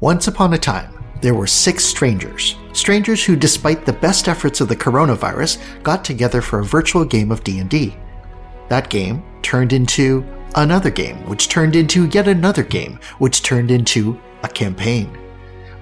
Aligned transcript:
Once 0.00 0.28
upon 0.28 0.54
a 0.54 0.58
time, 0.58 0.94
there 1.20 1.34
were 1.34 1.46
six 1.46 1.84
strangers. 1.84 2.54
Strangers 2.72 3.24
who, 3.24 3.34
despite 3.34 3.84
the 3.84 3.92
best 3.92 4.28
efforts 4.28 4.60
of 4.60 4.68
the 4.68 4.76
coronavirus, 4.76 5.60
got 5.82 6.04
together 6.04 6.40
for 6.40 6.60
a 6.60 6.64
virtual 6.64 7.04
game 7.04 7.32
of 7.32 7.42
D&D. 7.42 7.96
That 8.68 8.90
game 8.90 9.24
turned 9.42 9.72
into 9.72 10.24
another 10.54 10.90
game, 10.90 11.16
which 11.26 11.48
turned 11.48 11.74
into 11.74 12.06
yet 12.06 12.28
another 12.28 12.62
game, 12.62 13.00
which 13.18 13.42
turned 13.42 13.72
into 13.72 14.20
a 14.44 14.48
campaign. 14.48 15.18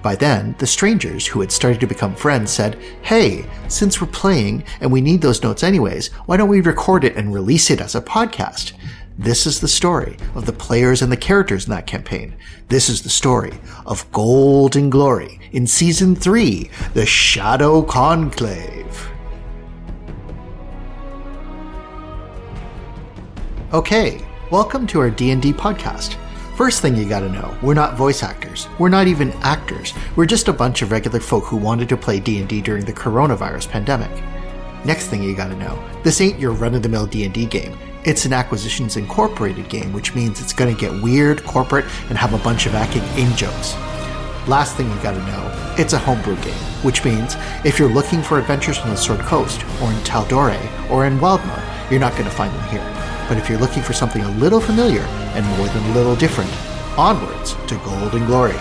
By 0.01 0.15
then, 0.15 0.55
the 0.57 0.65
strangers 0.65 1.27
who 1.27 1.41
had 1.41 1.51
started 1.51 1.79
to 1.81 1.87
become 1.87 2.15
friends 2.15 2.49
said, 2.49 2.79
Hey, 3.03 3.45
since 3.67 4.01
we're 4.01 4.07
playing 4.07 4.63
and 4.81 4.91
we 4.91 5.01
need 5.01 5.21
those 5.21 5.43
notes 5.43 5.61
anyways, 5.61 6.07
why 6.25 6.37
don't 6.37 6.49
we 6.49 6.61
record 6.61 7.03
it 7.03 7.17
and 7.17 7.31
release 7.31 7.69
it 7.69 7.81
as 7.81 7.93
a 7.93 8.01
podcast? 8.01 8.73
This 9.19 9.47
is 9.47 9.59
the 9.59 9.67
story 9.67 10.15
of 10.35 10.45
the 10.45 10.53
players 10.53 11.01
and 11.01 11.11
the 11.11 11.17
characters 11.17 11.65
in 11.65 11.71
that 11.71 11.87
campaign. 11.87 12.35
This 12.67 12.87
is 12.87 13.01
the 13.01 13.09
story 13.09 13.51
of 13.87 14.09
Gold 14.11 14.75
and 14.75 14.91
Glory 14.91 15.39
in 15.53 15.65
Season 15.65 16.15
3, 16.15 16.69
The 16.93 17.03
Shadow 17.03 17.81
Conclave. 17.81 19.09
Okay, 23.73 24.23
welcome 24.51 24.85
to 24.85 24.99
our 24.99 25.09
D&D 25.09 25.51
podcast. 25.51 26.13
First 26.55 26.83
thing 26.83 26.95
you 26.95 27.09
gotta 27.09 27.29
know, 27.29 27.57
we're 27.63 27.73
not 27.73 27.97
voice 27.97 28.21
actors. 28.21 28.67
We're 28.77 28.89
not 28.89 29.07
even 29.07 29.31
actors. 29.41 29.95
We're 30.15 30.27
just 30.27 30.47
a 30.47 30.53
bunch 30.53 30.83
of 30.83 30.91
regular 30.91 31.19
folk 31.19 31.45
who 31.45 31.57
wanted 31.57 31.89
to 31.89 31.97
play 31.97 32.19
D&D 32.19 32.61
during 32.61 32.85
the 32.85 32.93
coronavirus 32.93 33.69
pandemic. 33.69 34.11
Next 34.85 35.07
thing 35.07 35.23
you 35.23 35.35
gotta 35.35 35.55
know, 35.55 35.83
this 36.03 36.21
ain't 36.21 36.39
your 36.39 36.51
run-of-the-mill 36.51 37.07
D&D 37.07 37.47
game. 37.47 37.75
It's 38.03 38.25
an 38.25 38.33
Acquisitions 38.33 38.95
Incorporated 38.95 39.69
game, 39.69 39.91
which 39.91 40.15
means 40.15 40.39
it's 40.39 40.53
going 40.53 40.73
to 40.73 40.79
get 40.79 41.01
weird, 41.01 41.43
corporate, 41.43 41.85
and 42.09 42.17
have 42.17 42.33
a 42.33 42.37
bunch 42.37 42.65
of 42.65 42.75
acting 42.75 43.03
in 43.17 43.35
jokes. 43.35 43.75
Last 44.47 44.77
thing 44.77 44.89
you 44.89 44.95
gotta 45.03 45.19
know, 45.25 45.75
it's 45.77 45.91
a 45.91 45.97
homebrew 45.97 46.37
game, 46.37 46.53
which 46.81 47.03
means 47.03 47.35
if 47.65 47.77
you're 47.77 47.89
looking 47.89 48.21
for 48.21 48.39
adventures 48.39 48.79
on 48.79 48.89
the 48.89 48.95
Sword 48.95 49.19
Coast, 49.19 49.61
or 49.81 49.91
in 49.91 49.97
Tal'Dorei, 50.05 50.89
or 50.89 51.05
in 51.05 51.19
Wildemount, 51.19 51.91
you're 51.91 51.99
not 51.99 52.15
gonna 52.15 52.31
find 52.31 52.53
them 52.53 52.69
here. 52.69 53.25
But 53.27 53.37
if 53.37 53.49
you're 53.49 53.59
looking 53.59 53.83
for 53.83 53.91
something 53.91 54.21
a 54.21 54.31
little 54.37 54.61
familiar 54.61 55.01
and 55.35 55.45
more 55.57 55.67
than 55.67 55.83
a 55.91 55.93
little 55.93 56.15
different, 56.15 56.49
onwards 56.97 57.55
to 57.67 57.75
Gold 57.83 58.13
and 58.15 58.25
Glory. 58.25 58.55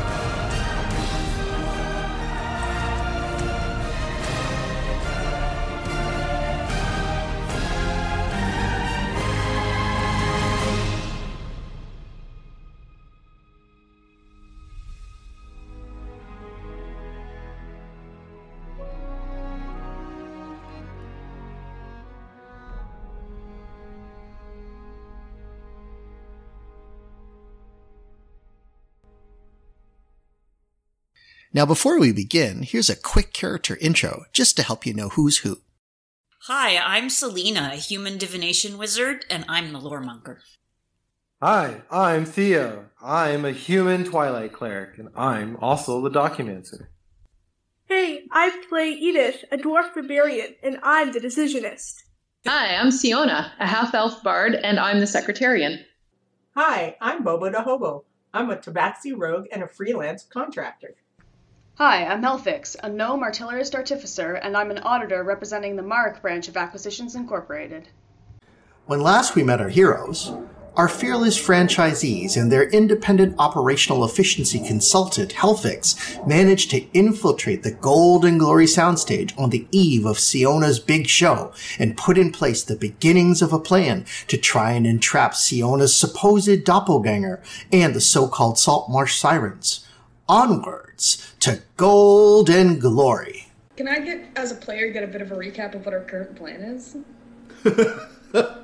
Now, 31.57 31.65
before 31.65 31.99
we 31.99 32.13
begin, 32.13 32.65
here's 32.65 32.91
a 32.91 32.95
quick 32.95 33.33
character 33.33 33.79
intro 33.81 34.27
just 34.31 34.57
to 34.57 34.63
help 34.63 34.85
you 34.85 34.93
know 34.93 35.09
who's 35.09 35.39
who. 35.39 35.61
Hi, 36.43 36.77
I'm 36.77 37.09
Selena, 37.09 37.71
a 37.73 37.77
human 37.77 38.19
divination 38.19 38.77
wizard, 38.77 39.25
and 39.31 39.47
I'm 39.49 39.73
the 39.73 39.79
lore 39.79 40.03
monger. 40.03 40.43
Hi, 41.41 41.81
I'm 41.91 42.27
Theo. 42.27 42.91
I'm 43.03 43.47
a 43.47 43.53
human 43.53 44.05
Twilight 44.05 44.53
cleric, 44.53 44.99
and 44.99 45.09
I'm 45.17 45.57
also 45.63 46.03
the 46.03 46.11
Documancer. 46.11 46.89
Hey, 47.87 48.25
I 48.31 48.63
play 48.69 48.91
Edith, 48.91 49.47
a 49.51 49.57
dwarf 49.57 49.95
barbarian, 49.95 50.57
and 50.63 50.79
I'm 50.83 51.13
the 51.13 51.21
decisionist. 51.21 52.03
Hi, 52.47 52.77
I'm 52.77 52.91
Siona, 52.91 53.55
a 53.59 53.67
half 53.67 53.95
elf 53.95 54.23
bard, 54.23 54.57
and 54.57 54.79
I'm 54.79 55.01
the 55.01 55.07
secretarian. 55.07 55.87
Hi, 56.55 56.99
I'm 57.01 57.25
Bobo 57.25 57.49
the 57.51 57.63
Hobo. 57.63 58.05
I'm 58.35 58.51
a 58.51 58.59
tabaxi 58.59 59.15
rogue 59.17 59.47
and 59.51 59.63
a 59.63 59.69
freelance 59.69 60.25
contractor. 60.25 60.97
Hi, 61.79 62.07
I'm 62.07 62.23
Helfix, 62.23 62.75
a 62.83 62.89
gnome 62.89 63.23
artillerist 63.23 63.75
artificer, 63.75 64.37
and 64.37 64.57
I'm 64.57 64.71
an 64.71 64.79
auditor 64.79 65.23
representing 65.23 65.77
the 65.77 65.83
Mark 65.83 66.23
branch 66.23 66.49
of 66.49 66.57
Acquisitions 66.57 67.15
Incorporated. 67.15 67.89
When 68.87 69.03
last 69.03 69.35
we 69.35 69.43
met 69.43 69.61
our 69.61 69.69
heroes, 69.69 70.33
our 70.75 70.89
fearless 70.89 71.39
franchisees 71.39 72.35
and 72.35 72.51
their 72.51 72.67
independent 72.71 73.35
operational 73.39 74.07
efficiency 74.07 74.59
consultant, 74.59 75.35
Helfix, 75.35 76.27
managed 76.27 76.71
to 76.71 76.91
infiltrate 76.95 77.63
the 77.63 77.73
Gold 77.73 78.25
and 78.25 78.41
Glory 78.41 78.65
soundstage 78.65 79.39
on 79.39 79.51
the 79.51 79.69
eve 79.71 80.07
of 80.07 80.17
Siona's 80.17 80.79
big 80.79 81.07
show 81.07 81.53
and 81.79 81.95
put 81.95 82.17
in 82.17 82.33
place 82.33 82.65
the 82.65 82.77
beginnings 82.77 83.43
of 83.43 83.53
a 83.53 83.61
plan 83.61 84.07
to 84.29 84.39
try 84.39 84.73
and 84.73 84.87
entrap 84.87 85.35
Siona's 85.35 85.95
supposed 85.95 86.65
doppelganger 86.65 87.43
and 87.71 87.93
the 87.93 88.01
so-called 88.01 88.59
Salt 88.59 88.89
Marsh 88.89 89.19
Sirens. 89.19 89.86
Onwards 90.29 91.35
to 91.41 91.61
Gold 91.77 92.51
and 92.51 92.81
Glory. 92.81 93.47
Can 93.77 93.89
I 93.89 94.01
get, 94.01 94.25
as 94.37 94.51
a 94.53 94.55
player, 94.57 94.91
get 94.91 95.05
a 95.05 95.07
bit 95.07 95.23
of 95.23 95.31
a 95.33 95.37
recap 95.37 95.75
of 95.75 95.85
what 95.85 95.95
our 95.95 96.01
current 96.01 96.35
plan 96.37 96.61
is? 96.63 96.97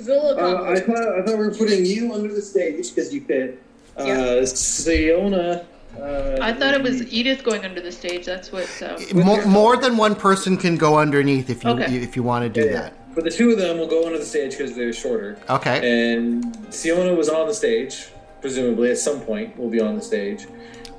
It's 0.00 0.06
a 0.08 0.12
little 0.12 0.38
Uh, 0.38 0.62
I 0.70 0.78
thought 0.78 0.96
I 0.96 1.22
thought 1.22 1.38
we 1.38 1.44
were 1.46 1.50
putting 1.52 1.84
you 1.84 2.14
under 2.14 2.32
the 2.32 2.40
stage 2.40 2.94
because 2.94 3.12
you 3.12 3.20
fit. 3.22 3.60
Uh, 3.96 4.46
Siona. 4.46 5.66
Uh, 6.00 6.38
I 6.40 6.52
thought 6.52 6.72
it 6.74 6.82
was 6.84 7.02
Edith 7.12 7.42
going 7.42 7.64
under 7.64 7.80
the 7.80 7.90
stage. 7.90 8.24
That's 8.24 8.52
what. 8.52 8.68
Uh, 8.80 8.96
More, 9.12 9.44
more 9.44 9.76
than 9.76 9.96
one 9.96 10.14
person 10.14 10.56
can 10.56 10.76
go 10.76 10.98
underneath 11.00 11.50
if 11.50 11.64
you 11.64 11.70
Okay. 11.70 11.96
if 11.96 12.14
you 12.14 12.22
want 12.22 12.44
to 12.44 12.48
do 12.60 12.66
Yeah. 12.68 12.72
that. 12.74 12.94
For 13.12 13.22
the 13.22 13.30
two 13.30 13.50
of 13.50 13.58
them, 13.58 13.78
we'll 13.78 13.88
go 13.88 14.06
under 14.06 14.18
the 14.18 14.24
stage 14.24 14.52
because 14.56 14.76
they're 14.76 14.92
shorter. 14.92 15.36
Okay. 15.50 15.80
And 16.14 16.56
Siona 16.70 17.12
was 17.14 17.28
on 17.28 17.48
the 17.48 17.54
stage, 17.54 18.06
presumably 18.40 18.90
at 18.90 18.98
some 18.98 19.20
point 19.20 19.56
will 19.58 19.70
be 19.70 19.80
on 19.80 19.94
the 19.96 20.02
stage. 20.02 20.46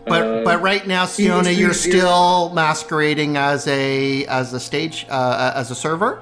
But 0.05 0.21
Uh, 0.23 0.43
but 0.43 0.61
right 0.61 0.85
now, 0.87 1.05
Siona, 1.05 1.49
you're 1.51 1.71
is- 1.71 1.81
still 1.81 2.51
masquerading 2.53 3.37
as 3.37 3.67
a 3.67 4.25
as 4.25 4.53
a 4.53 4.59
stage 4.59 5.05
uh, 5.09 5.51
as 5.55 5.71
a 5.71 5.75
server. 5.75 6.21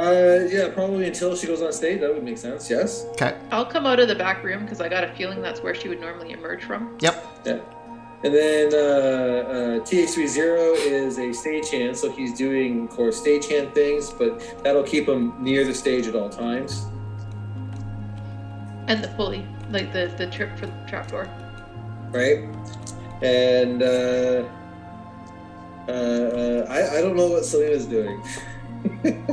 Uh, 0.00 0.46
yeah, 0.48 0.68
probably 0.72 1.06
until 1.06 1.36
she 1.36 1.46
goes 1.46 1.60
on 1.60 1.72
stage. 1.72 2.00
That 2.00 2.14
would 2.14 2.24
make 2.24 2.38
sense. 2.38 2.70
Yes. 2.70 3.04
Okay. 3.10 3.34
I'll 3.50 3.66
come 3.66 3.84
out 3.84 4.00
of 4.00 4.08
the 4.08 4.14
back 4.14 4.42
room 4.42 4.62
because 4.62 4.80
I 4.80 4.88
got 4.88 5.04
a 5.04 5.12
feeling 5.14 5.42
that's 5.42 5.62
where 5.62 5.74
she 5.74 5.88
would 5.88 6.00
normally 6.00 6.32
emerge 6.32 6.64
from. 6.64 6.96
Yep. 7.00 7.26
Yeah. 7.44 7.58
And 8.24 8.32
then 8.32 8.72
uh, 8.72 8.76
uh, 8.76 9.80
TH30 9.80 10.76
is 10.86 11.18
a 11.18 11.30
stagehand, 11.30 11.96
so 11.96 12.08
he's 12.10 12.32
doing, 12.32 12.84
of 12.84 12.90
course, 12.90 13.20
stagehand 13.20 13.74
things, 13.74 14.10
but 14.12 14.62
that'll 14.62 14.84
keep 14.84 15.08
him 15.08 15.34
near 15.42 15.64
the 15.64 15.74
stage 15.74 16.06
at 16.06 16.14
all 16.14 16.30
times. 16.30 16.86
And 18.86 19.02
the 19.02 19.08
pulley, 19.08 19.44
like 19.72 19.92
the, 19.92 20.12
the 20.16 20.26
trip 20.28 20.56
for 20.58 20.66
the 20.66 20.72
trapdoor. 20.86 21.28
right? 22.10 22.44
And 23.22 23.82
uh, 23.82 24.44
uh, 25.88 26.66
I, 26.68 26.98
I 26.98 27.00
don't 27.00 27.16
know 27.16 27.28
what 27.28 27.44
Selena's 27.44 27.86
doing. 27.86 28.22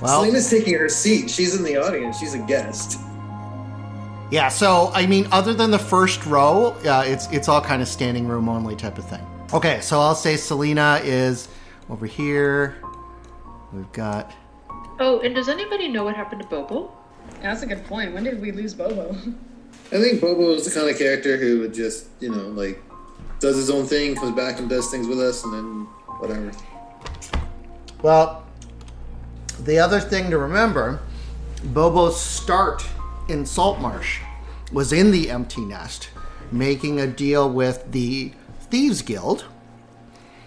Well, 0.00 0.20
Selena's 0.22 0.50
taking 0.50 0.74
her 0.74 0.88
seat. 0.88 1.30
She's 1.30 1.54
in 1.56 1.62
the 1.62 1.76
audience. 1.76 2.18
She's 2.18 2.34
a 2.34 2.38
guest. 2.40 2.98
yeah. 4.32 4.48
So 4.48 4.90
I 4.94 5.06
mean, 5.06 5.28
other 5.30 5.54
than 5.54 5.70
the 5.70 5.78
first 5.78 6.26
row, 6.26 6.74
uh, 6.84 7.04
it's 7.06 7.28
it's 7.30 7.46
all 7.48 7.60
kind 7.60 7.80
of 7.80 7.86
standing 7.86 8.26
room 8.26 8.48
only 8.48 8.74
type 8.74 8.98
of 8.98 9.08
thing. 9.08 9.24
Okay. 9.54 9.80
So 9.80 10.00
I'll 10.00 10.16
say 10.16 10.36
Selena 10.36 11.00
is 11.04 11.46
over 11.88 12.04
here. 12.06 12.82
We've 13.72 13.92
got 13.92 14.32
Oh, 14.98 15.20
and 15.20 15.36
does 15.36 15.48
anybody 15.48 15.86
know 15.86 16.02
what 16.02 16.16
happened 16.16 16.42
to 16.42 16.48
Bobo? 16.48 16.92
That's 17.40 17.62
a 17.62 17.66
good 17.66 17.84
point. 17.86 18.12
When 18.12 18.24
did 18.24 18.40
we 18.42 18.50
lose 18.50 18.74
Bobo? 18.74 19.14
I 19.92 20.00
think 20.00 20.22
Bobo 20.22 20.52
is 20.52 20.64
the 20.64 20.70
kind 20.70 20.88
of 20.88 20.96
character 20.96 21.36
who 21.36 21.60
would 21.60 21.74
just, 21.74 22.06
you 22.18 22.30
know, 22.30 22.48
like, 22.48 22.82
does 23.40 23.56
his 23.56 23.68
own 23.68 23.84
thing, 23.84 24.14
comes 24.14 24.34
back 24.34 24.58
and 24.58 24.66
does 24.66 24.90
things 24.90 25.06
with 25.06 25.20
us, 25.20 25.44
and 25.44 25.52
then 25.52 25.64
whatever. 26.18 26.50
Well, 28.00 28.42
the 29.60 29.78
other 29.78 30.00
thing 30.00 30.30
to 30.30 30.38
remember 30.38 31.00
Bobo's 31.62 32.18
start 32.18 32.86
in 33.28 33.44
Saltmarsh 33.44 34.20
was 34.72 34.94
in 34.94 35.10
the 35.10 35.30
Empty 35.30 35.60
Net, 35.66 36.08
making 36.50 36.98
a 36.98 37.06
deal 37.06 37.50
with 37.50 37.92
the 37.92 38.32
Thieves 38.70 39.02
Guild 39.02 39.44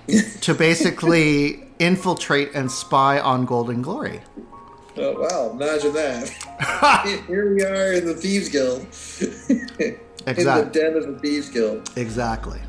to 0.41 0.56
basically 0.56 1.65
infiltrate 1.77 2.56
and 2.56 2.71
spy 2.71 3.19
on 3.19 3.45
Gold 3.45 3.69
and 3.69 3.83
Glory. 3.83 4.21
Oh, 4.97 5.13
wow. 5.19 5.51
Imagine 5.53 5.94
that. 5.94 6.30
Here 7.27 7.53
we 7.53 7.63
are 7.63 7.94
in 7.94 8.06
the 8.06 8.13
Thieves 8.15 8.50
Guild. 8.50 8.81
in 9.50 9.68
the 9.77 9.97
Exactly. 10.27 10.71
den 10.81 10.95
of 10.95 11.06
the 11.07 11.19
Thieves 11.19 11.50
Guild. 11.50 11.89
Exactly. 11.97 12.59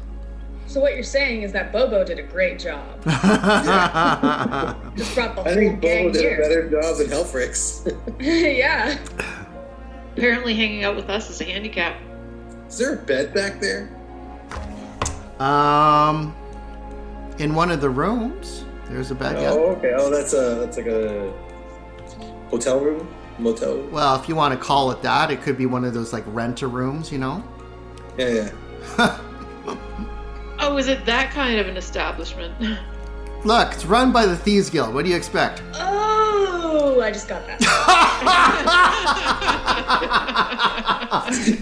so 0.67 0.81
what 0.81 0.95
you're 0.95 1.03
saying 1.05 1.43
is 1.43 1.53
that 1.53 1.73
Bobo 1.73 2.05
did 2.05 2.19
a 2.19 2.23
great 2.23 2.59
job. 2.59 2.85
Just 4.97 5.15
brought 5.15 5.35
the 5.37 5.41
I 5.43 5.45
whole 5.45 5.55
think 5.55 5.81
gang 5.81 6.07
Bobo 6.09 6.19
did 6.19 6.33
a 6.39 6.43
better 6.43 6.69
job 6.71 6.97
than 6.99 7.07
Helfix. 7.07 7.97
yeah. 8.21 8.99
Apparently, 10.17 10.55
hanging 10.55 10.83
out 10.85 10.97
with 10.97 11.09
us 11.11 11.31
is 11.31 11.41
a 11.41 11.45
handicap. 11.45 12.01
is 12.69 12.79
there 12.79 12.95
a 12.95 12.97
bed 12.97 13.33
back 13.35 13.61
there? 13.61 13.89
Um, 15.39 16.35
in 17.39 17.55
one 17.55 17.71
of 17.71 17.81
the 17.83 17.91
rooms, 17.91 18.65
there's 18.89 19.11
a 19.11 19.15
bed. 19.15 19.37
guy. 19.37 19.47
Oh, 19.47 19.73
okay. 19.77 19.93
Oh, 19.97 20.11
that's 20.11 20.33
a 20.33 20.57
that's 20.61 20.77
like 20.79 20.87
a 20.87 21.33
hotel 22.49 22.81
room, 22.81 23.09
motel. 23.39 23.79
Well, 23.91 24.21
if 24.21 24.29
you 24.29 24.35
want 24.35 24.59
to 24.59 24.61
call 24.65 24.91
it 24.91 25.03
that, 25.03 25.31
it 25.31 25.43
could 25.43 25.57
be 25.59 25.67
one 25.67 25.85
of 25.85 25.95
those 25.95 26.13
like 26.13 26.25
rent-a 26.29 26.67
rooms, 26.67 27.11
you 27.13 27.19
know. 27.19 27.43
Yeah, 28.19 28.51
yeah. 28.99 29.21
Oh, 30.59 30.79
is 30.79 30.89
it 30.89 31.05
that 31.05 31.33
kind 31.33 31.61
of 31.61 31.69
an 31.69 31.77
establishment? 31.77 32.55
Look, 33.45 33.73
it's 33.73 33.85
run 33.85 34.11
by 34.11 34.25
the 34.27 34.37
Thieves 34.37 34.71
Guild. 34.71 34.95
What 34.95 35.05
do 35.05 35.11
you 35.11 35.17
expect? 35.17 35.63
Oh, 35.75 37.01
I 37.03 37.11
just 37.13 37.29
got 37.29 37.47
that. 37.47 37.61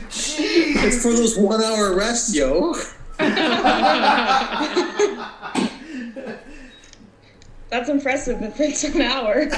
It's 0.06 1.02
for 1.02 1.12
those 1.12 1.36
one-hour 1.36 1.96
rests, 1.96 2.34
yo. 2.34 2.74
That's 7.74 7.88
impressive 7.88 8.40
if 8.40 8.60
it's 8.60 8.84
an 8.84 9.00
hour. 9.02 9.46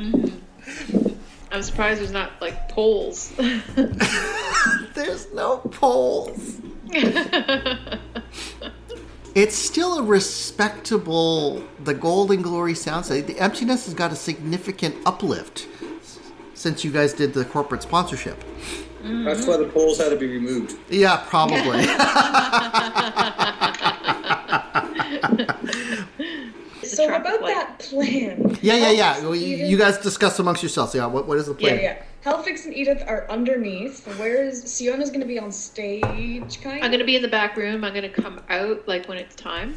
Mm-hmm. 0.00 1.08
I'm 1.52 1.62
surprised 1.62 2.00
there's 2.00 2.10
not 2.10 2.32
like 2.40 2.70
poles. 2.70 3.32
There's 4.94 5.30
no 5.34 5.58
poles. 5.58 6.60
It's 9.32 9.54
still 9.54 9.98
a 9.98 10.02
respectable. 10.02 11.62
The 11.84 11.94
Gold 11.94 12.32
and 12.32 12.42
Glory 12.42 12.74
sounds. 12.74 13.08
The 13.08 13.38
emptiness 13.38 13.84
has 13.84 13.94
got 13.94 14.10
a 14.10 14.16
significant 14.16 14.96
uplift 15.06 15.68
since 16.54 16.84
you 16.84 16.90
guys 16.90 17.12
did 17.12 17.32
the 17.34 17.44
corporate 17.44 17.82
sponsorship. 17.82 18.42
That's 19.02 19.46
why 19.46 19.56
the 19.58 19.70
poles 19.72 19.98
had 19.98 20.08
to 20.08 20.16
be 20.16 20.26
removed. 20.26 20.76
Yeah, 20.88 21.24
probably. 21.28 21.86
So 27.00 27.06
traffic 27.08 27.26
about 27.28 27.42
light. 27.42 27.54
that 27.54 27.78
plan. 27.80 28.58
yeah, 28.62 28.76
yeah, 28.76 28.90
yeah. 28.90 29.20
Well, 29.22 29.34
You, 29.34 29.56
Edith- 29.56 29.70
you 29.70 29.76
guys 29.78 29.98
discuss 29.98 30.38
amongst 30.38 30.62
yourselves. 30.62 30.94
Yeah, 30.94 31.06
what, 31.06 31.26
what 31.26 31.38
is 31.38 31.46
the 31.46 31.54
plan? 31.54 31.76
yeah. 31.76 31.82
Yeah. 31.82 32.02
Helfix 32.32 32.66
and 32.66 32.74
Edith 32.74 33.02
are 33.06 33.26
underneath. 33.30 34.06
Where 34.18 34.44
is 34.44 34.62
Siona's 34.64 35.08
going 35.08 35.20
to 35.22 35.26
be 35.26 35.38
on 35.38 35.50
stage, 35.50 36.60
kind 36.60 36.78
of? 36.78 36.84
I'm 36.84 36.90
gonna 36.90 37.04
be 37.04 37.16
in 37.16 37.22
the 37.22 37.28
back 37.28 37.56
room. 37.56 37.82
I'm 37.82 37.94
gonna 37.94 38.10
come 38.10 38.42
out 38.50 38.86
like 38.86 39.08
when 39.08 39.16
it's 39.16 39.34
time. 39.34 39.74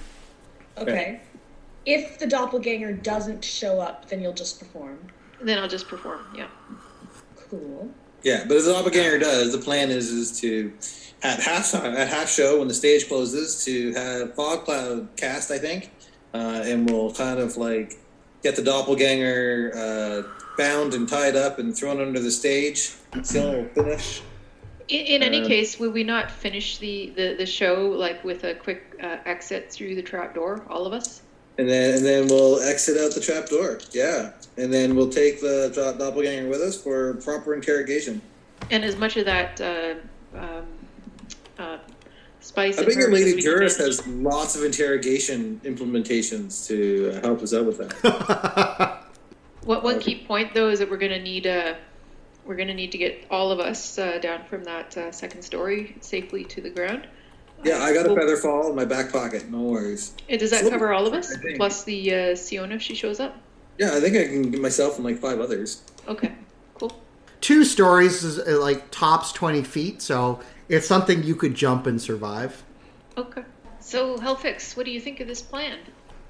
Okay. 0.78 1.22
If 1.86 2.20
the 2.20 2.28
doppelganger 2.28 2.92
doesn't 2.94 3.46
show 3.46 3.80
up, 3.80 4.10
then 4.10 4.22
you'll 4.22 4.34
just 4.34 4.60
perform. 4.60 5.00
Then 5.42 5.58
I'll 5.58 5.70
just 5.70 5.88
perform. 5.88 6.20
Yeah. 6.36 6.48
Cool. 7.50 7.90
Yeah, 8.24 8.46
but 8.48 8.58
as 8.58 8.66
the 8.66 8.74
doppelganger 8.74 9.20
does, 9.20 9.52
the 9.52 9.58
plan 9.60 9.90
is 9.90 10.10
is 10.10 10.40
to 10.42 10.74
at 11.24 11.40
halftime, 11.40 11.96
at 11.96 12.08
half 12.10 12.30
show 12.30 12.60
when 12.60 12.68
the 12.68 12.74
stage 12.74 13.08
closes, 13.08 13.64
to 13.66 13.94
have 13.94 14.36
fog 14.36 14.66
cloud 14.66 15.08
cast, 15.16 15.52
I 15.52 15.58
think, 15.58 15.92
uh, 16.34 16.62
and 16.66 16.90
we'll 16.90 17.14
kind 17.14 17.40
of 17.40 17.58
like 17.58 18.00
get 18.42 18.56
the 18.56 18.64
doppelganger 18.64 19.72
uh, 19.76 20.44
bound 20.58 20.94
and 20.94 21.08
tied 21.08 21.36
up 21.36 21.60
and 21.60 21.76
thrown 21.76 22.02
under 22.02 22.20
the 22.20 22.32
stage. 22.32 22.96
Seal 23.24 23.52
will 23.52 23.70
finish. 23.70 24.22
In, 24.90 25.06
in 25.06 25.24
any 25.24 25.42
Um, 25.42 25.48
case, 25.48 25.80
will 25.80 25.92
we 25.92 26.04
not 26.04 26.30
finish 26.30 26.78
the, 26.78 27.14
the, 27.16 27.36
the 27.38 27.46
show 27.46 27.88
like 27.90 28.24
with 28.24 28.44
a 28.44 28.54
quick 28.54 29.00
uh, 29.02 29.18
exit 29.26 29.72
through 29.72 29.96
the 29.96 30.02
trap 30.02 30.36
door, 30.36 30.66
all 30.70 30.86
of 30.86 30.94
us? 30.94 31.22
And 31.58 31.70
then 31.70 31.98
and 31.98 32.06
then 32.06 32.28
we'll 32.28 32.60
exit 32.62 32.98
out 32.98 33.14
the 33.14 33.22
trap 33.22 33.48
door. 33.48 33.80
Yeah. 33.92 34.32
And 34.58 34.74
then 34.74 34.96
we'll 34.96 35.10
take 35.10 35.40
the 35.40 35.72
doppelganger 36.00 36.50
with 36.50 36.62
us 36.62 36.82
for 36.82 37.14
proper 37.16 37.54
interrogation. 37.54 38.22
And 38.72 38.84
as 38.84 38.98
much 38.98 39.18
of 39.18 39.26
that 39.26 39.62
uh, 39.62 39.94
um, 40.38 40.66
uh, 41.60 41.78
spice. 42.44 42.78
I 42.78 42.82
and 42.82 42.88
bet 42.90 42.98
your 42.98 43.12
Lady 43.12 43.36
we 43.36 43.42
can 43.42 43.42
Juris 43.42 43.78
has 43.78 44.06
lots 44.08 44.56
of 44.56 44.64
interrogation 44.64 45.60
implementations 45.64 46.68
to 46.68 47.14
uh, 47.18 47.22
help 47.22 47.42
us 47.42 47.54
out 47.54 47.66
with 47.66 47.78
that. 47.80 49.00
What 49.66 49.82
one 49.82 50.00
key 50.02 50.26
point 50.28 50.54
though 50.54 50.68
is 50.68 50.80
that 50.80 50.92
we're 50.92 50.98
going 50.98 51.14
to 51.14 51.22
need 51.22 51.48
uh, 51.48 51.76
we're 52.46 52.58
going 52.58 52.68
to 52.68 52.74
need 52.74 52.92
to 52.92 52.98
get 52.98 53.26
all 53.32 53.50
of 53.50 53.62
us 53.62 53.98
uh, 53.98 54.18
down 54.18 54.44
from 54.50 54.66
that 54.66 54.98
uh, 54.98 55.10
second 55.12 55.42
story 55.42 55.96
safely 56.02 56.44
to 56.44 56.60
the 56.60 56.70
ground. 56.70 57.08
yeah, 57.64 57.78
I 57.78 57.94
got 57.94 58.06
a 58.06 58.14
feather 58.14 58.36
fall 58.36 58.70
in 58.70 58.76
my 58.76 58.84
back 58.84 59.14
pocket. 59.14 59.50
No 59.50 59.62
worries. 59.62 60.14
And 60.28 60.38
does 60.38 60.52
that 60.52 60.66
So- 60.66 60.70
cover 60.70 60.92
all 60.92 61.08
of 61.08 61.14
us 61.14 61.34
plus 61.56 61.86
the 61.86 62.14
uh, 62.14 62.36
Siona 62.36 62.76
if 62.76 62.82
she 62.82 62.94
shows 62.94 63.22
up? 63.22 63.38
Yeah, 63.78 63.96
I 63.96 64.02
think 64.02 64.18
I 64.18 64.26
can 64.26 64.52
get 64.52 64.60
myself 64.62 64.98
and 64.98 65.06
like 65.06 65.18
five 65.20 65.40
others. 65.40 65.82
Okay, 66.10 66.34
cool. 66.76 66.92
Two 67.40 67.64
stories 67.64 68.22
is 68.26 68.40
uh, 68.40 68.60
like 68.62 68.92
tops 68.92 69.32
20 69.32 69.64
feet, 69.64 70.02
so 70.02 70.42
it's 70.70 70.88
something 70.88 71.24
you 71.24 71.36
could 71.36 71.56
jump 71.56 71.88
and 71.88 72.02
survive. 72.02 72.64
Okay. 73.18 73.44
So 73.80 74.18
Helfix, 74.18 74.78
what 74.78 74.86
do 74.86 74.92
you 74.92 75.00
think 75.00 75.20
of 75.20 75.28
this 75.28 75.42
plan? 75.42 75.80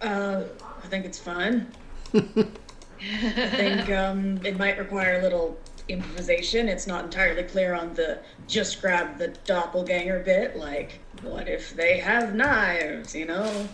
Uh, 0.01 0.44
I 0.83 0.88
think 0.88 1.06
it's 1.06 1.19
fine. 1.19 1.68
I 2.13 3.50
think 3.50 3.89
um, 3.89 4.39
it 4.45 4.57
might 4.57 4.77
require 4.77 5.19
a 5.19 5.21
little 5.21 5.57
improvisation. 5.88 6.69
It's 6.69 6.88
not 6.88 7.06
entirely 7.06 7.44
clear 7.44 7.74
on 7.74 7.94
the 7.94 8.19
just 8.47 8.81
grab 8.81 9.18
the 9.18 9.30
doppelganger 9.45 10.19
bit. 10.19 10.56
Like, 10.57 11.00
what 11.21 11.47
if 11.47 11.75
they 11.75 12.00
have 12.00 12.33
knives, 12.33 13.15
you 13.15 13.25
know? 13.25 13.68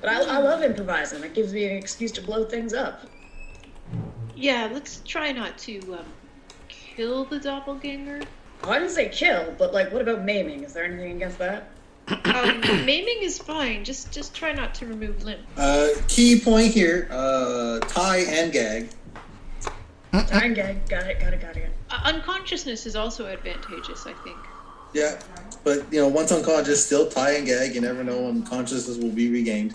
But 0.00 0.10
I, 0.10 0.36
I 0.36 0.38
love 0.38 0.62
improvising. 0.62 1.22
It 1.22 1.34
gives 1.34 1.52
me 1.52 1.64
an 1.66 1.76
excuse 1.76 2.12
to 2.12 2.22
blow 2.22 2.44
things 2.44 2.74
up. 2.74 3.06
Yeah, 4.36 4.68
let's 4.72 5.00
try 5.04 5.32
not 5.32 5.56
to 5.58 5.94
um, 5.94 6.06
kill 6.68 7.24
the 7.24 7.38
doppelganger. 7.38 8.22
I 8.68 8.78
didn't 8.78 8.94
say 8.94 9.08
kill, 9.08 9.54
but 9.58 9.72
like, 9.72 9.92
what 9.92 10.02
about 10.02 10.24
maiming? 10.24 10.64
Is 10.64 10.72
there 10.72 10.84
anything 10.84 11.12
against 11.12 11.38
that? 11.38 11.70
Um, 12.08 12.60
maiming 12.84 13.18
is 13.20 13.38
fine. 13.38 13.84
Just 13.84 14.12
just 14.12 14.34
try 14.34 14.52
not 14.52 14.74
to 14.76 14.86
remove 14.86 15.22
limb. 15.24 15.40
Uh, 15.56 15.88
key 16.08 16.38
point 16.40 16.72
here: 16.72 17.08
uh, 17.10 17.80
tie 17.80 18.18
and 18.18 18.52
gag. 18.52 18.88
Tie 20.12 20.44
and 20.44 20.54
gag. 20.54 20.88
Got 20.88 21.06
it. 21.06 21.20
Got 21.20 21.34
it. 21.34 21.40
Got 21.40 21.56
it. 21.56 21.70
Uh, 21.90 22.00
unconsciousness 22.04 22.86
is 22.86 22.96
also 22.96 23.26
advantageous, 23.26 24.06
I 24.06 24.12
think. 24.12 24.36
Yeah, 24.92 25.18
but 25.64 25.92
you 25.92 26.00
know, 26.00 26.08
once 26.08 26.30
unconscious, 26.30 26.84
still 26.84 27.08
tie 27.08 27.32
and 27.32 27.46
gag. 27.46 27.74
You 27.74 27.80
never 27.80 28.04
know 28.04 28.22
when 28.22 28.42
consciousness 28.44 28.98
will 28.98 29.10
be 29.10 29.30
regained. 29.30 29.74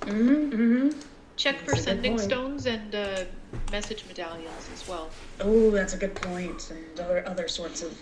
Mm-hmm. 0.00 0.50
Mm-hmm. 0.50 1.00
Check 1.36 1.58
for 1.60 1.66
That's 1.72 1.72
a 1.72 1.74
good 1.76 1.84
sending 1.84 2.12
point. 2.16 2.30
stones 2.30 2.66
and 2.66 2.94
uh, 2.94 3.24
message 3.72 4.04
medallions 4.06 4.68
as 4.72 4.86
well. 4.88 5.08
Oh, 5.40 5.70
that's 5.70 5.94
a 5.94 5.96
good 5.96 6.14
point. 6.14 6.70
And 6.70 7.00
other 7.00 7.24
other 7.26 7.48
sorts 7.48 7.82
of 7.82 7.98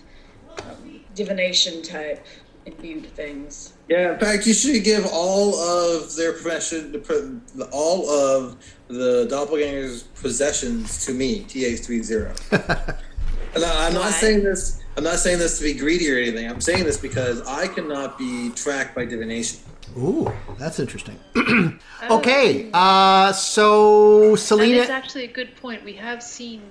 um, 0.59 0.99
divination 1.15 1.81
type 1.81 2.25
imbued 2.65 3.07
things. 3.15 3.73
Yeah, 3.89 4.13
in 4.13 4.19
fact, 4.19 4.45
you 4.47 4.53
should 4.53 4.83
give 4.83 5.05
all 5.11 5.55
of 5.55 6.15
their 6.15 6.31
profession, 6.33 6.91
the 6.91 6.99
pre- 6.99 7.39
the- 7.55 7.67
all 7.71 8.09
of 8.09 8.55
the 8.87 9.27
doppelganger's 9.29 10.03
possessions 10.03 11.05
to 11.05 11.13
me, 11.13 11.43
TH30. 11.45 12.51
and 13.55 13.65
I- 13.65 13.87
I'm 13.87 13.93
Why? 13.95 14.01
not 14.03 14.13
saying 14.13 14.43
this. 14.43 14.79
I'm 14.95 15.03
not 15.03 15.17
saying 15.17 15.39
this 15.39 15.57
to 15.57 15.63
be 15.63 15.73
greedy 15.73 16.09
or 16.13 16.17
anything. 16.19 16.47
I'm 16.47 16.61
saying 16.61 16.83
this 16.83 16.97
because 16.97 17.41
I 17.47 17.67
cannot 17.67 18.17
be 18.19 18.51
tracked 18.51 18.93
by 18.95 19.05
divination. 19.05 19.59
Ooh, 19.97 20.31
that's 20.57 20.79
interesting. 20.79 21.19
okay, 22.09 22.69
uh, 22.73 23.31
so 23.31 24.31
That 24.31 24.37
Selena. 24.39 24.77
is 24.81 24.89
actually 24.89 25.25
a 25.25 25.31
good 25.31 25.55
point. 25.55 25.83
We 25.83 25.93
have 25.93 26.23
seen 26.23 26.63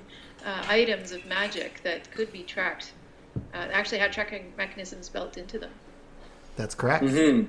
uh, 0.45 0.65
items 0.69 1.13
of 1.13 1.25
magic 1.27 1.83
that 1.85 2.11
could 2.11 2.33
be 2.33 2.43
tracked. 2.43 2.93
Uh, 3.55 3.59
actually, 3.73 3.99
had 3.99 4.13
tracking 4.13 4.53
mechanisms 4.59 5.09
built 5.09 5.37
into 5.39 5.59
them. 5.59 5.71
That's 6.57 6.75
correct. 6.75 7.05
hmm 7.05 7.45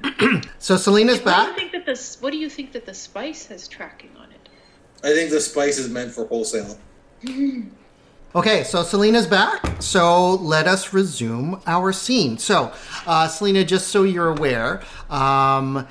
So 0.60 0.77
Selena's 0.77 1.20
What 1.22 1.25
do 1.25 1.30
you 1.42 1.48
back. 1.48 1.56
think 1.58 1.72
that 1.74 1.86
this? 1.86 2.22
What 2.22 2.32
do 2.32 2.38
you 2.38 2.50
think 2.50 2.72
that 2.74 2.86
the 2.86 2.94
spice 2.94 3.48
has 3.48 3.68
tracking 3.68 4.12
on 4.18 4.32
it? 4.32 4.50
I 5.03 5.13
think 5.13 5.32
the 5.32 5.42
spice 5.42 5.77
is 5.80 5.89
meant 5.89 6.12
for 6.13 6.25
wholesale. 6.25 6.77
Okay, 8.36 8.63
so 8.63 8.82
Selena's 8.82 9.28
back. 9.28 9.63
So 9.80 10.34
let 10.36 10.66
us 10.66 10.92
resume 10.92 11.62
our 11.68 11.94
scene. 11.94 12.40
So, 12.40 12.74
uh, 13.06 13.28
Selena, 13.28 13.63
just 13.63 13.90
so 13.90 14.02
you're 14.02 14.30
aware, 14.30 14.82
um, 15.12 15.88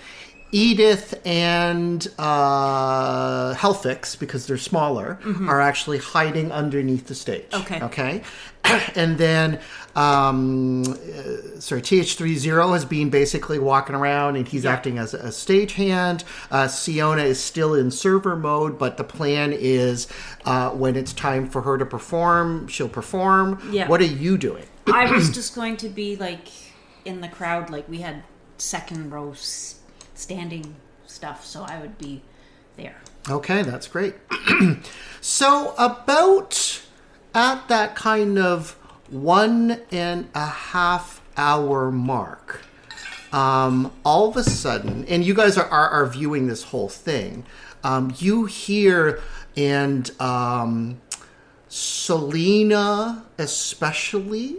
Edith 0.50 1.20
and 1.24 2.06
uh, 2.18 3.54
Helfix, 3.54 4.18
because 4.18 4.46
they're 4.48 4.58
smaller, 4.58 5.20
are 5.48 5.60
actually 5.60 5.98
hiding 5.98 6.50
underneath 6.50 7.06
the 7.06 7.14
stage. 7.14 7.44
Okay. 7.54 7.80
Okay. 7.80 8.22
and 8.96 9.18
then, 9.18 9.60
um, 9.94 10.82
uh, 10.82 11.60
sorry, 11.60 11.82
TH30 11.82 12.72
has 12.72 12.84
been 12.84 13.10
basically 13.10 13.58
walking 13.58 13.94
around 13.94 14.36
and 14.36 14.48
he's 14.48 14.64
acting 14.64 14.98
as 14.98 15.14
a 15.14 15.28
stagehand. 15.28 16.24
Uh, 16.50 16.68
Siona 16.68 17.22
is 17.22 17.42
still 17.42 17.74
in 17.74 17.90
server 17.90 18.36
mode, 18.36 18.78
but 18.78 18.96
the 18.96 19.04
plan 19.04 19.52
is 19.52 20.08
uh, 20.44 20.70
when 20.70 20.96
it's 20.96 21.12
time 21.12 21.48
for 21.48 21.62
her 21.62 21.76
to 21.78 21.84
perform, 21.86 22.68
she'll 22.68 22.88
perform. 22.88 23.60
Yeah. 23.70 23.88
What 23.88 24.00
are 24.00 24.04
you 24.04 24.38
doing? 24.38 24.64
I 24.86 25.10
was 25.12 25.30
just 25.30 25.54
going 25.54 25.76
to 25.78 25.88
be 25.88 26.16
like 26.16 26.48
in 27.04 27.20
the 27.20 27.28
crowd, 27.28 27.70
like 27.70 27.88
we 27.88 27.98
had 27.98 28.22
second 28.58 29.10
row 29.10 29.32
s- 29.32 29.80
standing 30.14 30.76
stuff, 31.06 31.44
so 31.44 31.62
I 31.62 31.80
would 31.80 31.98
be 31.98 32.22
there. 32.76 32.96
Okay, 33.28 33.62
that's 33.62 33.86
great. 33.86 34.14
so, 35.20 35.74
about 35.78 36.82
at 37.34 37.68
that 37.68 37.94
kind 37.94 38.38
of 38.38 38.76
one 39.12 39.80
and 39.90 40.28
a 40.34 40.46
half 40.46 41.20
hour 41.36 41.90
mark, 41.90 42.62
um, 43.32 43.92
all 44.04 44.28
of 44.28 44.36
a 44.36 44.44
sudden, 44.44 45.04
and 45.06 45.24
you 45.24 45.34
guys 45.34 45.56
are, 45.56 45.68
are, 45.68 45.88
are 45.90 46.06
viewing 46.06 46.46
this 46.46 46.64
whole 46.64 46.88
thing, 46.88 47.44
um, 47.84 48.14
you 48.18 48.46
hear 48.46 49.20
and 49.56 50.10
um, 50.20 51.00
Selena, 51.68 53.24
especially, 53.38 54.58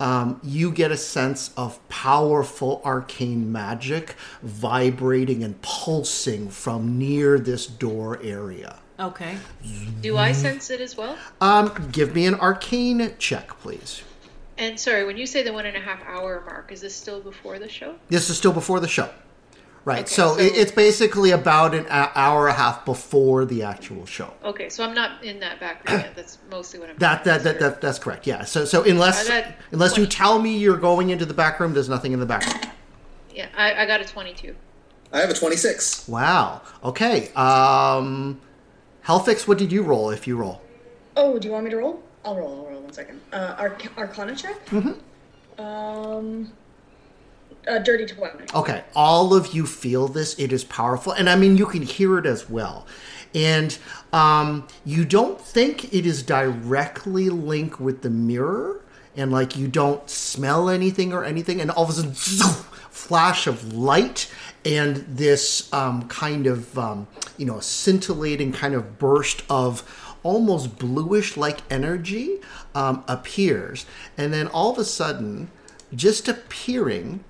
um, 0.00 0.40
you 0.42 0.70
get 0.72 0.90
a 0.90 0.96
sense 0.96 1.52
of 1.56 1.86
powerful 1.88 2.82
arcane 2.84 3.50
magic 3.50 4.16
vibrating 4.42 5.42
and 5.44 5.60
pulsing 5.62 6.48
from 6.48 6.98
near 6.98 7.38
this 7.38 7.66
door 7.66 8.20
area. 8.22 8.78
Okay. 8.98 9.36
Do 10.00 10.16
I 10.16 10.32
sense 10.32 10.70
it 10.70 10.80
as 10.80 10.96
well? 10.96 11.16
Um, 11.40 11.88
give 11.90 12.14
me 12.14 12.26
an 12.26 12.34
arcane 12.36 13.14
check, 13.18 13.48
please. 13.60 14.02
And 14.56 14.78
sorry, 14.78 15.04
when 15.04 15.16
you 15.16 15.26
say 15.26 15.42
the 15.42 15.52
one 15.52 15.66
and 15.66 15.76
a 15.76 15.80
half 15.80 16.00
hour 16.06 16.42
mark, 16.46 16.70
is 16.70 16.80
this 16.80 16.94
still 16.94 17.20
before 17.20 17.58
the 17.58 17.68
show? 17.68 17.96
This 18.08 18.30
is 18.30 18.36
still 18.38 18.52
before 18.52 18.78
the 18.78 18.86
show. 18.86 19.10
Right. 19.84 20.04
Okay, 20.04 20.08
so, 20.08 20.34
so- 20.34 20.40
it, 20.40 20.52
it's 20.54 20.70
basically 20.72 21.32
about 21.32 21.74
an 21.74 21.86
hour 21.90 22.46
and 22.46 22.54
a 22.54 22.58
half 22.58 22.84
before 22.84 23.44
the 23.44 23.64
actual 23.64 24.06
show. 24.06 24.32
Okay, 24.44 24.68
so 24.70 24.84
I'm 24.84 24.94
not 24.94 25.22
in 25.24 25.40
that 25.40 25.60
back 25.60 25.88
room 25.88 26.00
yet. 26.00 26.14
That's 26.16 26.38
mostly 26.50 26.78
what 26.78 26.90
I'm. 26.90 26.96
That 26.98 27.24
that, 27.24 27.42
that 27.42 27.58
that 27.60 27.80
that's 27.80 27.98
correct. 27.98 28.26
Yeah. 28.26 28.44
So 28.44 28.64
so 28.64 28.84
unless 28.84 29.28
I 29.28 29.40
got 29.42 29.52
unless 29.72 29.98
you 29.98 30.06
tell 30.06 30.38
me 30.40 30.56
you're 30.56 30.78
going 30.78 31.10
into 31.10 31.26
the 31.26 31.34
back 31.34 31.60
room, 31.60 31.74
there's 31.74 31.88
nothing 31.88 32.12
in 32.12 32.20
the 32.20 32.26
back 32.26 32.46
room. 32.46 32.72
Yeah, 33.34 33.48
I, 33.56 33.82
I 33.82 33.86
got 33.86 34.00
a 34.00 34.04
22. 34.04 34.54
I 35.12 35.18
have 35.20 35.28
a 35.30 35.34
26. 35.34 36.08
Wow. 36.08 36.62
Okay. 36.84 37.30
Um, 37.34 38.40
Helfix, 39.06 39.46
what 39.46 39.58
did 39.58 39.70
you 39.72 39.82
roll? 39.82 40.10
If 40.10 40.26
you 40.26 40.36
roll, 40.36 40.60
Oh, 41.16 41.38
do 41.38 41.46
you 41.46 41.52
want 41.52 41.64
me 41.64 41.70
to 41.70 41.76
roll? 41.76 42.02
I'll 42.24 42.36
roll. 42.36 42.58
I'll 42.66 42.72
roll. 42.72 42.80
One 42.82 42.92
second. 42.92 43.20
Uh, 43.32 43.54
Arc- 43.58 43.96
Arcana 43.98 44.34
check. 44.34 44.64
Mm-hmm. 44.66 45.60
Um, 45.60 46.52
uh, 47.68 47.78
dirty 47.78 48.06
twenty. 48.06 48.44
okay. 48.54 48.82
All 48.96 49.32
of 49.34 49.54
you 49.54 49.66
feel 49.66 50.08
this. 50.08 50.34
It 50.38 50.52
is 50.52 50.64
powerful, 50.64 51.12
and 51.12 51.28
I 51.30 51.36
mean 51.36 51.56
you 51.56 51.66
can 51.66 51.82
hear 51.82 52.18
it 52.18 52.26
as 52.26 52.48
well. 52.50 52.86
And 53.34 53.76
um, 54.12 54.66
you 54.84 55.04
don't 55.04 55.40
think 55.40 55.92
it 55.94 56.06
is 56.06 56.22
directly 56.22 57.30
linked 57.30 57.80
with 57.80 58.02
the 58.02 58.10
mirror, 58.10 58.82
and 59.16 59.30
like 59.30 59.56
you 59.56 59.68
don't 59.68 60.08
smell 60.10 60.68
anything 60.68 61.12
or 61.12 61.24
anything, 61.24 61.60
and 61.60 61.70
all 61.70 61.84
of 61.84 61.90
a 61.90 61.92
sudden, 61.92 62.14
flash 62.90 63.46
of 63.46 63.72
light 63.72 64.30
and 64.64 64.96
this 64.96 65.72
um, 65.72 66.08
kind 66.08 66.46
of 66.46 66.78
um, 66.78 67.06
you 67.36 67.46
know 67.46 67.60
scintillating 67.60 68.52
kind 68.52 68.74
of 68.74 68.98
burst 68.98 69.42
of 69.48 69.82
almost 70.22 70.78
bluish 70.78 71.36
like 71.36 71.60
energy 71.70 72.40
um, 72.74 73.04
appears, 73.08 73.86
and 74.16 74.32
then 74.32 74.46
all 74.48 74.72
of 74.72 74.78
a 74.78 74.84
sudden, 74.84 75.50
just 75.94 76.28
appearing. 76.28 77.24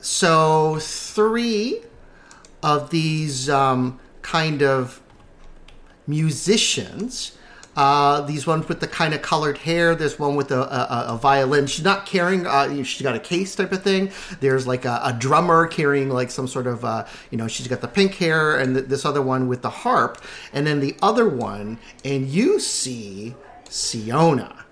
So 0.00 0.78
three 0.80 1.82
of 2.62 2.90
these 2.90 3.48
um, 3.50 3.98
kind 4.22 4.62
of 4.62 5.00
musicians. 6.06 7.37
Uh, 7.78 8.22
these 8.22 8.44
ones 8.44 8.66
with 8.66 8.80
the 8.80 8.88
kind 8.88 9.14
of 9.14 9.22
colored 9.22 9.56
hair. 9.56 9.94
There's 9.94 10.18
one 10.18 10.34
with 10.34 10.50
a, 10.50 10.62
a, 10.62 11.14
a 11.14 11.16
violin. 11.16 11.68
She's 11.68 11.84
not 11.84 12.06
carrying. 12.06 12.44
Uh, 12.44 12.82
she's 12.82 13.02
got 13.02 13.14
a 13.14 13.20
case 13.20 13.54
type 13.54 13.70
of 13.70 13.84
thing. 13.84 14.10
There's 14.40 14.66
like 14.66 14.84
a, 14.84 15.00
a 15.04 15.12
drummer 15.12 15.68
carrying 15.68 16.08
like 16.08 16.32
some 16.32 16.48
sort 16.48 16.66
of. 16.66 16.84
Uh, 16.84 17.06
you 17.30 17.38
know, 17.38 17.46
she's 17.46 17.68
got 17.68 17.80
the 17.80 17.86
pink 17.86 18.16
hair, 18.16 18.58
and 18.58 18.74
th- 18.74 18.88
this 18.88 19.04
other 19.04 19.22
one 19.22 19.46
with 19.46 19.62
the 19.62 19.70
harp, 19.70 20.20
and 20.52 20.66
then 20.66 20.80
the 20.80 20.96
other 21.00 21.28
one, 21.28 21.78
and 22.04 22.26
you 22.26 22.58
see 22.58 23.36
Siona. 23.68 24.64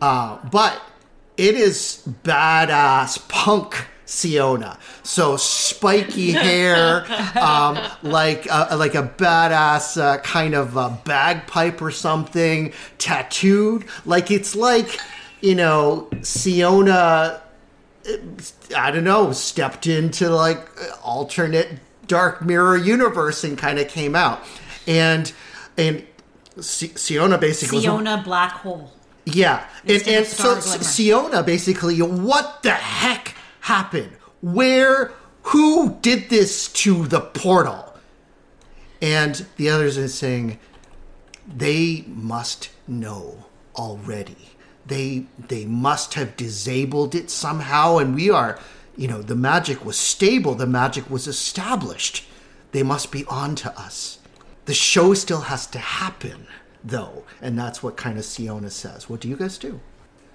Uh, 0.00 0.38
but 0.50 0.82
it 1.36 1.54
is 1.54 2.02
badass 2.24 3.28
punk 3.28 3.86
Siona. 4.12 4.78
So 5.02 5.36
spiky 5.36 6.32
hair, 6.46 7.04
um, 7.40 7.78
like 8.02 8.46
uh, 8.50 8.76
like 8.78 8.94
a 8.94 9.02
badass 9.02 10.00
uh, 10.00 10.18
kind 10.18 10.54
of 10.54 10.76
uh, 10.76 10.90
bagpipe 11.04 11.80
or 11.80 11.90
something, 11.90 12.72
tattooed. 12.98 13.86
Like 14.04 14.30
it's 14.30 14.54
like 14.54 14.98
you 15.40 15.54
know 15.54 16.08
Siona. 16.20 17.40
I 18.76 18.90
don't 18.90 19.04
know, 19.04 19.30
stepped 19.32 19.86
into 19.86 20.28
like 20.28 20.68
alternate 21.04 21.68
Dark 22.08 22.42
Mirror 22.42 22.78
universe 22.78 23.44
and 23.44 23.56
kind 23.56 23.78
of 23.78 23.88
came 23.88 24.14
out, 24.16 24.42
and 24.86 25.32
and 25.78 26.04
Si- 26.60 26.92
Siona 26.96 27.38
basically 27.38 27.80
Siona 27.80 28.20
Black 28.22 28.52
Hole. 28.52 28.92
yeah, 29.24 29.66
and, 29.82 29.90
Instead 29.92 30.14
and 30.16 30.26
so 30.26 30.60
Siona 30.60 31.42
basically, 31.42 32.02
what 32.02 32.62
the 32.62 32.72
heck 32.72 33.36
happened? 33.62 34.12
Where, 34.40 35.12
who 35.44 35.96
did 36.00 36.28
this 36.28 36.68
to 36.72 37.06
the 37.06 37.20
portal? 37.20 37.94
And 39.00 39.46
the 39.56 39.68
others 39.68 39.98
are 39.98 40.08
saying, 40.08 40.58
they 41.46 42.04
must 42.06 42.70
know 42.86 43.46
already. 43.74 44.50
They 44.86 45.26
they 45.38 45.64
must 45.64 46.14
have 46.14 46.36
disabled 46.36 47.14
it 47.14 47.30
somehow, 47.30 47.98
and 47.98 48.14
we 48.14 48.30
are, 48.30 48.58
you 48.96 49.06
know, 49.08 49.22
the 49.22 49.36
magic 49.36 49.84
was 49.84 49.96
stable. 49.96 50.54
The 50.54 50.66
magic 50.66 51.08
was 51.08 51.26
established. 51.28 52.24
They 52.72 52.82
must 52.82 53.12
be 53.12 53.24
on 53.26 53.54
to 53.56 53.78
us. 53.78 54.18
The 54.64 54.74
show 54.74 55.14
still 55.14 55.42
has 55.42 55.66
to 55.68 55.78
happen, 55.78 56.46
though, 56.82 57.24
and 57.40 57.58
that's 57.58 57.82
what 57.82 57.96
kind 57.96 58.18
of 58.18 58.24
Siona 58.24 58.70
says. 58.70 59.08
What 59.08 59.20
do 59.20 59.28
you 59.28 59.36
guys 59.36 59.58
do? 59.58 59.80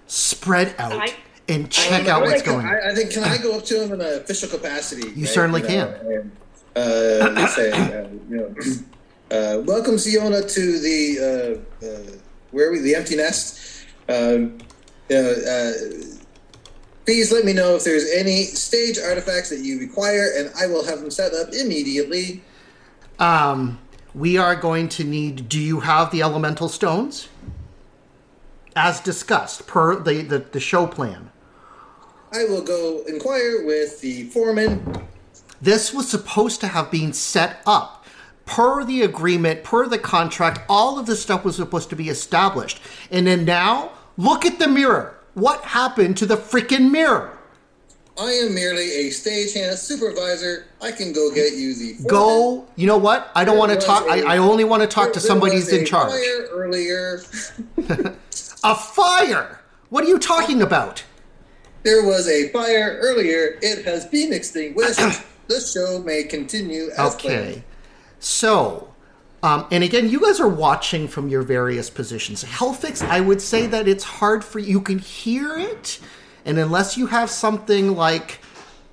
Spread 0.08 0.76
out 0.78 0.94
I- 0.94 1.14
and 1.50 1.70
check 1.72 2.08
out 2.08 2.22
what's 2.24 2.42
to- 2.42 2.50
going 2.50 2.66
on. 2.66 2.76
I, 2.76 2.92
I 2.92 2.96
think, 2.96 3.12
can 3.12 3.24
I 3.24 3.38
go 3.38 3.58
up 3.58 3.66
to 3.66 3.84
him 3.84 3.94
in 3.94 4.02
an 4.02 4.22
official 4.22 4.50
capacity? 4.50 5.10
You 5.16 5.26
certainly 5.26 5.62
can. 5.62 5.88
and, 5.88 6.32
uh, 6.76 7.48
say, 7.48 7.72
uh, 7.72 8.08
you 8.30 8.38
know, 8.38 8.56
uh, 9.32 9.62
welcome, 9.62 9.98
Siona, 9.98 10.42
to 10.42 10.80
the 10.80 11.60
uh, 11.82 11.86
uh, 11.86 12.18
where 12.52 12.70
are 12.70 12.72
we? 12.72 12.80
The 12.80 12.96
empty 12.96 13.16
nest. 13.16 13.86
Um, 14.10 14.58
you 15.10 15.22
know, 15.22 15.30
uh, 15.32 15.72
please 17.06 17.32
let 17.32 17.46
me 17.46 17.54
know 17.54 17.76
if 17.76 17.84
there's 17.84 18.10
any 18.12 18.44
stage 18.44 19.00
artifacts 19.00 19.50
that 19.50 19.60
you 19.60 19.80
require, 19.80 20.32
and 20.38 20.52
I 20.60 20.68
will 20.68 20.86
have 20.86 21.00
them 21.00 21.12
set 21.12 21.34
up 21.34 21.54
immediately. 21.54 22.42
Um, 23.20 23.80
we 24.14 24.38
are 24.38 24.56
going 24.56 24.90
to 24.90 25.04
need. 25.04 25.50
Do 25.50 25.60
you 25.60 25.80
have 25.82 26.12
the 26.12 26.22
elemental 26.22 26.70
stones? 26.70 27.30
As 28.76 29.00
discussed 29.00 29.66
per 29.66 29.96
the, 29.96 30.22
the, 30.22 30.40
the 30.40 30.60
show 30.60 30.86
plan. 30.86 31.32
I 32.34 32.44
will 32.46 32.62
go 32.64 33.04
inquire 33.08 33.66
with 33.66 34.02
the 34.02 34.24
foreman. 34.26 35.08
This 35.62 35.94
was 35.94 36.10
supposed 36.10 36.62
to 36.62 36.68
have 36.68 36.92
been 36.92 37.14
set 37.14 37.62
up 37.66 38.06
per 38.46 38.84
the 38.84 39.02
agreement, 39.02 39.64
per 39.64 39.88
the 39.88 39.98
contract. 39.98 40.62
All 40.70 41.00
of 41.00 41.06
this 41.06 41.22
stuff 41.22 41.44
was 41.44 41.56
supposed 41.56 41.90
to 41.90 41.96
be 41.96 42.10
established. 42.10 42.82
And 43.12 43.28
then 43.28 43.46
now, 43.46 43.92
look 44.18 44.46
at 44.46 44.60
the 44.60 44.68
mirror. 44.68 45.18
What 45.34 45.64
happened 45.64 46.18
to 46.18 46.26
the 46.26 46.38
freaking 46.38 46.92
mirror? 46.92 47.38
I 48.20 48.32
am 48.32 48.56
merely 48.56 49.08
a 49.08 49.10
stagehand 49.10 49.78
supervisor. 49.78 50.66
I 50.82 50.92
can 50.92 51.14
go 51.14 51.30
get 51.34 51.54
you 51.54 51.76
the 51.76 51.94
foreman. 51.94 52.08
Go. 52.08 52.68
You 52.76 52.88
know 52.88 52.98
what? 52.98 53.32
I 53.36 53.46
don't 53.46 53.58
want 53.60 53.80
to 53.80 53.86
talk. 53.86 54.04
I, 54.10 54.22
I 54.24 54.38
only 54.38 54.64
want 54.64 54.82
to 54.82 54.88
talk 54.88 55.14
to 55.14 55.20
There- 55.20 55.28
somebody 55.28 55.56
who's 55.56 55.72
in 55.72 55.84
a 55.84 55.86
charge. 55.86 56.12
Fire 56.12 56.48
earlier. 56.52 57.22
A 58.64 58.74
fire. 58.76 59.60
What 59.90 60.04
are 60.04 60.08
you 60.08 60.18
talking 60.18 60.62
about? 60.64 61.04
There 61.88 62.04
was 62.04 62.28
a 62.28 62.50
fire 62.50 63.00
earlier. 63.02 63.58
It 63.62 63.86
has 63.86 64.06
been 64.06 64.34
extinguished. 64.34 65.00
the 65.48 65.62
show 65.62 66.04
may 66.04 66.24
continue 66.24 66.90
as 66.98 67.16
Okay. 67.16 67.22
planned. 67.30 67.64
So, 68.20 68.94
um, 69.42 69.68
and 69.72 69.86
again, 69.86 70.10
you 70.10 70.20
guys 70.20 70.42
are 70.42 70.50
watching 70.50 71.08
from 71.08 71.30
your 71.30 71.44
various 71.44 71.90
positions. 71.90 72.44
Helfix, 72.44 73.02
I 73.02 73.22
would 73.22 73.42
say 73.42 73.68
that 73.68 73.88
it's 73.88 74.04
hard 74.04 74.44
for 74.44 74.60
you. 74.60 74.68
You 74.68 74.82
can 74.82 75.00
hear 75.00 75.58
it, 75.58 76.02
and 76.44 76.58
unless 76.60 76.98
you 76.98 77.08
have 77.08 77.30
something 77.30 77.96
like 77.96 78.42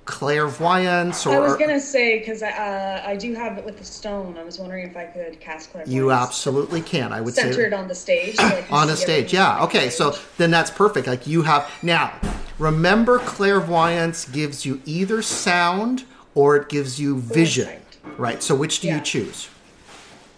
clairvoyance 0.05 1.25
I 1.25 1.39
was 1.39 1.57
gonna 1.57 1.79
say 1.79 2.19
because 2.19 2.43
I 2.43 2.51
uh, 2.51 3.03
I 3.05 3.15
do 3.15 3.33
have 3.33 3.57
it 3.57 3.65
with 3.65 3.77
the 3.77 3.83
stone. 3.83 4.37
I 4.37 4.43
was 4.43 4.59
wondering 4.59 4.87
if 4.87 4.95
I 4.95 5.05
could 5.05 5.39
cast 5.39 5.71
clairvoyance. 5.71 5.93
you 5.93 6.11
absolutely 6.11 6.81
can. 6.81 7.11
I 7.11 7.21
would 7.21 7.33
say 7.33 7.51
centered 7.51 7.73
on 7.73 7.87
the 7.87 7.95
stage. 7.95 8.35
so 8.35 8.63
on 8.71 8.89
a 8.89 8.95
stage. 8.95 9.33
Yeah. 9.33 9.63
Okay. 9.63 9.89
stage. 9.89 9.93
So 9.93 10.15
then 10.37 10.51
that's 10.51 10.71
perfect. 10.71 11.07
Like 11.07 11.27
you 11.27 11.41
have 11.43 11.69
now. 11.81 12.13
Remember, 12.57 13.19
clairvoyance 13.19 14.25
gives 14.29 14.65
you 14.65 14.81
either 14.85 15.21
sound 15.21 16.05
or 16.35 16.55
it 16.55 16.69
gives 16.69 16.99
you 16.99 17.19
vision. 17.19 17.65
Foresight. 17.65 18.17
Right. 18.17 18.43
So 18.43 18.55
which 18.55 18.79
do 18.79 18.87
you 18.87 19.01
choose? 19.01 19.49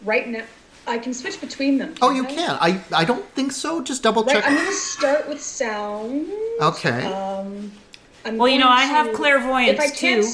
right 0.03 0.27
now, 0.27 0.43
I 0.87 0.97
can 0.97 1.13
switch 1.13 1.39
between 1.41 1.77
them. 1.77 1.93
Oh, 2.01 2.11
you 2.11 2.23
can't 2.23 2.61
I? 2.61 2.71
can. 2.71 2.93
I 2.93 3.01
I 3.01 3.05
don't 3.05 3.25
think 3.31 3.51
so. 3.51 3.81
Just 3.83 4.03
double 4.03 4.23
Right, 4.23 4.35
check. 4.37 4.45
I'm 4.47 4.55
gonna 4.55 4.71
start 4.71 5.27
with 5.27 5.41
sound. 5.41 6.27
Okay. 6.61 7.03
Um, 7.03 7.71
I'm 8.27 8.37
Well, 8.37 8.47
you 8.49 8.59
know, 8.59 8.65
going 8.65 8.77
I 8.77 8.83
have 8.83 9.13
clairvoyance 9.13 9.79
if 9.79 9.79
I 9.79 9.87
too. 9.89 10.27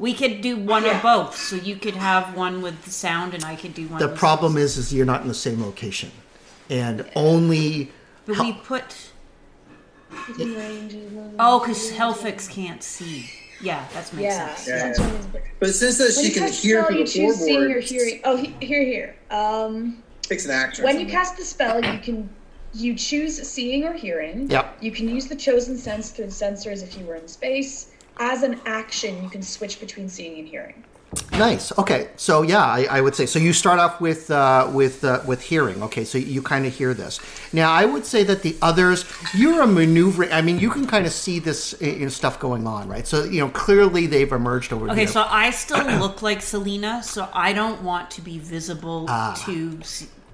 We 0.00 0.14
could 0.14 0.40
do 0.40 0.56
one 0.56 0.84
Yeah. 0.84 0.98
or 0.98 1.02
both. 1.02 1.36
So 1.36 1.56
you 1.56 1.76
could 1.76 1.94
have 1.94 2.34
one 2.34 2.62
with 2.62 2.84
the 2.84 2.90
sound, 2.90 3.34
and 3.34 3.44
I 3.44 3.54
could 3.54 3.74
do 3.74 3.86
one. 3.86 4.00
The 4.00 4.08
with 4.08 4.18
problem 4.18 4.56
is, 4.56 4.76
is 4.78 4.92
you're 4.92 5.06
not 5.06 5.22
in 5.22 5.28
the 5.28 5.34
same 5.34 5.62
location, 5.62 6.10
and 6.68 7.04
only. 7.14 7.92
But 8.26 8.36
Hel- 8.36 8.44
we 8.46 8.52
put. 8.54 8.84
within 10.26 10.56
range 10.56 10.94
of- 10.94 11.34
Oh, 11.38 11.60
because 11.60 11.92
Helfix 11.92 12.48
can't 12.50 12.82
see. 12.82 13.30
Yeah, 13.60 13.84
that 13.94 14.12
makes 14.12 14.24
Yeah. 14.24 14.54
sense. 14.54 14.68
Yeah, 14.68 14.76
that's 14.86 14.98
yeah. 14.98 15.04
what 15.06 15.14
it 15.14 15.18
is. 15.20 15.26
But 15.60 15.74
since 15.74 15.98
that 15.98 16.12
she 16.14 16.30
can 16.32 16.50
hear 16.50 16.82
spell, 16.82 16.96
you 16.98 17.04
the 17.04 17.10
choose 17.10 17.36
seeing 17.36 17.70
or 17.70 17.78
hearing. 17.80 18.20
Oh, 18.24 18.36
he- 18.36 18.54
here, 18.60 18.82
here. 18.82 19.14
Um, 19.30 20.02
takes 20.22 20.46
an 20.46 20.50
action. 20.50 20.82
when 20.84 20.96
from 20.96 21.04
you 21.04 21.10
cast 21.10 21.36
the 21.36 21.44
spell, 21.44 21.76
you 21.84 21.98
can 22.00 22.28
you 22.72 22.94
choose 22.94 23.36
seeing 23.48 23.84
or 23.84 23.92
hearing. 23.92 24.50
Yep. 24.50 24.78
You 24.80 24.90
can 24.92 25.08
use 25.08 25.26
the 25.26 25.36
chosen 25.36 25.76
sense 25.76 26.10
through 26.10 26.26
the 26.26 26.32
sensors 26.32 26.82
if 26.82 26.96
you 26.98 27.04
were 27.04 27.16
in 27.16 27.26
space. 27.28 27.90
As 28.18 28.42
an 28.42 28.60
action, 28.66 29.22
you 29.22 29.30
can 29.30 29.42
switch 29.42 29.80
between 29.80 30.08
seeing 30.08 30.38
and 30.38 30.46
hearing. 30.48 30.84
Nice. 31.32 31.76
Okay, 31.76 32.08
so 32.16 32.42
yeah, 32.42 32.62
I, 32.64 32.86
I 32.88 33.00
would 33.00 33.16
say 33.16 33.26
so. 33.26 33.40
You 33.40 33.52
start 33.52 33.80
off 33.80 34.00
with 34.00 34.30
uh, 34.30 34.70
with 34.72 35.02
uh, 35.02 35.20
with 35.26 35.42
hearing. 35.42 35.82
Okay, 35.82 36.04
so 36.04 36.18
you 36.18 36.40
kind 36.40 36.66
of 36.66 36.72
hear 36.72 36.94
this. 36.94 37.18
Now, 37.52 37.72
I 37.72 37.84
would 37.84 38.06
say 38.06 38.22
that 38.24 38.42
the 38.42 38.56
others, 38.62 39.04
you're 39.34 39.60
a 39.62 39.66
maneuvering. 39.66 40.30
I 40.32 40.40
mean, 40.40 40.60
you 40.60 40.70
can 40.70 40.86
kind 40.86 41.06
of 41.06 41.12
see 41.12 41.40
this 41.40 41.74
uh, 41.82 41.86
you 41.86 41.98
know, 42.00 42.08
stuff 42.08 42.38
going 42.38 42.64
on, 42.66 42.88
right? 42.88 43.06
So 43.08 43.24
you 43.24 43.40
know, 43.40 43.48
clearly 43.48 44.06
they've 44.06 44.30
emerged 44.30 44.72
over 44.72 44.88
Okay, 44.90 44.98
here. 45.00 45.08
so 45.08 45.26
I 45.28 45.50
still 45.50 45.84
look 45.98 46.22
like 46.22 46.42
Selena, 46.42 47.02
so 47.02 47.28
I 47.32 47.54
don't 47.54 47.82
want 47.82 48.12
to 48.12 48.20
be 48.20 48.38
visible 48.38 49.06
Ah. 49.08 49.34
to 49.46 49.80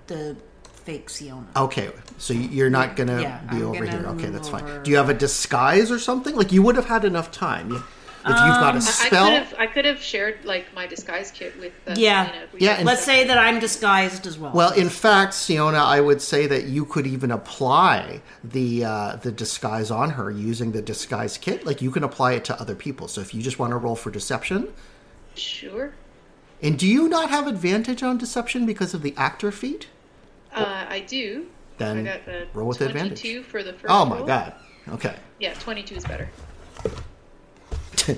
the 0.08 0.36
fake 0.84 1.08
Siona. 1.08 1.46
Okay, 1.56 1.90
so 2.18 2.32
you're 2.34 2.70
not 2.70 2.96
gonna 2.96 3.20
Yeah, 3.22 3.38
be 3.50 3.56
I'm 3.56 3.62
over 3.66 3.84
gonna 3.86 3.98
here. 3.98 4.06
Okay, 4.08 4.28
that's 4.30 4.48
fine. 4.48 4.64
over. 4.64 4.82
Do 4.82 4.90
you 4.90 4.96
have 4.96 5.08
a 5.10 5.14
disguise 5.14 5.90
or 5.90 5.98
something? 5.98 6.34
Like 6.36 6.52
you 6.52 6.62
would 6.62 6.76
have 6.76 6.86
had 6.86 7.04
enough 7.04 7.30
time 7.30 7.70
You- 7.70 7.76
if 7.76 8.30
you've 8.32 8.36
got 8.36 8.74
a 8.74 8.78
Um, 8.78 8.82
I- 8.84 8.88
I 8.88 9.06
spell. 9.06 9.24
could 9.26 9.34
have 9.34 9.54
I 9.58 9.66
could 9.66 9.84
have 9.84 10.02
shared 10.02 10.38
like 10.44 10.66
my 10.74 10.86
disguise 10.86 11.30
kit 11.30 11.54
with 11.60 11.72
uh, 11.86 11.94
Yeah. 11.96 12.26
Selena 12.26 12.46
Yeah, 12.58 12.72
and- 12.78 12.84
Let's 12.86 13.04
say 13.04 13.24
that 13.24 13.38
I'm 13.38 13.60
disguised 13.60 14.26
as 14.26 14.36
well. 14.36 14.50
Well, 14.52 14.72
in 14.72 14.88
fact, 14.88 15.32
Siona, 15.34 15.78
I 15.78 16.00
would 16.00 16.20
say 16.20 16.46
that 16.48 16.64
you 16.64 16.84
could 16.86 17.06
even 17.06 17.30
apply 17.30 18.22
the 18.42 18.84
uh, 18.84 19.16
the 19.22 19.30
disguise 19.30 19.90
on 19.92 20.10
her 20.10 20.30
using 20.30 20.72
the 20.72 20.82
disguise 20.82 21.38
kit. 21.38 21.64
Like 21.64 21.80
you 21.80 21.90
can 21.92 22.02
apply 22.02 22.32
it 22.32 22.44
to 22.46 22.60
other 22.60 22.74
people. 22.74 23.06
So 23.08 23.20
if 23.20 23.32
you 23.32 23.42
just 23.42 23.58
want 23.60 23.70
to 23.70 23.76
roll 23.76 23.94
for 23.94 24.10
deception, 24.10 24.68
Sure. 25.36 25.92
and 26.62 26.76
do 26.78 26.86
you 26.86 27.08
not 27.08 27.30
have 27.30 27.46
advantage 27.46 28.02
on 28.02 28.18
deception 28.18 28.66
because 28.66 28.92
of 28.94 29.02
the 29.02 29.14
actor 29.16 29.52
feat? 29.52 29.86
Uh, 30.54 30.86
I 30.88 31.00
do. 31.06 31.46
Then 31.78 32.06
I 32.08 32.46
roll 32.54 32.68
with 32.68 32.78
22 32.78 32.98
advantage. 32.98 33.44
for 33.46 33.62
the 33.62 33.72
first 33.72 33.86
Oh 33.88 34.04
my 34.04 34.16
roll. 34.18 34.26
god. 34.26 34.54
Okay. 34.88 35.14
Yeah, 35.40 35.54
22 35.54 35.94
is 35.96 36.04
better. 36.04 36.28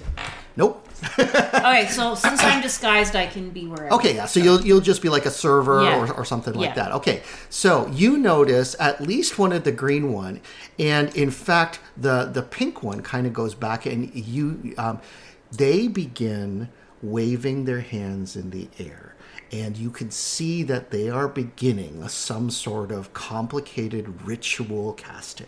Nope. 0.57 0.85
okay, 1.21 1.87
so 1.89 2.17
since 2.17 2.43
I'm 2.43 2.61
disguised, 2.61 3.15
I 3.15 3.29
can 3.29 3.51
be 3.51 3.69
wherever. 3.69 3.95
Okay, 3.95 4.17
yeah. 4.17 4.27
So 4.27 4.41
you'll 4.41 4.61
you'll 4.63 4.81
just 4.81 5.01
be 5.01 5.09
like 5.09 5.25
a 5.25 5.31
server 5.31 5.85
Yeah. 5.85 6.01
or, 6.01 6.13
or 6.13 6.25
something 6.25 6.53
like 6.55 6.75
that. 6.75 6.91
Okay. 6.91 7.23
So 7.49 7.87
you 7.93 8.19
notice 8.19 8.75
at 8.81 9.01
least 9.01 9.39
one 9.39 9.53
of 9.53 9.63
the 9.63 9.71
green 9.71 10.13
one, 10.13 10.41
and 10.77 11.15
in 11.15 11.31
fact 11.31 11.79
the 11.97 12.25
the 12.25 12.43
pink 12.43 12.83
one 12.83 13.03
kind 13.03 13.25
of 13.29 13.33
goes 13.33 13.55
back, 13.55 13.87
and 13.87 14.13
you 14.13 14.75
um, 14.79 15.01
they 15.53 15.87
begin 15.87 16.69
waving 17.03 17.65
their 17.65 17.81
hands 17.81 18.35
in 18.35 18.51
the 18.51 18.67
air. 18.81 19.08
And 19.51 19.77
you 19.77 19.91
can 19.91 20.11
see 20.11 20.63
that 20.65 20.91
they 20.91 21.09
are 21.09 21.27
beginning 21.27 22.07
some 22.09 22.51
sort 22.51 22.93
of 22.93 23.13
complicated 23.15 24.23
ritual 24.27 24.93
casting. 24.93 25.47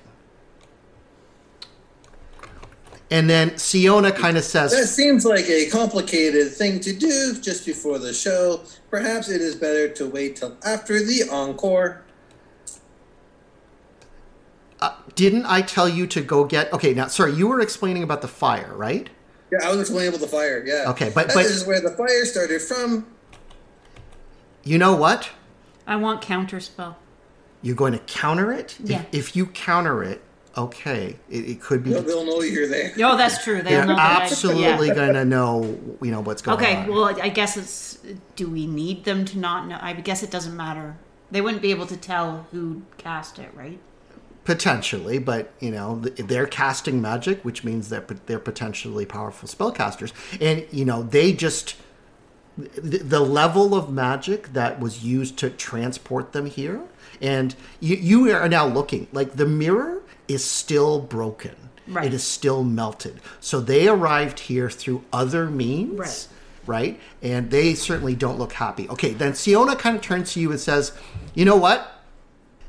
And 3.11 3.29
then 3.29 3.59
Siona 3.59 4.13
kind 4.13 4.39
of 4.39 4.45
says, 4.45 4.71
That 4.71 4.87
seems 4.87 5.25
like 5.25 5.49
a 5.49 5.69
complicated 5.69 6.53
thing 6.53 6.79
to 6.81 6.93
do 6.95 7.37
just 7.41 7.67
before 7.67 7.99
the 7.99 8.15
show. 8.15 8.63
Perhaps 8.89 9.29
it 9.29 9.41
is 9.41 9.57
better 9.57 9.89
to 9.89 10.09
wait 10.09 10.37
till 10.37 10.57
after 10.65 11.05
the 11.05 11.29
encore. 11.31 12.05
Uh, 14.81 14.95
didn't 15.15 15.45
I 15.45 15.61
tell 15.61 15.89
you 15.89 16.07
to 16.07 16.21
go 16.23 16.45
get? 16.45 16.73
Okay, 16.73 16.95
now 16.95 17.09
sorry, 17.09 17.35
you 17.35 17.49
were 17.49 17.61
explaining 17.61 18.03
about 18.05 18.23
the 18.23 18.29
fire, 18.29 18.73
right? 18.77 19.11
Yeah, 19.53 19.59
I 19.65 19.71
was 19.73 19.81
explaining 19.81 20.11
about 20.11 20.21
the 20.21 20.29
fire. 20.29 20.65
Yeah. 20.65 20.91
Okay, 20.91 21.11
but- 21.13 21.35
but- 21.35 21.45
is 21.45 21.67
where 21.67 21.81
the 21.81 21.91
fire 21.91 22.25
started 22.25 22.63
from. 22.63 23.07
You 24.65 24.79
know 24.79 24.95
what? 24.95 25.31
I 25.87 25.97
want 25.97 26.23
counterspell. 26.23 26.97
You're 27.63 27.77
going 27.77 27.93
to 27.93 27.99
counter 28.01 28.53
it. 28.53 28.77
If- 28.83 28.91
Yeah. 28.91 29.05
If, 29.13 29.37
you 29.37 29.47
counter 29.47 30.03
it, 30.03 30.23
okay, 30.57 31.17
it, 31.29 31.49
it 31.49 31.61
could 31.61 31.83
be. 31.85 31.91
They'll, 31.93 32.03
they'll 32.03 32.25
know 32.27 32.41
you're 32.43 32.69
there. 32.69 32.93
Oh, 33.03 33.17
that's 33.17 33.43
true. 33.45 33.57
They'll 33.63 33.65
They're 33.65 33.87
know 33.87 33.97
absolutely 33.99 34.89
yeah. 34.89 34.95
going 34.95 35.15
to 35.15 35.25
know, 35.25 35.79
you 36.03 36.11
know, 36.11 36.21
what's 36.21 36.43
going 36.43 36.59
Okay, 36.59 36.77
on. 36.77 36.89
well, 36.89 37.05
I 37.21 37.29
guess 37.29 37.57
it's. 37.57 37.99
Do 38.37 38.49
we 38.49 38.67
need 38.67 39.05
them 39.05 39.25
to 39.27 39.39
not 39.39 39.67
know? 39.67 39.79
I 39.81 39.93
guess 39.93 40.23
it 40.23 40.31
doesn't 40.31 40.57
matter. 40.57 40.97
They 41.31 41.41
wouldn't 41.41 41.63
be 41.63 41.71
able 41.71 41.87
to 41.87 41.97
tell 41.97 42.47
who 42.51 42.83
cast 42.99 43.39
it, 43.39 43.51
right? 43.55 43.79
Potentially, 44.45 45.19
but 45.19 45.53
you 45.61 45.71
know 45.71 45.97
they're 46.01 46.47
casting 46.47 47.01
magic, 47.01 47.45
which 47.45 47.63
means 47.63 47.89
that 47.91 48.27
they're 48.27 48.39
potentially 48.41 49.05
powerful 49.07 49.49
spellcasters, 49.49 50.13
and 50.41 50.67
you 50.73 50.85
know 50.85 51.03
they 51.03 51.33
just 51.33 51.77
the, 52.57 52.99
the 52.99 53.21
level 53.21 53.75
of 53.75 53.91
magic 53.91 54.53
that 54.53 54.81
was 54.81 55.05
used 55.05 55.37
to 55.39 55.51
transport 55.51 56.33
them 56.33 56.47
here, 56.47 56.83
and 57.21 57.55
you, 57.81 57.97
you 57.97 58.35
are 58.35 58.49
now 58.49 58.67
looking 58.67 59.09
like 59.13 59.37
the 59.37 59.47
mirror 59.47 60.03
is 60.29 60.45
still 60.45 61.01
broken. 61.01 61.57
Right. 61.87 62.07
It 62.07 62.15
is 62.15 62.23
still 62.23 62.63
melted. 62.63 63.21
So 63.41 63.61
they 63.61 63.89
arrived 63.89 64.41
here 64.41 64.71
through 64.71 65.05
other 65.13 65.51
means. 65.51 65.99
Right. 65.99 66.29
Right? 66.67 67.01
And 67.21 67.51
they 67.51 67.75
certainly 67.75 68.15
don't 68.15 68.39
look 68.39 68.53
happy. 68.53 68.89
Okay, 68.91 69.13
then 69.13 69.35
Siona 69.35 69.75
kind 69.75 69.97
of 69.97 70.03
turns 70.03 70.35
to 70.35 70.41
you 70.41 70.53
and 70.53 70.61
says, 70.61 70.93
You 71.35 71.45
know 71.45 71.57
what? 71.57 72.01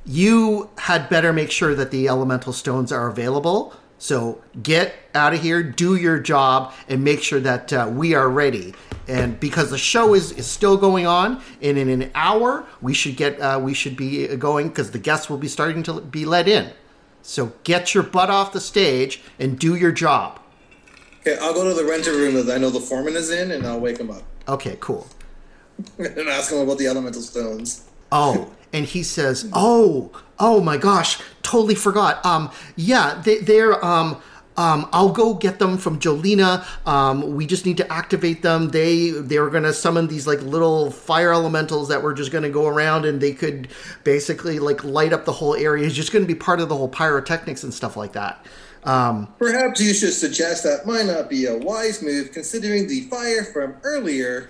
you 0.06 0.70
had 0.78 1.10
better 1.10 1.32
make 1.32 1.52
sure 1.52 1.76
that 1.76 1.92
the 1.92 2.08
elemental 2.08 2.54
stones 2.54 2.92
are 2.92 3.08
available. 3.08 3.76
So 4.02 4.42
get 4.64 4.96
out 5.14 5.36
of 5.36 5.42
here, 5.42 5.62
do 5.62 5.96
your 5.96 6.18
job, 6.18 6.74
and 6.90 7.04
make 7.04 7.22
sure 7.22 7.40
that 7.40 7.72
uh, 7.72 7.88
we 7.94 8.16
are 8.16 8.28
ready. 8.28 8.74
And 9.08 9.40
because 9.40 9.70
the 9.70 9.78
show 9.78 10.16
is, 10.16 10.32
is 10.32 10.48
still 10.48 10.76
going 10.76 11.06
on, 11.06 11.40
and 11.62 11.78
in 11.78 11.88
an 11.88 12.10
hour 12.16 12.66
we 12.82 12.96
should 12.96 13.16
get 13.16 13.40
uh, 13.40 13.60
we 13.62 13.76
should 13.76 13.96
be 13.96 14.26
going 14.38 14.70
because 14.70 14.90
the 14.90 14.98
guests 14.98 15.30
will 15.30 15.38
be 15.38 15.48
starting 15.48 15.84
to 15.84 16.02
be 16.02 16.26
let 16.26 16.48
in. 16.48 16.72
So 17.22 17.54
get 17.64 17.94
your 17.94 18.02
butt 18.02 18.32
off 18.32 18.54
the 18.54 18.60
stage 18.60 19.22
and 19.38 19.60
do 19.60 19.76
your 19.76 19.92
job. 19.92 20.40
Okay, 21.20 21.38
I'll 21.40 21.54
go 21.54 21.70
to 21.70 21.76
the 21.76 21.88
renter 21.88 22.14
room 22.14 22.34
that 22.44 22.56
I 22.56 22.58
know 22.58 22.72
the 22.72 22.80
foreman 22.80 23.16
is 23.16 23.30
in, 23.30 23.52
and 23.52 23.68
I'll 23.68 23.80
wake 23.80 24.00
him 24.00 24.10
up 24.10 24.24
Okay, 24.48 24.78
cool. 24.80 25.08
and 26.00 26.28
ask 26.28 26.52
him 26.52 26.58
about 26.58 26.80
the 26.80 26.88
elemental 26.88 27.22
stones. 27.22 27.88
Oh, 28.12 28.52
and 28.74 28.84
he 28.84 29.04
says, 29.04 29.48
"Oh, 29.54 30.10
oh 30.42 30.60
my 30.60 30.76
gosh, 30.76 31.22
totally 31.44 31.76
forgot. 31.76 32.26
Um, 32.26 32.52
yeah, 32.76 33.22
they, 33.24 33.38
they're 33.40 33.84
um." 33.84 34.22
Um, 34.58 34.90
I'll 34.92 35.14
go 35.14 35.34
get 35.34 35.60
them 35.60 35.78
from 35.78 35.98
Jolina. 35.98 36.66
Um, 36.86 37.36
we 37.36 37.48
just 37.48 37.66
need 37.66 37.78
to 37.78 37.92
activate 37.92 38.42
them. 38.42 38.70
They 38.70 39.10
they 39.10 39.40
were 39.40 39.50
gonna 39.50 39.72
summon 39.72 40.08
these 40.08 40.28
like 40.28 40.42
little 40.42 40.92
fire 40.92 41.32
elementals 41.32 41.88
that 41.88 42.04
were 42.04 42.14
just 42.14 42.32
gonna 42.34 42.50
go 42.50 42.68
around 42.68 43.06
and 43.06 43.22
they 43.22 43.32
could 43.32 43.70
basically 44.04 44.60
like 44.60 44.84
light 44.84 45.14
up 45.14 45.24
the 45.24 45.32
whole 45.32 45.56
area. 45.56 45.86
It's 45.86 45.96
just 45.96 46.12
gonna 46.12 46.26
be 46.26 46.36
part 46.36 46.60
of 46.60 46.68
the 46.68 46.76
whole 46.76 46.90
pyrotechnics 46.90 47.64
and 47.64 47.74
stuff 47.74 47.96
like 47.96 48.12
that. 48.12 48.46
Um, 48.84 49.34
Perhaps 49.38 49.80
you 49.80 49.94
should 49.94 50.14
suggest 50.14 50.64
that 50.64 50.86
might 50.86 51.06
not 51.06 51.30
be 51.30 51.46
a 51.46 51.58
wise 51.58 52.02
move, 52.02 52.32
considering 52.32 52.88
the 52.88 53.02
fire 53.02 53.46
from 53.46 53.76
earlier. 53.84 54.50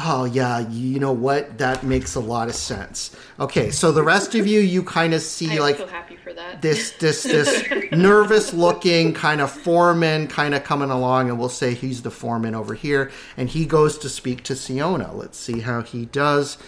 Oh 0.00 0.24
yeah, 0.26 0.60
you 0.68 1.00
know 1.00 1.12
what? 1.12 1.58
That 1.58 1.82
makes 1.82 2.14
a 2.14 2.20
lot 2.20 2.48
of 2.48 2.54
sense. 2.54 3.14
Okay, 3.40 3.70
so 3.70 3.90
the 3.90 4.02
rest 4.02 4.34
of 4.36 4.46
you, 4.46 4.60
you 4.60 4.82
kind 4.84 5.12
of 5.12 5.20
see 5.22 5.50
I'm 5.52 5.58
like 5.58 5.76
so 5.76 5.86
happy 5.88 6.14
for 6.16 6.32
that. 6.34 6.62
this 6.62 6.92
this 6.92 7.24
this 7.24 7.64
nervous 7.92 8.52
looking 8.54 9.12
kind 9.12 9.40
of 9.40 9.50
foreman 9.50 10.28
kind 10.28 10.54
of 10.54 10.62
coming 10.62 10.90
along, 10.90 11.30
and 11.30 11.38
we'll 11.38 11.48
say 11.48 11.74
he's 11.74 12.02
the 12.02 12.10
foreman 12.12 12.54
over 12.54 12.74
here, 12.74 13.10
and 13.36 13.48
he 13.48 13.66
goes 13.66 13.98
to 13.98 14.08
speak 14.08 14.44
to 14.44 14.54
Siona. 14.54 15.12
Let's 15.12 15.38
see 15.38 15.60
how 15.60 15.82
he 15.82 16.06
does. 16.06 16.58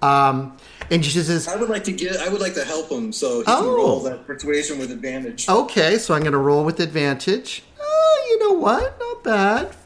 Um, 0.00 0.56
and 0.90 1.04
she 1.04 1.10
says, 1.18 1.48
I 1.48 1.56
would 1.56 1.68
like 1.68 1.84
to 1.84 1.92
get. 1.92 2.16
I 2.18 2.28
would 2.28 2.40
like 2.40 2.54
to 2.54 2.64
help 2.64 2.88
him, 2.90 3.12
so 3.12 3.40
he 3.40 3.44
Oh. 3.48 3.60
can 3.62 3.66
roll 3.68 4.00
that 4.04 4.26
persuasion 4.26 4.78
with 4.78 4.90
advantage. 4.92 5.48
Okay, 5.48 5.98
so 5.98 6.14
I'm 6.14 6.20
going 6.20 6.32
to 6.32 6.38
roll 6.38 6.64
with 6.64 6.80
advantage. 6.80 7.64
Oh, 7.80 8.26
you 8.30 8.38
know 8.38 8.52
what? 8.58 8.98
Not 8.98 9.24
bad. 9.24 9.76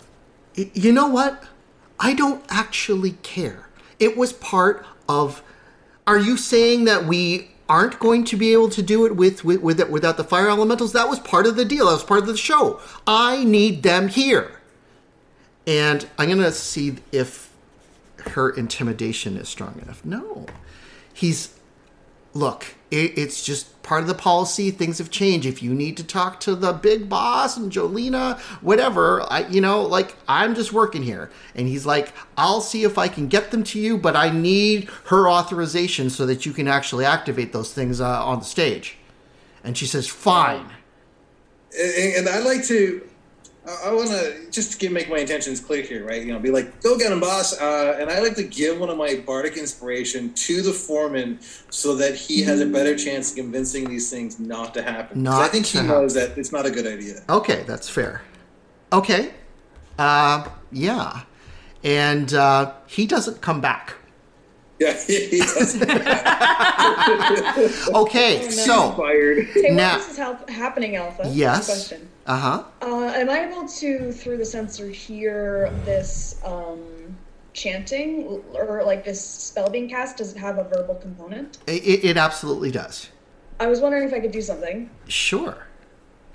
You 0.55 0.93
know 0.93 1.07
what? 1.09 1.43
I 2.03 2.15
don't 2.15 2.45
actually 2.49 3.13
care. 3.23 3.69
It 3.99 4.17
was 4.17 4.33
part 4.33 4.85
of. 5.09 5.43
Are 6.05 6.19
you 6.19 6.37
saying 6.37 6.85
that 6.85 7.07
we 7.07 7.53
aren't 7.69 8.01
going 8.01 8.25
to 8.25 8.37
be 8.37 8.53
able 8.53 8.69
to 8.71 8.83
do 8.83 9.07
it 9.07 9.15
with, 9.15 9.45
with, 9.45 9.63
with 9.63 9.89
without 9.89 10.17
the 10.17 10.25
fire 10.25 10.51
elementals? 10.51 10.93
That 10.93 11.09
was 11.09 11.21
part 11.21 11.47
of 11.47 11.55
the 11.55 11.65
deal. 11.65 11.87
That 11.87 11.93
was 11.93 12.05
part 12.05 12.21
of 12.21 12.27
the 12.27 12.37
show. 12.37 12.81
I 13.07 13.45
need 13.45 13.85
them 13.85 14.09
here. 14.09 14.61
And 15.65 16.09
I'm 16.19 16.29
going 16.29 16.39
to 16.39 16.51
see 16.51 16.97
if 17.13 17.53
her 18.33 18.51
intimidation 18.51 19.37
is 19.37 19.49
strong 19.49 19.79
enough. 19.81 20.05
No. 20.05 20.47
He's 21.15 21.57
look, 22.35 22.75
it, 22.91 23.19
it's 23.19 23.43
just 23.43 23.83
part 23.83 24.03
of 24.03 24.09
the 24.09 24.15
policy. 24.15 24.71
Things 24.71 24.99
have 24.99 25.11
changed. 25.11 25.47
If 25.47 25.63
you 25.63 25.75
need 25.75 25.97
to 25.97 26.05
talk 26.05 26.41
to 26.41 26.55
the 26.55 26.73
big 26.73 27.09
boss 27.09 27.57
and 27.57 27.71
Jolina, 27.71 28.39
whatever, 28.61 29.23
I, 29.31 29.47
you 29.49 29.61
know, 29.61 29.83
like 29.83 30.17
I'm 30.29 30.55
just 30.55 30.73
working 30.73 31.03
here. 31.03 31.31
And 31.55 31.69
he's 31.69 31.87
like, 31.87 32.13
I'll 32.37 32.61
see 32.61 32.85
if 32.85 32.99
I 32.99 33.09
can 33.09 33.29
get 33.29 33.51
them 33.51 33.65
to 33.65 33.81
you, 33.81 33.99
but 33.99 34.17
I 34.17 34.31
need 34.31 34.89
her 35.07 35.29
authorization 35.29 36.11
so 36.11 36.27
that 36.27 36.47
you 36.47 36.53
can 36.53 36.69
actually 36.69 37.05
activate 37.05 37.53
those 37.53 37.73
things 37.73 38.01
uh, 38.01 38.25
on 38.25 38.39
the 38.41 38.45
stage. 38.45 38.97
And 39.65 39.77
she 39.77 39.87
says, 39.87 40.09
fine. 40.09 40.71
And, 41.79 42.15
and 42.17 42.29
I'd 42.29 42.45
like 42.45 42.65
to. 42.67 43.09
I, 43.67 43.89
I 43.91 43.93
want 43.95 44.09
to 44.11 44.51
just 44.51 44.79
give, 44.79 44.93
make 44.93 45.09
my 45.09 45.19
intentions 45.19 45.61
clear 45.61 45.83
here, 45.83 46.05
right? 46.05 46.23
You 46.23 46.33
know, 46.33 46.39
be 46.39 46.51
like, 46.51 46.83
go 46.83 46.99
get 46.99 47.13
him, 47.13 47.21
boss. 47.21 47.61
Uh, 47.61 47.97
and 48.01 48.11
I 48.11 48.21
like 48.21 48.35
to 48.37 48.43
give 48.43 48.79
one 48.79 48.91
of 48.91 48.97
my 48.97 49.23
bardic 49.27 49.57
inspiration 49.57 50.33
to 50.35 50.63
the 50.63 50.73
foreman 50.73 51.39
so 51.71 51.95
that 51.97 52.15
he 52.15 52.43
has 52.43 52.61
a 52.61 52.67
better 52.67 52.97
chance 52.97 53.31
of 53.31 53.37
convincing 53.37 53.89
these 53.89 54.11
things 54.11 54.39
not 54.41 54.75
to 54.75 54.83
happen. 54.83 55.23
Not 55.23 55.43
I 55.43 55.49
think 55.49 55.67
he 55.67 55.79
happen. 55.79 55.93
knows 55.93 56.15
that 56.15 56.37
it's 56.37 56.53
not 56.53 56.67
a 56.67 56.71
good 56.71 56.87
idea. 56.87 57.23
Okay, 57.29 57.65
that's 57.67 57.89
fair. 57.89 58.23
Okay. 58.93 59.33
Uh, 59.99 60.49
yeah. 60.71 61.23
And 61.85 62.33
uh, 62.35 62.73
he 62.87 63.07
doesn't 63.07 63.41
come 63.41 63.61
back. 63.61 63.95
Yeah, 64.83 64.93
he 65.07 65.39
does. 65.39 65.77
Okay, 67.89 68.43
so 68.51 68.93
fired. 68.93 69.47
Hey, 69.47 69.63
while 69.69 69.75
Now- 69.75 69.97
this 69.99 70.11
is 70.11 70.17
hap- 70.17 70.49
happening, 70.51 70.97
Alpha. 70.97 71.25
Yes. 71.33 71.67
Question. 71.67 72.09
uh 72.27 72.37
huh. 72.39 72.65
Uh, 72.83 73.13
am 73.15 73.31
I 73.31 73.49
able 73.49 73.69
to, 73.69 74.13
through 74.13 74.39
the 74.39 74.45
sensor, 74.45 74.89
hear 74.89 75.71
this 75.85 76.41
um, 76.45 76.83
chanting 77.53 78.43
or 78.55 78.83
like 78.85 79.05
this 79.05 79.23
spell 79.25 79.71
being 79.71 79.89
cast? 79.89 80.17
Does 80.17 80.33
it 80.33 80.39
have 80.39 80.59
a 80.59 80.65
verbal 80.65 80.97
component? 80.97 81.59
It, 81.67 82.05
it 82.05 82.17
absolutely 82.17 82.71
does. 82.71 83.09
I 83.61 83.67
was 83.67 83.81
wondering 83.81 84.05
if 84.05 84.13
I 84.13 84.21
could 84.21 84.33
do 84.33 84.43
something. 84.43 84.91
Sure. 85.09 85.67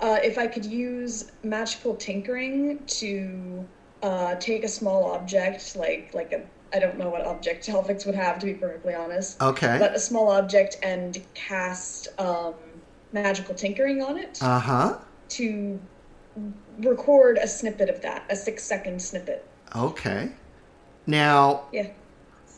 Uh, 0.00 0.18
if 0.22 0.38
I 0.38 0.46
could 0.46 0.64
use 0.64 1.32
magical 1.42 1.94
tinkering 1.96 2.78
to 2.86 3.66
uh, 4.02 4.36
take 4.36 4.62
a 4.64 4.68
small 4.68 5.10
object, 5.12 5.74
like 5.76 6.10
like 6.14 6.32
a 6.32 6.40
I 6.72 6.78
don't 6.78 6.98
know 6.98 7.08
what 7.08 7.24
object 7.24 7.66
Helfix 7.66 8.04
would 8.06 8.14
have 8.14 8.38
to 8.40 8.46
be 8.46 8.54
perfectly 8.54 8.94
honest. 8.94 9.40
Okay. 9.42 9.76
But 9.78 9.94
a 9.94 9.98
small 10.00 10.30
object 10.30 10.76
and 10.82 11.18
cast 11.34 12.08
um, 12.20 12.54
magical 13.12 13.54
tinkering 13.54 14.02
on 14.02 14.18
it 14.18 14.38
Uh 14.42 14.58
huh. 14.60 14.98
to 15.30 15.80
record 16.78 17.38
a 17.38 17.48
snippet 17.48 17.88
of 17.88 18.00
that, 18.02 18.24
a 18.30 18.36
six 18.36 18.62
second 18.64 19.00
snippet. 19.00 19.46
Okay. 19.74 20.30
Now, 21.06 21.62
Yeah. 21.72 21.88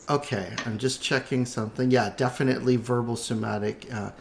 okay, 0.09 0.53
I'm 0.65 0.77
just 0.77 1.01
checking 1.01 1.45
something. 1.45 1.89
Yeah, 1.89 2.13
definitely 2.17 2.75
verbal 2.75 3.15
somatic. 3.15 3.87
Uh, 3.93 4.11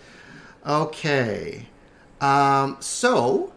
okay. 0.67 1.67
Um, 2.21 2.77
so 2.81 3.53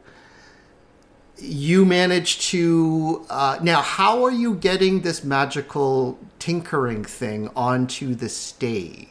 you 1.37 1.83
managed 1.85 2.41
to 2.41 3.25
uh, 3.29 3.57
now 3.61 3.81
how 3.81 4.23
are 4.23 4.31
you 4.31 4.55
getting 4.55 5.01
this 5.01 5.23
magical 5.23 6.17
tinkering 6.39 7.03
thing 7.03 7.49
onto 7.55 8.13
the 8.15 8.29
stage 8.29 9.09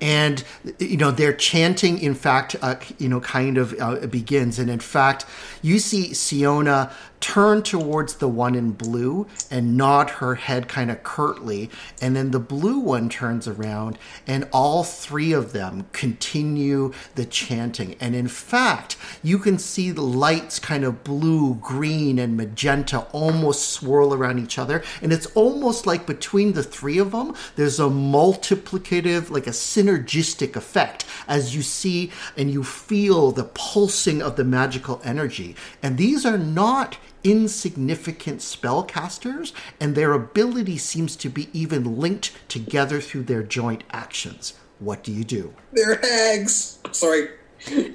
And, 0.00 0.44
you 0.78 0.98
know, 0.98 1.10
their 1.10 1.32
chanting, 1.32 1.98
in 1.98 2.14
fact, 2.14 2.54
uh, 2.60 2.76
you 2.98 3.08
know, 3.08 3.20
kind 3.20 3.56
of 3.56 3.74
uh, 3.80 4.06
begins. 4.06 4.58
And 4.58 4.68
in 4.68 4.78
fact, 4.78 5.24
you 5.62 5.78
see 5.78 6.12
Siona 6.12 6.92
turn 7.26 7.60
towards 7.60 8.14
the 8.14 8.28
one 8.28 8.54
in 8.54 8.70
blue 8.70 9.26
and 9.50 9.76
nod 9.76 10.08
her 10.08 10.36
head 10.36 10.68
kind 10.68 10.92
of 10.92 11.02
curtly. 11.02 11.68
And 12.00 12.14
then 12.14 12.30
the 12.30 12.38
blue 12.38 12.78
one 12.78 13.08
turns 13.08 13.48
around, 13.48 13.98
and 14.28 14.48
all 14.52 14.84
three 14.84 15.32
of 15.32 15.52
them 15.52 15.88
continue 15.90 16.92
the 17.16 17.24
chanting. 17.24 17.96
And 17.98 18.14
in 18.14 18.28
fact, 18.28 18.96
you 19.24 19.40
can 19.40 19.58
see 19.58 19.90
the 19.90 20.02
lights 20.02 20.60
kind 20.60 20.84
of 20.84 21.02
blue, 21.02 21.56
green, 21.56 22.20
and 22.20 22.36
magenta 22.36 23.00
almost 23.10 23.70
swirl 23.70 24.14
around 24.14 24.38
each 24.38 24.56
other. 24.56 24.84
And 25.02 25.12
it's 25.12 25.26
almost 25.34 25.84
like 25.84 26.06
between 26.06 26.52
the 26.52 26.62
three 26.62 26.98
of 26.98 27.10
them, 27.10 27.34
there's 27.56 27.80
a 27.80 27.88
multiplicative, 27.88 29.30
like 29.30 29.48
a 29.48 29.50
synergistic 29.50 30.54
effect 30.54 31.04
as 31.26 31.56
you 31.56 31.62
see 31.62 32.12
and 32.36 32.52
you 32.52 32.62
feel 32.62 33.32
the 33.32 33.50
pulsing 33.52 34.22
of 34.22 34.36
the 34.36 34.44
magical 34.44 35.00
energy. 35.02 35.56
And 35.82 35.98
these 35.98 36.24
are 36.24 36.38
not 36.38 36.98
insignificant 37.26 38.38
spellcasters, 38.38 39.52
and 39.80 39.94
their 39.94 40.12
ability 40.12 40.78
seems 40.78 41.16
to 41.16 41.28
be 41.28 41.48
even 41.52 41.98
linked 41.98 42.30
together 42.48 43.00
through 43.00 43.24
their 43.24 43.42
joint 43.42 43.82
actions. 43.90 44.54
What 44.78 45.02
do 45.02 45.10
you 45.10 45.24
do? 45.24 45.52
They're 45.72 45.96
hags. 45.96 46.78
Sorry. 46.92 47.30
I'm 47.66 47.94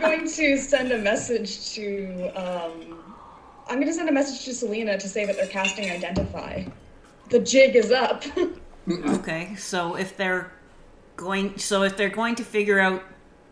going 0.00 0.26
to 0.28 0.56
send 0.56 0.92
a 0.92 0.98
message 0.98 1.74
to. 1.74 2.30
Um, 2.30 3.02
I'm 3.68 3.76
going 3.76 3.88
to 3.88 3.92
send 3.92 4.08
a 4.08 4.12
message 4.12 4.44
to 4.46 4.54
Selena 4.54 4.98
to 4.98 5.08
say 5.08 5.26
that 5.26 5.36
they're 5.36 5.48
casting 5.48 5.90
Identify. 5.90 6.64
The 7.28 7.40
jig 7.40 7.76
is 7.76 7.90
up. 7.90 8.24
Okay, 8.88 9.56
so 9.56 9.96
if 9.96 10.16
they're 10.16 10.52
going, 11.16 11.58
so 11.58 11.82
if 11.82 11.96
they're 11.96 12.08
going 12.08 12.36
to 12.36 12.44
figure 12.44 12.78
out 12.78 13.02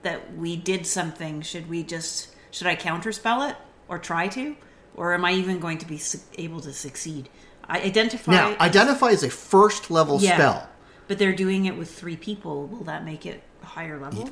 that 0.02 0.36
we 0.36 0.56
did 0.56 0.86
something, 0.86 1.42
should 1.42 1.68
we 1.68 1.82
just 1.82 2.28
should 2.52 2.68
I 2.68 2.76
counterspell 2.76 3.50
it 3.50 3.56
or 3.88 3.98
try 3.98 4.28
to, 4.28 4.56
or 4.96 5.14
am 5.14 5.24
I 5.24 5.32
even 5.32 5.58
going 5.60 5.78
to 5.78 5.86
be 5.86 5.98
su- 5.98 6.20
able 6.38 6.60
to 6.60 6.72
succeed? 6.72 7.28
I 7.68 7.80
identify 7.80 8.32
Now, 8.32 8.56
identify 8.60 9.08
is 9.08 9.22
a 9.22 9.30
first 9.30 9.90
level 9.90 10.20
Yeah. 10.20 10.34
spell. 10.36 10.68
but 11.06 11.18
they're 11.18 11.34
doing 11.34 11.66
it 11.66 11.76
with 11.76 11.90
three 11.90 12.16
people. 12.16 12.66
Will 12.66 12.84
that 12.84 13.04
make 13.04 13.26
it 13.26 13.42
higher 13.62 13.98
level? 14.00 14.30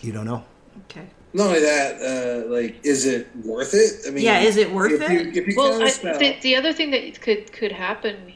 You 0.00 0.12
don't 0.12 0.26
know. 0.26 0.44
Okay. 0.84 1.08
Not 1.32 1.48
only 1.48 1.60
that, 1.60 2.00
uh, 2.00 2.48
like, 2.48 2.78
is 2.84 3.04
it 3.04 3.26
worth 3.44 3.74
it? 3.74 4.06
I 4.06 4.10
mean, 4.12 4.24
Yeah, 4.24 4.38
is 4.40 4.56
it 4.56 4.70
worth 4.72 4.92
if 4.92 5.02
it? 5.02 5.10
You, 5.10 5.42
if 5.42 5.48
you 5.48 5.54
Well, 5.56 5.70
count 5.72 5.82
a 5.82 5.86
I, 5.86 5.88
spell, 5.90 6.18
the, 6.18 6.36
the 6.40 6.54
other 6.56 6.72
thing 6.72 6.90
that 6.92 7.20
could 7.20 7.52
could 7.52 7.72
happen, 7.72 8.32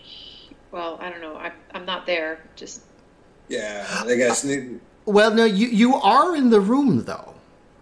well, 0.72 0.98
I 1.00 1.09
don't 1.11 1.20
know. 1.20 1.37
I'm 1.37 1.52
I'm 1.72 1.85
not 1.87 2.05
there. 2.07 2.40
Just 2.57 2.83
yeah, 3.48 3.87
I 4.07 4.14
guess. 4.16 4.44
Well, 5.05 5.33
no, 5.33 5.44
you, 5.44 5.68
you 5.68 5.94
are 5.96 6.35
in 6.37 6.50
the 6.50 6.61
room, 6.61 7.05
though, 7.05 7.35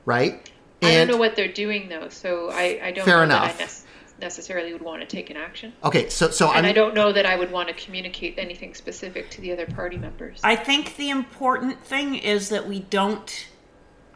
right? 0.04 0.50
I 0.82 0.94
don't 0.94 1.08
know 1.08 1.16
what 1.16 1.36
they're 1.36 1.52
doing 1.52 1.88
though, 1.88 2.08
so 2.08 2.50
I, 2.50 2.80
I 2.82 2.90
don't 2.92 3.04
Fair 3.04 3.18
know 3.18 3.22
enough. 3.24 3.58
that 3.58 3.62
I 3.62 3.64
nec- 3.64 4.20
necessarily 4.20 4.72
would 4.72 4.82
want 4.82 5.00
to 5.00 5.06
take 5.06 5.30
an 5.30 5.36
action. 5.36 5.72
Okay, 5.84 6.08
so 6.08 6.30
so 6.30 6.48
and 6.48 6.66
I'm 6.66 6.70
I 6.70 6.72
don't 6.72 6.94
know 6.94 7.12
that 7.12 7.26
I 7.26 7.36
would 7.36 7.50
want 7.50 7.68
to 7.68 7.74
communicate 7.74 8.38
anything 8.38 8.74
specific 8.74 9.30
to 9.30 9.40
the 9.40 9.52
other 9.52 9.66
party 9.66 9.96
members. 9.96 10.40
I 10.42 10.56
think 10.56 10.96
the 10.96 11.10
important 11.10 11.82
thing 11.84 12.14
is 12.16 12.48
that 12.50 12.66
we 12.68 12.80
don't 12.80 13.48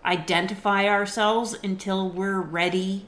identify 0.04 0.86
ourselves 0.86 1.56
until 1.64 2.08
we're 2.10 2.40
ready 2.40 3.06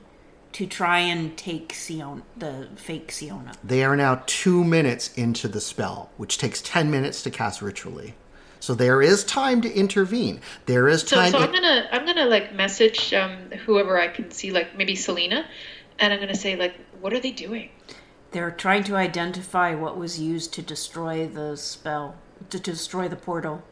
to 0.53 0.66
try 0.66 1.01
and 1.01 1.37
take 1.37 1.75
Siona, 1.75 2.23
the 2.37 2.69
fake 2.77 3.12
Siona. 3.12 3.53
They 3.62 3.85
are 3.85 3.95
now 3.95 4.23
two 4.25 4.64
minutes 4.64 5.12
into 5.14 5.49
the 5.49 5.61
spell, 5.61 6.11
which 6.16 6.38
takes 6.38 6.62
ten 6.62 6.90
minutes 6.90 7.23
to 7.25 7.31
cast 7.31 7.61
ritually. 7.61 8.14
So 8.61 8.75
there 8.75 9.03
is 9.03 9.25
time 9.25 9.61
to 9.62 9.73
intervene. 9.73 10.40
There 10.66 10.88
is 10.88 11.05
time. 11.05 11.31
so 11.33 11.38
to, 11.38 11.45
I'm 11.45 11.53
gonna 11.53 11.88
I'm 11.92 12.07
gonna 12.07 12.27
like 12.27 12.55
message 12.55 13.12
um, 13.14 13.51
whoever 13.64 14.01
I 14.01 14.09
can 14.09 14.31
see, 14.31 14.51
like 14.51 14.77
maybe 14.77 14.95
Selena, 14.97 15.47
and 15.99 16.12
I'm 16.12 16.21
gonna 16.21 16.35
say 16.35 16.57
like, 16.57 16.75
what 17.01 17.12
are 17.12 17.21
they 17.21 17.31
doing? 17.33 17.71
They're 18.33 18.51
trying 18.51 18.85
to 18.85 18.97
identify 18.97 19.75
what 19.75 19.97
was 19.97 20.19
used 20.21 20.53
to 20.55 20.62
destroy 20.62 21.27
the 21.27 21.57
spell, 21.57 22.16
to 22.51 22.59
destroy 22.59 23.09
the 23.09 23.16
portal. 23.16 23.62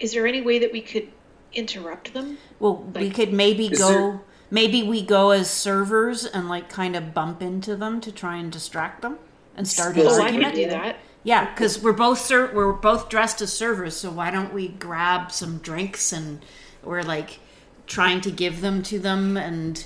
Is 0.00 0.12
there 0.12 0.26
any 0.26 0.42
way 0.42 0.58
that 0.58 0.72
we 0.72 0.80
could 0.80 1.08
interrupt 1.52 2.12
them? 2.14 2.38
Well, 2.58 2.76
we 2.94 3.10
could 3.10 3.32
maybe 3.32 3.68
go. 3.68 3.88
there- 3.88 4.20
Maybe 4.50 4.82
we 4.84 5.02
go 5.02 5.30
as 5.30 5.50
servers 5.50 6.24
and 6.26 6.48
like 6.48 6.68
kind 6.68 6.94
of 6.94 7.12
bump 7.12 7.42
into 7.42 7.74
them 7.74 8.00
to 8.02 8.12
try 8.12 8.36
and 8.36 8.52
distract 8.52 9.02
them 9.02 9.18
and 9.56 9.66
start 9.66 9.96
an 9.96 10.06
Oh, 10.06 10.20
I 10.20 10.26
argument. 10.26 10.54
could 10.54 10.60
do 10.64 10.70
that. 10.70 10.96
Yeah, 11.24 11.52
because 11.52 11.82
we're 11.82 11.92
both 11.92 12.18
ser- 12.18 12.52
we're 12.52 12.72
both 12.72 13.08
dressed 13.08 13.40
as 13.40 13.52
servers, 13.52 13.96
so 13.96 14.10
why 14.10 14.30
don't 14.30 14.52
we 14.52 14.68
grab 14.68 15.32
some 15.32 15.58
drinks 15.58 16.12
and 16.12 16.44
we're 16.82 17.02
like 17.02 17.40
trying 17.86 18.20
to 18.20 18.30
give 18.30 18.60
them 18.60 18.82
to 18.84 18.98
them 18.98 19.36
and 19.36 19.84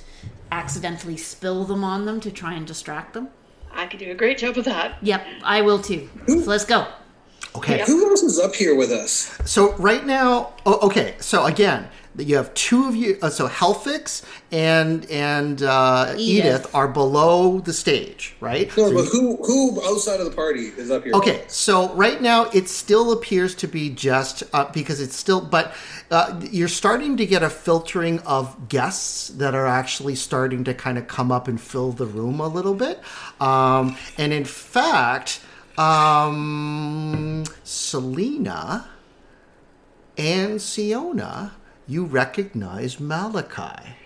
accidentally 0.50 1.16
spill 1.16 1.64
them 1.64 1.84
on 1.84 2.06
them 2.06 2.20
to 2.20 2.30
try 2.30 2.54
and 2.54 2.66
distract 2.66 3.14
them. 3.14 3.28
I 3.70 3.86
could 3.86 4.00
do 4.00 4.10
a 4.10 4.14
great 4.14 4.38
job 4.38 4.56
of 4.56 4.64
that. 4.64 4.96
Yep, 5.02 5.24
I 5.44 5.62
will 5.62 5.80
too. 5.80 6.10
So 6.26 6.34
let's 6.34 6.64
go. 6.64 6.88
Okay. 7.54 7.82
Who 7.86 8.10
else 8.10 8.22
is 8.22 8.38
up 8.38 8.54
here 8.54 8.74
with 8.74 8.90
us? 8.90 9.36
So 9.44 9.74
right 9.76 10.04
now, 10.04 10.54
oh, 10.66 10.86
okay. 10.88 11.14
So 11.20 11.44
again, 11.46 11.88
you 12.26 12.36
have 12.36 12.52
two 12.54 12.86
of 12.88 12.96
you. 12.96 13.16
Uh, 13.22 13.30
so 13.30 13.46
Helfix 13.48 14.24
and 14.50 15.04
and 15.10 15.62
uh, 15.62 16.14
Edith. 16.16 16.44
Edith. 16.44 16.74
are 16.74 16.88
below 16.88 17.60
the 17.60 17.72
stage, 17.72 18.34
right? 18.40 18.68
No, 18.76 18.88
So 18.88 18.94
but 18.94 19.04
you- 19.04 19.10
who 19.10 19.36
who 19.44 19.82
outside 19.84 20.20
of 20.20 20.26
the 20.26 20.34
party 20.34 20.66
is 20.76 20.90
up 20.90 21.04
here? 21.04 21.12
Okay, 21.14 21.44
so 21.48 21.92
right 21.94 22.20
now 22.20 22.44
it 22.54 22.68
still 22.68 23.12
appears 23.12 23.54
to 23.56 23.66
be 23.68 23.90
just 23.90 24.42
uh, 24.52 24.70
because 24.72 25.00
it's 25.00 25.16
still, 25.16 25.40
but 25.40 25.74
uh, 26.10 26.40
you're 26.50 26.68
starting 26.68 27.16
to 27.18 27.26
get 27.26 27.42
a 27.42 27.50
filtering 27.50 28.18
of 28.20 28.68
guests 28.68 29.28
that 29.28 29.54
are 29.54 29.66
actually 29.66 30.14
starting 30.14 30.64
to 30.64 30.74
kind 30.74 30.98
of 30.98 31.06
come 31.08 31.30
up 31.30 31.48
and 31.48 31.60
fill 31.60 31.92
the 31.92 32.06
room 32.06 32.40
a 32.40 32.48
little 32.48 32.74
bit. 32.74 33.00
Um, 33.40 33.96
and 34.16 34.32
in 34.32 34.44
fact, 34.44 35.40
um, 35.78 37.44
Selena 37.64 38.88
and 40.16 40.60
Siona, 40.60 41.52
you 41.90 42.04
recognize 42.04 43.00
Malachi. 43.00 43.96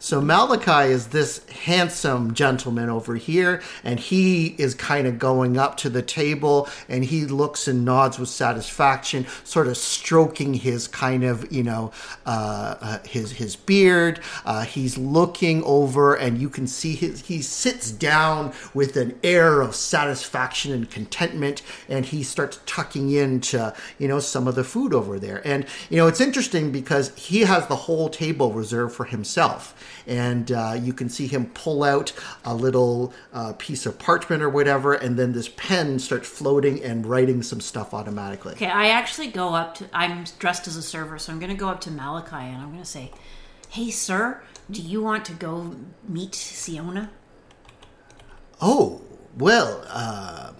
So 0.00 0.20
Malachi 0.20 0.92
is 0.92 1.08
this 1.08 1.44
handsome 1.48 2.32
gentleman 2.32 2.88
over 2.88 3.16
here, 3.16 3.60
and 3.82 3.98
he 3.98 4.54
is 4.56 4.74
kind 4.74 5.08
of 5.08 5.18
going 5.18 5.58
up 5.58 5.76
to 5.78 5.90
the 5.90 6.02
table, 6.02 6.68
and 6.88 7.04
he 7.04 7.26
looks 7.26 7.66
and 7.66 7.84
nods 7.84 8.16
with 8.16 8.28
satisfaction, 8.28 9.26
sort 9.42 9.66
of 9.66 9.76
stroking 9.76 10.54
his 10.54 10.86
kind 10.86 11.24
of, 11.24 11.50
you 11.52 11.64
know, 11.64 11.90
uh, 12.26 12.76
uh, 12.80 12.98
his 13.08 13.32
his 13.32 13.56
beard. 13.56 14.20
Uh, 14.44 14.62
he's 14.62 14.96
looking 14.96 15.64
over, 15.64 16.14
and 16.14 16.38
you 16.38 16.48
can 16.48 16.68
see 16.68 16.94
his 16.94 17.22
he 17.22 17.42
sits 17.42 17.90
down 17.90 18.52
with 18.74 18.96
an 18.96 19.18
air 19.24 19.60
of 19.60 19.74
satisfaction 19.74 20.72
and 20.72 20.90
contentment, 20.90 21.62
and 21.88 22.06
he 22.06 22.22
starts 22.22 22.60
tucking 22.66 23.10
into, 23.10 23.74
you 23.98 24.06
know, 24.06 24.20
some 24.20 24.46
of 24.46 24.54
the 24.54 24.64
food 24.64 24.94
over 24.94 25.18
there. 25.18 25.42
And 25.44 25.66
you 25.90 25.96
know, 25.96 26.06
it's 26.06 26.20
interesting 26.20 26.70
because 26.70 27.12
he 27.16 27.40
has 27.40 27.66
the 27.66 27.76
whole 27.76 28.08
table 28.08 28.52
reserved 28.52 28.94
for 28.94 29.04
himself 29.04 29.74
and 30.08 30.50
uh, 30.50 30.74
you 30.80 30.92
can 30.92 31.08
see 31.08 31.26
him 31.26 31.46
pull 31.46 31.84
out 31.84 32.12
a 32.44 32.54
little 32.54 33.12
uh, 33.32 33.52
piece 33.58 33.86
of 33.86 33.98
parchment 33.98 34.42
or 34.42 34.48
whatever, 34.48 34.94
and 34.94 35.18
then 35.18 35.32
this 35.32 35.48
pen 35.56 35.98
starts 35.98 36.26
floating 36.26 36.82
and 36.82 37.06
writing 37.06 37.42
some 37.42 37.60
stuff 37.60 37.92
automatically. 37.92 38.54
Okay, 38.54 38.66
I 38.66 38.88
actually 38.88 39.28
go 39.28 39.54
up 39.54 39.76
to. 39.76 39.88
I'm 39.92 40.24
dressed 40.38 40.66
as 40.66 40.76
a 40.76 40.82
server, 40.82 41.18
so 41.18 41.32
I'm 41.32 41.38
going 41.38 41.52
to 41.52 41.56
go 41.56 41.68
up 41.68 41.80
to 41.82 41.90
Malachi 41.90 42.36
and 42.36 42.56
I'm 42.56 42.70
going 42.70 42.82
to 42.82 42.88
say, 42.88 43.12
"Hey, 43.68 43.90
sir, 43.90 44.42
do 44.70 44.80
you 44.80 45.02
want 45.02 45.24
to 45.26 45.32
go 45.32 45.76
meet 46.08 46.34
Siona?" 46.34 47.10
Oh, 48.60 49.02
well, 49.36 49.84
uh, 49.88 50.52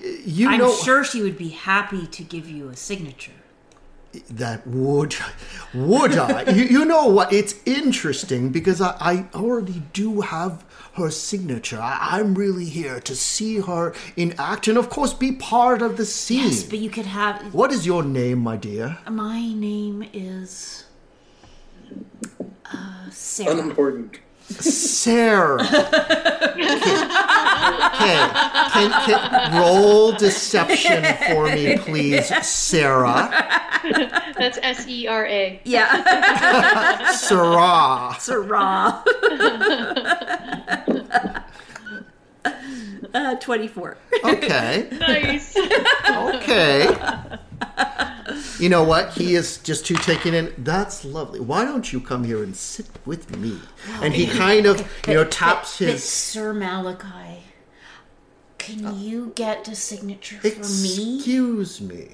you 0.00 0.48
I'm 0.48 0.58
know 0.58 0.74
sure 0.74 1.04
she 1.04 1.22
would 1.22 1.38
be 1.38 1.48
happy 1.50 2.06
to 2.06 2.22
give 2.22 2.48
you 2.48 2.68
a 2.68 2.76
signature. 2.76 3.32
That 4.30 4.66
would 4.66 5.16
would 5.74 6.16
I? 6.16 6.50
you, 6.50 6.64
you 6.64 6.84
know 6.84 7.06
what? 7.06 7.32
It's 7.32 7.54
interesting 7.64 8.50
because 8.50 8.80
I, 8.80 8.96
I 9.00 9.26
already 9.34 9.82
do 9.92 10.20
have 10.20 10.64
her 10.94 11.10
signature. 11.10 11.78
I, 11.80 11.98
I'm 12.12 12.34
really 12.34 12.64
here 12.64 13.00
to 13.00 13.14
see 13.14 13.60
her 13.60 13.94
in 14.16 14.34
act 14.38 14.68
and, 14.68 14.78
of 14.78 14.88
course, 14.88 15.12
be 15.12 15.32
part 15.32 15.82
of 15.82 15.96
the 15.96 16.06
scene. 16.06 16.44
Yes, 16.44 16.62
but 16.62 16.78
you 16.78 16.90
could 16.90 17.06
have. 17.06 17.52
What 17.54 17.72
is 17.72 17.86
your 17.86 18.02
name, 18.02 18.38
my 18.38 18.56
dear? 18.56 18.98
My 19.08 19.40
name 19.40 20.08
is 20.12 20.84
uh, 22.72 23.10
Sarah. 23.10 23.52
Unimportant. 23.52 24.20
Sarah. 24.48 25.62
Okay, 27.96 28.16
can, 28.72 28.90
can 29.06 29.60
roll 29.60 30.12
deception 30.12 31.04
for 31.28 31.46
me, 31.46 31.76
please, 31.78 32.26
Sarah. 32.46 33.28
That's 34.38 34.58
S 34.62 34.86
E 34.86 35.06
R 35.06 35.26
A. 35.26 35.60
Yeah. 35.64 37.10
Sarah. 37.12 38.16
Sarah. 38.18 39.02
uh, 43.14 43.34
24. 43.36 43.96
Okay. 44.24 44.88
Nice. 44.92 45.56
Okay. 46.08 46.86
You 48.58 48.68
know 48.68 48.82
what? 48.82 49.12
He 49.12 49.34
is 49.34 49.58
just 49.58 49.86
too 49.86 49.94
taken 49.96 50.34
in. 50.34 50.52
That's 50.58 51.04
lovely. 51.04 51.40
Why 51.40 51.64
don't 51.64 51.92
you 51.92 52.00
come 52.00 52.24
here 52.24 52.42
and 52.42 52.56
sit 52.56 52.86
with 53.04 53.36
me? 53.36 53.58
And 54.00 54.14
he 54.14 54.26
kind 54.26 54.66
of, 54.66 54.80
you 55.06 55.14
know, 55.14 55.24
taps 55.24 55.78
his. 55.78 56.02
Sir 56.04 56.52
Malachi, 56.54 57.42
can 58.58 58.86
uh, 58.86 58.94
you 58.94 59.32
get 59.34 59.68
a 59.68 59.74
signature 59.74 60.38
for 60.38 60.48
me? 60.48 61.16
Excuse 61.16 61.80
me. 61.80 62.08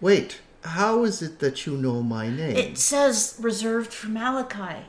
Wait, 0.00 0.40
how 0.64 1.04
is 1.04 1.22
it 1.22 1.38
that 1.38 1.66
you 1.66 1.76
know 1.76 2.02
my 2.02 2.28
name? 2.28 2.56
It 2.56 2.78
says 2.78 3.36
reserved 3.40 3.92
for 3.92 4.08
Malachi. 4.08 4.86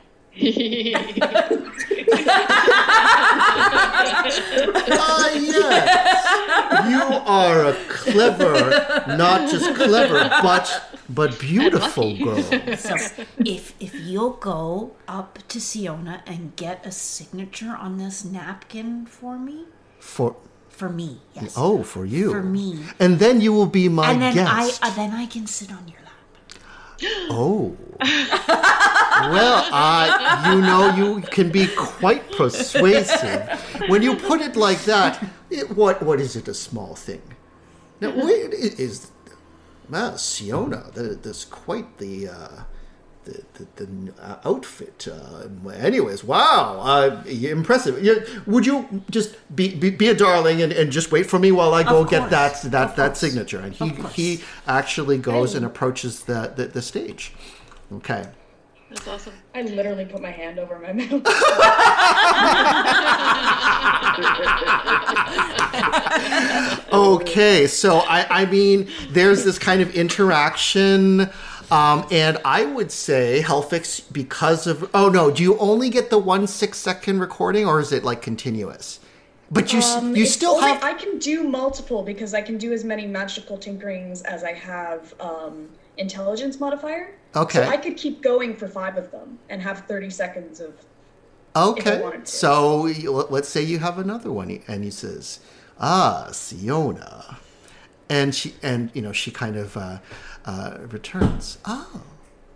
Ah, 3.98 5.30
yes. 5.34 6.88
You 6.90 7.02
are 7.26 7.64
a 7.66 7.74
clever, 7.88 9.04
not 9.16 9.50
just 9.50 9.74
clever, 9.74 10.28
but 10.42 10.66
but 11.08 11.38
beautiful 11.38 12.16
girl. 12.16 12.42
So 12.76 12.94
if 13.44 13.74
if 13.80 13.94
you'll 13.94 14.36
go 14.40 14.92
up 15.08 15.38
to 15.48 15.60
Siona 15.60 16.22
and 16.26 16.54
get 16.56 16.84
a 16.86 16.92
signature 16.92 17.74
on 17.78 17.98
this 17.98 18.24
napkin 18.24 19.06
for 19.06 19.38
me, 19.38 19.64
For 19.98 20.36
for 20.68 20.88
me, 20.88 21.20
yes. 21.34 21.54
oh, 21.56 21.82
for 21.82 22.04
you. 22.04 22.30
For 22.30 22.42
me. 22.42 22.84
And 23.00 23.18
then 23.18 23.40
you 23.40 23.52
will 23.52 23.66
be 23.70 23.88
my 23.88 24.10
and 24.12 24.20
then 24.20 24.34
guest. 24.34 24.80
I 24.82 24.88
uh, 24.88 24.94
then 24.94 25.12
I 25.12 25.26
can 25.26 25.46
sit 25.46 25.72
on 25.72 25.88
your 25.88 26.00
lap. 26.04 26.05
Oh. 27.30 27.76
well, 28.00 29.68
I 29.72 30.52
you 30.52 30.60
know 30.60 30.94
you 30.94 31.20
can 31.22 31.50
be 31.50 31.66
quite 31.68 32.30
persuasive. 32.32 33.48
When 33.88 34.02
you 34.02 34.16
put 34.16 34.40
it 34.40 34.56
like 34.56 34.84
that, 34.84 35.24
it, 35.50 35.76
what 35.76 36.02
what 36.02 36.20
is 36.20 36.36
it 36.36 36.48
a 36.48 36.54
small 36.54 36.94
thing? 36.94 37.22
Now 38.00 38.10
wait, 38.10 38.52
it 38.52 38.78
is 38.78 39.10
Siona, 40.16 40.90
that, 40.94 41.22
that's 41.22 41.44
quite 41.44 41.98
the 41.98 42.28
uh 42.28 42.62
the, 43.26 43.42
the, 43.54 43.84
the 43.84 44.12
uh, 44.22 44.36
outfit. 44.44 45.06
Uh, 45.10 45.70
anyways, 45.70 46.24
wow, 46.24 46.78
uh, 46.80 47.22
impressive. 47.26 48.02
Yeah, 48.02 48.14
would 48.46 48.64
you 48.64 49.02
just 49.10 49.36
be, 49.54 49.74
be, 49.74 49.90
be 49.90 50.08
a 50.08 50.14
darling 50.14 50.62
and, 50.62 50.72
and 50.72 50.90
just 50.90 51.12
wait 51.12 51.26
for 51.26 51.38
me 51.38 51.52
while 51.52 51.74
I 51.74 51.82
go 51.82 52.04
get 52.04 52.30
that 52.30 52.62
that, 52.62 52.90
Of 52.90 52.96
that 52.96 53.06
course. 53.08 53.18
signature? 53.18 53.60
And 53.60 53.74
he 53.74 53.88
he 54.14 54.40
actually 54.66 55.18
goes 55.18 55.54
and 55.54 55.66
approaches 55.66 56.24
the, 56.24 56.52
the, 56.54 56.66
the 56.66 56.82
stage. 56.82 57.32
Okay. 57.92 58.26
That's 58.90 59.08
awesome. 59.08 59.32
I 59.54 59.62
literally 59.62 60.04
put 60.04 60.22
my 60.22 60.30
hand 60.30 60.58
over 60.60 60.78
my 60.78 60.92
mouth. 60.92 61.26
Okay, 66.92 67.66
so 67.66 67.98
I, 67.98 68.42
I 68.42 68.46
mean, 68.46 68.88
there's 69.10 69.44
this 69.44 69.58
kind 69.58 69.82
of 69.82 69.94
interaction, 69.94 71.28
um, 71.70 72.06
and 72.10 72.38
I 72.44 72.64
would 72.64 72.90
say 72.92 73.42
Helfix 73.44 74.00
because 74.12 74.66
of. 74.66 74.88
Oh 74.94 75.08
no, 75.08 75.30
do 75.30 75.42
you 75.42 75.58
only 75.58 75.90
get 75.90 76.10
the 76.10 76.18
one 76.18 76.46
six 76.46 76.78
second 76.78 77.20
recording, 77.20 77.66
or 77.66 77.80
is 77.80 77.92
it 77.92 78.04
like 78.04 78.22
continuous? 78.22 79.00
But 79.50 79.72
you 79.72 79.80
Um, 79.80 80.16
you 80.16 80.26
still 80.26 80.52
only- 80.56 80.68
have. 80.68 80.82
I 80.82 80.94
can 80.94 81.18
do 81.18 81.44
multiple 81.44 82.02
because 82.02 82.34
I 82.34 82.42
can 82.42 82.58
do 82.58 82.72
as 82.72 82.82
many 82.84 83.06
magical 83.06 83.56
tinkerings 83.56 84.24
as 84.24 84.42
I 84.42 84.52
have 84.52 85.14
um, 85.20 85.68
intelligence 85.98 86.58
modifier. 86.58 87.14
Okay. 87.34 87.60
So 87.64 87.68
I 87.68 87.76
could 87.76 87.96
keep 87.96 88.22
going 88.22 88.56
for 88.56 88.66
five 88.66 88.96
of 88.96 89.10
them 89.12 89.38
and 89.48 89.62
have 89.62 89.86
30 89.86 90.10
seconds 90.10 90.60
of. 90.60 90.74
Okay, 91.54 92.02
so 92.24 92.82
let's 93.30 93.48
say 93.48 93.62
you 93.62 93.78
have 93.78 93.98
another 93.98 94.30
one, 94.30 94.60
and 94.68 94.84
he 94.84 94.90
says, 94.90 95.40
"Ah, 95.80 96.28
Siona," 96.30 97.38
and 98.08 98.34
she 98.34 98.54
and 98.62 98.90
you 98.94 99.02
know 99.02 99.12
she 99.12 99.30
kind 99.30 99.56
of 99.56 99.76
uh, 99.76 99.98
uh, 100.44 100.78
returns, 100.88 101.58
"Oh, 101.64 102.02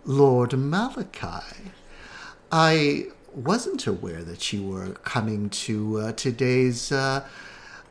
Lord 0.05 0.53
Malachi, 0.53 1.71
I 2.51 3.07
wasn't 3.33 3.87
aware 3.87 4.23
that 4.23 4.51
you 4.53 4.63
were 4.67 4.91
coming 5.03 5.49
to 5.49 5.99
uh, 5.99 6.11
today's." 6.13 6.91
Uh, 6.91 7.27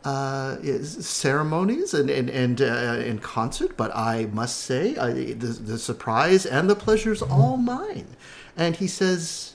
uh, 0.02 0.56
ceremonies 0.82 1.92
and 1.92 2.08
and 2.08 2.30
and 2.30 2.62
uh, 2.62 3.02
in 3.04 3.18
concert, 3.18 3.76
but 3.76 3.94
I 3.94 4.26
must 4.32 4.56
say 4.58 4.96
I, 4.96 5.12
the 5.12 5.48
the 5.48 5.78
surprise 5.78 6.46
and 6.46 6.70
the 6.70 6.74
pleasure's 6.74 7.20
all 7.20 7.58
mine. 7.58 8.16
And 8.56 8.76
he 8.76 8.86
says, 8.86 9.54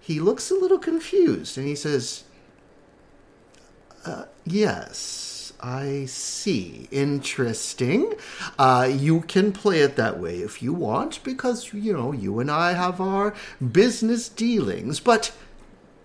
he 0.00 0.20
looks 0.20 0.52
a 0.52 0.54
little 0.54 0.78
confused, 0.78 1.58
and 1.58 1.66
he 1.66 1.74
says, 1.74 2.22
"Yes, 4.44 5.31
I 5.62 6.06
see. 6.06 6.88
Interesting. 6.90 8.14
Uh, 8.58 8.88
you 8.90 9.20
can 9.20 9.52
play 9.52 9.80
it 9.80 9.94
that 9.96 10.18
way 10.18 10.38
if 10.38 10.60
you 10.62 10.72
want, 10.72 11.22
because, 11.22 11.72
you 11.72 11.92
know, 11.92 12.10
you 12.12 12.40
and 12.40 12.50
I 12.50 12.72
have 12.72 13.00
our 13.00 13.32
business 13.70 14.28
dealings. 14.28 14.98
But 15.00 15.32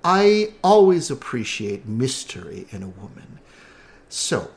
I 0.04 0.54
always 0.63 1.10
appreciate 1.10 1.88
mystery 1.88 2.67
in 2.72 2.84
a 2.84 2.88
woman. 2.88 3.39
So, 4.10 4.52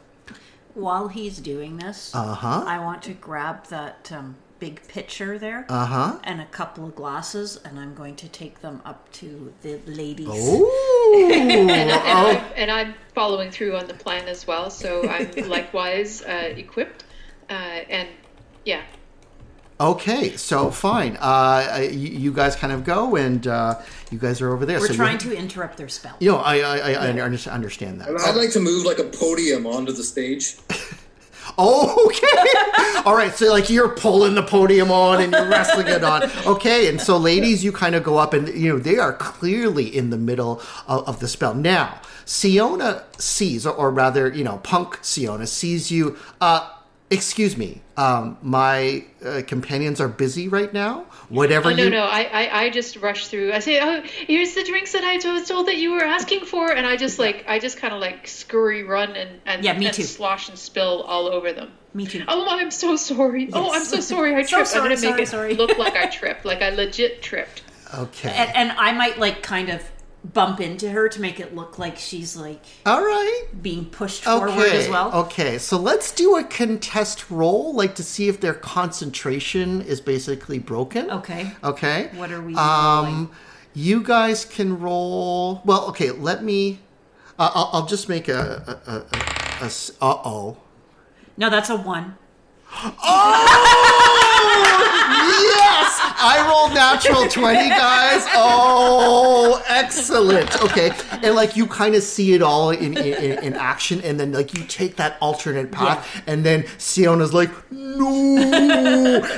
While 0.75 1.09
he's 1.09 1.39
doing 1.39 1.79
this, 1.79 2.15
Uh-huh. 2.15 2.63
I 2.67 2.79
want 2.79 3.03
to 3.05 3.13
grab 3.15 3.67
that 3.69 4.13
um, 4.13 4.37
big 4.61 4.87
pitcher 4.87 5.39
there 5.39 5.65
Uh-huh. 5.69 6.19
and 6.23 6.41
a 6.41 6.47
couple 6.47 6.85
of 6.85 6.95
glasses, 6.95 7.59
and 7.65 7.79
I'm 7.81 7.95
going 7.95 8.15
to 8.17 8.29
take 8.29 8.61
them 8.61 8.81
up 8.85 9.11
to 9.15 9.53
the 9.63 9.81
ladies. 9.87 10.29
Oh, 10.31 10.71
and, 11.15 11.71
and, 11.71 11.91
oh. 11.91 11.99
I'm, 12.05 12.53
and 12.57 12.71
I'm 12.71 12.95
following 13.15 13.51
through 13.51 13.77
on 13.77 13.87
the 13.87 13.95
plan 13.95 14.29
as 14.29 14.47
well, 14.47 14.71
so 14.71 15.09
I'm 15.09 15.31
likewise 15.49 16.23
uh, 16.23 16.53
equipped. 16.57 17.05
Uh, 17.49 17.53
and 17.53 18.09
yeah, 18.65 18.83
Okay, 19.81 20.37
so 20.37 20.71
fine. 20.71 21.17
Uh, 21.19 21.79
you, 21.91 22.11
you 22.11 22.33
guys 22.35 22.55
kind 22.55 22.71
of 22.71 22.85
go, 22.85 23.17
and 23.17 23.47
uh, 23.47 23.81
you 24.11 24.19
guys 24.19 24.43
are 24.43 24.53
over 24.53 24.67
there. 24.67 24.79
We're 24.79 24.89
so 24.89 24.95
trying 24.95 25.17
to 25.19 25.35
interrupt 25.35 25.79
their 25.79 25.89
spell. 25.89 26.17
You 26.21 26.33
know, 26.33 26.37
I 26.37 26.59
I, 26.59 26.93
I, 26.93 27.17
I 27.17 27.21
understand 27.21 28.03
that. 28.03 28.11
And 28.11 28.19
I'd 28.19 28.37
like 28.37 28.51
to 28.53 28.61
move 28.61 28.85
like 28.85 28.99
a 28.99 29.05
podium 29.05 29.67
onto 29.67 29.93
the 29.93 30.05
stage. 30.05 30.57
Okay. 31.59 32.27
All 33.05 33.15
right. 33.17 33.33
So, 33.35 33.51
like, 33.51 33.71
you're 33.71 33.89
pulling 33.89 34.35
the 34.35 34.43
podium 34.43 34.91
on 34.91 35.23
and 35.23 35.33
you're 35.33 35.49
wrestling 35.49 35.89
it 35.89 36.05
on. 36.05 36.31
Okay. 36.47 36.89
And 36.89 37.01
so, 37.01 37.17
ladies, 37.17 37.65
you 37.65 37.73
kind 37.73 37.95
of 37.95 38.03
go 38.03 38.19
up 38.19 38.35
and, 38.35 38.49
you 38.49 38.69
know, 38.69 38.79
they 38.79 38.99
are 38.99 39.13
clearly 39.13 39.85
in 39.95 40.11
the 40.11 40.17
middle 40.17 40.63
of, 40.87 41.09
of 41.09 41.21
the 41.21 41.29
spell. 41.29 41.55
Now, 41.55 42.01
Siona 42.25 43.05
sees, 43.19 43.67
or, 43.67 43.73
or 43.73 43.91
rather, 43.91 44.29
you 44.29 44.45
know, 44.45 44.59
punk 44.59 44.99
Siona 45.03 45.47
sees 45.47 45.91
you. 45.91 46.17
Uh, 46.41 46.69
excuse 47.11 47.57
me. 47.57 47.81
Um, 47.97 48.39
my 48.43 49.05
uh, 49.25 49.43
companions 49.47 50.01
are 50.01 50.09
busy 50.09 50.49
right 50.49 50.73
now. 50.73 51.05
Whatever 51.29 51.71
Oh 51.71 51.75
no, 51.75 51.85
you. 51.85 51.91
no! 51.91 52.03
I, 52.05 52.23
I, 52.23 52.63
I 52.65 52.71
just 52.71 52.97
rush 52.97 53.27
through. 53.29 53.53
I 53.53 53.59
say, 53.59 53.81
"Oh, 53.81 54.03
here's 54.27 54.55
the 54.55 54.65
drinks 54.65 54.93
that 54.93 55.05
I 55.05 55.17
was 55.33 55.47
told 55.49 55.67
that 55.69 55.77
you 55.77 55.93
were 55.93 56.03
asking 56.05 56.45
for," 56.47 56.73
and 56.73 56.87
I 56.87 56.97
just 56.97 57.19
like, 57.19 57.45
I 57.47 57.59
just 57.59 57.77
kind 57.79 57.93
of 57.95 58.01
like 58.01 58.27
scurry, 58.27 58.83
run, 58.83 59.15
and 59.17 59.41
and, 59.47 59.65
Yeah, 59.65 59.79
me 59.79 59.87
and 59.87 59.95
too. 59.95 60.03
slosh 60.05 60.49
and 60.49 60.59
spill 60.59 61.03
all 61.03 61.27
over 61.29 61.53
them. 61.53 61.71
Me 61.95 62.07
too. 62.07 62.25
Oh, 62.29 62.47
I'm 62.49 62.71
so 62.71 62.97
sorry. 62.97 63.49
Oh, 63.53 63.73
I'm 63.73 63.85
so 63.85 64.01
sorry. 64.13 64.35
I 64.35 64.43
So 64.43 64.57
tripped. 64.57 64.69
sorry, 64.71 64.83
I'm 64.95 65.01
gonna 65.01 65.17
make 65.17 65.27
sorry, 65.29 65.53
it 65.53 65.55
sorry. 65.55 65.55
look 65.55 65.77
like 65.79 65.97
I 65.97 66.07
tripped, 66.19 66.45
like 66.45 66.63
I 66.63 66.71
legit 66.71 67.23
tripped. 67.23 67.63
Okay. 67.93 68.31
And, 68.31 68.55
and 68.57 68.73
I 68.79 68.93
might, 68.93 69.19
like, 69.19 69.43
kind 69.43 69.69
of 69.69 69.83
bump 70.23 70.61
into 70.61 70.91
her 70.91 71.09
to 71.09 71.21
make 71.21 71.41
it 71.41 71.55
look 71.55 71.79
like 71.79 71.97
she's, 71.97 72.37
like, 72.37 72.63
All 72.85 73.01
right. 73.01 73.45
being 73.63 73.87
pushed 73.87 74.25
forward 74.25 74.51
Okay. 74.51 74.79
as 74.85 74.89
well. 74.89 75.13
Okay. 75.13 75.59
So 75.59 75.79
let's 75.79 76.13
do 76.13 76.37
a 76.37 76.45
contest 76.45 77.31
roll, 77.31 77.75
like 77.75 77.95
to 77.97 78.03
see 78.03 78.29
if 78.29 78.41
their 78.41 78.55
concentration 78.55 79.81
is 79.83 80.01
basically 80.01 80.59
broken. 80.59 81.11
Okay. 81.11 81.51
Okay. 81.65 82.11
What 82.15 82.31
are 82.33 82.43
we 82.43 82.55
Um, 82.55 83.05
rolling? 83.05 83.31
you 83.75 84.03
guys 84.03 84.45
can 84.45 84.79
roll. 84.79 85.63
Well, 85.65 85.87
okay. 85.89 86.11
Let 86.11 86.45
me. 86.45 86.81
Uh, 87.39 87.51
I'll, 87.55 87.71
I'll 87.73 87.87
just 87.87 88.09
make 88.09 88.29
a. 88.29 88.79
uh-oh. 90.01 90.57
No, 91.37 91.49
that's 91.49 91.71
a 91.71 91.77
one. 91.77 92.17
Yes! 95.51 96.01
I 96.23 96.47
rolled 96.49 96.75
natural 96.75 97.29
20, 97.29 97.69
guys. 97.71 98.27
Oh, 98.35 99.63
excellent. 99.69 100.63
Okay. 100.63 100.93
And 101.23 101.35
like 101.35 101.57
you 101.57 101.67
kind 101.67 101.95
of 101.95 102.03
see 102.03 102.35
it 102.35 102.43
all 102.43 102.71
in, 102.71 102.97
in, 102.97 103.39
in 103.45 103.55
action, 103.55 104.01
and 104.03 104.21
then 104.21 104.33
like 104.33 104.57
you 104.57 104.65
take 104.65 104.97
that 104.97 105.17
alternate 105.21 105.73
path, 105.73 106.23
and 106.27 106.45
then 106.45 106.65
Siona's 106.79 107.33
like, 107.33 107.51
no. 107.73 108.09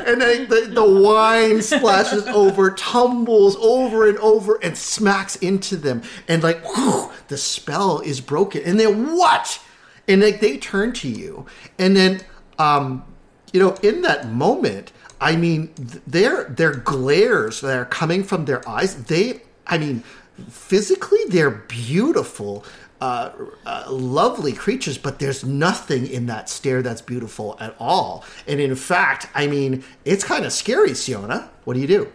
and 0.07 0.21
then 0.21 0.49
the, 0.49 0.71
the 0.73 1.03
wine 1.03 1.63
splashes 1.63 2.27
over, 2.29 2.71
tumbles 2.73 3.57
over 3.57 4.09
and 4.09 4.19
over, 4.19 4.59
and 4.63 4.77
smacks 4.77 5.37
into 5.37 5.77
them. 5.77 6.03
And 6.29 6.43
like, 6.43 6.63
whew, 6.75 7.11
the 7.29 7.37
spell 7.37 8.01
is 8.01 8.21
broken. 8.21 8.63
And 8.65 8.79
then 8.79 9.17
what? 9.17 9.61
And 10.09 10.21
like 10.21 10.41
they 10.41 10.59
turn 10.59 10.93
to 10.95 11.09
you, 11.09 11.47
and 11.79 11.97
then 11.97 12.21
um, 12.59 13.05
you 13.53 13.61
know, 13.61 13.75
in 13.83 14.03
that 14.03 14.29
moment, 14.29 14.93
I 15.21 15.37
mean, 15.37 15.71
their 16.07 16.45
their 16.45 16.75
glares 16.75 17.61
that 17.61 17.79
are 17.79 17.85
coming 17.85 18.25
from 18.25 18.45
their 18.47 18.67
eyes, 18.69 19.05
they, 19.05 19.43
I 19.67 19.79
mean, 19.79 20.03
physically 20.49 21.21
they're 21.29 21.51
beautiful, 21.51 22.65
uh, 23.01 23.31
uh, 23.65 23.85
lovely 23.89 24.53
creatures, 24.53 24.99
but 24.99 25.19
there's 25.19 25.45
nothing 25.45 26.07
in 26.07 26.27
that 26.27 26.49
stare 26.49 26.83
that's 26.83 27.03
beautiful 27.03 27.57
at 27.61 27.77
all. 27.79 28.25
And 28.49 28.61
in 28.61 28.75
fact, 28.75 29.29
I 29.35 29.47
mean, 29.47 29.85
it's 30.05 30.25
kind 30.25 30.45
of 30.45 30.53
scary, 30.53 30.95
Siona. 30.95 31.51
What 31.65 31.75
do 31.75 31.81
you 31.81 31.87
do? 31.87 32.13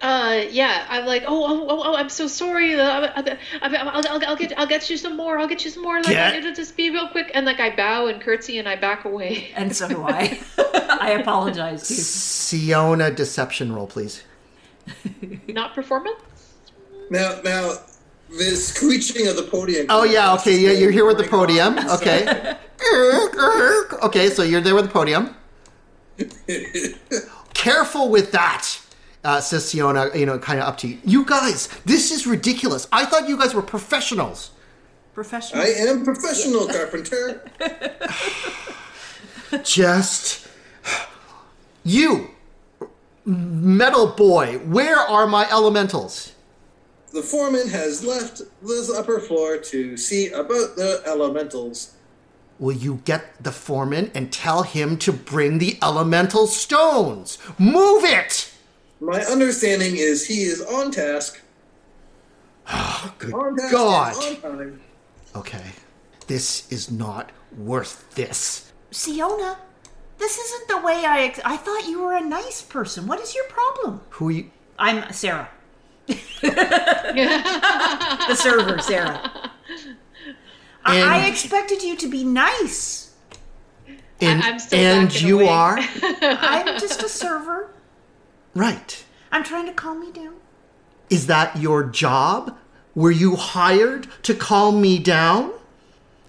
Uh, 0.00 0.44
yeah, 0.50 0.86
I'm 0.88 1.06
like, 1.06 1.24
oh, 1.26 1.44
oh, 1.44 1.66
oh, 1.68 1.82
oh 1.84 1.96
I'm 1.96 2.08
so 2.08 2.28
sorry. 2.28 2.74
Uh, 2.74 2.84
I, 2.84 3.20
I, 3.20 3.38
I, 3.62 3.76
I'll, 3.76 4.06
I'll, 4.06 4.24
I'll 4.28 4.36
get, 4.36 4.52
I'll 4.56 4.66
get 4.66 4.88
you 4.88 4.96
some 4.96 5.16
more. 5.16 5.38
I'll 5.38 5.48
get 5.48 5.64
you 5.64 5.70
some 5.70 5.82
more. 5.82 5.96
Like, 5.96 6.06
Get- 6.06 6.36
it'll 6.36 6.54
just 6.54 6.76
be 6.76 6.90
real 6.90 7.08
quick. 7.08 7.30
And 7.34 7.44
like, 7.44 7.58
I 7.58 7.74
bow 7.74 8.06
and 8.06 8.20
curtsy 8.20 8.58
and 8.58 8.68
I 8.68 8.76
back 8.76 9.04
away. 9.04 9.50
And 9.56 9.74
so 9.74 9.88
do 9.88 10.04
I. 10.04 10.40
I 11.00 11.10
apologize. 11.20 11.86
Siona, 11.86 13.10
deception 13.10 13.72
roll, 13.72 13.88
please. 13.88 14.22
Not 15.48 15.74
performance. 15.74 16.20
Now, 17.10 17.40
now, 17.42 17.74
the 18.30 18.56
screeching 18.56 19.26
of 19.26 19.36
the 19.36 19.42
podium. 19.42 19.86
Oh 19.88 20.04
yeah, 20.04 20.34
okay, 20.34 20.58
yeah, 20.58 20.72
you're 20.72 20.90
here 20.90 21.06
with 21.06 21.18
the 21.18 21.24
podium. 21.24 21.78
Okay. 21.78 22.56
okay, 24.02 24.28
so 24.28 24.42
you're 24.42 24.60
there 24.60 24.74
with 24.74 24.86
the 24.86 24.90
podium. 24.90 25.34
Careful 27.54 28.10
with 28.10 28.32
that, 28.32 28.80
uh, 29.28 29.42
says 29.42 29.68
Siona, 29.68 30.08
you 30.14 30.24
know, 30.24 30.38
kind 30.38 30.58
of 30.58 30.66
up 30.66 30.78
to 30.78 30.88
you. 30.88 30.98
You 31.04 31.26
guys, 31.26 31.68
this 31.84 32.10
is 32.10 32.26
ridiculous. 32.26 32.88
I 32.90 33.04
thought 33.04 33.28
you 33.28 33.36
guys 33.36 33.52
were 33.52 33.60
professionals. 33.60 34.52
Professional. 35.12 35.62
I 35.62 35.66
am 35.66 36.02
professional 36.02 36.66
carpenter. 36.66 37.44
Just. 39.62 40.48
You, 41.84 42.30
metal 43.26 44.06
boy, 44.06 44.60
where 44.64 44.96
are 44.96 45.26
my 45.26 45.46
elementals? 45.50 46.32
The 47.12 47.22
foreman 47.22 47.68
has 47.68 48.02
left 48.02 48.40
this 48.62 48.90
upper 48.90 49.20
floor 49.20 49.58
to 49.58 49.98
see 49.98 50.28
about 50.28 50.76
the 50.76 51.02
elementals. 51.04 51.96
Will 52.58 52.76
you 52.76 53.02
get 53.04 53.44
the 53.44 53.52
foreman 53.52 54.10
and 54.14 54.32
tell 54.32 54.62
him 54.62 54.96
to 54.98 55.12
bring 55.12 55.58
the 55.58 55.78
elemental 55.82 56.46
stones? 56.46 57.36
Move 57.58 58.04
it! 58.04 58.54
My 59.00 59.20
understanding 59.24 59.96
is 59.96 60.26
he 60.26 60.42
is 60.42 60.60
on 60.62 60.90
task. 60.90 61.40
Oh, 62.70 63.14
good 63.18 63.32
On 63.34 63.56
task 63.56 63.72
God. 63.72 64.16
on 64.16 64.36
time. 64.40 64.80
Okay. 65.36 65.64
This 66.26 66.70
is 66.72 66.90
not 66.90 67.30
worth 67.56 68.12
this. 68.14 68.72
Siona, 68.90 69.56
this 70.18 70.36
isn't 70.38 70.68
the 70.68 70.78
way 70.78 71.04
I. 71.06 71.22
Ex- 71.24 71.40
I 71.44 71.56
thought 71.56 71.86
you 71.88 72.02
were 72.02 72.14
a 72.14 72.20
nice 72.20 72.60
person. 72.62 73.06
What 73.06 73.20
is 73.20 73.34
your 73.34 73.44
problem? 73.46 74.00
Who 74.10 74.28
you. 74.30 74.50
I'm 74.78 75.10
Sarah. 75.12 75.48
the 76.06 76.16
server, 78.36 78.78
Sarah. 78.80 79.50
I, 80.84 80.96
And- 80.96 81.10
I 81.10 81.26
expected 81.28 81.82
you 81.82 81.96
to 81.96 82.08
be 82.08 82.24
nice. 82.24 83.14
And, 84.20 84.42
I'm 84.42 84.58
still 84.58 84.78
and 84.80 85.20
you 85.22 85.36
away. 85.40 85.48
are? 85.48 85.78
I'm 85.78 86.78
just 86.80 87.02
a 87.04 87.08
server. 87.08 87.70
Right. 88.54 89.04
I'm 89.30 89.44
trying 89.44 89.66
to 89.66 89.72
calm 89.72 90.00
me 90.00 90.10
down. 90.12 90.34
Is 91.10 91.26
that 91.26 91.56
your 91.56 91.84
job? 91.84 92.56
Were 92.94 93.10
you 93.10 93.36
hired 93.36 94.08
to 94.24 94.34
calm 94.34 94.80
me 94.80 94.98
down? 94.98 95.52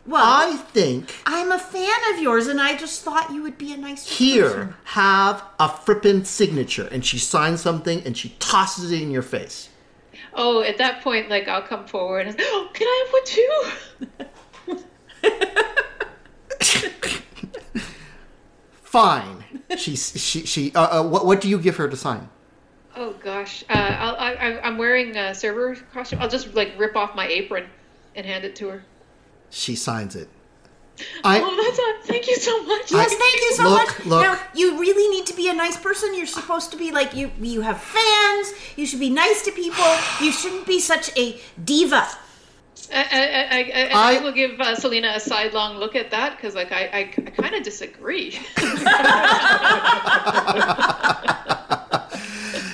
Well, 0.06 0.24
I 0.24 0.58
think 0.58 1.14
I'm 1.26 1.52
a 1.52 1.60
fan 1.60 2.14
of 2.14 2.20
yours, 2.20 2.48
and 2.48 2.60
I 2.60 2.76
just 2.76 3.04
thought 3.04 3.32
you 3.32 3.44
would 3.44 3.58
be 3.60 3.72
a 3.74 3.78
nice 3.78 4.18
here 4.18 4.76
have 4.86 5.44
a 5.60 5.68
frippin' 5.68 6.26
signature. 6.26 6.88
And 6.92 7.06
she 7.06 7.20
signs 7.20 7.62
something 7.62 8.02
and 8.04 8.18
she 8.18 8.30
tosses 8.40 8.92
it 8.92 9.02
in 9.02 9.12
your 9.12 9.22
face. 9.22 9.70
Oh, 10.34 10.62
at 10.62 10.78
that 10.80 11.02
point, 11.02 11.30
like, 11.30 11.48
I'll 11.48 11.62
come 11.62 11.86
forward 11.86 12.28
and, 12.28 12.36
oh, 12.40 12.70
can 12.74 12.88
I 12.88 13.04
have 13.06 13.14
one 13.14 13.26
too? 13.26 13.64
Fine. 18.84 19.44
She 19.78 19.96
she 19.96 20.46
she. 20.46 20.72
Uh, 20.74 21.00
uh, 21.02 21.04
what 21.04 21.26
what 21.26 21.42
do 21.42 21.50
you 21.50 21.60
give 21.60 21.78
her 21.78 21.88
to 21.90 21.96
sign? 21.98 22.30
Oh 22.96 23.14
gosh, 23.24 23.64
uh, 23.70 23.74
I'll, 23.74 24.16
I, 24.16 24.34
I- 24.34 24.62
I'm 24.68 24.78
wearing 24.78 25.16
a 25.16 25.34
server 25.36 25.76
costume. 25.94 26.20
I'll 26.22 26.30
just 26.30 26.54
like 26.56 26.74
rip 26.78 26.96
off 26.96 27.16
my 27.16 27.28
apron 27.28 27.68
and 28.16 28.26
hand 28.26 28.44
it 28.46 28.56
to 28.58 28.70
her. 28.70 28.84
She 29.50 29.76
signs 29.76 30.16
it. 30.16 30.28
I 31.24 31.40
oh, 31.42 31.56
that's 31.64 31.80
a, 31.80 32.12
thank 32.12 32.28
you 32.28 32.36
so 32.36 32.62
much. 32.64 32.92
Yes, 32.92 33.14
thank 33.14 33.36
you 33.36 33.54
so 33.54 33.64
Look, 33.64 33.88
much. 34.00 34.06
look. 34.06 34.22
Now, 34.22 34.38
you 34.54 34.78
really 34.80 35.08
need 35.16 35.26
to 35.28 35.34
be 35.34 35.48
a 35.50 35.54
nice 35.54 35.78
person. 35.78 36.14
You're 36.14 36.26
supposed 36.26 36.72
to 36.72 36.78
be 36.78 36.92
like 36.92 37.16
you. 37.16 37.32
You 37.40 37.62
have 37.62 37.80
fans. 37.80 38.52
You 38.76 38.86
should 38.86 39.00
be 39.00 39.10
nice 39.10 39.42
to 39.44 39.52
people. 39.54 39.86
You 40.20 40.32
shouldn't 40.34 40.66
be 40.68 40.80
such 40.80 41.18
a 41.18 41.40
diva. 41.64 42.06
I, 42.92 43.48
I, 43.52 43.90
I, 43.94 44.18
I- 44.18 44.24
will 44.24 44.32
give 44.32 44.60
uh, 44.60 44.76
Selena 44.76 45.14
a 45.16 45.20
sidelong 45.20 45.78
look 45.78 45.96
at 45.96 46.12
that 46.12 46.36
because, 46.38 46.56
like, 46.56 46.72
I, 46.72 46.86
I, 46.86 47.00
I 47.00 47.04
kind 47.32 47.56
of 47.56 47.64
disagree. 47.64 48.32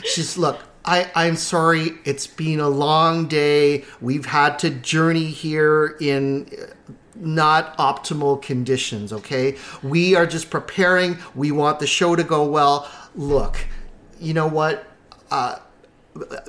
She's 0.06 0.38
look. 0.38 0.60
I, 0.86 1.10
I'm 1.16 1.36
sorry. 1.36 1.94
It's 2.06 2.28
been 2.28 2.60
a 2.60 2.70
long 2.70 3.28
day. 3.28 3.84
We've 4.02 4.26
had 4.26 4.60
to 4.60 4.70
journey 4.70 5.26
here 5.26 5.98
in 6.00 6.48
uh, 6.62 6.94
not 7.16 7.76
optimal 7.78 8.40
conditions. 8.42 9.12
Okay, 9.12 9.58
we 9.82 10.16
are 10.16 10.28
just 10.28 10.52
preparing. 10.52 11.18
We 11.34 11.52
want 11.52 11.80
the 11.80 11.88
show 11.88 12.16
to 12.16 12.24
go 12.24 12.48
well. 12.48 12.90
Look, 13.16 13.66
you 14.20 14.34
know 14.36 14.48
what? 14.48 14.86
Uh, 15.32 15.58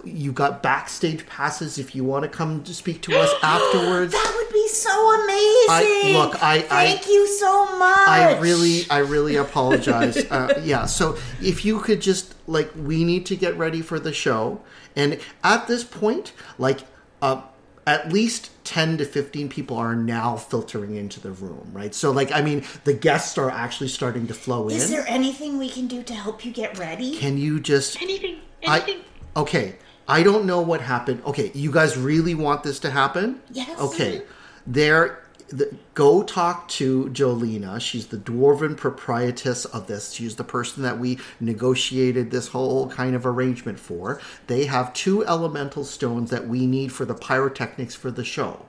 you 0.05 0.31
got 0.33 0.62
backstage 0.62 1.27
passes 1.27 1.79
if 1.79 1.95
you 1.95 2.05
want 2.05 2.23
to 2.23 2.29
come 2.29 2.62
to 2.62 2.73
speak 2.75 3.03
to 3.03 3.17
us 3.19 3.33
afterwards. 3.43 4.12
That 4.12 4.33
would 4.37 4.53
be 4.53 4.69
so 4.69 4.91
amazing. 5.23 5.67
I- 5.69 6.11
look, 6.12 6.43
I- 6.43 6.57
I- 6.57 6.62
thank 6.62 7.07
you 7.09 7.27
so 7.27 7.77
much. 7.79 8.09
I 8.09 8.39
really, 8.39 8.83
I 8.91 8.99
really 8.99 9.37
apologize. 9.37 10.17
uh, 10.31 10.61
yeah, 10.64 10.87
so 10.87 11.17
if 11.43 11.64
you 11.64 11.81
could 11.81 12.01
just 12.01 12.35
like, 12.47 12.71
we 12.77 13.05
need 13.05 13.27
to 13.27 13.37
get 13.37 13.57
ready 13.59 13.83
for 13.83 13.99
the 13.99 14.12
show, 14.12 14.61
and 14.95 15.19
at 15.43 15.67
this 15.67 15.83
point, 15.85 16.33
like, 16.59 16.81
uh, 17.21 17.43
at 17.89 18.12
least 18.12 18.51
ten 18.64 18.99
to 18.99 19.05
fifteen 19.05 19.49
people 19.49 19.77
are 19.77 19.95
now 19.95 20.37
filtering 20.37 20.97
into 20.97 21.21
the 21.21 21.31
room, 21.31 21.71
right? 21.73 21.95
So, 21.95 22.11
like, 22.11 22.33
I 22.33 22.41
mean, 22.43 22.64
the 22.85 22.93
guests 22.95 23.37
are 23.39 23.51
actually 23.51 23.89
starting 23.89 24.27
to 24.29 24.35
flow 24.35 24.69
in. 24.69 24.77
Is 24.77 24.91
there 24.91 25.05
anything 25.09 25.59
we 25.59 25.69
can 25.71 25.87
do 25.87 26.03
to 26.05 26.14
help 26.14 26.45
you 26.45 26.53
get 26.53 26.79
ready? 26.79 27.17
Can 27.17 27.39
you 27.39 27.61
just 27.61 28.01
anything, 28.03 28.39
I, 28.67 28.99
okay, 29.37 29.76
I 30.09 30.22
don't 30.22 30.47
know 30.47 30.61
what 30.61 30.80
happened. 30.80 31.22
Okay, 31.24 31.51
you 31.55 31.70
guys 31.70 31.97
really 31.97 32.34
want 32.34 32.62
this 32.62 32.78
to 32.80 32.91
happen? 32.91 33.41
Yes. 33.51 33.78
Okay, 33.78 34.22
there. 34.66 35.22
The, 35.49 35.76
go 35.95 36.24
talk 36.24 36.66
to 36.70 37.05
Jolena. 37.11 37.80
She's 37.80 38.09
the 38.09 38.16
dwarven 38.16 38.76
proprietress 38.76 39.64
of 39.64 39.87
this. 39.87 40.12
She's 40.12 40.34
the 40.34 40.43
person 40.43 40.82
that 40.82 40.99
we 40.99 41.20
negotiated 41.39 42.32
this 42.32 42.49
whole 42.49 42.91
kind 42.91 43.14
of 43.14 43.24
arrangement 43.24 43.78
for. 43.78 44.20
They 44.49 44.64
have 44.64 44.93
two 44.93 45.24
elemental 45.24 45.84
stones 45.84 46.30
that 46.30 46.49
we 46.49 46.66
need 46.66 46.91
for 46.91 47.05
the 47.05 47.14
pyrotechnics 47.14 47.95
for 47.95 48.11
the 48.11 48.24
show. 48.24 48.66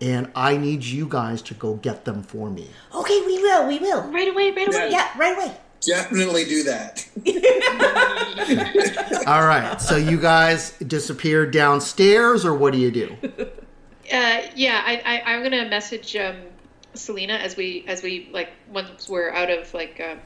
And 0.00 0.30
I 0.34 0.56
need 0.56 0.84
you 0.84 1.06
guys 1.06 1.42
to 1.42 1.54
go 1.54 1.74
get 1.74 2.06
them 2.06 2.22
for 2.22 2.48
me. 2.48 2.70
Okay, 2.94 3.20
we 3.26 3.38
will. 3.38 3.68
We 3.68 3.78
will. 3.78 4.02
Right 4.10 4.28
away. 4.28 4.52
Right 4.52 4.68
away. 4.68 4.88
Yeah, 4.90 5.10
right 5.18 5.36
away. 5.36 5.56
Definitely 5.80 6.44
do 6.44 6.62
that. 6.64 7.06
All 9.26 9.46
right, 9.46 9.80
so 9.80 9.96
you 9.96 10.18
guys 10.18 10.72
disappear 10.78 11.46
downstairs, 11.46 12.44
or 12.44 12.54
what 12.54 12.72
do 12.72 12.78
you 12.78 12.90
do? 12.90 13.16
Uh, 14.12 14.42
yeah, 14.54 14.82
I, 14.84 15.02
I, 15.04 15.32
I'm 15.32 15.42
gonna 15.42 15.68
message 15.68 16.16
um, 16.16 16.36
Selena 16.94 17.34
as 17.34 17.56
we 17.56 17.84
as 17.86 18.02
we 18.02 18.28
like 18.32 18.50
once 18.70 19.08
we're 19.08 19.30
out 19.30 19.50
of 19.50 19.72
like 19.74 20.00
uh, 20.00 20.16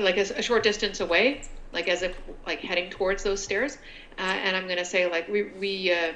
like 0.00 0.16
a, 0.16 0.38
a 0.38 0.42
short 0.42 0.62
distance 0.62 1.00
away, 1.00 1.42
like 1.72 1.88
as 1.88 2.02
if 2.02 2.16
like 2.46 2.60
heading 2.60 2.90
towards 2.90 3.22
those 3.22 3.42
stairs, 3.42 3.78
uh, 4.18 4.22
and 4.22 4.56
I'm 4.56 4.68
gonna 4.68 4.84
say 4.84 5.10
like 5.10 5.28
we 5.28 5.44
we 5.44 5.92
uh, 5.92 6.12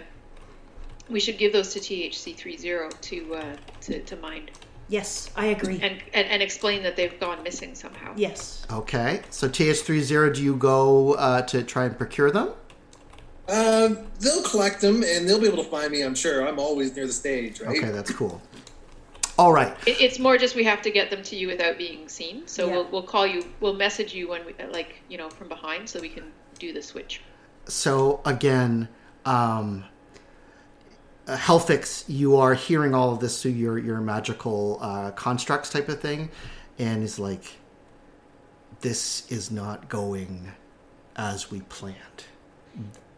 we 1.09 1.21
should 1.21 1.39
give 1.39 1.53
those 1.53 1.73
to 1.75 1.81
THC 1.81 2.37
three 2.37 2.57
zero 2.57 2.91
to 2.91 3.35
uh, 3.35 3.57
to 3.83 4.03
to 4.03 4.17
mind 4.17 4.51
Yes, 4.89 5.31
I 5.35 5.47
agree. 5.47 5.81
and, 5.83 5.99
and 6.13 6.29
and 6.29 6.43
explain 6.43 6.83
that 6.83 6.95
they've 6.97 7.19
gone 7.19 7.43
missing 7.43 7.75
somehow. 7.75 8.13
Yes. 8.17 8.67
Okay, 8.71 9.23
so 9.31 9.49
TH30, 9.49 10.35
do 10.35 10.43
you 10.43 10.57
go 10.57 11.15
uh, 11.15 11.43
to 11.43 11.63
try 11.63 11.85
and 11.87 11.97
procure 11.97 12.31
them? 12.31 12.51
Um, 13.49 14.07
they'll 14.21 14.43
collect 14.43 14.81
them 14.81 15.03
and 15.03 15.29
they'll 15.29 15.41
be 15.41 15.47
able 15.49 15.63
to 15.65 15.71
find 15.71 15.91
me. 15.93 16.03
I'm 16.03 16.15
sure. 16.15 16.47
I'm 16.47 16.59
always 16.59 16.95
near 16.97 17.07
the 17.07 17.13
stage, 17.13 17.61
right? 17.61 17.77
Okay, 17.77 17.91
that's 17.91 18.11
cool. 18.13 18.41
All 19.39 19.53
right. 19.53 19.75
It, 19.87 20.01
it's 20.01 20.19
more 20.19 20.39
just 20.39 20.55
we 20.55 20.65
have 20.65 20.81
to 20.83 20.91
get 20.91 21.11
them 21.11 21.23
to 21.25 21.37
you 21.37 21.49
without 21.49 21.77
being 21.77 22.09
seen. 22.09 22.47
So 22.47 22.67
Yeah. 22.67 22.73
we'll 22.73 22.89
we'll 22.91 23.03
call 23.03 23.27
you. 23.27 23.45
We'll 23.61 23.75
message 23.75 24.15
you 24.15 24.29
when 24.29 24.47
we 24.47 24.55
like 24.71 25.03
you 25.09 25.19
know 25.19 25.29
from 25.29 25.49
behind 25.49 25.89
so 25.89 26.01
we 26.01 26.09
can 26.09 26.25
do 26.59 26.73
the 26.73 26.83
switch. 26.83 27.21
So 27.67 28.21
again, 28.25 28.89
um, 29.25 29.85
uh, 31.27 31.37
Helfix, 31.37 32.05
you 32.09 32.37
are 32.37 32.55
hearing 32.55 32.95
all 32.95 33.13
of 33.13 33.21
this 33.21 33.41
through 33.41 33.53
your 33.53 33.79
your 33.79 34.01
magical 34.01 34.79
uh, 34.81 35.11
constructs 35.13 35.71
type 35.71 35.89
of 35.89 36.01
thing, 36.01 36.31
and 36.79 37.03
is 37.03 37.19
like, 37.19 37.45
this 38.81 39.31
is 39.31 39.51
not 39.51 39.89
going 39.89 40.53
as 41.17 41.51
we 41.51 41.61
planned. 41.63 42.25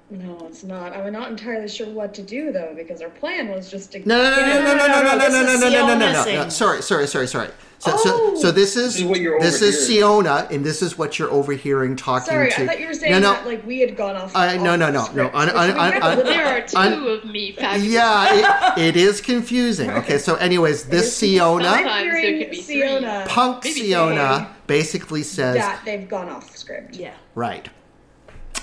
No, 0.08 0.46
it's 0.48 0.62
not. 0.62 0.92
I'm 0.96 1.12
not 1.12 1.30
entirely 1.30 1.66
sure 1.68 1.88
what 1.88 2.14
to 2.14 2.22
do 2.22 2.52
though, 2.52 2.72
because 2.76 3.02
our 3.02 3.08
plan 3.10 3.48
was 3.48 3.68
just 3.68 3.90
to. 3.92 4.06
No, 4.08 4.16
no, 4.22 4.30
no, 4.30 4.36
no, 4.36 4.76
no, 4.76 4.86
no, 4.86 5.02
no, 5.02 5.02
no, 5.02 5.28
no, 5.28 5.28
no, 5.28 5.42
no, 5.42 5.68
no, 5.68 5.68
no, 5.68 5.98
no, 5.98 6.12
no, 6.12 6.42
no. 6.44 6.48
Sorry, 6.48 6.80
sorry, 6.80 7.08
sorry, 7.08 7.26
sorry. 7.26 7.48
So, 7.78 7.94
so, 7.98 8.34
so 8.36 8.50
this 8.52 8.74
is 8.76 8.94
This 8.94 9.02
is 9.02 9.04
what 9.04 9.20
you're 9.20 9.38
this 9.40 9.60
is. 9.62 9.86
Siona, 9.86 10.46
and 10.50 10.64
this 10.64 10.80
is 10.80 10.96
what 10.96 11.18
you're 11.18 11.30
overhearing 11.30 11.94
talking 11.96 12.26
Sorry, 12.32 12.50
to. 12.52 12.62
I 12.62 12.66
thought 12.66 12.80
you 12.80 12.86
were 12.86 12.94
saying 12.94 13.12
no, 13.12 13.18
no, 13.18 13.32
that 13.32 13.46
like 13.46 13.66
we 13.66 13.80
had 13.80 13.96
gone 13.96 14.16
off. 14.16 14.34
I- 14.34 14.56
no, 14.56 14.72
off 14.74 14.78
no, 14.78 14.86
the 14.86 14.92
no, 14.92 14.98
no. 15.00 15.04
script, 15.06 15.34
Un- 15.34 15.46
which 15.46 15.54
un- 15.56 15.66
we 15.74 15.80
un- 15.80 15.92
had 15.92 16.02
a 16.02 16.06
un- 16.06 16.16
little 16.18 16.32
There 16.32 16.46
are 16.46 16.60
two 16.66 16.76
I'm- 16.78 17.04
of 17.06 17.24
me. 17.26 17.52
Fabulous. 17.52 17.88
Yeah, 17.92 18.74
it, 18.76 18.80
it 18.82 18.96
is 18.96 19.20
confusing. 19.20 19.90
Okay, 19.90 20.18
so 20.18 20.36
anyways, 20.36 20.84
this 20.84 21.14
Siona, 21.16 21.66
I'm 21.68 22.04
hearing 22.04 22.38
could 22.38 22.50
be 22.50 22.62
three. 22.62 22.80
Siona 22.80 23.24
punk 23.28 23.64
Maybe 23.64 23.80
Siona, 23.80 24.56
basically 24.68 25.22
says, 25.24 25.56
that 25.56 25.82
they've 25.84 26.08
gone 26.08 26.28
off 26.28 26.56
script. 26.56 26.94
Yeah. 26.96 27.14
right. 27.34 27.68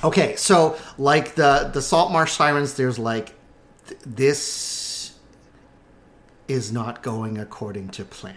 Okay, 0.04 0.36
so 0.36 0.78
like 0.98 1.36
the 1.36 1.70
the 1.74 1.82
salt 1.82 2.12
marsh 2.12 2.34
sirens, 2.34 2.74
there's 2.74 3.00
like 3.00 3.34
th- 3.88 4.02
this 4.06 5.14
is 6.48 6.72
not 6.74 7.02
going 7.02 7.38
according 7.38 7.90
to 7.90 8.04
plan. 8.04 8.36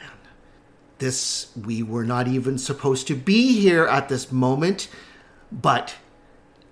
This 0.99 1.51
we 1.57 1.83
were 1.83 2.05
not 2.05 2.29
even 2.29 2.57
supposed 2.57 3.09
to 3.09 3.17
be 3.17 3.59
here 3.61 3.85
at 3.85 4.09
this 4.09 4.31
moment, 4.31 4.89
but 5.51 5.97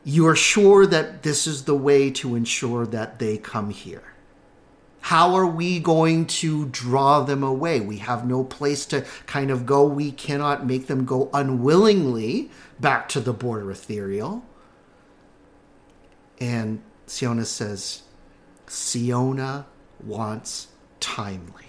you 0.05 0.27
are 0.29 0.37
sure 0.37 0.87
that 0.87 1.25
this 1.25 1.47
is 1.47 1.65
the 1.65 1.75
way 1.75 2.11
to 2.11 2.37
ensure 2.37 2.87
that 2.87 3.19
they 3.19 3.37
come 3.37 3.71
here. 3.71 4.15
How 5.01 5.35
are 5.35 5.47
we 5.47 5.81
going 5.81 6.27
to 6.27 6.67
draw 6.67 7.21
them 7.21 7.43
away? 7.43 7.81
We 7.81 7.99
have 7.99 8.27
no 8.27 8.45
place 8.45 8.87
to 8.87 9.05
kind 9.27 9.51
of 9.51 9.67
go. 9.67 9.85
We 9.85 10.13
cannot 10.13 10.67
make 10.67 10.87
them 10.87 11.05
go 11.05 11.31
unwillingly 11.35 12.51
back 12.81 13.09
to 13.11 13.21
the 13.21 13.33
border 13.33 13.71
ethereal. 13.71 14.45
And 16.41 16.83
Siona 17.07 17.45
says, 17.45 18.03
Siona 18.67 19.67
wants 20.03 20.69
timely. 21.01 21.67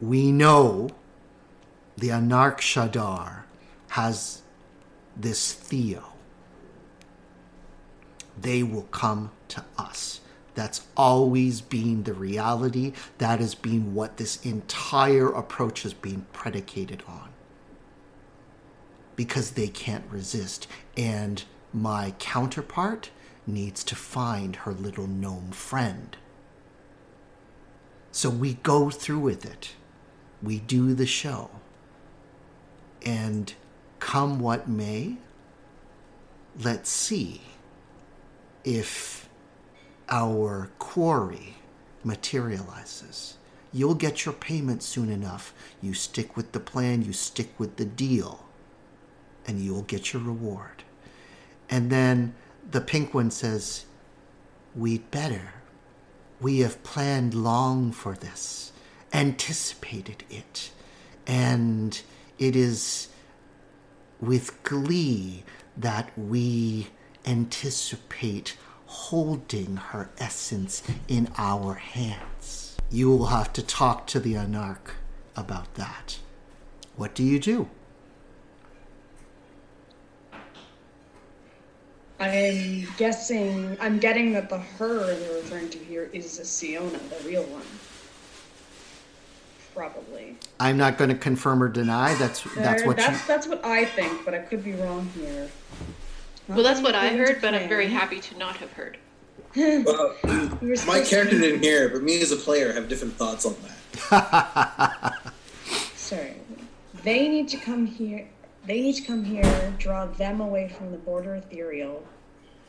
We 0.00 0.32
know 0.32 0.90
the 1.96 2.10
Anarch 2.10 2.60
Shadar 2.60 3.44
has 3.90 4.42
this 5.16 5.52
Theo. 5.52 6.04
They 8.40 8.62
will 8.62 8.88
come 8.90 9.30
to 9.48 9.64
us. 9.78 10.20
That's 10.54 10.82
always 10.96 11.60
been 11.60 12.02
the 12.02 12.14
reality. 12.14 12.92
That 13.18 13.40
has 13.40 13.54
been 13.54 13.94
what 13.94 14.16
this 14.16 14.44
entire 14.44 15.28
approach 15.28 15.82
has 15.82 15.94
been 15.94 16.26
predicated 16.32 17.02
on. 17.06 17.30
Because 19.14 19.52
they 19.52 19.68
can't 19.68 20.04
resist. 20.10 20.66
And 20.96 21.44
my 21.72 22.14
counterpart 22.18 23.10
needs 23.46 23.82
to 23.84 23.96
find 23.96 24.56
her 24.56 24.72
little 24.72 25.06
gnome 25.06 25.50
friend. 25.50 26.16
So 28.10 28.30
we 28.30 28.54
go 28.54 28.90
through 28.90 29.20
with 29.20 29.44
it. 29.44 29.74
We 30.42 30.58
do 30.58 30.94
the 30.94 31.06
show. 31.06 31.50
And 33.04 33.52
come 33.98 34.38
what 34.38 34.68
may, 34.68 35.16
let's 36.60 36.90
see 36.90 37.40
if 38.64 39.28
our 40.08 40.70
quarry 40.78 41.56
materializes. 42.04 43.38
You'll 43.72 43.94
get 43.94 44.26
your 44.26 44.34
payment 44.34 44.82
soon 44.82 45.08
enough. 45.08 45.54
You 45.80 45.94
stick 45.94 46.36
with 46.36 46.52
the 46.52 46.60
plan, 46.60 47.02
you 47.02 47.12
stick 47.12 47.58
with 47.58 47.76
the 47.76 47.86
deal, 47.86 48.44
and 49.46 49.60
you'll 49.60 49.82
get 49.82 50.12
your 50.12 50.22
reward. 50.22 50.84
And 51.70 51.90
then 51.90 52.34
the 52.70 52.80
pink 52.80 53.14
one 53.14 53.30
says, 53.30 53.86
We'd 54.74 55.10
better. 55.10 55.54
We 56.40 56.60
have 56.60 56.82
planned 56.82 57.34
long 57.34 57.92
for 57.92 58.14
this, 58.14 58.72
anticipated 59.12 60.24
it, 60.30 60.70
and 61.26 62.00
it 62.38 62.56
is 62.56 63.08
with 64.20 64.62
glee 64.62 65.44
that 65.76 66.10
we 66.18 66.88
anticipate 67.26 68.56
holding 68.86 69.76
her 69.76 70.10
essence 70.18 70.82
in 71.08 71.30
our 71.38 71.74
hands. 71.74 72.76
You 72.90 73.10
will 73.10 73.26
have 73.26 73.52
to 73.54 73.62
talk 73.62 74.06
to 74.08 74.20
the 74.20 74.36
Anarch 74.36 74.94
about 75.36 75.74
that. 75.74 76.18
What 76.96 77.14
do 77.14 77.22
you 77.22 77.38
do? 77.38 77.68
I'm 82.22 82.86
guessing, 82.96 83.76
I'm 83.80 83.98
getting 83.98 84.32
that 84.34 84.48
the 84.48 84.58
her 84.58 85.14
they're 85.14 85.34
referring 85.34 85.68
to 85.70 85.78
here 85.78 86.08
is 86.12 86.38
a 86.38 86.44
Siona, 86.44 86.98
the 86.98 87.28
real 87.28 87.42
one. 87.44 87.62
Probably. 89.74 90.36
I'm 90.60 90.76
not 90.76 90.98
going 90.98 91.10
to 91.10 91.16
confirm 91.16 91.60
or 91.62 91.68
deny. 91.68 92.14
That's 92.14 92.44
that's 92.54 92.84
what 92.84 92.96
that's, 92.98 93.20
you. 93.20 93.26
that's 93.26 93.48
what 93.48 93.64
I 93.64 93.86
think, 93.86 94.24
but 94.24 94.34
I 94.34 94.38
could 94.38 94.62
be 94.62 94.74
wrong 94.74 95.10
here. 95.16 95.50
Well, 96.46 96.62
that's 96.62 96.80
what 96.80 96.94
I 96.94 97.08
heard, 97.08 97.40
but 97.40 97.54
I'm 97.54 97.68
very 97.68 97.88
happy 97.88 98.20
to 98.20 98.38
not 98.38 98.56
have 98.56 98.72
heard. 98.72 98.98
Well, 99.56 100.14
We 100.62 100.76
my 100.86 101.00
character 101.00 101.38
didn't 101.38 101.62
hear 101.62 101.88
but 101.88 102.02
me 102.02 102.22
as 102.22 102.32
a 102.32 102.36
player 102.36 102.72
have 102.72 102.88
different 102.88 103.14
thoughts 103.14 103.44
on 103.44 103.54
that. 104.10 105.32
Sorry. 105.96 106.36
They 107.02 107.28
need 107.28 107.48
to 107.48 107.56
come 107.56 107.84
here. 107.84 108.28
They 108.64 108.80
need 108.80 108.94
to 108.94 109.02
come 109.02 109.24
here, 109.24 109.74
draw 109.78 110.06
them 110.06 110.40
away 110.40 110.68
from 110.68 110.92
the 110.92 110.98
border 110.98 111.34
ethereal. 111.34 112.04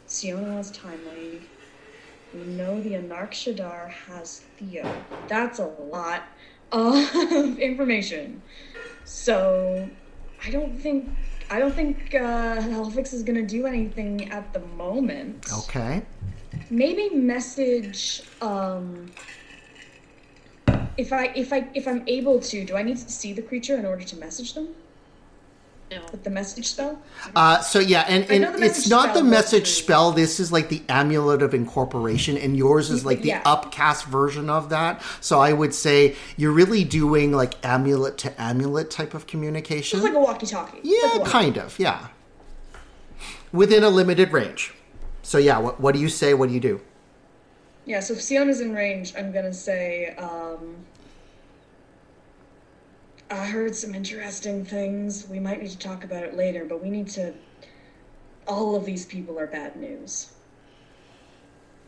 Siona 0.07 0.53
has 0.53 0.71
timely. 0.71 1.41
We 2.33 2.41
know 2.41 2.81
the 2.81 2.95
Anarch 2.95 3.31
Shadar 3.31 3.89
has 3.89 4.41
Theo. 4.57 4.91
That's 5.27 5.59
a 5.59 5.67
lot 5.67 6.23
of 6.71 6.95
information. 7.59 8.41
So 9.05 9.87
I 10.43 10.49
don't 10.49 10.75
think 10.79 11.09
I 11.51 11.59
don't 11.59 11.75
think 11.75 12.15
uh, 12.15 12.57
Helfix 12.57 13.13
is 13.13 13.21
gonna 13.21 13.45
do 13.45 13.67
anything 13.67 14.31
at 14.31 14.51
the 14.51 14.59
moment. 14.59 15.45
Okay. 15.53 16.01
Maybe 16.71 17.09
message 17.09 18.23
um 18.41 19.11
if 20.97 21.13
I 21.13 21.25
if 21.35 21.53
I 21.53 21.67
if 21.75 21.87
I'm 21.87 22.03
able 22.07 22.39
to, 22.39 22.65
do 22.65 22.75
I 22.75 22.81
need 22.81 22.97
to 22.97 23.11
see 23.11 23.33
the 23.33 23.43
creature 23.43 23.77
in 23.77 23.85
order 23.85 24.03
to 24.03 24.15
message 24.17 24.53
them? 24.53 24.69
No. 25.95 26.01
With 26.11 26.23
the 26.23 26.29
message 26.29 26.67
spell? 26.67 26.99
Uh, 27.35 27.59
so 27.61 27.79
yeah, 27.79 28.05
and, 28.07 28.23
and 28.31 28.63
it's 28.63 28.87
not 28.89 29.09
spell 29.09 29.13
the 29.23 29.29
message 29.29 29.63
through- 29.65 29.83
spell. 29.83 30.11
This 30.11 30.39
is 30.39 30.51
like 30.51 30.69
the 30.69 30.81
amulet 30.89 31.41
of 31.41 31.53
incorporation, 31.53 32.37
and 32.37 32.55
yours 32.57 32.89
is 32.89 33.05
like 33.05 33.21
the 33.21 33.29
Yeah. 33.29 33.41
upcast 33.45 34.05
version 34.05 34.49
of 34.49 34.69
that. 34.69 35.01
So 35.21 35.39
I 35.39 35.53
would 35.53 35.73
say 35.73 36.15
you're 36.37 36.51
really 36.51 36.83
doing 36.83 37.31
like 37.31 37.55
amulet 37.65 38.17
to 38.19 38.41
amulet 38.41 38.89
type 38.89 39.13
of 39.13 39.27
communication. 39.27 39.97
It's 39.99 40.05
like 40.05 40.15
a 40.15 40.19
walkie-talkie. 40.19 40.79
Yeah, 40.83 40.99
like 41.03 41.13
a 41.13 41.17
walkie- 41.19 41.31
kind 41.31 41.57
of. 41.57 41.77
Yeah, 41.79 42.07
within 43.51 43.83
a 43.83 43.89
limited 43.89 44.31
range. 44.31 44.73
So 45.21 45.37
yeah, 45.37 45.57
what 45.59 45.79
what 45.79 45.93
do 45.93 45.99
you 46.01 46.09
say? 46.09 46.33
What 46.33 46.49
do 46.49 46.53
you 46.55 46.59
do? 46.59 46.81
Yeah, 47.85 47.99
so 47.99 48.13
if 48.13 48.21
Sion 48.21 48.49
is 48.49 48.61
in 48.61 48.73
range, 48.73 49.13
I'm 49.17 49.31
gonna 49.31 49.53
say, 49.53 50.15
um 50.17 50.75
I 53.33 53.45
heard 53.47 53.75
some 53.75 53.95
interesting 53.95 54.63
things. 54.63 55.27
We 55.27 55.39
might 55.39 55.61
need 55.61 55.71
to 55.71 55.77
talk 55.77 56.03
about 56.03 56.23
it 56.23 56.35
later, 56.35 56.65
but 56.65 56.83
we 56.83 56.89
need 56.89 57.07
to 57.09 57.33
all 58.47 58.75
of 58.75 58.85
these 58.85 59.05
people 59.05 59.39
are 59.39 59.47
bad 59.47 59.75
news. 59.75 60.33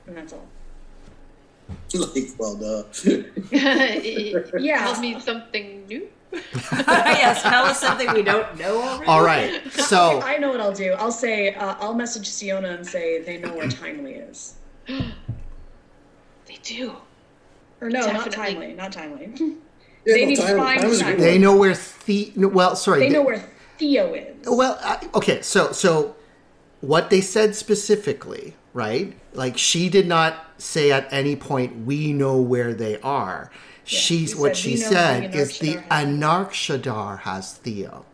And 0.08 0.18
that's 0.18 0.34
all. 0.34 0.48
like, 1.94 2.30
well, 2.38 2.56
duh. 2.56 2.84
Yeah. 3.52 4.80
Tell 4.80 5.00
me 5.00 5.20
something 5.20 5.86
new. 5.88 6.10
yes, 6.32 7.44
tell 7.44 7.66
us 7.66 7.80
something 7.80 8.12
we 8.14 8.22
don't 8.22 8.58
know 8.58 8.82
already. 8.82 9.06
All 9.08 9.24
right. 9.24 9.72
So 9.72 10.22
I 10.22 10.38
know 10.38 10.50
what 10.50 10.60
I'll 10.60 10.74
do. 10.74 10.94
I'll 10.94 11.12
say 11.12 11.54
uh, 11.56 11.76
I'll 11.80 11.94
message 11.94 12.28
Siona 12.28 12.70
and 12.70 12.86
say 12.86 13.22
they 13.22 13.38
know 13.38 13.54
where 13.54 13.70
Timely 13.70 14.16
is. 14.16 14.56
They 16.48 16.60
do. 16.62 16.96
Or 17.82 17.90
no, 17.90 18.06
not 18.12 18.32
Timely, 18.32 18.74
not 18.74 18.92
Timely. 18.92 19.58
Yeah, 20.06 20.14
they 20.16 20.22
no, 20.24 20.28
need 20.30 20.36
Time- 20.38 20.48
to 20.48 20.58
find 20.58 20.80
Time 20.82 20.90
was 20.90 21.00
Timely. 21.00 21.22
they 21.24 21.38
know 21.38 21.56
where 21.56 21.78
the 22.06 22.32
well, 22.36 22.76
sorry. 22.76 23.00
They 23.00 23.10
know 23.10 23.24
where 23.24 23.44
Theo 23.78 24.14
is. 24.14 24.36
Well, 24.48 24.78
I, 24.82 25.08
okay, 25.16 25.42
so 25.42 25.72
so 25.72 26.16
what 26.82 27.10
they 27.10 27.22
said 27.22 27.56
specifically, 27.56 28.56
right? 28.74 29.14
Like 29.34 29.58
she 29.58 29.90
did 29.90 30.08
not 30.08 30.46
say 30.58 30.92
at 30.92 31.12
any 31.12 31.36
point 31.36 31.86
we 31.86 32.14
know 32.14 32.40
where 32.40 32.74
they 32.74 33.00
are. 33.02 33.52
She's 33.84 34.32
she 34.32 34.36
what 34.36 34.56
said, 34.56 34.58
she 34.58 34.78
said 34.78 35.32
the 35.32 35.38
is 35.40 35.60
the 35.60 35.76
Anarch 35.90 35.90
Shadar 35.90 35.92
Anarch 35.92 36.52
Shadar 36.84 37.20
has 37.20 37.54
Theo, 37.54 38.06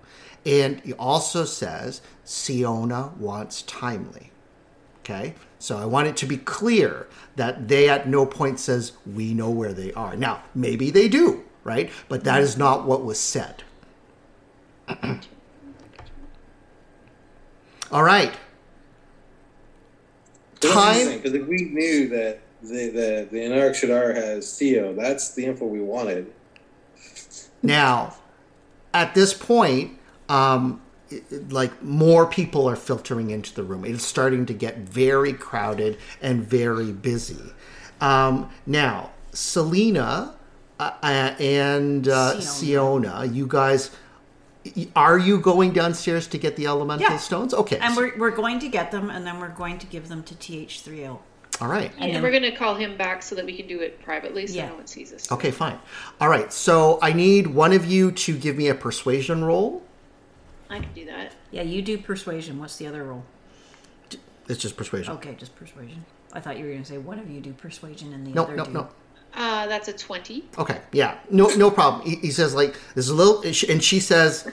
and 0.45 0.79
he 0.81 0.93
also 0.93 1.45
says 1.45 2.01
Siona 2.25 3.11
wants 3.17 3.61
Timely. 3.63 4.31
Okay, 4.99 5.35
so 5.59 5.77
I 5.77 5.85
want 5.85 6.07
it 6.07 6.17
to 6.17 6.25
be 6.25 6.37
clear 6.37 7.07
that 7.35 7.67
they 7.67 7.89
at 7.89 8.07
no 8.07 8.25
point 8.25 8.59
says 8.59 8.93
we 9.05 9.33
know 9.33 9.49
where 9.49 9.73
they 9.73 9.93
are. 9.93 10.15
Now 10.15 10.43
maybe 10.53 10.91
they 10.91 11.07
do, 11.07 11.43
right? 11.63 11.89
But 12.09 12.23
that 12.23 12.41
is 12.41 12.57
not 12.57 12.85
what 12.85 13.03
was 13.03 13.19
said. 13.19 13.63
All 17.91 18.03
right. 18.03 18.33
Time. 20.59 21.17
Because 21.17 21.33
if 21.33 21.47
we 21.47 21.57
knew 21.65 22.07
that 22.09 22.39
the 22.61 22.89
the 22.89 23.27
the 23.31 23.43
Anarch 23.43 23.75
Shadar 23.75 24.15
has 24.15 24.57
Theo, 24.57 24.93
that's 24.93 25.33
the 25.33 25.45
info 25.45 25.65
we 25.65 25.81
wanted. 25.81 26.31
Now, 27.63 28.15
at 28.93 29.13
this 29.15 29.33
point, 29.33 29.97
um, 30.29 30.81
like 31.49 31.81
more 31.83 32.25
people 32.25 32.69
are 32.69 32.75
filtering 32.75 33.29
into 33.29 33.53
the 33.53 33.63
room. 33.63 33.85
It's 33.85 34.05
starting 34.05 34.45
to 34.45 34.53
get 34.53 34.77
very 34.77 35.33
crowded 35.33 35.97
and 36.21 36.47
very 36.47 36.91
busy. 36.91 37.53
Um, 37.99 38.49
now, 38.65 39.11
Selena 39.33 40.35
uh, 40.81 40.93
uh, 41.03 41.35
and 41.39 42.07
uh, 42.07 42.41
Siona, 42.41 43.25
you 43.25 43.45
guys, 43.47 43.91
are 44.95 45.17
you 45.19 45.39
going 45.39 45.71
downstairs 45.73 46.27
to 46.27 46.37
get 46.37 46.55
the 46.55 46.65
elemental 46.67 47.07
Yeah. 47.09 47.17
stones? 47.17 47.53
Okay. 47.53 47.77
And 47.77 47.95
we're, 47.95 48.17
we're 48.17 48.31
going 48.31 48.59
to 48.59 48.67
get 48.67 48.91
them, 48.91 49.09
and 49.09 49.25
then 49.25 49.39
we're 49.39 49.49
going 49.49 49.77
to 49.79 49.85
give 49.85 50.07
them 50.09 50.23
to 50.23 50.33
TH30. 50.35 51.19
all 51.61 51.67
right. 51.67 51.91
And, 51.99 52.15
then- 52.15 52.23
we're 52.23 52.31
going 52.31 52.43
to 52.43 52.55
call 52.55 52.75
him 52.75 52.97
back 52.97 53.21
so 53.21 53.35
that 53.35 53.45
we 53.45 53.55
can 53.55 53.67
do 53.67 53.79
it 53.81 54.01
privately 54.01 54.47
so 54.47 54.55
Yeah. 54.55 54.69
no 54.69 54.75
one 54.75 54.87
sees 54.87 55.13
us. 55.13 55.31
Okay, 55.31 55.51
fine. 55.51 55.77
All 56.19 56.29
right. 56.29 56.51
So 56.51 56.97
I 57.01 57.13
need 57.13 57.47
one 57.47 57.73
of 57.73 57.85
you 57.85 58.11
to 58.11 58.37
give 58.37 58.57
me 58.57 58.67
a 58.69 58.75
persuasion 58.75 59.43
roll. 59.43 59.83
I 60.69 60.79
can 60.79 60.93
do 60.93 61.05
that. 61.05 61.33
Yeah, 61.51 61.63
you 61.63 61.81
do 61.81 61.97
persuasion. 61.97 62.57
What's 62.59 62.77
the 62.77 62.87
other 62.87 63.03
role? 63.03 63.23
It's 64.47 64.59
just 64.61 64.75
persuasion. 64.77 65.13
Okay, 65.15 65.35
just 65.35 65.55
persuasion. 65.55 66.05
I 66.33 66.39
thought 66.39 66.57
you 66.57 66.63
were 66.63 66.71
going 66.71 66.83
to 66.83 66.89
say 66.89 66.97
one 66.97 67.19
of 67.19 67.29
you 67.29 67.41
do 67.41 67.51
persuasion 67.53 68.13
and 68.13 68.25
the 68.25 68.31
Nope, 68.31 68.47
other 68.47 68.55
nope, 68.57 68.67
do. 68.67 68.73
nope. 68.73 68.93
Uh, 69.33 69.65
that's 69.67 69.87
a 69.87 69.93
20. 69.93 70.43
Okay, 70.57 70.79
yeah, 70.91 71.17
no, 71.29 71.47
no 71.55 71.71
problem. 71.71 72.05
He, 72.07 72.15
he 72.17 72.31
says 72.31 72.53
like 72.53 72.75
there's 72.95 73.09
a 73.09 73.15
little, 73.15 73.41
and 73.43 73.81
she 73.83 73.99
says 73.99 74.49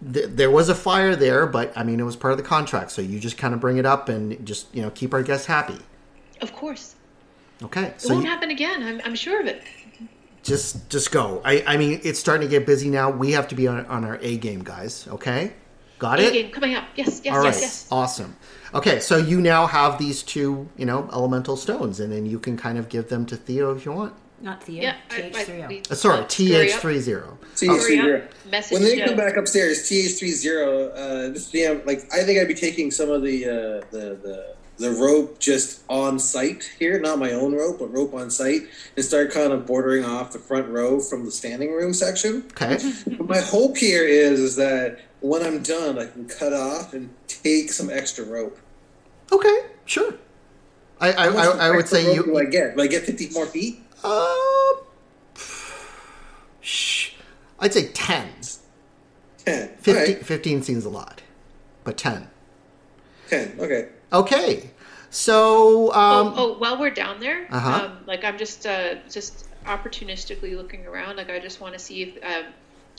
there 0.00 0.50
was 0.50 0.68
a 0.68 0.74
fire 0.74 1.16
there, 1.16 1.46
but 1.46 1.72
I 1.76 1.82
mean 1.82 2.00
it 2.00 2.04
was 2.04 2.16
part 2.16 2.32
of 2.32 2.38
the 2.38 2.44
contract, 2.44 2.90
so 2.92 3.02
you 3.02 3.18
just 3.18 3.36
kind 3.36 3.52
of 3.52 3.60
bring 3.60 3.76
it 3.78 3.84
up 3.86 4.08
and 4.08 4.44
just 4.46 4.74
you 4.74 4.82
know 4.82 4.90
keep 4.90 5.12
our 5.12 5.22
guests 5.22 5.46
happy. 5.46 5.78
Of 6.40 6.52
course. 6.54 6.94
Okay, 7.62 7.86
It 7.86 8.00
so 8.00 8.14
won't 8.14 8.24
you, 8.24 8.30
happen 8.30 8.50
again. 8.50 8.82
I'm, 8.84 9.00
I'm 9.04 9.14
sure 9.16 9.40
of 9.40 9.46
it. 9.48 9.62
just 10.44 10.88
just 10.88 11.10
go. 11.10 11.42
I 11.44 11.64
I 11.66 11.76
mean 11.76 12.00
it's 12.04 12.18
starting 12.20 12.48
to 12.48 12.50
get 12.50 12.64
busy 12.66 12.88
now. 12.88 13.10
We 13.10 13.32
have 13.32 13.48
to 13.48 13.54
be 13.56 13.66
on 13.66 13.84
on 13.86 14.04
our 14.04 14.18
A 14.22 14.36
game, 14.38 14.62
guys. 14.62 15.08
Okay, 15.08 15.52
got 15.98 16.20
it. 16.20 16.28
A-game 16.30 16.52
coming 16.52 16.74
up. 16.74 16.84
Yes, 16.94 17.20
yes, 17.24 17.34
All 17.34 17.40
right, 17.40 17.46
yes, 17.46 17.60
yes. 17.60 17.88
awesome. 17.90 18.36
Okay, 18.74 19.00
so 19.00 19.16
you 19.16 19.40
now 19.40 19.66
have 19.66 19.98
these 19.98 20.22
two, 20.22 20.68
you 20.76 20.84
know, 20.86 21.08
elemental 21.12 21.56
stones, 21.56 22.00
and 22.00 22.12
then 22.12 22.26
you 22.26 22.38
can 22.38 22.56
kind 22.56 22.78
of 22.78 22.88
give 22.88 23.08
them 23.08 23.24
to 23.26 23.36
Theo 23.36 23.74
if 23.74 23.84
you 23.86 23.92
want. 23.92 24.14
Not 24.40 24.62
Theo. 24.62 24.82
Yeah, 24.82 24.94
I- 25.10 25.16
I- 25.16 25.20
TH30. 25.44 25.68
we- 25.68 25.82
Uh, 25.90 25.94
sorry, 25.94 26.20
uh, 26.20 26.28
scurry 26.28 26.54
up. 26.54 26.80
TH30. 26.80 27.38
TH30. 27.56 28.22
Message, 28.50 28.72
When 28.72 28.82
they 28.82 29.00
come 29.00 29.16
back 29.16 29.36
upstairs, 29.36 29.88
TH30, 29.88 30.90
uh, 30.94 31.28
this 31.32 31.50
DM, 31.50 31.82
like 31.86 32.06
I 32.12 32.22
think 32.22 32.38
I'd 32.40 32.46
be 32.48 32.54
taking 32.54 32.90
some 32.90 33.10
of 33.10 33.22
the 33.22 33.44
uh, 33.46 33.84
the 33.90 34.16
the 34.22 34.44
the 34.78 34.92
rope 34.92 35.40
just 35.40 35.80
on 35.88 36.20
site 36.20 36.70
here, 36.78 37.00
not 37.00 37.18
my 37.18 37.32
own 37.32 37.52
rope, 37.52 37.80
but 37.80 37.92
rope 37.92 38.14
on 38.14 38.30
site, 38.30 38.62
and 38.94 39.04
start 39.04 39.32
kind 39.32 39.52
of 39.52 39.66
bordering 39.66 40.04
off 40.04 40.32
the 40.32 40.38
front 40.38 40.68
row 40.68 41.00
from 41.00 41.24
the 41.24 41.32
standing 41.32 41.72
room 41.72 41.92
section. 41.92 42.44
Okay. 42.52 42.78
But 43.18 43.28
my 43.28 43.40
hope 43.40 43.76
here 43.76 44.04
is 44.04 44.38
is 44.38 44.54
that 44.54 45.00
when 45.20 45.42
I'm 45.44 45.62
done, 45.62 45.98
I 45.98 46.06
can 46.06 46.26
cut 46.28 46.52
off 46.52 46.94
and 46.94 47.10
take 47.26 47.70
some 47.72 47.90
extra 47.90 48.24
rope. 48.24 48.58
Okay, 49.32 49.58
sure. 49.84 50.14
I 51.00 51.12
I, 51.12 51.24
I, 51.26 51.44
I 51.68 51.70
would 51.70 51.88
say 51.88 52.06
rope 52.06 52.16
you. 52.16 52.24
Do 52.24 52.38
I 52.38 52.44
get? 52.44 52.76
Do 52.76 52.82
I 52.82 52.86
get 52.86 53.04
50 53.04 53.30
more 53.30 53.46
feet? 53.46 53.80
Uh, 54.02 54.34
shh. 56.60 57.12
I'd 57.60 57.72
say 57.74 57.88
10. 57.88 58.28
10. 59.44 59.68
15, 59.78 59.94
Alright. 59.96 60.26
15 60.26 60.62
seems 60.62 60.84
a 60.84 60.88
lot, 60.90 61.22
but 61.84 61.96
10. 61.96 62.28
10. 63.28 63.56
Okay. 63.58 63.88
Okay. 64.12 64.70
So, 65.10 65.92
um, 65.94 66.28
oh, 66.28 66.34
oh, 66.36 66.58
while 66.58 66.78
we're 66.78 66.90
down 66.90 67.18
there, 67.20 67.46
Uh-huh. 67.50 67.86
um, 67.86 67.98
like 68.06 68.24
I'm 68.24 68.36
just 68.38 68.66
uh, 68.66 68.96
just 69.10 69.46
opportunistically 69.64 70.54
looking 70.56 70.86
around. 70.86 71.16
Like 71.16 71.30
I 71.30 71.38
just 71.38 71.60
want 71.60 71.72
to 71.74 71.78
see 71.78 72.02
if 72.02 72.24
um, 72.24 72.52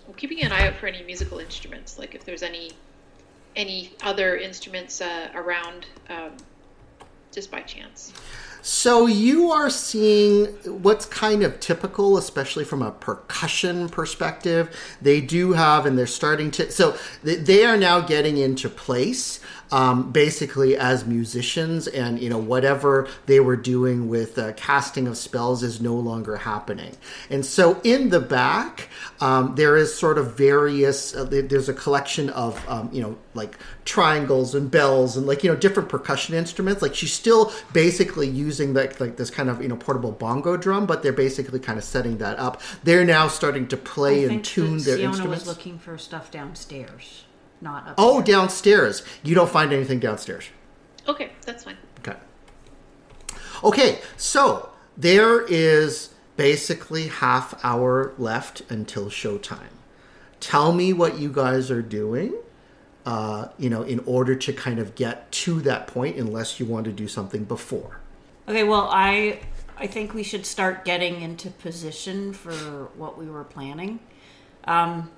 I'm 0.09 0.15
keeping 0.15 0.41
an 0.41 0.51
eye 0.51 0.67
out 0.67 0.75
for 0.75 0.87
any 0.87 1.03
musical 1.03 1.37
instruments. 1.37 1.99
Like 1.99 2.15
if 2.15 2.25
there's 2.25 2.41
any 2.41 2.71
any 3.55 3.91
other 4.01 4.37
instruments 4.37 5.01
uh, 5.01 5.29
around, 5.35 5.85
um, 6.09 6.31
just 7.31 7.51
by 7.51 7.61
chance. 7.61 8.11
So 8.61 9.05
you 9.05 9.51
are 9.51 9.69
seeing 9.69 10.47
what's 10.81 11.05
kind 11.05 11.43
of 11.43 11.59
typical, 11.59 12.17
especially 12.17 12.65
from 12.65 12.81
a 12.81 12.91
percussion 12.91 13.87
perspective. 13.87 14.75
They 15.01 15.21
do 15.21 15.53
have, 15.53 15.85
and 15.85 15.97
they're 15.97 16.07
starting 16.07 16.49
to. 16.51 16.71
So 16.71 16.97
th- 17.23 17.45
they 17.45 17.63
are 17.65 17.77
now 17.77 18.01
getting 18.01 18.37
into 18.37 18.67
place, 18.67 19.39
um, 19.71 20.11
basically 20.11 20.77
as 20.77 21.05
musicians, 21.05 21.87
and 21.87 22.19
you 22.19 22.29
know 22.29 22.37
whatever 22.37 23.07
they 23.25 23.39
were 23.39 23.55
doing 23.55 24.07
with 24.09 24.37
uh, 24.37 24.53
casting 24.53 25.07
of 25.07 25.17
spells 25.17 25.63
is 25.63 25.81
no 25.81 25.95
longer 25.95 26.37
happening. 26.37 26.95
And 27.29 27.45
so 27.45 27.79
in 27.83 28.09
the 28.09 28.19
back, 28.19 28.89
um, 29.21 29.55
there 29.55 29.75
is 29.77 29.93
sort 29.93 30.17
of 30.17 30.35
various. 30.35 31.15
Uh, 31.15 31.25
there's 31.25 31.69
a 31.69 31.73
collection 31.73 32.29
of 32.31 32.67
um, 32.67 32.89
you 32.91 33.01
know 33.01 33.17
like 33.33 33.57
triangles 33.85 34.55
and 34.55 34.69
bells 34.69 35.17
and 35.17 35.25
like 35.25 35.43
you 35.43 35.51
know 35.51 35.55
different 35.55 35.89
percussion 35.89 36.35
instruments. 36.35 36.81
Like 36.81 36.95
she's 36.95 37.13
still 37.13 37.51
basically 37.73 38.27
using 38.27 38.73
like 38.73 38.99
like 38.99 39.17
this 39.17 39.29
kind 39.29 39.49
of 39.49 39.61
you 39.61 39.67
know 39.67 39.75
portable 39.75 40.11
bongo 40.11 40.57
drum, 40.57 40.85
but 40.85 41.03
they're 41.03 41.13
basically 41.13 41.59
kind 41.59 41.77
of 41.77 41.83
setting 41.83 42.17
that 42.17 42.39
up. 42.39 42.61
They're 42.83 43.05
now 43.05 43.27
starting 43.27 43.67
to 43.67 43.77
play 43.77 44.25
and 44.25 44.43
tune 44.43 44.77
their 44.79 44.97
Siona 44.97 45.09
instruments. 45.09 45.45
was 45.45 45.57
looking 45.57 45.79
for 45.79 45.97
stuff 45.97 46.31
downstairs, 46.31 47.25
not 47.61 47.87
up. 47.87 47.95
oh, 47.97 48.21
downstairs. 48.21 49.03
You 49.23 49.35
don't 49.35 49.49
find 49.49 49.73
anything 49.73 49.99
downstairs. 49.99 50.45
Okay, 51.07 51.31
that's 51.45 51.63
fine. 51.63 51.77
Okay. 51.99 52.17
Okay, 53.63 53.99
so 54.17 54.69
there 54.97 55.45
is 55.45 56.13
basically 56.37 57.07
half 57.07 57.59
hour 57.65 58.13
left 58.17 58.61
until 58.69 59.07
showtime. 59.07 59.73
Tell 60.39 60.71
me 60.71 60.93
what 60.93 61.19
you 61.19 61.29
guys 61.29 61.69
are 61.69 61.81
doing, 61.81 62.33
uh, 63.05 63.49
you 63.57 63.69
know, 63.69 63.83
in 63.83 63.99
order 64.05 64.35
to 64.35 64.53
kind 64.53 64.79
of 64.79 64.95
get 64.95 65.29
to 65.31 65.59
that 65.61 65.87
point, 65.87 66.15
unless 66.17 66.59
you 66.59 66.65
want 66.65 66.85
to 66.85 66.91
do 66.91 67.07
something 67.07 67.43
before. 67.43 67.99
Okay, 68.47 68.63
well, 68.63 68.87
I 68.91 69.41
I 69.77 69.87
think 69.87 70.13
we 70.13 70.23
should 70.23 70.45
start 70.45 70.85
getting 70.85 71.21
into 71.21 71.49
position 71.49 72.33
for 72.33 72.89
what 72.95 73.17
we 73.17 73.29
were 73.29 73.43
planning. 73.43 73.99
Um, 74.65 75.09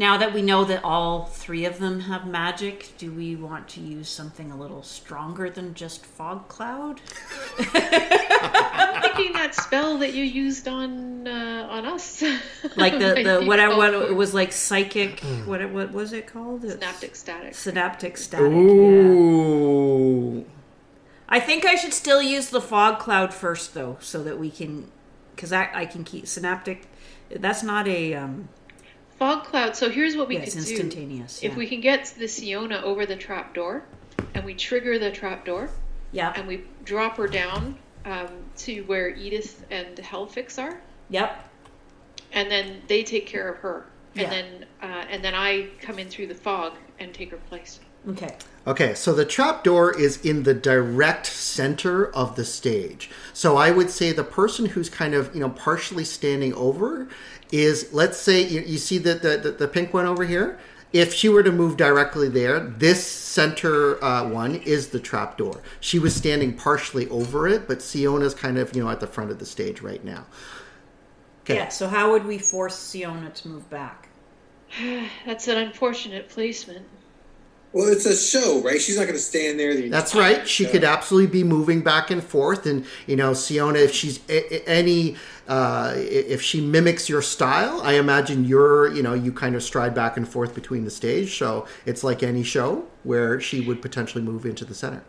now 0.00 0.16
that 0.16 0.32
we 0.32 0.40
know 0.40 0.64
that 0.64 0.82
all 0.82 1.26
three 1.26 1.66
of 1.66 1.78
them 1.78 2.00
have 2.00 2.26
magic, 2.26 2.88
do 2.96 3.12
we 3.12 3.36
want 3.36 3.68
to 3.68 3.80
use 3.80 4.08
something 4.08 4.50
a 4.50 4.56
little 4.56 4.82
stronger 4.82 5.50
than 5.50 5.74
just 5.74 6.06
fog 6.06 6.48
cloud? 6.48 7.02
I'm 7.58 9.02
thinking 9.02 9.34
that 9.34 9.54
spell 9.54 9.98
that 9.98 10.14
you 10.14 10.24
used 10.24 10.66
on 10.66 11.28
uh, 11.28 11.68
on 11.70 11.84
us. 11.84 12.24
Like 12.76 12.94
the, 12.94 13.14
the 13.22 13.38
be 13.40 13.46
whatever 13.46 13.76
what 13.76 13.92
it 13.92 14.14
was 14.14 14.32
like 14.32 14.52
psychic 14.52 15.20
what 15.44 15.68
what 15.70 15.92
was 15.92 16.14
it 16.14 16.26
called? 16.26 16.64
It's- 16.64 16.78
Synaptic 16.78 17.14
static. 17.14 17.54
Synaptic 17.54 18.16
static. 18.16 18.50
Yeah. 18.50 18.58
Ooh. 18.58 20.46
I 21.28 21.40
think 21.40 21.66
I 21.66 21.74
should 21.74 21.92
still 21.92 22.22
use 22.22 22.48
the 22.48 22.60
fog 22.60 22.98
cloud 22.98 23.34
first, 23.34 23.74
though, 23.74 23.98
so 24.00 24.22
that 24.24 24.38
we 24.38 24.50
can, 24.50 24.90
because 25.36 25.52
I, 25.52 25.68
I 25.72 25.86
can 25.86 26.02
keep 26.02 26.26
synaptic. 26.26 26.86
That's 27.30 27.62
not 27.62 27.86
a 27.86 28.14
um, 28.14 28.48
Fog 29.20 29.44
cloud. 29.44 29.76
So 29.76 29.90
here's 29.90 30.16
what 30.16 30.28
we 30.28 30.36
Yeah, 30.36 30.40
could 30.40 30.54
it's 30.54 30.64
do. 30.64 30.72
instantaneous, 30.72 31.40
If 31.42 31.52
yeah. 31.52 31.58
we 31.58 31.66
can 31.66 31.82
get 31.82 32.06
the 32.18 32.26
Siona 32.26 32.80
over 32.82 33.04
the 33.04 33.16
trap 33.16 33.54
door, 33.54 33.82
and 34.32 34.46
we 34.46 34.54
trigger 34.54 34.98
the 34.98 35.10
trap 35.10 35.44
door, 35.44 35.68
yeah, 36.10 36.32
and 36.34 36.48
we 36.48 36.64
drop 36.84 37.18
her 37.18 37.28
down 37.28 37.76
um, 38.06 38.28
to 38.56 38.80
where 38.84 39.10
Edith 39.10 39.62
and 39.70 39.94
Helfix 39.98 40.58
are, 40.58 40.80
Yep. 41.10 41.48
and 42.32 42.50
then 42.50 42.80
they 42.88 43.02
take 43.04 43.26
care 43.26 43.46
of 43.50 43.58
her, 43.58 43.84
and 44.14 44.22
Yeah. 44.22 44.30
then 44.30 44.66
uh, 44.82 45.04
and 45.10 45.22
then 45.22 45.34
I 45.34 45.68
come 45.82 45.98
in 45.98 46.08
through 46.08 46.28
the 46.28 46.34
fog 46.34 46.72
and 46.98 47.12
take 47.12 47.30
her 47.32 47.36
place. 47.36 47.78
Okay. 48.08 48.34
Okay, 48.66 48.94
so 48.94 49.12
the 49.12 49.26
trapdoor 49.26 49.98
is 49.98 50.24
in 50.24 50.44
the 50.44 50.54
direct 50.54 51.26
center 51.26 52.06
of 52.12 52.36
the 52.36 52.44
stage. 52.46 53.10
So 53.34 53.58
I 53.58 53.70
would 53.70 53.90
say 53.90 54.12
the 54.12 54.24
person 54.24 54.64
who's 54.64 54.88
kind 54.88 55.12
of, 55.12 55.34
you 55.34 55.40
know, 55.40 55.50
partially 55.50 56.04
standing 56.04 56.54
over 56.54 57.08
is, 57.52 57.92
let's 57.92 58.18
say, 58.18 58.42
you, 58.42 58.60
you 58.60 58.78
see 58.78 58.98
the, 58.98 59.14
the, 59.14 59.36
the, 59.36 59.50
the 59.52 59.68
pink 59.68 59.92
one 59.92 60.06
over 60.06 60.24
here? 60.24 60.58
If 60.92 61.14
she 61.14 61.28
were 61.28 61.44
to 61.44 61.52
move 61.52 61.76
directly 61.76 62.28
there, 62.28 62.58
this 62.58 63.06
center 63.06 64.02
uh, 64.02 64.28
one 64.28 64.56
is 64.56 64.88
the 64.88 64.98
trap 64.98 65.38
door. 65.38 65.62
She 65.78 66.00
was 66.00 66.14
standing 66.14 66.56
partially 66.56 67.08
over 67.10 67.46
it, 67.46 67.68
but 67.68 67.78
Siona's 67.78 68.34
kind 68.34 68.58
of, 68.58 68.74
you 68.74 68.82
know, 68.82 68.90
at 68.90 68.98
the 68.98 69.06
front 69.06 69.30
of 69.30 69.38
the 69.38 69.46
stage 69.46 69.82
right 69.82 70.04
now. 70.04 70.26
Okay. 71.42 71.56
Yeah. 71.56 71.68
So 71.68 71.88
how 71.88 72.10
would 72.10 72.26
we 72.26 72.38
force 72.38 72.76
Siona 72.76 73.30
to 73.30 73.48
move 73.48 73.70
back? 73.70 74.08
That's 75.26 75.46
an 75.46 75.58
unfortunate 75.58 76.28
placement. 76.28 76.86
Well, 77.72 77.88
it's 77.88 78.04
a 78.04 78.16
show, 78.16 78.60
right? 78.62 78.80
She's 78.80 78.96
not 78.96 79.04
going 79.04 79.14
to 79.14 79.20
stand 79.22 79.58
there. 79.60 79.74
The 79.74 79.88
That's 79.88 80.14
right. 80.14 80.46
She 80.46 80.64
show. 80.64 80.72
could 80.72 80.82
absolutely 80.84 81.30
be 81.30 81.44
moving 81.44 81.82
back 81.82 82.10
and 82.10 82.22
forth, 82.22 82.66
and 82.66 82.84
you 83.06 83.14
know, 83.14 83.32
Siona, 83.32 83.78
if 83.78 83.92
she's 83.94 84.18
a- 84.28 84.54
a- 84.54 84.68
any, 84.68 85.16
uh, 85.46 85.94
if 85.96 86.42
she 86.42 86.60
mimics 86.60 87.08
your 87.08 87.22
style, 87.22 87.80
I 87.82 87.92
imagine 87.94 88.44
you're, 88.44 88.92
you 88.92 89.02
know, 89.04 89.14
you 89.14 89.32
kind 89.32 89.54
of 89.54 89.62
stride 89.62 89.94
back 89.94 90.16
and 90.16 90.28
forth 90.28 90.52
between 90.52 90.84
the 90.84 90.90
stage. 90.90 91.38
So 91.38 91.66
it's 91.86 92.02
like 92.02 92.24
any 92.24 92.42
show 92.42 92.86
where 93.04 93.40
she 93.40 93.60
would 93.60 93.80
potentially 93.80 94.22
move 94.24 94.44
into 94.44 94.64
the 94.64 94.74
center. 94.74 95.04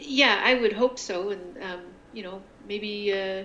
Yeah, 0.00 0.40
I 0.42 0.54
would 0.54 0.72
hope 0.72 0.98
so, 0.98 1.28
and 1.30 1.62
um, 1.62 1.80
you 2.14 2.22
know, 2.22 2.42
maybe 2.66 3.12
uh, 3.12 3.44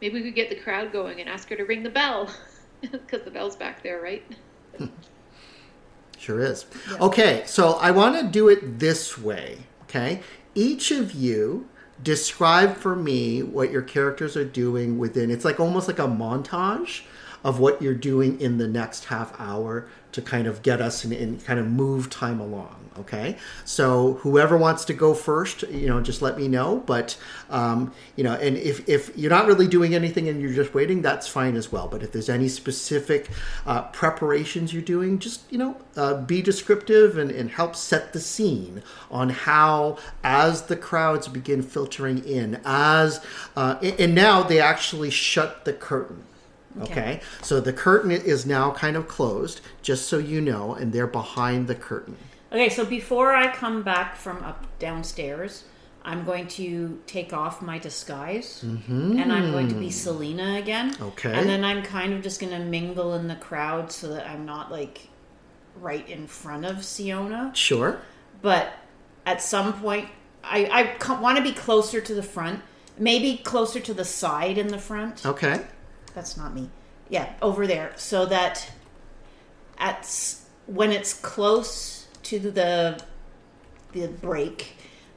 maybe 0.00 0.14
we 0.14 0.22
could 0.22 0.34
get 0.34 0.48
the 0.48 0.56
crowd 0.56 0.90
going 0.90 1.20
and 1.20 1.28
ask 1.28 1.50
her 1.50 1.56
to 1.56 1.64
ring 1.64 1.82
the 1.82 1.90
bell 1.90 2.30
because 2.80 3.22
the 3.24 3.30
bell's 3.30 3.56
back 3.56 3.82
there, 3.82 4.00
right? 4.00 4.24
Sure 6.20 6.40
is. 6.40 6.66
Okay, 7.00 7.44
so 7.46 7.72
I 7.80 7.92
want 7.92 8.20
to 8.20 8.26
do 8.28 8.50
it 8.50 8.78
this 8.78 9.16
way. 9.16 9.60
Okay, 9.84 10.20
each 10.54 10.90
of 10.90 11.12
you 11.12 11.66
describe 12.02 12.76
for 12.76 12.94
me 12.94 13.42
what 13.42 13.70
your 13.70 13.80
characters 13.80 14.36
are 14.36 14.44
doing 14.44 14.98
within. 14.98 15.30
It's 15.30 15.46
like 15.46 15.58
almost 15.58 15.88
like 15.88 15.98
a 15.98 16.06
montage 16.06 17.02
of 17.44 17.58
what 17.58 17.80
you're 17.80 17.94
doing 17.94 18.40
in 18.40 18.58
the 18.58 18.68
next 18.68 19.06
half 19.06 19.38
hour 19.40 19.86
to 20.12 20.20
kind 20.20 20.46
of 20.46 20.62
get 20.62 20.80
us 20.80 21.04
and, 21.04 21.44
kind 21.44 21.60
of 21.60 21.66
move 21.66 22.10
time 22.10 22.40
along. 22.40 22.76
Okay, 22.98 23.36
so 23.64 24.14
whoever 24.14 24.56
wants 24.56 24.84
to 24.86 24.92
go 24.92 25.14
first, 25.14 25.62
you 25.70 25.86
know, 25.86 26.02
just 26.02 26.20
let 26.20 26.36
me 26.36 26.48
know. 26.48 26.82
But 26.84 27.16
um, 27.48 27.94
you 28.16 28.24
know, 28.24 28.34
and 28.34 28.56
if 28.56 28.86
if 28.88 29.16
you're 29.16 29.30
not 29.30 29.46
really 29.46 29.68
doing 29.68 29.94
anything 29.94 30.28
and 30.28 30.42
you're 30.42 30.52
just 30.52 30.74
waiting, 30.74 31.00
that's 31.00 31.26
fine 31.28 31.56
as 31.56 31.70
well. 31.70 31.86
But 31.86 32.02
if 32.02 32.12
there's 32.12 32.28
any 32.28 32.48
specific 32.48 33.30
uh, 33.64 33.82
preparations 33.84 34.74
you're 34.74 34.82
doing, 34.82 35.18
just 35.18 35.50
you 35.52 35.56
know, 35.56 35.76
uh, 35.96 36.20
be 36.20 36.42
descriptive 36.42 37.16
and, 37.16 37.30
and 37.30 37.50
help 37.50 37.76
set 37.76 38.12
the 38.12 38.20
scene 38.20 38.82
on 39.10 39.30
how, 39.30 39.96
as 40.24 40.62
the 40.62 40.76
crowds 40.76 41.28
begin 41.28 41.62
filtering 41.62 42.22
in, 42.24 42.60
as 42.64 43.24
uh, 43.56 43.76
and 43.80 44.14
now 44.14 44.42
they 44.42 44.60
actually 44.60 45.10
shut 45.10 45.64
the 45.64 45.72
curtain. 45.72 46.24
Okay. 46.82 46.92
Okay, 46.92 47.20
so 47.42 47.60
the 47.60 47.72
curtain 47.72 48.10
is 48.10 48.46
now 48.46 48.70
kind 48.72 48.96
of 48.96 49.08
closed, 49.08 49.60
just 49.82 50.08
so 50.08 50.18
you 50.18 50.40
know, 50.40 50.74
and 50.74 50.92
they're 50.92 51.06
behind 51.06 51.66
the 51.66 51.74
curtain. 51.74 52.16
Okay. 52.52 52.68
So 52.68 52.84
before 52.84 53.34
I 53.34 53.52
come 53.52 53.82
back 53.82 54.16
from 54.16 54.42
up 54.44 54.66
downstairs, 54.78 55.64
I'm 56.04 56.24
going 56.24 56.46
to 56.48 57.00
take 57.06 57.32
off 57.32 57.60
my 57.60 57.78
disguise, 57.78 58.62
and 58.62 59.32
I'm 59.32 59.50
going 59.52 59.68
to 59.68 59.74
be 59.74 59.86
mm-hmm. 59.86 59.90
Selena 59.90 60.58
again. 60.58 60.94
Okay. 61.00 61.32
And 61.32 61.48
then 61.48 61.64
I'm 61.64 61.82
kind 61.82 62.12
of 62.12 62.22
just 62.22 62.40
going 62.40 62.52
to 62.52 62.60
mingle 62.60 63.14
in 63.14 63.28
the 63.28 63.36
crowd 63.36 63.90
so 63.92 64.08
that 64.14 64.28
I'm 64.28 64.46
not 64.46 64.70
like 64.70 65.08
right 65.76 66.08
in 66.08 66.26
front 66.26 66.64
of 66.64 66.84
Siona. 66.84 67.52
Sure. 67.54 68.00
but 68.42 68.72
at 69.26 69.42
some 69.42 69.72
point 69.74 70.08
i, 70.42 70.96
I 71.00 71.14
want 71.20 71.36
to 71.36 71.42
be 71.42 71.52
closer 71.52 72.00
to 72.00 72.14
the 72.14 72.22
front 72.22 72.62
maybe 72.98 73.36
closer 73.38 73.80
to 73.80 73.94
the 73.94 74.04
side 74.04 74.58
in 74.58 74.68
the 74.68 74.78
front 74.78 75.24
Okay. 75.24 75.60
That's 76.14 76.36
not 76.36 76.54
me 76.54 76.68
yeah 77.08 77.32
over 77.42 77.66
there 77.66 77.92
so 77.96 78.26
that 78.26 78.70
at 79.78 80.34
when 80.66 80.92
it's 80.92 81.14
close 81.14 82.06
to 82.22 82.38
the 82.38 83.00
the 83.92 84.06
break 84.08 84.74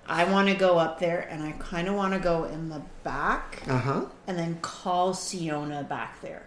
i 0.07 0.23
want 0.23 0.47
to 0.47 0.55
go 0.55 0.77
up 0.77 0.99
there 0.99 1.27
and 1.29 1.43
i 1.43 1.51
kind 1.53 1.87
of 1.87 1.95
want 1.95 2.13
to 2.13 2.19
go 2.19 2.45
in 2.45 2.69
the 2.69 2.81
back 3.03 3.61
Uh 3.67 3.77
huh. 3.77 4.05
and 4.27 4.37
then 4.37 4.57
call 4.61 5.13
siona 5.13 5.83
back 5.83 6.19
there 6.21 6.43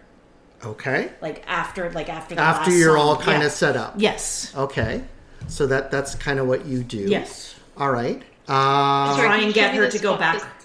Okay. 0.64 1.12
like 1.20 1.44
after 1.46 1.90
like 1.92 2.08
after 2.08 2.34
the 2.34 2.40
After 2.40 2.70
last 2.70 2.78
you're 2.80 2.96
song. 2.96 3.08
all 3.08 3.16
kind 3.16 3.40
Yeah. 3.42 3.46
of 3.46 3.52
set 3.52 3.76
up. 3.76 3.94
yes 3.98 4.52
Okay. 4.56 5.04
So 5.48 5.66
that 5.66 5.90
that's 5.90 6.14
kind 6.14 6.38
of 6.40 6.46
what 6.48 6.64
you 6.64 6.82
do. 6.82 6.96
Yes. 6.96 7.54
All 7.76 7.90
right. 7.90 8.22
Uh, 8.48 9.16
Try 9.20 9.36
and 9.42 9.52
get 9.52 9.74
her 9.74 9.88
to 9.90 9.98
go 9.98 10.16
spot- 10.16 10.40
back. 10.40 10.55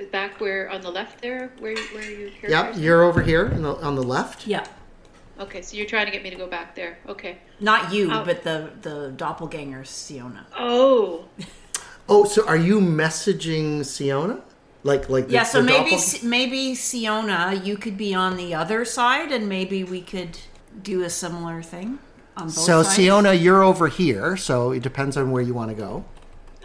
This- 0.00 0.10
Back 0.10 0.40
where 0.40 0.70
on 0.70 0.80
the 0.80 0.90
left 0.90 1.20
there, 1.22 1.50
where 1.58 1.76
where 1.92 2.02
your 2.10 2.30
character 2.30 2.48
yep. 2.50 2.74
You're 2.76 3.02
over 3.04 3.22
here 3.22 3.46
in 3.46 3.62
the, 3.62 3.74
on 3.76 3.94
the 3.94 4.02
left. 4.02 4.46
yeah 4.46 4.64
Okay, 5.40 5.62
so 5.62 5.76
you're 5.76 5.86
trying 5.86 6.06
to 6.06 6.10
get 6.12 6.24
me 6.24 6.30
to 6.30 6.36
go 6.36 6.48
back 6.48 6.74
there. 6.74 6.98
Okay. 7.08 7.38
Not 7.60 7.92
you, 7.92 8.10
Oh. 8.12 8.24
but 8.24 8.42
the 8.42 8.70
the 8.82 9.12
doppelganger 9.16 9.84
Siona. 9.84 10.46
Oh, 10.58 11.26
Oh, 12.08 12.24
so 12.24 12.46
are 12.46 12.56
you 12.56 12.80
messaging 12.80 13.84
Siona? 13.84 14.40
Like 14.82 15.08
like 15.10 15.26
the, 15.28 15.34
Yeah, 15.34 15.42
so 15.44 15.58
the 15.60 15.64
maybe 15.66 15.90
doppel- 15.92 16.22
maybe 16.24 16.74
Siona, 16.74 17.60
you 17.62 17.76
could 17.76 17.96
be 17.96 18.14
on 18.14 18.36
the 18.36 18.54
other 18.54 18.84
side, 18.84 19.30
and 19.30 19.48
maybe 19.48 19.84
we 19.84 20.00
could 20.00 20.38
do 20.82 21.02
a 21.04 21.10
similar 21.10 21.62
thing 21.62 21.98
on 22.36 22.46
both 22.46 22.54
So 22.54 22.82
sides. 22.82 22.96
Siona, 22.96 23.32
you're 23.34 23.62
over 23.62 23.88
here. 23.88 24.36
So 24.36 24.72
it 24.72 24.82
depends 24.82 25.16
on 25.16 25.30
where 25.30 25.42
you 25.42 25.52
want 25.54 25.70
to 25.70 25.76
go. 25.76 26.04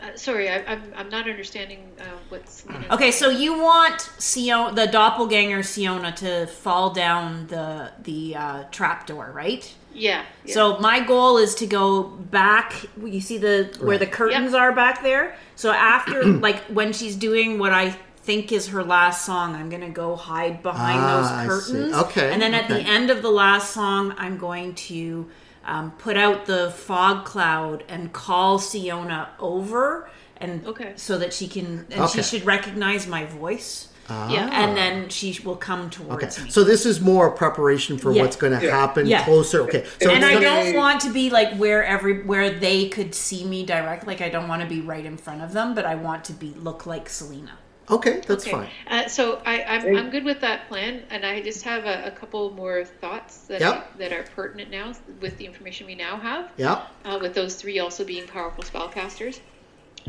Uh, 0.03 0.15
sorry, 0.17 0.49
I, 0.49 0.57
I'm 0.65 0.83
I'm 0.97 1.09
not 1.09 1.29
understanding 1.29 1.79
uh, 1.99 2.03
what's. 2.29 2.65
Okay, 2.91 3.11
so 3.11 3.29
you 3.29 3.57
want 3.57 4.01
Siona, 4.19 4.73
the 4.75 4.87
doppelganger 4.87 5.63
Siona, 5.63 6.11
to 6.17 6.45
fall 6.47 6.89
down 6.93 7.47
the 7.47 7.91
the 8.03 8.35
uh, 8.35 8.63
trapdoor, 8.71 9.31
right? 9.33 9.73
Yeah, 9.93 10.25
yeah. 10.43 10.53
So 10.53 10.77
my 10.79 10.99
goal 10.99 11.37
is 11.37 11.55
to 11.55 11.67
go 11.67 12.03
back. 12.03 12.73
You 13.01 13.21
see 13.21 13.37
the 13.37 13.73
where 13.79 13.97
the 13.97 14.05
Right. 14.05 14.13
curtains 14.13 14.53
are 14.53 14.73
back 14.73 15.03
there. 15.03 15.35
So 15.55 15.71
after, 15.71 16.23
like 16.47 16.61
when 16.65 16.91
she's 16.93 17.15
doing 17.15 17.57
what 17.59 17.71
I 17.71 17.91
think 18.23 18.51
is 18.51 18.67
her 18.69 18.83
last 18.83 19.25
song, 19.25 19.55
I'm 19.55 19.69
gonna 19.69 19.89
go 19.89 20.15
hide 20.15 20.63
behind 20.63 20.99
Ah, 20.99 21.39
I 21.43 21.47
those 21.47 21.65
see. 21.65 21.73
curtains. 21.73 21.95
Okay, 21.95 22.31
And 22.31 22.41
then 22.41 22.53
at 22.53 22.67
the 22.67 22.79
end 22.79 23.09
of 23.09 23.21
the 23.21 23.31
last 23.31 23.71
song, 23.73 24.15
I'm 24.17 24.37
going 24.37 24.73
to 24.89 25.29
um, 25.65 25.91
put 25.91 26.17
out 26.17 26.45
the 26.45 26.71
fog 26.71 27.25
cloud 27.25 27.83
and 27.87 28.11
call 28.13 28.59
Siona 28.59 29.29
over, 29.39 30.09
and 30.37 30.65
Okay. 30.67 30.93
so 30.95 31.17
that 31.17 31.33
she 31.33 31.47
can 31.47 31.85
and 31.91 32.01
Okay. 32.01 32.21
she 32.21 32.23
should 32.23 32.45
recognize 32.45 33.07
my 33.07 33.25
voice. 33.25 33.89
Yeah. 34.09 34.49
and 34.51 34.75
then 34.77 35.07
she 35.09 35.39
will 35.45 35.55
come 35.55 35.89
towards 35.89 36.23
Okay, 36.37 36.43
me. 36.43 36.51
so 36.51 36.63
this 36.65 36.85
is 36.85 36.99
more 36.99 37.31
preparation 37.31 37.97
for 37.97 38.11
Yeah. 38.11 38.21
what's 38.23 38.35
going 38.35 38.51
to 38.59 38.63
Yeah. 38.63 38.77
happen 38.77 39.07
Yeah. 39.07 39.23
closer. 39.23 39.61
Okay, 39.61 39.85
so 40.01 40.11
and 40.11 40.23
I 40.25 40.33
gonna- 40.33 40.45
don't 40.45 40.75
want 40.75 40.99
to 41.01 41.09
be 41.09 41.29
like 41.29 41.55
where 41.55 41.83
every 41.83 42.21
where 42.21 42.49
they 42.51 42.89
could 42.89 43.15
see 43.15 43.45
me 43.45 43.65
direct. 43.65 44.05
Like 44.05 44.19
I 44.21 44.27
don't 44.29 44.47
want 44.49 44.61
to 44.61 44.67
be 44.67 44.81
right 44.81 45.05
in 45.05 45.15
front 45.17 45.41
of 45.41 45.53
them, 45.53 45.73
but 45.73 45.85
I 45.85 45.95
want 45.95 46.25
to 46.25 46.33
be 46.33 46.53
look 46.59 46.85
like 46.85 47.09
Selena. 47.09 47.51
Okay, 47.89 48.21
that's 48.25 48.43
Okay. 48.43 48.51
fine. 48.51 48.69
Uh, 48.87 49.07
so 49.07 49.41
I, 49.45 49.63
I'm, 49.63 49.95
I'm 49.95 50.09
good 50.09 50.23
with 50.23 50.39
that 50.41 50.69
plan, 50.69 51.03
and 51.09 51.25
I 51.25 51.41
just 51.41 51.63
have 51.63 51.85
a, 51.85 52.05
a 52.05 52.11
couple 52.11 52.51
more 52.51 52.85
thoughts 52.85 53.47
that 53.47 53.59
Yep. 53.59 53.97
that 53.97 54.13
are 54.13 54.23
pertinent 54.23 54.71
now 54.71 54.93
with 55.19 55.37
the 55.37 55.45
information 55.45 55.87
we 55.87 55.95
now 55.95 56.17
have. 56.17 56.51
Yep. 56.57 56.87
Uh, 57.03 57.19
with 57.21 57.33
those 57.33 57.55
three 57.55 57.79
also 57.79 58.05
being 58.05 58.25
powerful 58.27 58.63
spellcasters, 58.63 59.39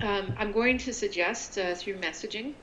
um, 0.03 0.35
I'm 0.39 0.53
going 0.53 0.79
to 0.79 0.93
suggest 0.93 1.59
uh, 1.59 1.75
through 1.75 1.99
messaging 1.99 2.55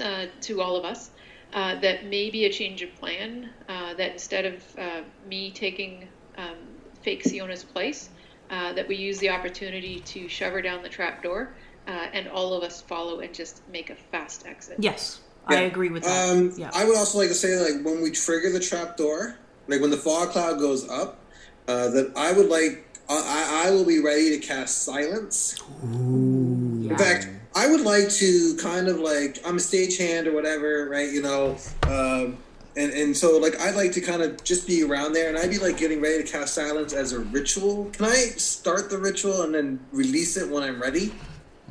uh, 0.00 0.26
to 0.42 0.60
all 0.60 0.76
of 0.76 0.84
us 0.84 1.10
uh, 1.54 1.80
that 1.80 2.04
maybe 2.04 2.44
a 2.44 2.52
change 2.52 2.82
of 2.82 2.94
plan. 2.96 3.48
Uh, 3.68 3.94
that 3.94 4.12
instead 4.12 4.44
of 4.44 4.62
uh, 4.78 5.00
me 5.26 5.50
taking 5.50 6.08
um, 6.36 6.56
fake 7.02 7.22
Siona's 7.24 7.64
place, 7.64 8.10
uh, 8.50 8.72
that 8.74 8.86
we 8.88 8.96
use 8.96 9.18
the 9.18 9.30
opportunity 9.30 10.00
to 10.00 10.28
shove 10.28 10.52
her 10.52 10.62
down 10.62 10.82
the 10.82 10.88
trap 10.88 11.22
door. 11.22 11.54
Uh, 11.86 12.06
and 12.12 12.28
all 12.28 12.54
of 12.54 12.62
us 12.62 12.80
follow 12.82 13.20
and 13.20 13.34
just 13.34 13.62
make 13.72 13.90
a 13.90 13.96
fast 13.96 14.46
exit. 14.46 14.76
Yes, 14.78 15.20
I 15.46 15.62
agree 15.62 15.88
with 15.88 16.04
that. 16.04 16.30
Um, 16.30 16.52
yeah. 16.56 16.70
I 16.72 16.84
would 16.84 16.96
also 16.96 17.18
like 17.18 17.28
to 17.28 17.34
say, 17.34 17.56
like, 17.56 17.84
when 17.84 18.00
we 18.00 18.12
trigger 18.12 18.52
the 18.52 18.60
trap 18.60 18.96
door, 18.96 19.36
like 19.66 19.80
when 19.80 19.90
the 19.90 19.96
fog 19.96 20.30
cloud 20.30 20.60
goes 20.60 20.88
up, 20.88 21.18
uh, 21.66 21.88
that 21.88 22.12
I 22.16 22.32
would 22.32 22.48
like, 22.48 22.86
I, 23.08 23.64
I 23.64 23.68
I 23.68 23.70
will 23.72 23.84
be 23.84 23.98
ready 24.00 24.38
to 24.38 24.46
cast 24.46 24.82
silence. 24.84 25.60
In 25.82 26.96
fact, 26.96 27.28
I 27.56 27.66
would 27.66 27.80
like 27.80 28.08
to 28.10 28.56
kind 28.60 28.86
of 28.86 29.00
like, 29.00 29.40
I'm 29.44 29.56
a 29.56 29.60
stagehand 29.60 30.26
or 30.26 30.32
whatever, 30.32 30.88
right? 30.88 31.10
You 31.10 31.22
know, 31.22 31.56
um, 31.84 32.36
and 32.76 32.92
and 32.92 33.16
so 33.16 33.38
like 33.38 33.58
I'd 33.60 33.74
like 33.74 33.92
to 33.92 34.00
kind 34.00 34.22
of 34.22 34.44
just 34.44 34.66
be 34.66 34.84
around 34.84 35.12
there, 35.12 35.28
and 35.28 35.36
I'd 35.36 35.50
be 35.50 35.58
like 35.58 35.76
getting 35.76 36.00
ready 36.00 36.22
to 36.22 36.30
cast 36.30 36.54
silence 36.54 36.92
as 36.92 37.12
a 37.12 37.18
ritual. 37.18 37.90
Can 37.92 38.04
I 38.04 38.14
start 38.36 38.90
the 38.90 38.98
ritual 38.98 39.42
and 39.42 39.54
then 39.54 39.80
release 39.92 40.36
it 40.36 40.48
when 40.48 40.62
I'm 40.62 40.80
ready? 40.80 41.12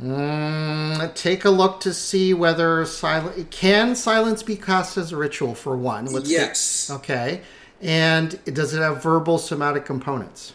Mm, 0.02 1.14
take 1.14 1.44
a 1.44 1.50
look 1.50 1.82
to 1.82 1.94
see 1.94 2.34
whether 2.34 2.86
silent 2.86 3.52
can 3.52 3.96
silence 3.96 4.44
be 4.44 4.56
cast 4.56 4.98
as 4.98 5.12
a 5.12 5.18
ritual 5.18 5.56
for 5.56 5.76
one. 5.76 6.06
Let's 6.06 6.32
Yes. 6.32 6.90
okay. 6.90 7.42
And 7.82 8.40
does 8.46 8.74
it 8.74 8.82
have 8.82 9.04
verbal 9.04 9.38
somatic 9.38 9.86
components? 9.86 10.54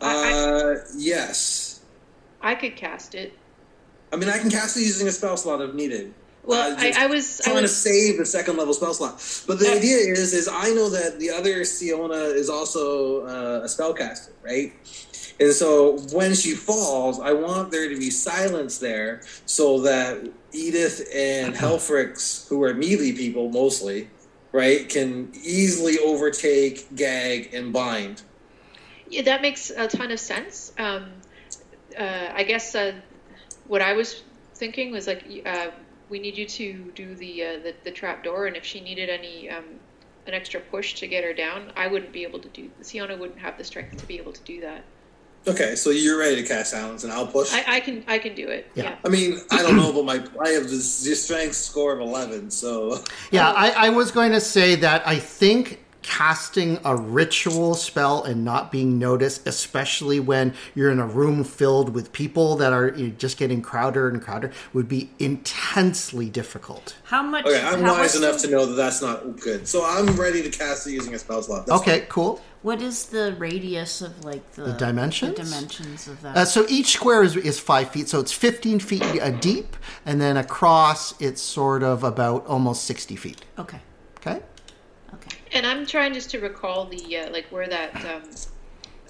Uh, 0.00 0.74
yes. 0.96 1.80
I 2.42 2.54
could 2.54 2.76
cast 2.76 3.14
it. 3.14 3.32
I 4.12 4.16
mean, 4.16 4.28
I 4.28 4.38
can 4.38 4.50
cast 4.50 4.76
it 4.76 4.80
using 4.80 5.08
a 5.08 5.12
spell 5.12 5.36
slot 5.36 5.60
if 5.60 5.74
needed. 5.74 6.12
Well, 6.44 6.72
Uh, 6.72 6.76
I, 6.78 6.92
I 6.98 7.06
was 7.06 7.40
I 7.40 7.50
trying 7.50 7.62
to 7.62 7.68
save 7.68 8.18
the 8.18 8.26
second 8.26 8.56
level 8.56 8.74
spell 8.74 8.92
slot. 8.92 9.22
But 9.46 9.58
the 9.60 9.72
idea 9.72 9.96
is, 9.96 10.34
is 10.34 10.46
I 10.46 10.70
know 10.70 10.90
that 10.90 11.18
the 11.18 11.30
other 11.30 11.64
Siona 11.64 12.14
is 12.14 12.50
also 12.50 13.22
uh, 13.22 13.62
a 13.64 13.66
spellcaster, 13.66 14.30
right? 14.42 14.72
And 15.40 15.52
so 15.52 15.98
when 16.12 16.34
she 16.34 16.52
falls, 16.52 17.18
I 17.18 17.32
want 17.32 17.70
there 17.70 17.88
to 17.88 17.98
be 17.98 18.10
silence 18.10 18.78
there 18.78 19.22
so 19.46 19.80
that 19.80 20.28
Edith 20.52 21.08
and 21.12 21.54
Helfix, 21.54 22.48
who 22.48 22.62
are 22.62 22.72
melee 22.72 23.12
people 23.12 23.50
mostly, 23.50 24.08
right, 24.52 24.88
can 24.88 25.32
easily 25.42 25.98
overtake, 25.98 26.94
gag, 26.94 27.52
and 27.52 27.72
bind. 27.72 28.22
Yeah, 29.10 29.22
that 29.22 29.42
makes 29.42 29.70
a 29.70 29.88
ton 29.88 30.12
of 30.12 30.20
sense. 30.20 30.72
Um, 30.78 31.06
uh, 31.98 32.30
I 32.32 32.44
guess 32.44 32.74
uh, 32.74 32.92
what 33.66 33.82
I 33.82 33.94
was 33.94 34.22
thinking 34.54 34.92
was 34.92 35.06
like, 35.06 35.24
uh, 35.44 35.70
we 36.08 36.20
need 36.20 36.36
you 36.38 36.46
to 36.46 36.92
do 36.94 37.14
the 37.14 37.42
uh, 37.42 37.58
the, 37.58 37.74
the 37.84 37.90
trap 37.90 38.22
door, 38.22 38.46
and 38.46 38.56
if 38.56 38.64
she 38.64 38.80
needed 38.80 39.10
any 39.10 39.50
um, 39.50 39.64
an 40.26 40.34
extra 40.34 40.60
push 40.60 40.94
to 40.94 41.06
get 41.06 41.24
her 41.24 41.32
down, 41.32 41.72
I 41.76 41.86
wouldn't 41.86 42.12
be 42.12 42.22
able 42.22 42.38
to 42.40 42.48
do. 42.48 42.70
Siona 42.80 43.16
wouldn't 43.16 43.38
have 43.40 43.58
the 43.58 43.64
strength 43.64 43.96
to 43.98 44.06
be 44.06 44.18
able 44.18 44.32
to 44.32 44.42
do 44.42 44.60
that. 44.60 44.84
Okay, 45.46 45.76
so 45.76 45.90
you're 45.90 46.18
ready 46.18 46.36
to 46.36 46.42
cast 46.42 46.70
silence, 46.70 47.04
and 47.04 47.12
I'll 47.12 47.26
push. 47.26 47.52
I, 47.52 47.76
I 47.76 47.80
can 47.80 48.02
I 48.06 48.18
can 48.18 48.34
do 48.34 48.48
it. 48.48 48.70
Yeah. 48.74 48.96
I 49.04 49.08
mean, 49.08 49.40
I 49.50 49.62
don't 49.62 49.76
know, 49.76 49.92
but 49.92 50.04
my 50.04 50.24
I 50.42 50.50
have 50.50 50.70
this, 50.70 51.04
this 51.04 51.22
strength 51.22 51.54
score 51.54 51.92
of 51.92 52.00
eleven, 52.00 52.50
so 52.50 53.04
Yeah, 53.30 53.50
I, 53.50 53.70
I 53.70 53.88
was 53.90 54.10
going 54.10 54.32
to 54.32 54.40
say 54.40 54.74
that 54.76 55.06
I 55.06 55.18
think 55.18 55.80
casting 56.04 56.78
a 56.84 56.94
ritual 56.94 57.74
spell 57.74 58.22
and 58.24 58.44
not 58.44 58.70
being 58.70 58.98
noticed, 58.98 59.46
especially 59.46 60.20
when 60.20 60.54
you're 60.74 60.90
in 60.90 61.00
a 61.00 61.06
room 61.06 61.42
filled 61.42 61.88
with 61.88 62.12
people 62.12 62.56
that 62.56 62.72
are 62.72 62.88
you 62.90 63.08
know, 63.08 63.14
just 63.16 63.38
getting 63.38 63.62
crowder 63.62 64.08
and 64.08 64.22
crowder, 64.22 64.52
would 64.74 64.86
be 64.86 65.10
intensely 65.18 66.28
difficult. 66.28 66.94
How 67.04 67.22
much? 67.22 67.46
okay, 67.46 67.60
I'm 67.60 67.82
wise 67.82 68.14
enough 68.16 68.38
to 68.42 68.50
know 68.50 68.66
that 68.66 68.74
that's 68.74 69.00
not 69.02 69.40
good. 69.40 69.66
So 69.66 69.84
I'm 69.84 70.14
ready 70.16 70.42
to 70.42 70.50
cast 70.50 70.86
it 70.86 70.92
using 70.92 71.14
a 71.14 71.18
spell 71.18 71.42
slot. 71.42 71.66
That's 71.66 71.80
okay, 71.80 72.06
cool. 72.08 72.40
What 72.64 72.80
is 72.80 73.04
the 73.04 73.34
radius 73.38 74.00
of 74.00 74.24
like 74.24 74.52
the, 74.52 74.62
The 74.62 74.72
dimensions? 74.72 75.36
The 75.36 75.44
dimensions 75.44 76.08
of 76.08 76.22
that. 76.22 76.34
Uh, 76.34 76.44
so 76.46 76.64
each 76.70 76.92
square 76.94 77.22
is, 77.22 77.36
is 77.36 77.60
five 77.60 77.90
feet, 77.90 78.08
so 78.08 78.20
it's 78.20 78.32
15 78.32 78.78
feet 78.78 79.02
uh, 79.02 79.32
deep, 79.32 79.76
and 80.06 80.18
then 80.18 80.38
across 80.38 81.20
it's 81.20 81.42
sort 81.42 81.82
of 81.82 82.02
about 82.02 82.46
almost 82.46 82.84
60 82.84 83.16
feet. 83.16 83.44
Okay. 83.58 83.80
Okay. 84.16 84.40
Okay? 85.12 85.36
And 85.52 85.66
I'm 85.66 85.84
trying 85.84 86.14
just 86.14 86.30
to 86.30 86.38
recall 86.38 86.86
the 86.86 87.18
uh, 87.18 87.30
like 87.30 87.44
where 87.50 87.68
that 87.68 87.94
um, 87.96 88.22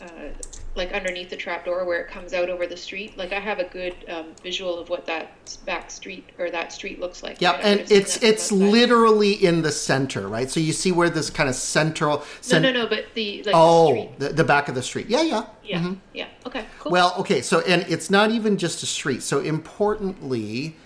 uh, 0.02 0.32
like 0.76 0.92
underneath 0.92 1.30
the 1.30 1.36
trapdoor 1.36 1.84
where 1.84 2.00
it 2.00 2.08
comes 2.08 2.32
out 2.34 2.48
over 2.50 2.66
the 2.66 2.76
street. 2.76 3.16
Like 3.16 3.32
I 3.32 3.38
have 3.40 3.58
a 3.60 3.64
good 3.64 3.94
um, 4.08 4.34
visual 4.42 4.78
of 4.78 4.88
what 4.88 5.06
that 5.06 5.30
back 5.64 5.90
street 5.90 6.28
or 6.38 6.50
that 6.50 6.72
street 6.72 6.98
looks 6.98 7.22
like. 7.22 7.40
Yep, 7.40 7.54
right? 7.54 7.64
And 7.64 7.92
it's 7.92 8.22
it's 8.22 8.50
literally 8.50 9.32
in 9.32 9.62
the 9.62 9.70
center, 9.72 10.26
right? 10.28 10.50
So 10.50 10.60
you 10.60 10.72
see 10.72 10.90
where 10.92 11.10
this 11.10 11.30
kind 11.30 11.48
of 11.48 11.54
central. 11.54 12.24
no, 12.50 12.58
no, 12.58 12.72
no. 12.72 12.86
But 12.86 13.06
the 13.14 13.42
like 13.44 13.54
oh, 13.56 13.88
street. 13.90 14.18
the, 14.18 14.28
the 14.30 14.44
back 14.44 14.68
of 14.68 14.74
the 14.74 14.82
street. 14.82 15.06
Yeah, 15.08 15.22
yeah. 15.22 15.46
Yeah, 15.62 15.78
Mhm. 15.80 15.98
yeah. 16.12 16.26
Okay, 16.46 16.64
cool. 16.80 16.92
Well, 16.92 17.14
okay, 17.20 17.40
so 17.40 17.60
and 17.60 17.86
it's 17.88 18.10
not 18.10 18.30
even 18.30 18.58
just 18.58 18.82
a 18.82 18.86
street. 18.86 19.22
So 19.22 19.40
importantly, 19.40 20.76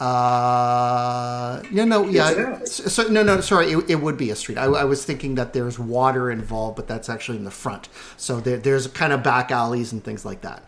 uh, 0.00 1.62
no, 1.70 1.84
no, 1.84 2.08
yeah, 2.08 2.64
so, 2.64 2.84
so 2.88 3.08
no, 3.08 3.22
no, 3.22 3.40
sorry, 3.42 3.70
it, 3.72 3.90
it 3.90 3.94
would 3.96 4.16
be 4.16 4.30
a 4.30 4.36
street. 4.36 4.56
I, 4.56 4.64
I 4.64 4.84
was 4.84 5.04
thinking 5.04 5.34
that 5.34 5.52
there's 5.52 5.78
water 5.78 6.30
involved, 6.30 6.76
but 6.76 6.88
that's 6.88 7.10
actually 7.10 7.36
in 7.36 7.44
the 7.44 7.50
front. 7.50 7.90
So 8.16 8.40
there, 8.40 8.56
there's 8.56 8.86
kind 8.86 9.12
of 9.12 9.22
back 9.22 9.50
alleys 9.50 9.92
and 9.92 10.02
things 10.02 10.24
like 10.24 10.40
that. 10.40 10.64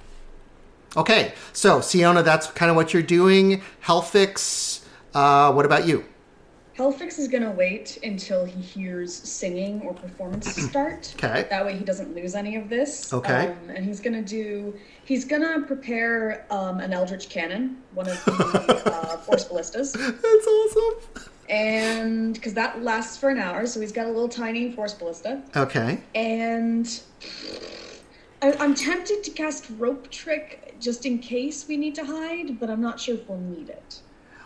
Okay, 0.95 1.33
so 1.55 1.80
Siona, 1.80 2.22
that's 2.22 2.49
kind 2.49 2.68
of 2.68 2.76
what 2.76 2.93
you're 2.93 3.03
doing. 3.03 3.62
Helfix, 3.83 4.85
uh, 5.14 5.51
what 5.53 5.64
about 5.64 5.87
you? 5.87 6.05
Helfix 6.76 7.18
is 7.18 7.28
gonna 7.28 7.51
wait 7.51 7.99
until 8.03 8.45
he 8.45 8.61
hears 8.61 9.14
singing 9.14 9.83
or 9.83 9.93
performance 9.93 10.55
start. 10.70 11.14
Okay. 11.16 11.47
That 11.51 11.64
way 11.64 11.76
he 11.76 11.85
doesn't 11.85 12.14
lose 12.14 12.35
any 12.35 12.57
of 12.57 12.68
this. 12.68 13.12
Okay. 13.12 13.49
Um, 13.49 13.70
and 13.70 13.85
he's 13.85 14.01
gonna 14.01 14.22
do. 14.22 14.74
He's 15.05 15.24
gonna 15.24 15.61
prepare 15.66 16.47
um, 16.51 16.80
an 16.80 16.93
Eldritch 16.93 17.28
Cannon, 17.28 17.83
one 17.93 18.09
of 18.09 18.24
the 18.24 18.83
uh, 18.87 19.12
Force 19.12 19.12
Ballistas. 19.71 19.93
That's 20.23 20.47
awesome. 20.47 21.25
And 21.49 22.35
because 22.35 22.55
that 22.55 22.83
lasts 22.83 23.17
for 23.17 23.29
an 23.29 23.39
hour, 23.39 23.67
so 23.67 23.81
he's 23.81 23.93
got 23.93 24.07
a 24.07 24.09
little 24.09 24.29
tiny 24.29 24.73
Force 24.73 24.95
Ballista. 24.95 25.43
Okay. 25.55 26.01
And 26.15 27.01
I, 28.41 28.53
I'm 28.59 28.75
tempted 28.75 29.23
to 29.25 29.31
cast 29.31 29.67
Rope 29.79 30.11
Trick 30.11 30.75
just 30.81 31.07
in 31.07 31.19
case 31.19 31.69
we 31.69 31.77
need 31.77 31.95
to 31.97 32.05
hide, 32.05 32.59
but 32.59 32.71
I'm 32.71 32.81
not 32.81 32.99
sure 32.99 33.17
if 33.17 33.29
we'll 33.29 33.39
need 33.39 33.69
it. 33.69 34.01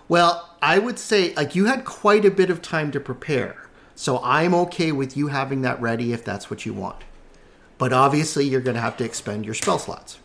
Well, 0.08 0.56
I 0.62 0.78
would 0.78 0.98
say 0.98 1.34
like 1.34 1.54
you 1.54 1.66
had 1.66 1.84
quite 1.84 2.24
a 2.24 2.30
bit 2.30 2.50
of 2.50 2.62
time 2.62 2.90
to 2.92 3.00
prepare. 3.00 3.68
So 3.94 4.20
I'm 4.22 4.54
okay 4.54 4.92
with 4.92 5.16
you 5.16 5.28
having 5.28 5.62
that 5.62 5.80
ready 5.80 6.12
if 6.12 6.24
that's 6.24 6.50
what 6.50 6.66
you 6.66 6.74
want. 6.74 7.02
But 7.78 7.92
obviously 7.92 8.46
you're 8.46 8.60
going 8.60 8.74
to 8.74 8.80
have 8.80 8.96
to 8.98 9.04
expend 9.04 9.44
your 9.44 9.54
spell 9.54 9.78
slots. 9.78 10.18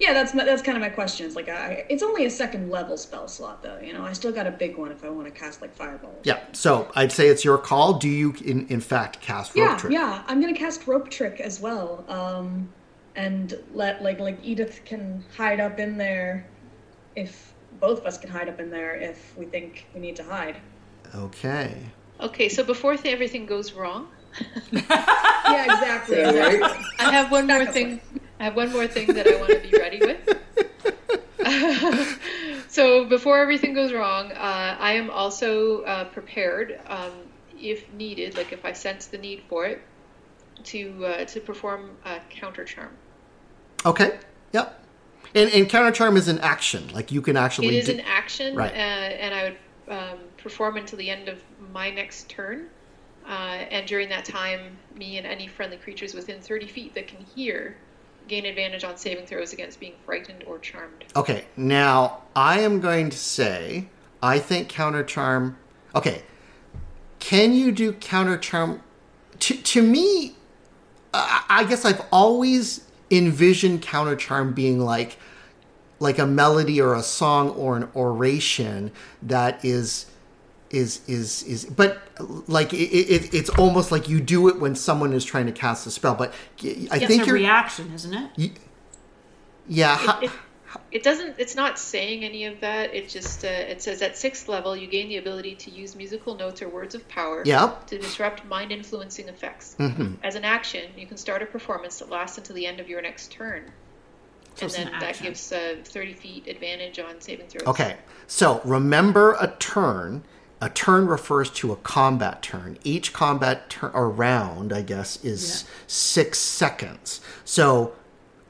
Yeah, 0.00 0.14
that's 0.14 0.32
my, 0.34 0.44
that's 0.44 0.62
kind 0.62 0.76
of 0.78 0.80
my 0.80 0.88
question. 0.88 1.26
It's 1.26 1.36
like 1.36 1.48
I, 1.50 1.84
it's 1.90 2.02
only 2.02 2.24
a 2.24 2.30
second 2.30 2.70
level 2.70 2.96
spell 2.96 3.28
slot 3.28 3.62
though. 3.62 3.78
You 3.80 3.92
know, 3.92 4.02
I 4.02 4.12
still 4.14 4.32
got 4.32 4.46
a 4.46 4.50
big 4.50 4.76
one 4.78 4.90
if 4.90 5.04
I 5.04 5.10
want 5.10 5.26
to 5.26 5.30
cast 5.30 5.60
like 5.60 5.74
Fireball. 5.74 6.14
Yeah. 6.24 6.40
So 6.52 6.90
I'd 6.96 7.12
say 7.12 7.28
it's 7.28 7.44
your 7.44 7.58
call. 7.58 7.92
Do 7.94 8.08
you 8.08 8.34
in 8.44 8.66
in 8.68 8.80
fact 8.80 9.20
cast 9.20 9.54
rope 9.54 9.58
Yeah, 9.68 9.76
trick? 9.76 9.92
yeah. 9.92 10.22
I'm 10.26 10.40
gonna 10.40 10.54
cast 10.56 10.86
Rope 10.86 11.10
Trick 11.10 11.38
as 11.40 11.60
well. 11.60 12.04
Um, 12.08 12.68
and 13.14 13.54
let 13.74 14.02
like 14.02 14.18
like 14.20 14.38
Edith 14.42 14.80
can 14.86 15.22
hide 15.36 15.60
up 15.60 15.78
in 15.78 15.98
there, 15.98 16.46
if 17.14 17.52
both 17.78 18.00
of 18.00 18.06
us 18.06 18.16
can 18.16 18.30
hide 18.30 18.48
up 18.48 18.58
in 18.58 18.70
there 18.70 18.94
if 18.96 19.36
we 19.36 19.44
think 19.44 19.86
we 19.94 20.00
need 20.00 20.16
to 20.16 20.22
hide. 20.24 20.56
Okay. 21.14 21.76
Okay, 22.20 22.48
so 22.48 22.62
before 22.64 22.96
th- 22.96 23.12
everything 23.14 23.44
goes 23.46 23.72
wrong, 23.72 24.08
Yeah, 24.72 25.64
exactly. 25.64 26.18
Yeah, 26.18 26.38
right? 26.38 26.54
exactly. 26.54 26.84
I 27.00 27.10
have 27.12 27.30
one 27.30 27.46
more 27.46 27.66
thing. 27.66 28.00
I 28.40 28.44
have 28.44 28.56
one 28.56 28.72
more 28.72 28.86
thing 28.86 29.08
that 29.08 29.28
I 29.28 29.36
want 29.36 29.50
to 29.50 29.58
be 29.60 29.76
ready 29.76 30.00
with. 30.00 30.18
so 32.70 33.04
before 33.04 33.38
everything 33.38 33.74
goes 33.74 33.92
wrong, 33.92 34.32
uh, 34.32 34.76
I 34.80 34.92
am 34.92 35.10
also 35.10 35.82
uh, 35.82 36.04
prepared, 36.04 36.80
um, 36.86 37.12
if 37.60 37.92
needed, 37.92 38.38
like 38.38 38.50
if 38.54 38.64
I 38.64 38.72
sense 38.72 39.08
the 39.08 39.18
need 39.18 39.42
for 39.46 39.66
it, 39.66 39.82
to 40.64 41.04
uh, 41.04 41.24
to 41.26 41.40
perform 41.40 41.90
a 42.06 42.20
counter 42.30 42.64
charm. 42.64 42.90
Okay. 43.84 44.18
Yep. 44.52 44.84
And, 45.34 45.50
and 45.50 45.68
counter 45.68 45.92
charm 45.92 46.16
is 46.16 46.28
an 46.28 46.38
action. 46.38 46.88
Like 46.94 47.12
you 47.12 47.20
can 47.20 47.36
actually. 47.36 47.68
It 47.68 47.74
is 47.74 47.86
do- 47.86 47.92
an 47.92 48.00
action, 48.00 48.56
Right. 48.56 48.72
uh, 48.72 48.74
and 48.74 49.34
I 49.34 49.42
would 49.44 49.58
um, 49.94 50.18
perform 50.38 50.78
until 50.78 50.96
the 50.98 51.10
end 51.10 51.28
of 51.28 51.42
my 51.74 51.90
next 51.90 52.30
turn. 52.30 52.68
Uh, 53.28 53.66
and 53.70 53.86
during 53.86 54.08
that 54.08 54.24
time, 54.24 54.78
me 54.96 55.18
and 55.18 55.26
any 55.26 55.46
friendly 55.46 55.76
creatures 55.76 56.14
within 56.14 56.40
30 56.40 56.66
feet 56.66 56.94
that 56.94 57.06
can 57.06 57.22
hear 57.34 57.76
gain 58.30 58.46
advantage 58.46 58.84
on 58.84 58.96
saving 58.96 59.26
throws 59.26 59.52
against 59.52 59.80
being 59.80 59.94
frightened 60.06 60.44
or 60.46 60.58
charmed. 60.60 61.04
Okay, 61.16 61.44
now 61.56 62.22
I 62.34 62.60
am 62.60 62.80
going 62.80 63.10
to 63.10 63.18
say 63.18 63.88
I 64.22 64.38
think 64.38 64.68
counter 64.68 65.02
charm. 65.02 65.58
Okay, 65.94 66.22
can 67.18 67.52
you 67.52 67.72
do 67.72 67.92
counter 67.92 68.38
charm? 68.38 68.82
To 69.40 69.54
to 69.54 69.82
me, 69.82 70.36
I 71.12 71.66
guess 71.68 71.84
I've 71.84 72.02
always 72.12 72.86
envisioned 73.10 73.82
counter 73.82 74.14
charm 74.14 74.52
being 74.52 74.78
like 74.78 75.18
like 75.98 76.18
a 76.18 76.26
melody 76.26 76.80
or 76.80 76.94
a 76.94 77.02
song 77.02 77.50
or 77.50 77.76
an 77.76 77.88
oration 77.94 78.92
that 79.20 79.62
is 79.64 80.06
is 80.70 81.00
is 81.08 81.42
is 81.44 81.64
but 81.64 82.00
like 82.48 82.72
it, 82.72 82.76
it, 82.76 83.34
it's 83.34 83.50
almost 83.50 83.90
like 83.90 84.08
you 84.08 84.20
do 84.20 84.48
it 84.48 84.60
when 84.60 84.74
someone 84.76 85.12
is 85.12 85.24
trying 85.24 85.46
to 85.46 85.52
cast 85.52 85.84
a 85.86 85.90
spell 85.90 86.14
but 86.14 86.32
i 86.32 86.64
It's 86.64 87.06
think 87.06 87.22
a 87.22 87.26
you're 87.26 87.34
reaction, 87.34 87.90
isn't 87.92 88.14
it? 88.14 88.52
yeah 89.68 89.96
ha- 89.96 90.20
It, 90.22 90.30
it 90.92 91.02
doesn't. 91.02 91.34
It's 91.38 91.56
not 91.56 91.80
saying 91.80 92.22
any 92.24 92.44
of 92.44 92.60
that. 92.60 92.94
It 92.94 93.08
just 93.08 93.44
uh, 93.44 93.48
it 93.48 93.82
says 93.82 94.02
at 94.02 94.16
sixth 94.16 94.48
level 94.48 94.76
you 94.76 94.86
gain 94.86 95.08
the 95.08 95.16
ability 95.16 95.56
to 95.56 95.70
use 95.72 95.96
musical 95.96 96.36
notes 96.36 96.62
or 96.62 96.68
words 96.68 96.94
of 96.94 97.08
power 97.08 97.42
Yep. 97.44 97.88
to 97.88 97.98
disrupt 97.98 98.44
mind 98.44 98.70
influencing 98.70 99.28
effects. 99.28 99.74
Mhm. 99.80 100.18
As 100.22 100.36
an 100.36 100.44
action, 100.44 100.88
you 100.96 101.06
can 101.08 101.16
start 101.16 101.42
a 101.42 101.46
performance 101.46 101.98
that 101.98 102.08
lasts 102.08 102.38
until 102.38 102.54
the 102.54 102.66
end 102.66 102.78
of 102.78 102.88
your 102.88 103.02
next 103.02 103.32
turn. 103.32 103.64
So 104.54 104.62
and 104.62 104.70
it's 104.70 104.78
an 104.78 104.84
then 104.84 104.92
that 105.00 105.02
action. 105.08 105.26
gives 105.26 105.50
uh, 105.52 105.76
30 105.84 106.12
feet 106.14 106.46
advantage 106.46 107.00
on 107.00 107.20
saving 107.20 107.48
throws. 107.48 107.66
Okay, 107.66 107.96
so 108.28 108.60
remember 108.64 109.32
a 109.40 109.48
turn. 109.58 110.22
A 110.60 110.68
turn 110.68 111.06
refers 111.06 111.48
to 111.50 111.72
a 111.72 111.76
combat 111.76 112.42
turn. 112.42 112.76
Each 112.84 113.12
combat 113.12 113.70
turn 113.70 113.92
or 113.94 114.10
round, 114.10 114.72
I 114.72 114.82
guess, 114.82 115.22
is 115.24 115.64
six 115.86 116.38
seconds. 116.38 117.20
So 117.44 117.92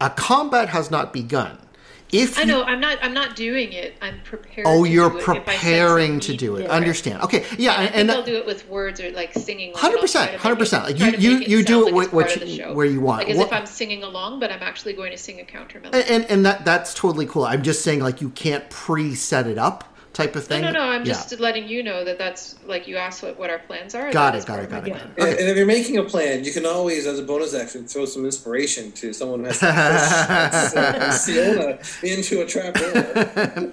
a 0.00 0.10
combat 0.10 0.70
has 0.70 0.90
not 0.90 1.12
begun. 1.12 1.58
If 2.12 2.36
I 2.36 2.40
you- 2.40 2.48
know. 2.48 2.64
I'm 2.64 2.80
not. 2.80 2.98
I'm 3.02 3.14
not 3.14 3.36
doing 3.36 3.72
it. 3.72 3.94
I'm 4.02 4.20
preparing. 4.24 4.68
oh, 4.68 4.82
you're 4.82 5.10
do 5.10 5.18
it 5.18 5.20
if 5.20 5.28
I 5.28 5.32
sense 5.34 5.38
a 5.38 5.40
preparing 5.42 6.18
to 6.18 6.36
do 6.36 6.56
it. 6.56 6.68
Understand? 6.68 7.22
Okay, 7.22 7.44
yeah, 7.56 7.74
And 7.74 7.80
I 7.80 7.84
and, 7.84 7.92
think 7.92 8.00
and 8.00 8.10
I'll 8.10 8.24
do 8.24 8.34
it 8.36 8.46
with 8.46 8.68
words 8.68 8.98
or 9.00 9.12
like 9.12 9.32
singing. 9.34 9.72
Hundred 9.76 10.00
percent. 10.00 10.34
Hundred 10.34 10.58
percent. 10.58 10.86
Like 10.86 10.98
you, 10.98 11.12
you, 11.12 11.38
you 11.38 11.64
do 11.64 11.82
it 11.82 11.90
it's 11.90 11.94
what, 11.94 12.12
what 12.12 12.26
part 12.26 12.36
of 12.38 12.42
the 12.42 12.48
you, 12.48 12.64
where 12.74 12.86
you 12.86 13.00
want. 13.00 13.28
Like 13.28 13.36
as 13.36 13.38
if 13.38 13.52
I'm 13.52 13.64
singing 13.66 14.02
along, 14.02 14.40
but 14.40 14.50
I'm 14.50 14.62
actually 14.62 14.94
going 14.94 15.12
to 15.12 15.18
sing 15.18 15.38
a 15.38 15.44
counter 15.44 15.78
melody. 15.78 16.02
and, 16.02 16.24
and 16.24 16.30
and 16.32 16.46
that 16.46 16.64
that's 16.64 16.94
totally 16.94 17.26
cool. 17.26 17.44
I'm 17.44 17.62
just 17.62 17.82
saying, 17.82 18.00
like 18.00 18.20
you 18.20 18.30
can't 18.30 18.68
pre-set 18.70 19.46
it 19.46 19.56
up, 19.58 19.89
type 20.12 20.34
of 20.36 20.42
No, 20.50 20.56
thing. 20.56 20.62
no, 20.62 20.70
no. 20.72 20.78
no. 20.86 20.90
I'm 20.92 21.04
Yeah. 21.04 21.12
just 21.14 21.38
letting 21.38 21.68
you 21.68 21.82
know 21.82 22.04
that 22.04 22.18
that's 22.18 22.56
like 22.66 22.88
you 22.88 22.96
asked 22.96 23.22
what, 23.22 23.38
what 23.38 23.48
our 23.50 23.60
plans 23.60 23.94
are. 23.94 24.10
Got 24.12 24.32
that 24.32 24.34
it, 24.34 24.38
is 24.38 24.44
got 24.44 24.58
it, 24.60 24.68
got 24.70 24.86
it, 24.86 24.92
plan. 24.92 25.12
got 25.16 25.28
And, 25.28 25.38
and 25.38 25.48
if 25.48 25.56
you're 25.56 25.66
making 25.66 25.98
a 25.98 26.02
plan, 26.04 26.44
you 26.44 26.52
can 26.52 26.66
always, 26.66 27.06
as 27.06 27.18
a 27.18 27.22
bonus 27.22 27.54
action, 27.54 27.86
throw 27.86 28.04
some 28.06 28.24
inspiration 28.24 28.90
to 28.92 29.12
someone 29.12 29.40
who 29.40 29.46
has 29.46 29.60
to 30.72 30.94
push 30.98 31.14
Siona 31.20 31.78
into 32.02 32.42
a 32.42 32.46
trap 32.46 32.74
door. 32.74 33.72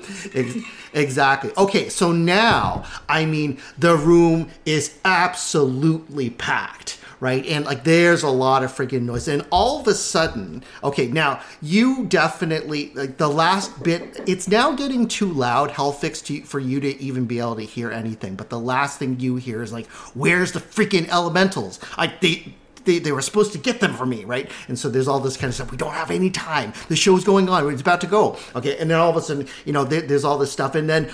Exactly. 0.93 1.51
Okay, 1.57 1.89
so 1.89 2.11
now, 2.11 2.83
I 3.09 3.25
mean, 3.25 3.59
the 3.77 3.95
room 3.95 4.49
is 4.65 4.97
absolutely 5.05 6.29
packed, 6.31 6.96
right? 7.19 7.45
And 7.45 7.65
like, 7.65 7.83
there's 7.83 8.23
a 8.23 8.29
lot 8.29 8.63
of 8.63 8.71
freaking 8.71 9.03
noise. 9.03 9.27
And 9.27 9.45
all 9.51 9.79
of 9.81 9.87
a 9.87 9.93
sudden, 9.93 10.63
okay, 10.83 11.07
now 11.07 11.41
you 11.61 12.05
definitely, 12.05 12.91
like, 12.93 13.17
the 13.17 13.27
last 13.27 13.83
bit, 13.83 14.21
it's 14.27 14.47
now 14.47 14.73
getting 14.73 15.07
too 15.07 15.31
loud, 15.31 15.71
Helfix, 15.71 16.23
to, 16.25 16.41
for 16.43 16.59
you 16.59 16.79
to 16.79 17.01
even 17.01 17.25
be 17.25 17.39
able 17.39 17.55
to 17.55 17.63
hear 17.63 17.91
anything. 17.91 18.35
But 18.35 18.49
the 18.49 18.59
last 18.59 18.99
thing 18.99 19.19
you 19.19 19.37
hear 19.37 19.63
is 19.63 19.73
like, 19.73 19.87
where's 20.13 20.51
the 20.51 20.59
freaking 20.59 21.07
elementals? 21.09 21.79
Like, 21.97 22.21
they, 22.21 22.53
they, 22.85 22.99
they 22.99 23.11
were 23.11 23.21
supposed 23.21 23.51
to 23.51 23.57
get 23.57 23.79
them 23.79 23.93
for 23.93 24.05
me, 24.05 24.23
right? 24.23 24.49
And 24.67 24.79
so 24.79 24.89
there's 24.89 25.07
all 25.07 25.19
this 25.19 25.37
kind 25.37 25.49
of 25.49 25.55
stuff. 25.55 25.71
We 25.71 25.77
don't 25.77 25.93
have 25.93 26.09
any 26.09 26.29
time. 26.29 26.73
The 26.87 26.95
show's 26.95 27.23
going 27.23 27.49
on. 27.49 27.69
It's 27.71 27.81
about 27.81 28.01
to 28.01 28.07
go. 28.07 28.37
Okay. 28.55 28.77
And 28.77 28.89
then 28.89 28.97
all 28.97 29.09
of 29.09 29.17
a 29.17 29.21
sudden, 29.21 29.47
you 29.65 29.73
know, 29.73 29.83
there, 29.83 30.01
there's 30.01 30.23
all 30.23 30.37
this 30.37 30.51
stuff. 30.51 30.73
And 30.73 30.89
then, 30.89 31.11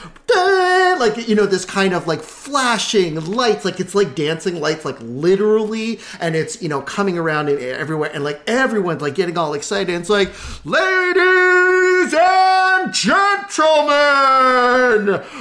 Like, 0.99 1.27
you 1.27 1.35
know, 1.35 1.45
this 1.45 1.65
kind 1.65 1.93
of 1.93 2.07
like 2.07 2.21
flashing 2.21 3.15
lights, 3.25 3.65
like 3.65 3.79
it's 3.79 3.95
like 3.95 4.15
dancing 4.15 4.59
lights, 4.59 4.85
like 4.85 4.97
literally. 5.01 5.99
And 6.19 6.35
it's, 6.35 6.61
you 6.61 6.69
know, 6.69 6.81
coming 6.81 7.17
around 7.17 7.49
and 7.49 7.59
everywhere. 7.59 8.11
And 8.13 8.23
like 8.23 8.41
everyone's 8.47 9.01
like 9.01 9.15
getting 9.15 9.37
all 9.37 9.53
excited. 9.53 9.89
And 9.93 10.01
it's 10.01 10.09
like, 10.09 10.31
ladies 10.65 11.72
and 12.11 12.93
gentlemen, 12.93 13.93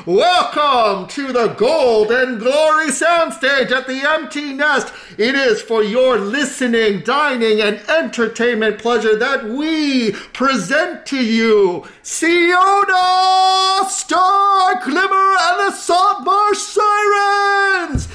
welcome 0.06 1.08
to 1.08 1.32
the 1.32 1.48
Gold 1.58 2.12
and 2.12 2.38
Glory 2.38 2.86
Soundstage 2.86 3.72
at 3.72 3.88
the 3.88 4.08
Empty 4.08 4.52
Net. 4.54 4.92
It 5.18 5.34
is 5.34 5.60
for 5.60 5.82
your 5.82 6.18
listening, 6.18 7.00
dining, 7.00 7.60
and 7.60 7.78
entertainment 7.88 8.78
pleasure 8.78 9.16
that 9.16 9.44
we 9.44 10.12
present 10.12 11.04
to 11.06 11.24
you 11.24 11.84
Siona, 12.02 13.88
Star 13.88 14.80
Glimmer, 14.84 15.36
and 15.40 15.66
the 15.66 15.72
Saltmarsh 15.72 16.58
Sirens! 16.58 18.08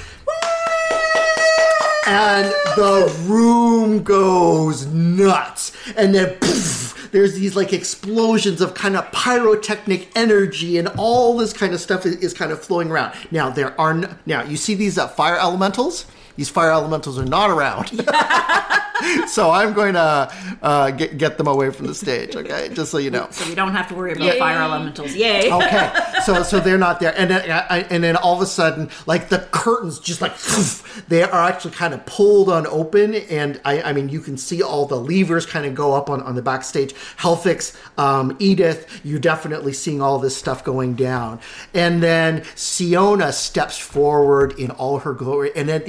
and 2.08 2.46
the 2.74 3.14
room 3.26 4.02
goes 4.02 4.86
nuts. 4.86 5.72
And 5.94 6.14
then 6.14 6.36
poof, 6.40 6.87
there's 7.12 7.34
these 7.34 7.56
like 7.56 7.72
explosions 7.72 8.60
of 8.60 8.74
kind 8.74 8.96
of 8.96 9.10
pyrotechnic 9.12 10.08
energy, 10.16 10.78
and 10.78 10.88
all 10.96 11.36
this 11.36 11.52
kind 11.52 11.74
of 11.74 11.80
stuff 11.80 12.06
is, 12.06 12.16
is 12.16 12.34
kind 12.34 12.52
of 12.52 12.60
flowing 12.60 12.90
around. 12.90 13.14
Now 13.30 13.50
there 13.50 13.78
are 13.80 13.94
now 14.26 14.42
you 14.42 14.56
see 14.56 14.74
these 14.74 14.98
uh, 14.98 15.08
fire 15.08 15.38
elementals. 15.38 16.06
These 16.38 16.50
fire 16.50 16.70
elementals 16.70 17.18
are 17.18 17.24
not 17.24 17.50
around. 17.50 17.88
so 19.28 19.50
I'm 19.50 19.72
going 19.72 19.94
to 19.94 20.32
uh, 20.62 20.90
get, 20.92 21.18
get 21.18 21.36
them 21.36 21.48
away 21.48 21.70
from 21.70 21.88
the 21.88 21.94
stage, 21.96 22.36
okay? 22.36 22.70
Just 22.72 22.92
so 22.92 22.98
you 22.98 23.10
know. 23.10 23.26
So 23.32 23.48
we 23.48 23.56
don't 23.56 23.72
have 23.72 23.88
to 23.88 23.96
worry 23.96 24.12
about 24.12 24.24
Yay. 24.24 24.38
fire 24.38 24.62
elementals. 24.62 25.14
Yay! 25.16 25.50
okay 25.52 25.92
so 26.24 26.42
so 26.42 26.60
they're 26.60 26.78
not 26.78 27.00
there 27.00 27.14
and 27.16 27.30
then 27.30 27.50
I, 27.70 27.80
and 27.90 28.02
then 28.02 28.16
all 28.16 28.34
of 28.34 28.42
a 28.42 28.46
sudden 28.46 28.90
like 29.06 29.28
the 29.28 29.38
curtains 29.50 29.98
just 29.98 30.20
like 30.20 30.36
they 31.08 31.22
are 31.22 31.48
actually 31.48 31.72
kind 31.72 31.94
of 31.94 32.04
pulled 32.06 32.48
on 32.48 32.66
open 32.66 33.14
and 33.14 33.60
i 33.64 33.82
i 33.82 33.92
mean 33.92 34.08
you 34.08 34.20
can 34.20 34.36
see 34.36 34.62
all 34.62 34.86
the 34.86 35.00
levers 35.00 35.46
kind 35.46 35.66
of 35.66 35.74
go 35.74 35.94
up 35.94 36.10
on 36.10 36.22
on 36.22 36.34
the 36.34 36.42
backstage 36.42 36.94
Helfix, 37.16 37.76
um 37.98 38.36
edith 38.38 39.00
you're 39.04 39.18
definitely 39.18 39.72
seeing 39.72 40.02
all 40.02 40.18
this 40.18 40.36
stuff 40.36 40.64
going 40.64 40.94
down 40.94 41.40
and 41.74 42.02
then 42.02 42.44
siona 42.54 43.32
steps 43.32 43.78
forward 43.78 44.58
in 44.58 44.70
all 44.72 44.98
her 44.98 45.12
glory 45.12 45.50
and 45.56 45.68
then 45.68 45.82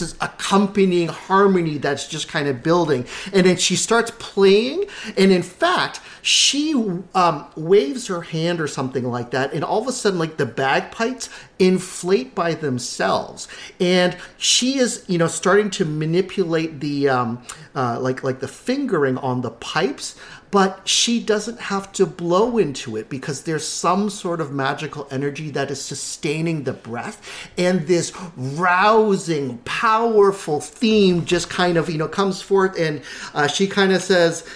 there's 0.00 0.12
this 0.12 0.20
accompanying 0.20 1.08
harmony 1.08 1.78
that's 1.78 2.08
just 2.08 2.28
kind 2.28 2.48
of 2.48 2.62
building 2.62 3.06
and 3.32 3.46
then 3.46 3.56
she 3.56 3.76
starts 3.76 4.10
playing 4.18 4.84
and 5.16 5.30
in 5.32 5.42
fact 5.42 6.00
she 6.24 6.72
um, 7.14 7.46
waves 7.54 8.06
her 8.06 8.22
hand 8.22 8.58
or 8.58 8.66
something 8.66 9.04
like 9.04 9.32
that, 9.32 9.52
and 9.52 9.62
all 9.62 9.82
of 9.82 9.86
a 9.86 9.92
sudden, 9.92 10.18
like 10.18 10.38
the 10.38 10.46
bagpipes 10.46 11.28
inflate 11.58 12.34
by 12.34 12.54
themselves, 12.54 13.46
and 13.78 14.16
she 14.38 14.78
is, 14.78 15.04
you 15.06 15.18
know, 15.18 15.26
starting 15.26 15.68
to 15.68 15.84
manipulate 15.84 16.80
the 16.80 17.10
um, 17.10 17.42
uh, 17.74 18.00
like 18.00 18.24
like 18.24 18.40
the 18.40 18.48
fingering 18.48 19.18
on 19.18 19.42
the 19.42 19.50
pipes. 19.50 20.18
But 20.54 20.86
she 20.86 21.18
doesn't 21.18 21.58
have 21.58 21.90
to 21.94 22.06
blow 22.06 22.58
into 22.58 22.96
it 22.96 23.08
because 23.08 23.42
there's 23.42 23.66
some 23.66 24.08
sort 24.08 24.40
of 24.40 24.52
magical 24.52 25.08
energy 25.10 25.50
that 25.50 25.68
is 25.68 25.82
sustaining 25.82 26.62
the 26.62 26.72
breath. 26.72 27.20
And 27.58 27.88
this 27.88 28.12
rousing, 28.36 29.58
powerful 29.64 30.60
theme 30.60 31.24
just 31.24 31.50
kind 31.50 31.76
of, 31.76 31.90
you 31.90 31.98
know, 31.98 32.06
comes 32.06 32.40
forth. 32.40 32.78
And 32.78 33.02
uh, 33.34 33.48
she 33.48 33.66
kind 33.66 33.92
of 33.92 34.00
says, 34.00 34.46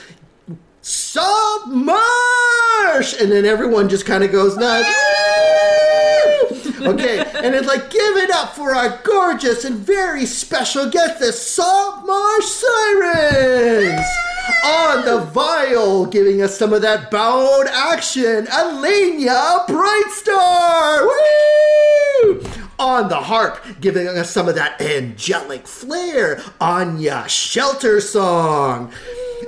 submerge 0.83 1.91
and 3.21 3.33
then 3.33 3.45
everyone 3.45 3.89
just 3.89 4.07
kind 4.07 4.23
of 4.23 4.31
goes 4.31 4.57
nuts 4.57 4.89
okay 6.81 7.19
and 7.45 7.55
it's 7.55 7.67
like 7.67 7.91
give 7.91 8.17
it 8.17 8.31
up 8.31 8.55
for 8.55 8.75
our 8.75 8.99
gorgeous 9.03 9.65
and 9.65 9.77
very 9.77 10.25
special 10.25 10.89
guest 10.89 11.19
the 11.19 11.31
salt 11.31 12.07
marsh 12.07 12.47
sirens 12.47 14.07
On 14.65 15.05
the 15.05 15.21
viol, 15.33 16.07
giving 16.07 16.43
us 16.43 16.59
some 16.59 16.73
of 16.73 16.83
that 16.83 17.11
bowed 17.11 17.67
action, 17.69 18.47
Alenia 18.47 19.67
Brightstar! 19.67 21.07
Woo! 21.07 22.68
On 22.79 23.09
the 23.09 23.17
harp, 23.17 23.65
giving 23.81 24.07
us 24.07 24.31
some 24.31 24.49
of 24.49 24.55
that 24.55 24.81
angelic 24.81 25.67
flair, 25.67 26.41
Anya 26.61 27.29
Shelter 27.29 28.01
Song. 28.01 28.93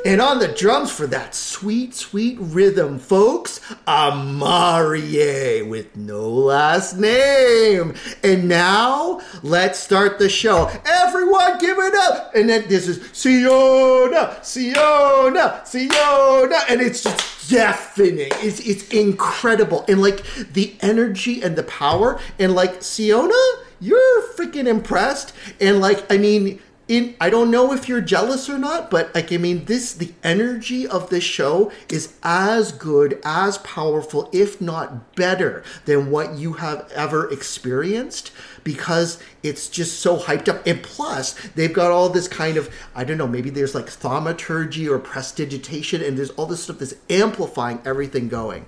And 0.05 0.21
on 0.21 0.39
the 0.39 0.49
drums 0.49 0.91
for 0.91 1.07
that 1.09 1.35
sweet, 1.35 1.95
sweet 1.95 2.39
rhythm, 2.41 2.99
folks, 2.99 3.61
Amarie 3.87 5.69
with 5.69 5.95
no 5.97 6.29
last 6.29 6.97
name. 6.97 7.95
And 8.23 8.49
now, 8.49 9.21
let's 9.43 9.79
start 9.79 10.19
the 10.19 10.29
show. 10.29 10.71
Everyone 10.87 11.59
give 11.59 11.79
it 11.79 11.95
up. 11.95 12.35
And 12.35 12.49
then 12.49 12.67
this 12.69 12.89
is 12.89 13.11
Siona, 13.13 14.39
Siona, 14.43 15.63
Siona. 15.65 16.59
And 16.69 16.81
it's 16.81 17.03
just 17.03 17.21
deafening. 17.51 18.31
It's, 18.37 18.61
it's 18.61 18.89
incredible. 18.89 19.85
And 19.89 20.01
like 20.01 20.25
the 20.53 20.75
energy 20.81 21.43
and 21.43 21.57
the 21.57 21.65
power. 21.65 22.21
And 22.39 22.55
like, 22.55 22.83
Siona, 22.83 23.35
you're 23.81 24.23
freaking 24.35 24.67
impressed. 24.67 25.35
And 25.61 25.81
like, 25.81 26.11
I 26.13 26.17
mean, 26.17 26.61
in 26.91 27.15
I 27.21 27.31
don't 27.31 27.53
know 27.53 27.73
if 27.73 27.89
you're 27.89 28.01
jealous 28.01 28.51
or 28.51 28.59
not, 28.59 28.91
but 28.91 29.15
like 29.15 29.33
I 29.33 29.37
mean 29.37 29.65
this 29.67 29.93
the 29.95 30.13
energy 30.25 30.87
of 30.87 31.09
this 31.09 31.23
show 31.23 31.71
is 31.89 32.15
as 32.25 32.73
good, 32.73 33.21
as 33.25 33.59
powerful, 33.59 34.29
if 34.33 34.61
not 34.61 35.15
better 35.15 35.63
than 35.85 36.11
what 36.11 36.35
you 36.35 36.55
have 36.55 36.91
ever 36.93 37.31
experienced 37.31 38.33
because 38.65 39.23
it's 39.43 39.69
just 39.69 40.01
so 40.01 40.19
hyped 40.19 40.49
up. 40.49 40.67
And 40.67 40.83
plus, 40.83 41.35
they've 41.55 41.73
got 41.73 41.93
all 41.93 42.09
this 42.09 42.27
kind 42.27 42.57
of 42.57 42.69
I 42.95 43.05
don't 43.05 43.19
know, 43.19 43.29
maybe 43.29 43.51
there's 43.51 43.75
like 43.75 43.89
thaumaturgy 43.89 44.89
or 44.89 44.99
prestidigitation 44.99 46.03
and 46.03 46.19
there's 46.19 46.31
all 46.31 46.47
this 46.47 46.65
stuff 46.65 46.81
that's 46.81 46.95
amplifying 47.09 47.81
everything 47.85 48.29
going. 48.29 48.67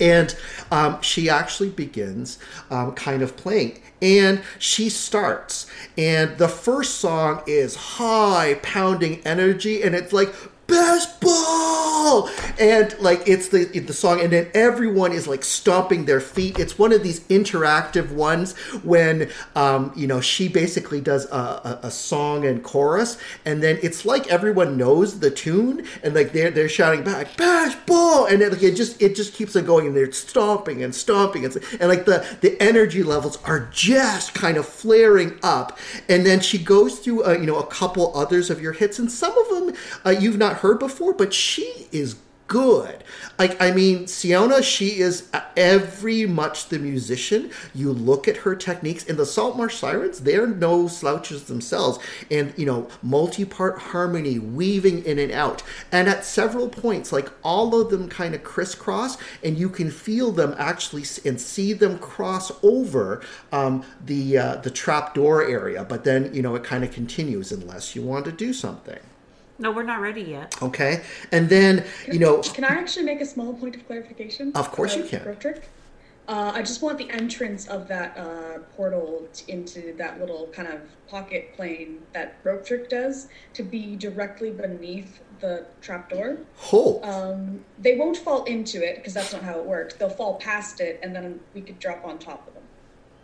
And 0.00 0.34
um, 0.70 1.00
she 1.02 1.28
actually 1.28 1.70
begins 1.70 2.38
um, 2.70 2.92
kind 2.92 3.22
of 3.22 3.36
playing. 3.36 3.80
And 4.00 4.42
she 4.58 4.88
starts. 4.88 5.66
And 5.96 6.38
the 6.38 6.48
first 6.48 6.96
song 6.96 7.42
is 7.46 7.76
high 7.76 8.58
pounding 8.62 9.20
energy. 9.24 9.82
And 9.82 9.94
it's 9.94 10.12
like, 10.12 10.34
best 10.66 11.20
and 12.58 12.94
like 13.00 13.22
it's 13.26 13.48
the 13.48 13.64
the 13.64 13.92
song 13.92 14.20
and 14.20 14.32
then 14.32 14.50
everyone 14.54 15.12
is 15.12 15.26
like 15.26 15.44
stomping 15.44 16.04
their 16.04 16.20
feet. 16.20 16.58
It's 16.58 16.78
one 16.78 16.92
of 16.92 17.02
these 17.02 17.20
interactive 17.28 18.12
ones 18.12 18.56
when 18.82 19.30
um 19.54 19.92
you 19.96 20.06
know 20.06 20.20
she 20.20 20.48
basically 20.48 21.00
does 21.00 21.26
a, 21.26 21.36
a, 21.36 21.80
a 21.84 21.90
song 21.90 22.44
and 22.44 22.62
chorus 22.62 23.18
and 23.44 23.62
then 23.62 23.78
it's 23.82 24.04
like 24.04 24.26
everyone 24.28 24.76
knows 24.76 25.20
the 25.20 25.30
tune 25.30 25.86
and 26.02 26.14
like 26.14 26.32
they're 26.32 26.50
they're 26.50 26.68
shouting 26.68 27.04
back 27.04 27.36
"Bash 27.36 27.74
ball! 27.86 28.26
And 28.26 28.42
it, 28.42 28.52
like 28.52 28.62
it 28.62 28.74
just 28.74 29.00
it 29.00 29.14
just 29.14 29.34
keeps 29.34 29.56
on 29.56 29.64
going 29.64 29.86
and 29.86 29.96
they're 29.96 30.12
stomping 30.12 30.82
and 30.82 30.94
stomping 30.94 31.44
and, 31.44 31.56
and 31.80 31.88
like 31.88 32.04
the 32.04 32.24
the 32.40 32.60
energy 32.62 33.02
levels 33.02 33.38
are 33.44 33.68
just 33.72 34.34
kind 34.34 34.56
of 34.56 34.66
flaring 34.66 35.38
up. 35.42 35.78
And 36.08 36.24
then 36.26 36.40
she 36.40 36.58
goes 36.58 36.98
through 36.98 37.24
uh, 37.24 37.32
you 37.32 37.46
know 37.46 37.58
a 37.58 37.66
couple 37.66 38.16
others 38.16 38.50
of 38.50 38.60
your 38.60 38.72
hits 38.72 38.98
and 38.98 39.10
some 39.10 39.36
of 39.36 39.48
them 39.48 39.76
uh, 40.04 40.10
you've 40.10 40.38
not 40.38 40.58
heard 40.58 40.78
before, 40.78 41.12
but 41.12 41.32
she 41.32 41.86
is 41.92 42.16
good. 42.52 43.02
Like 43.38 43.60
I 43.62 43.70
mean, 43.70 44.06
Siona, 44.06 44.62
she 44.62 44.98
is 44.98 45.30
every 45.56 46.26
much 46.26 46.68
the 46.68 46.78
musician. 46.78 47.50
You 47.74 47.92
look 47.92 48.28
at 48.28 48.38
her 48.38 48.54
techniques, 48.54 49.08
and 49.08 49.18
the 49.18 49.24
Saltmarsh 49.24 49.78
Sirens, 49.78 50.20
they're 50.20 50.46
no 50.46 50.86
slouches 50.86 51.44
themselves. 51.44 51.98
And 52.30 52.52
you 52.58 52.66
know, 52.66 52.88
multi-part 53.02 53.78
harmony, 53.78 54.38
weaving 54.38 55.02
in 55.04 55.18
and 55.18 55.32
out, 55.32 55.62
and 55.90 56.10
at 56.10 56.26
several 56.26 56.68
points, 56.68 57.10
like 57.10 57.30
all 57.42 57.80
of 57.80 57.88
them 57.88 58.10
kind 58.10 58.34
of 58.34 58.44
crisscross, 58.44 59.16
and 59.42 59.56
you 59.56 59.70
can 59.70 59.90
feel 59.90 60.30
them 60.30 60.54
actually 60.58 61.04
and 61.24 61.40
see 61.40 61.72
them 61.72 61.98
cross 61.98 62.52
over 62.62 63.22
um, 63.50 63.82
the 64.04 64.36
uh, 64.36 64.56
the 64.56 64.70
trap 64.70 65.14
door 65.14 65.42
area. 65.42 65.84
But 65.84 66.04
then 66.04 66.34
you 66.34 66.42
know, 66.42 66.54
it 66.54 66.64
kind 66.64 66.84
of 66.84 66.92
continues 66.92 67.50
unless 67.50 67.96
you 67.96 68.02
want 68.02 68.26
to 68.26 68.32
do 68.32 68.52
something. 68.52 69.00
No, 69.62 69.70
we're 69.70 69.84
not 69.84 70.00
ready 70.00 70.22
yet. 70.22 70.60
Okay, 70.60 71.02
and 71.30 71.48
then 71.48 71.84
you 72.10 72.18
know. 72.18 72.42
Can 72.42 72.64
I 72.64 72.74
actually 72.74 73.04
make 73.04 73.20
a 73.20 73.26
small 73.26 73.54
point 73.54 73.76
of 73.76 73.86
clarification? 73.86 74.50
Of 74.56 74.72
course 74.72 74.96
you 74.96 75.04
can. 75.04 75.24
Rope 75.24 75.38
trick. 75.38 75.62
Uh, 76.26 76.50
I 76.54 76.62
just 76.62 76.82
want 76.82 76.98
the 76.98 77.08
entrance 77.10 77.68
of 77.68 77.86
that 77.86 78.16
uh, 78.16 78.58
portal 78.76 79.28
t- 79.32 79.52
into 79.52 79.92
that 79.98 80.18
little 80.18 80.48
kind 80.48 80.66
of 80.66 80.80
pocket 81.08 81.54
plane 81.54 82.00
that 82.12 82.36
rope 82.42 82.64
trick 82.64 82.88
does 82.88 83.28
to 83.54 83.62
be 83.62 83.96
directly 83.96 84.50
beneath 84.50 85.20
the 85.40 85.66
trapdoor. 85.80 86.38
Oh. 86.72 87.00
Um, 87.02 87.64
they 87.78 87.96
won't 87.96 88.16
fall 88.16 88.44
into 88.44 88.84
it 88.84 88.96
because 88.96 89.14
that's 89.14 89.32
not 89.32 89.42
how 89.42 89.58
it 89.58 89.64
works. 89.64 89.94
They'll 89.94 90.10
fall 90.10 90.36
past 90.36 90.80
it, 90.80 90.98
and 91.04 91.14
then 91.14 91.38
we 91.54 91.60
could 91.60 91.78
drop 91.78 92.04
on 92.04 92.18
top 92.18 92.48
of 92.48 92.54
them 92.54 92.62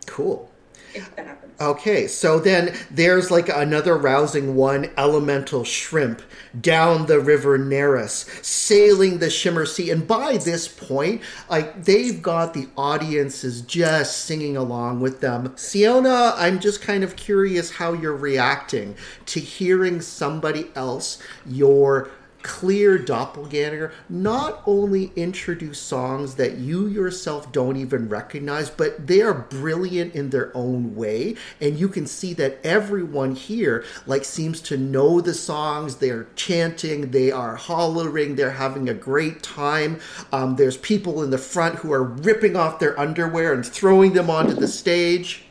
Cool. 0.05 0.49
Happens. 0.95 1.53
Okay, 1.61 2.07
so 2.07 2.39
then 2.39 2.73
there's 2.89 3.29
like 3.29 3.49
another 3.49 3.97
rousing 3.97 4.55
one, 4.55 4.89
Elemental 4.97 5.63
Shrimp, 5.63 6.21
down 6.59 7.05
the 7.05 7.19
River 7.19 7.59
Neris, 7.59 8.43
sailing 8.43 9.19
the 9.19 9.29
Shimmer 9.29 9.65
Sea. 9.65 9.91
And 9.91 10.07
by 10.07 10.37
this 10.37 10.67
point, 10.67 11.21
like 11.49 11.83
they've 11.83 12.21
got 12.21 12.53
the 12.53 12.69
audiences 12.77 13.61
just 13.61 14.25
singing 14.25 14.55
along 14.55 15.01
with 15.01 15.19
them. 15.19 15.53
Siona, 15.57 16.33
I'm 16.37 16.59
just 16.59 16.81
kind 16.81 17.03
of 17.03 17.15
curious 17.15 17.71
how 17.71 17.93
you're 17.93 18.15
reacting 18.15 18.95
to 19.27 19.39
hearing 19.39 20.01
somebody 20.01 20.69
else, 20.75 21.21
your 21.45 22.09
clear 22.41 22.97
doppelganger 22.97 23.91
not 24.07 24.61
only 24.65 25.11
introduce 25.15 25.79
songs 25.79 26.35
that 26.35 26.57
you 26.57 26.87
yourself 26.87 27.51
don't 27.51 27.75
even 27.75 28.07
recognize 28.07 28.69
but 28.69 29.07
they 29.07 29.21
are 29.21 29.33
brilliant 29.33 30.15
in 30.15 30.29
their 30.29 30.55
own 30.55 30.95
way. 30.95 31.35
And 31.59 31.77
you 31.77 31.87
can 31.87 32.07
see 32.07 32.33
that 32.35 32.59
everyone 32.63 33.35
here 33.35 33.83
like 34.05 34.25
seems 34.25 34.61
to 34.61 34.77
know 34.77 35.21
the 35.21 35.33
songs. 35.33 35.97
They're 35.97 36.27
chanting 36.35 37.11
they 37.11 37.31
are 37.31 37.55
hollering 37.55 38.35
they're 38.35 38.51
having 38.51 38.89
a 38.89 38.93
great 38.93 39.43
time. 39.43 39.99
Um, 40.31 40.55
there's 40.55 40.77
people 40.77 41.23
in 41.23 41.29
the 41.29 41.37
front 41.37 41.75
who 41.75 41.91
are 41.91 42.03
ripping 42.03 42.55
off 42.55 42.79
their 42.79 42.99
underwear 42.99 43.53
and 43.53 43.65
throwing 43.65 44.13
them 44.13 44.29
onto 44.29 44.53
the 44.53 44.67
stage. 44.67 45.43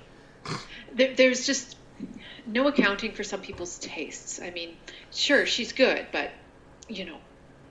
There's 0.94 1.46
just 1.46 1.76
no 2.46 2.66
accounting 2.68 3.12
for 3.12 3.22
some 3.22 3.40
people's 3.40 3.78
tastes. 3.78 4.40
I 4.40 4.50
mean, 4.50 4.76
sure, 5.12 5.46
she's 5.46 5.72
good, 5.72 6.06
but 6.12 6.30
you 6.88 7.04
know. 7.06 7.18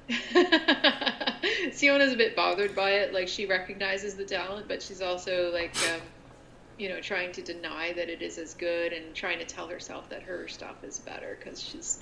Siona's 1.71 2.13
a 2.13 2.17
bit 2.17 2.35
bothered 2.35 2.75
by 2.75 2.91
it. 2.91 3.13
Like 3.13 3.27
she 3.27 3.45
recognizes 3.45 4.15
the 4.15 4.25
talent, 4.25 4.67
but 4.67 4.81
she's 4.81 5.01
also 5.01 5.51
like, 5.51 5.75
um, 5.93 6.01
you 6.77 6.89
know, 6.89 7.01
trying 7.01 7.31
to 7.33 7.41
deny 7.41 7.93
that 7.93 8.09
it 8.09 8.21
is 8.21 8.37
as 8.37 8.53
good 8.53 8.93
and 8.93 9.13
trying 9.13 9.39
to 9.39 9.45
tell 9.45 9.67
herself 9.67 10.09
that 10.09 10.23
her 10.23 10.47
stuff 10.47 10.83
is 10.83 10.99
better 10.99 11.37
because 11.39 11.61
she's 11.61 11.99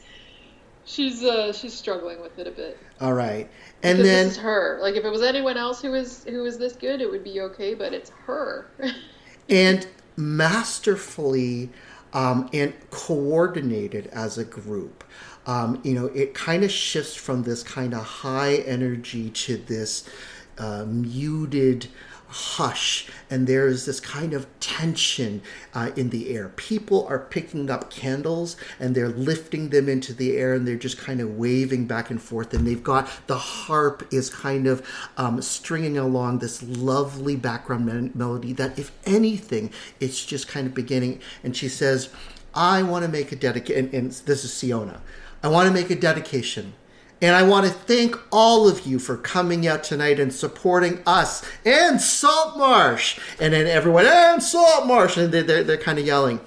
she's 0.83 1.23
uh, 1.23 1.51
she's 1.51 1.73
struggling 1.73 2.21
with 2.21 2.37
it 2.37 2.47
a 2.47 2.51
bit. 2.51 2.77
all 3.01 3.13
right 3.13 3.49
and 3.81 3.97
Because 3.97 4.05
then 4.11 4.27
this 4.27 4.37
is 4.37 4.37
her. 4.43 4.77
Like 4.81 4.95
if 4.95 5.03
it 5.03 5.09
was 5.09 5.23
anyone 5.23 5.57
else 5.57 5.81
who 5.81 5.91
was 5.91 6.23
who 6.25 6.43
was 6.43 6.57
this 6.57 6.73
good, 6.73 7.01
it 7.01 7.09
would 7.09 7.23
be 7.23 7.41
okay, 7.41 7.73
but 7.73 7.93
it's 7.93 8.11
her. 8.27 8.69
and 9.49 9.87
masterfully 10.17 11.69
um, 12.13 12.49
and 12.53 12.73
coordinated 12.91 14.07
as 14.07 14.37
a 14.37 14.45
group. 14.45 15.03
Um, 15.45 15.79
you 15.83 15.93
know, 15.93 16.07
it 16.07 16.33
kind 16.33 16.63
of 16.63 16.71
shifts 16.71 17.15
from 17.15 17.43
this 17.43 17.63
kind 17.63 17.93
of 17.93 18.03
high 18.03 18.55
energy 18.55 19.29
to 19.29 19.57
this 19.57 20.09
uh, 20.57 20.85
muted 20.87 21.87
hush, 22.27 23.07
and 23.29 23.47
there 23.47 23.67
is 23.67 23.85
this 23.85 23.99
kind 23.99 24.33
of 24.33 24.47
tension 24.59 25.41
uh, 25.73 25.91
in 25.95 26.09
the 26.09 26.35
air. 26.35 26.49
People 26.55 27.05
are 27.07 27.19
picking 27.19 27.69
up 27.69 27.89
candles 27.89 28.57
and 28.79 28.93
they're 28.93 29.09
lifting 29.09 29.69
them 29.69 29.87
into 29.87 30.11
the 30.11 30.35
air, 30.35 30.53
and 30.53 30.67
they're 30.67 30.75
just 30.75 30.97
kind 30.97 31.21
of 31.21 31.37
waving 31.37 31.85
back 31.85 32.09
and 32.09 32.21
forth. 32.21 32.53
And 32.53 32.65
they've 32.65 32.83
got 32.83 33.09
the 33.27 33.37
harp 33.37 34.05
is 34.11 34.29
kind 34.29 34.67
of 34.67 34.85
um, 35.17 35.41
stringing 35.41 35.97
along 35.97 36.39
this 36.39 36.61
lovely 36.63 37.35
background 37.35 37.85
me- 37.85 38.11
melody 38.13 38.53
that, 38.53 38.77
if 38.77 38.91
anything, 39.05 39.71
it's 39.99 40.25
just 40.25 40.47
kind 40.47 40.67
of 40.67 40.73
beginning. 40.73 41.21
And 41.43 41.55
she 41.55 41.69
says, 41.69 42.09
"I 42.55 42.81
want 42.83 43.05
to 43.05 43.11
make 43.11 43.31
a 43.31 43.35
dedication," 43.35 43.85
and, 43.85 43.93
and 43.93 44.11
this 44.11 44.43
is 44.43 44.53
Siona. 44.53 45.01
I 45.43 45.49
want 45.49 45.67
to 45.67 45.73
make 45.73 45.91
a 45.91 45.95
dedication 45.95 46.73
and 47.21 47.33
I 47.35 47.43
want 47.43 47.65
to 47.65 47.71
thank 47.71 48.17
all 48.31 48.67
of 48.67 48.85
you 48.85 48.99
for 48.99 49.15
coming 49.15 49.65
out 49.65 49.83
tonight 49.83 50.19
and 50.19 50.33
supporting 50.33 51.01
us 51.05 51.45
and 51.65 52.01
Saltmarsh. 52.01 53.19
And 53.39 53.53
then 53.53 53.67
everyone, 53.67 54.05
and 54.05 54.43
Saltmarsh. 54.43 55.17
And 55.17 55.33
they're, 55.33 55.43
they're, 55.43 55.63
they're 55.63 55.77
kind 55.77 55.97
of 55.97 56.05
yelling. 56.05 56.41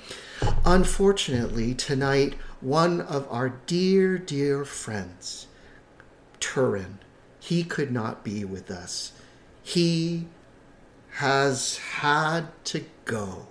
Unfortunately, 0.64 1.74
tonight, 1.74 2.34
one 2.60 3.00
of 3.00 3.26
our 3.30 3.48
dear, 3.66 4.18
dear 4.18 4.64
friends, 4.64 5.46
Turin, 6.38 6.98
he 7.40 7.64
could 7.64 7.90
not 7.90 8.22
be 8.22 8.44
with 8.44 8.70
us. 8.70 9.12
He 9.62 10.28
has 11.12 11.78
had 11.78 12.48
to 12.66 12.84
go. 13.06 13.46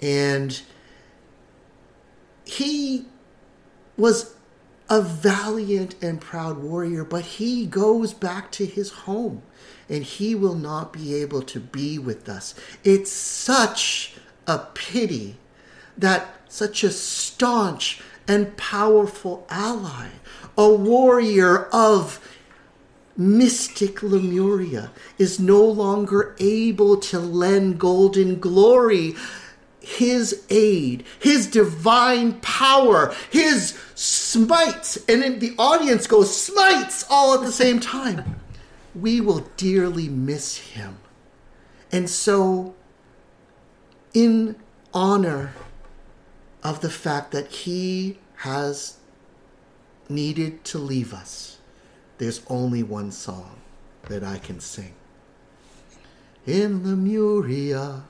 And 0.00 0.60
he 2.44 3.06
was 3.96 4.34
a 4.90 5.00
valiant 5.00 5.94
and 6.02 6.20
proud 6.20 6.58
warrior, 6.58 7.04
but 7.04 7.24
he 7.24 7.66
goes 7.66 8.12
back 8.12 8.50
to 8.52 8.66
his 8.66 8.90
home 8.90 9.42
and 9.88 10.04
he 10.04 10.34
will 10.34 10.54
not 10.54 10.92
be 10.92 11.14
able 11.14 11.42
to 11.42 11.60
be 11.60 11.98
with 11.98 12.28
us. 12.28 12.54
It's 12.82 13.10
such 13.10 14.16
a 14.46 14.58
pity 14.58 15.36
that 15.96 16.26
such 16.48 16.84
a 16.84 16.90
staunch 16.90 18.00
and 18.28 18.56
powerful 18.56 19.46
ally, 19.50 20.08
a 20.56 20.72
warrior 20.72 21.64
of 21.66 22.20
mystic 23.16 24.02
Lemuria, 24.02 24.90
is 25.18 25.38
no 25.38 25.64
longer 25.64 26.34
able 26.38 26.96
to 26.96 27.18
lend 27.18 27.78
Gold 27.78 28.16
and 28.16 28.40
Glory 28.40 29.14
his 29.84 30.44
aid, 30.50 31.04
his 31.20 31.46
divine 31.46 32.40
power, 32.40 33.14
his 33.30 33.78
smites, 33.94 34.96
and 35.08 35.22
then 35.22 35.38
the 35.38 35.54
audience 35.58 36.06
goes 36.06 36.34
smites 36.34 37.04
all 37.10 37.34
at 37.34 37.42
the 37.42 37.52
same 37.52 37.80
time. 37.80 38.40
We 38.94 39.20
will 39.20 39.46
dearly 39.56 40.08
miss 40.08 40.56
him. 40.56 40.98
And 41.90 42.08
so, 42.08 42.74
in 44.12 44.56
honor 44.92 45.52
of 46.62 46.80
the 46.80 46.90
fact 46.90 47.32
that 47.32 47.48
he 47.48 48.18
has 48.36 48.98
needed 50.08 50.64
to 50.64 50.78
leave 50.78 51.12
us, 51.12 51.58
there's 52.18 52.40
only 52.48 52.82
one 52.82 53.10
song 53.10 53.56
that 54.08 54.22
I 54.22 54.38
can 54.38 54.60
sing. 54.60 54.94
In 56.46 56.84
Lemuria, 56.84 58.04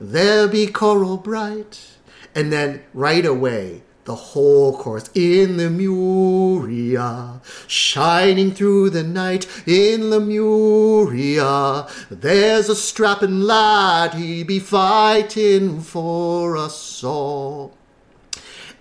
there 0.00 0.48
be 0.48 0.66
coral 0.66 1.16
bright. 1.16 1.96
And 2.34 2.52
then 2.52 2.82
right 2.92 3.24
away, 3.24 3.82
the 4.06 4.14
whole 4.14 4.78
chorus 4.78 5.10
in 5.14 5.56
Lemuria, 5.56 7.40
shining 7.66 8.52
through 8.52 8.90
the 8.90 9.02
night 9.02 9.46
in 9.66 10.10
Lemuria. 10.10 11.88
There's 12.08 12.68
a 12.68 12.76
strapping 12.76 13.40
lad, 13.40 14.14
he 14.14 14.44
be 14.44 14.60
fighting 14.60 15.80
for 15.80 16.56
us 16.56 17.02
all. 17.02 17.76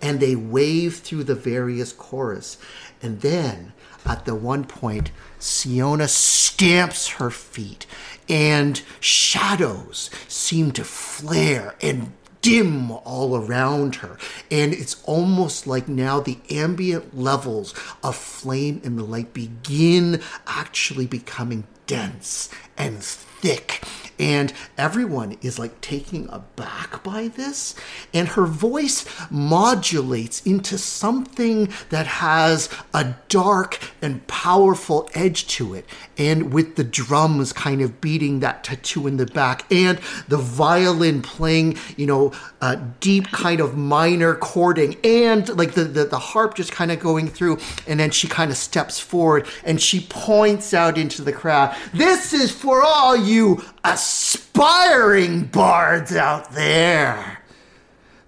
And 0.01 0.19
they 0.19 0.35
wave 0.35 0.97
through 0.97 1.23
the 1.23 1.35
various 1.35 1.91
chorus. 1.91 2.57
And 3.01 3.21
then 3.21 3.73
at 4.05 4.25
the 4.25 4.35
one 4.35 4.65
point, 4.65 5.09
Siona 5.45 6.07
stamps 6.07 7.07
her 7.07 7.29
feet 7.29 7.85
and 8.27 8.81
shadows 8.99 10.09
seem 10.27 10.71
to 10.71 10.83
flare 10.83 11.75
and 11.81 12.11
dim 12.41 12.89
all 12.89 13.35
around 13.37 13.95
her. 13.97 14.17
And 14.49 14.73
it's 14.73 15.03
almost 15.03 15.67
like 15.67 15.87
now 15.87 16.19
the 16.19 16.39
ambient 16.49 17.15
levels 17.15 17.75
of 18.03 18.15
flame 18.15 18.81
and 18.83 18.97
the 18.97 19.03
light 19.03 19.33
begin 19.33 20.19
actually 20.47 21.05
becoming 21.05 21.65
dense 21.85 22.49
and 22.75 23.03
thick. 23.03 23.83
And 24.17 24.53
everyone 24.77 25.37
is 25.41 25.59
like 25.59 25.81
taking 25.81 26.29
aback 26.29 27.03
by 27.03 27.27
this. 27.27 27.75
And 28.13 28.29
her 28.29 28.45
voice 28.45 29.05
modulates 29.29 30.41
into 30.45 30.77
something 30.77 31.69
that 31.89 32.07
has 32.07 32.69
a 32.93 33.15
dark 33.29 33.79
and 34.01 34.25
powerful 34.27 35.09
edge 35.13 35.47
to 35.47 35.73
it. 35.73 35.85
And 36.17 36.53
with 36.53 36.75
the 36.75 36.83
drums 36.83 37.51
kind 37.53 37.81
of 37.81 37.99
beating 38.01 38.39
that 38.39 38.63
tattoo 38.63 39.07
in 39.07 39.17
the 39.17 39.25
back, 39.25 39.71
and 39.71 39.99
the 40.27 40.37
violin 40.37 41.21
playing, 41.21 41.77
you 41.97 42.05
know, 42.05 42.31
uh, 42.61 42.77
deep 42.99 43.31
kind 43.31 43.59
of 43.59 43.75
minor 43.77 44.35
chording, 44.35 44.95
and 45.03 45.47
like 45.57 45.73
the, 45.73 45.83
the, 45.83 46.05
the 46.05 46.19
harp 46.19 46.55
just 46.55 46.71
kind 46.71 46.91
of 46.91 46.99
going 46.99 47.27
through. 47.27 47.57
And 47.87 47.99
then 47.99 48.11
she 48.11 48.27
kind 48.27 48.51
of 48.51 48.57
steps 48.57 48.99
forward 48.99 49.47
and 49.63 49.81
she 49.81 50.01
points 50.01 50.73
out 50.73 50.97
into 50.97 51.21
the 51.21 51.33
crowd. 51.33 51.75
This 51.93 52.33
is 52.33 52.51
for 52.51 52.81
all 52.81 53.15
you 53.15 53.63
aspiring 53.83 55.45
bards 55.45 56.15
out 56.15 56.51
there. 56.53 57.41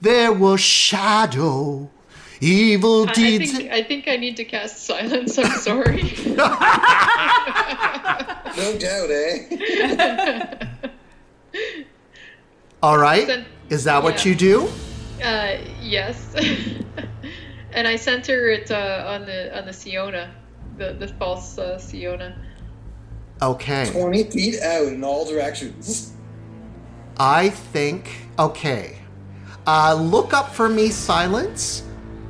There 0.01 0.31
will 0.31 0.57
shadow 0.57 1.89
evil 2.41 3.07
I, 3.07 3.11
I 3.11 3.13
deeds. 3.13 3.51
think 3.57 3.71
I 3.71 3.83
think 3.83 4.07
I 4.07 4.15
need 4.17 4.38
to 4.38 4.45
cast 4.45 4.85
silence. 4.85 5.38
I'm 5.38 5.51
sorry. 5.59 6.03
No 8.57 8.75
doubt, 8.79 9.11
eh? 9.11 10.65
All 12.81 12.97
right. 12.97 13.27
Then- 13.27 13.45
Is 13.69 13.83
that 13.83 14.01
what 14.01 14.25
yeah. 14.25 14.29
you 14.31 14.35
do? 14.35 14.69
Uh, 15.23 15.57
yes. 15.79 16.33
and 17.73 17.88
I 17.88 17.95
center 17.97 18.49
it 18.49 18.71
uh, 18.71 19.05
on 19.07 19.25
the 19.27 19.55
on 19.57 19.65
the 19.65 19.73
Siona, 19.73 20.33
the 20.77 20.93
the 20.93 21.07
false 21.07 21.57
uh, 21.59 21.77
Siona. 21.77 22.35
Okay. 23.41 23.91
20 23.91 24.23
feet 24.31 24.59
out 24.61 24.88
in 24.88 25.03
all 25.03 25.23
directions. 25.25 26.13
I 27.19 27.49
think. 27.49 28.09
Okay. 28.39 28.97
Uh, 29.67 29.93
look 29.93 30.33
up 30.33 30.51
for 30.55 30.67
me 30.67 30.89
silence. 30.89 31.83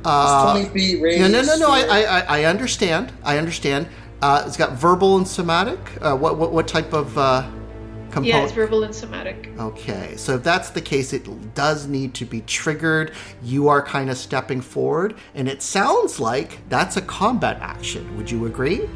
Uh, 0.08 0.52
20 0.62 0.68
feet 0.70 1.18
no, 1.20 1.28
no, 1.28 1.42
no, 1.42 1.56
no. 1.56 1.68
I, 1.70 1.80
I, 1.80 2.00
I- 2.20 2.24
I 2.40 2.44
understand. 2.44 3.12
I 3.24 3.38
understand. 3.38 3.88
Uh, 4.22 4.42
it's 4.46 4.56
got 4.56 4.72
verbal 4.72 5.16
and 5.16 5.28
somatic. 5.28 5.78
Uh, 6.00 6.16
what, 6.16 6.38
what, 6.38 6.50
what 6.52 6.66
type 6.66 6.92
of 6.92 7.16
uh, 7.16 7.42
component? 8.10 8.26
Yeah, 8.26 8.42
it's 8.42 8.52
verbal 8.52 8.82
and 8.82 8.94
somatic. 8.94 9.50
Okay, 9.58 10.16
so 10.16 10.34
if 10.36 10.42
that's 10.42 10.70
the 10.70 10.80
case, 10.80 11.12
it 11.12 11.54
does 11.54 11.86
need 11.86 12.14
to 12.14 12.24
be 12.24 12.40
triggered. 12.40 13.12
You 13.42 13.68
are 13.68 13.80
kind 13.82 14.10
of 14.10 14.16
stepping 14.16 14.60
forward, 14.60 15.14
and 15.34 15.48
it 15.48 15.62
sounds 15.62 16.18
like 16.18 16.58
that's 16.68 16.96
a 16.96 17.02
combat 17.02 17.58
action. 17.60 18.16
Would 18.16 18.30
you 18.30 18.46
agree? 18.46 18.88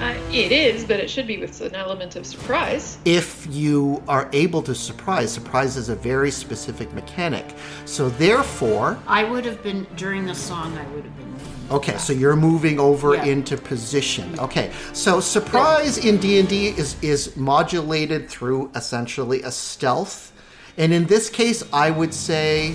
Uh, 0.00 0.14
it 0.32 0.50
is, 0.52 0.84
but 0.84 0.98
it 0.98 1.08
should 1.08 1.26
be 1.26 1.38
with 1.38 1.60
an 1.60 1.74
element 1.74 2.16
of 2.16 2.26
surprise. 2.26 2.98
If 3.04 3.46
you 3.50 4.02
are 4.08 4.28
able 4.32 4.60
to 4.62 4.74
surprise, 4.74 5.32
surprise 5.32 5.76
is 5.76 5.88
a 5.88 5.94
very 5.94 6.30
specific 6.30 6.92
mechanic. 6.92 7.44
So 7.84 8.08
therefore, 8.10 8.98
I 9.06 9.24
would 9.24 9.44
have 9.44 9.62
been 9.62 9.86
during 9.96 10.26
the 10.26 10.34
song. 10.34 10.76
I 10.76 10.86
would 10.88 11.04
have 11.04 11.16
been. 11.16 11.34
okay, 11.70 11.96
so 11.96 12.12
you're 12.12 12.36
moving 12.36 12.78
over 12.80 13.14
Yeah. 13.14 13.24
into 13.24 13.56
position. 13.56 14.38
Okay, 14.40 14.70
so 14.92 15.20
surprise 15.20 15.96
in 15.96 16.18
D 16.18 16.38
and 16.40 16.48
D 16.48 16.68
is 16.68 16.96
is 17.00 17.36
modulated 17.36 18.28
through 18.28 18.70
essentially 18.74 19.42
a 19.42 19.50
stealth, 19.52 20.32
and 20.76 20.92
in 20.92 21.06
this 21.06 21.30
case, 21.30 21.62
I 21.72 21.90
would 21.90 22.12
say, 22.12 22.74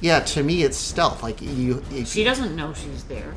yeah, 0.00 0.20
to 0.20 0.42
me 0.42 0.62
it's 0.62 0.78
stealth. 0.78 1.22
Like 1.22 1.42
you, 1.42 1.82
if 1.92 2.08
She 2.08 2.22
doesn't 2.24 2.54
know 2.56 2.72
she's 2.72 3.04
there. 3.04 3.34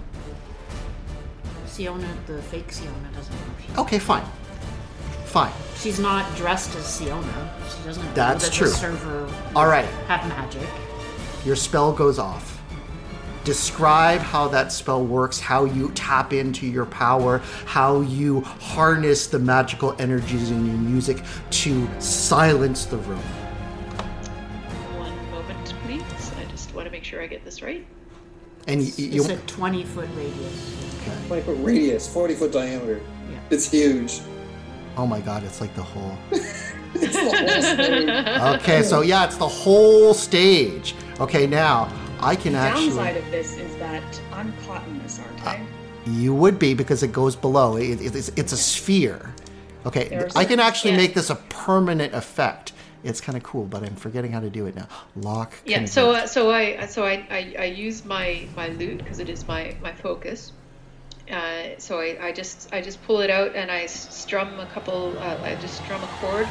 Siona, 1.76 2.08
the 2.26 2.42
fake 2.44 2.72
Siona, 2.72 3.10
doesn't 3.14 3.34
know 3.36 3.54
she's. 3.68 3.78
Okay, 3.78 4.00
fine. 4.00 4.24
Fine. 5.26 5.52
She's 5.76 6.00
not 6.00 6.34
dressed 6.38 6.74
as 6.78 6.86
Siona. 6.86 7.54
She 7.68 7.84
doesn't 7.84 8.02
know 8.02 8.14
That's 8.14 8.46
that 8.46 8.54
true. 8.54 8.70
the 8.70 8.74
server 8.76 9.30
All 9.58 9.68
right. 9.68 9.84
have 10.08 10.26
magic. 10.30 10.66
Your 11.44 11.58
spell 11.58 11.92
goes 11.92 12.18
off. 12.18 12.62
Describe 13.44 14.22
how 14.22 14.48
that 14.48 14.72
spell 14.72 15.06
works, 15.06 15.38
how 15.38 15.66
you 15.66 15.92
tap 15.96 16.32
into 16.32 16.66
your 16.66 16.86
power, 16.86 17.40
how 17.66 18.00
you 18.00 18.40
harness 18.40 19.28
the 19.28 19.38
magical 19.38 19.94
energies 20.00 20.52
in 20.52 20.66
your 20.66 20.78
music 20.78 21.22
to 21.50 21.90
silence 22.00 22.86
the 22.86 22.98
room. 23.00 23.20
One 24.98 25.32
moment, 25.32 25.74
please. 25.86 26.02
I 26.40 26.46
just 26.50 26.74
want 26.74 26.86
to 26.86 26.92
make 26.92 27.04
sure 27.04 27.22
I 27.22 27.28
get 27.28 27.44
this 27.44 27.62
right. 27.62 27.86
And 28.68 28.82
y- 28.82 28.92
y- 28.98 29.04
you, 29.06 29.22
It's 29.22 29.30
a 29.30 29.38
20 29.48 29.84
foot 29.84 30.10
radius. 30.16 30.76
20 31.28 31.42
foot 31.44 31.58
radius, 31.62 32.08
40 32.12 32.34
foot 32.36 32.52
diameter. 32.52 33.02
Yeah. 33.32 33.38
It's 33.50 33.70
huge. 33.70 34.22
oh 34.98 35.06
my 35.06 35.20
god, 35.22 35.44
it's 35.44 35.62
like 35.62 35.74
the 35.76 35.84
whole. 35.84 36.18
It's 36.98 37.14
the 37.14 37.24
whole 37.24 37.62
stage. 37.62 38.62
Okay, 38.62 38.82
so 38.82 39.02
yeah, 39.02 39.26
it's 39.26 39.36
the 39.36 39.48
whole 39.48 40.14
stage. 40.14 40.96
Okay, 41.20 41.46
now 41.46 41.92
I 42.22 42.38
can 42.38 42.54
The 42.54 42.60
actually. 42.60 42.88
downside 42.88 43.18
of 43.18 43.30
this 43.32 43.58
is 43.58 43.76
that 43.80 44.22
I'm 44.32 44.54
caught 44.66 44.88
in 44.88 44.98
this, 45.04 45.20
aren't 45.20 45.46
uh, 45.46 45.50
I? 45.50 45.62
You 46.08 46.34
would 46.34 46.58
be 46.58 46.74
because 46.74 47.04
it 47.04 47.12
goes 47.12 47.36
below. 47.36 47.76
It, 47.76 48.00
it- 48.02 48.16
it's, 48.16 48.30
it's 48.38 48.54
a 48.54 48.58
sphere. 48.58 49.34
Okay, 49.86 50.08
There's- 50.08 50.38
I 50.38 50.46
can 50.46 50.62
actually 50.62 50.92
yeah. 50.92 50.98
make 50.98 51.14
this 51.16 51.30
a 51.30 51.36
permanent 51.50 52.14
effect. 52.14 52.72
It's 53.06 53.22
kind 53.22 53.38
of 53.38 53.44
cool, 53.44 53.66
but 53.66 53.84
I'm 53.84 53.96
forgetting 53.96 54.32
how 54.32 54.40
to 54.40 54.50
do 54.50 54.66
it 54.66 54.76
now. 54.76 54.88
Lock. 55.16 55.54
Yeah. 55.64 55.86
So 55.86 56.12
uh, 56.12 56.26
so 56.26 56.52
I 56.52 56.88
so 56.88 57.06
I 57.06 57.26
I, 57.30 57.56
I 57.60 57.66
use 57.66 58.04
my 58.04 58.48
my 58.56 58.70
lute 58.70 58.98
because 58.98 59.20
it 59.20 59.30
is 59.30 59.48
my 59.48 59.76
my 59.82 59.94
focus. 59.94 60.52
Uh, 61.30 61.78
so 61.78 62.00
I, 62.00 62.18
I 62.20 62.32
just 62.32 62.74
I 62.74 62.82
just 62.82 63.04
pull 63.04 63.22
it 63.22 63.30
out 63.30 63.56
and 63.56 63.70
I 63.70 63.86
strum 63.86 64.60
a 64.60 64.66
couple. 64.66 65.18
Uh, 65.18 65.38
I 65.44 65.56
just 65.56 65.84
strum 65.84 66.04
a 66.04 66.08
chord, 66.20 66.48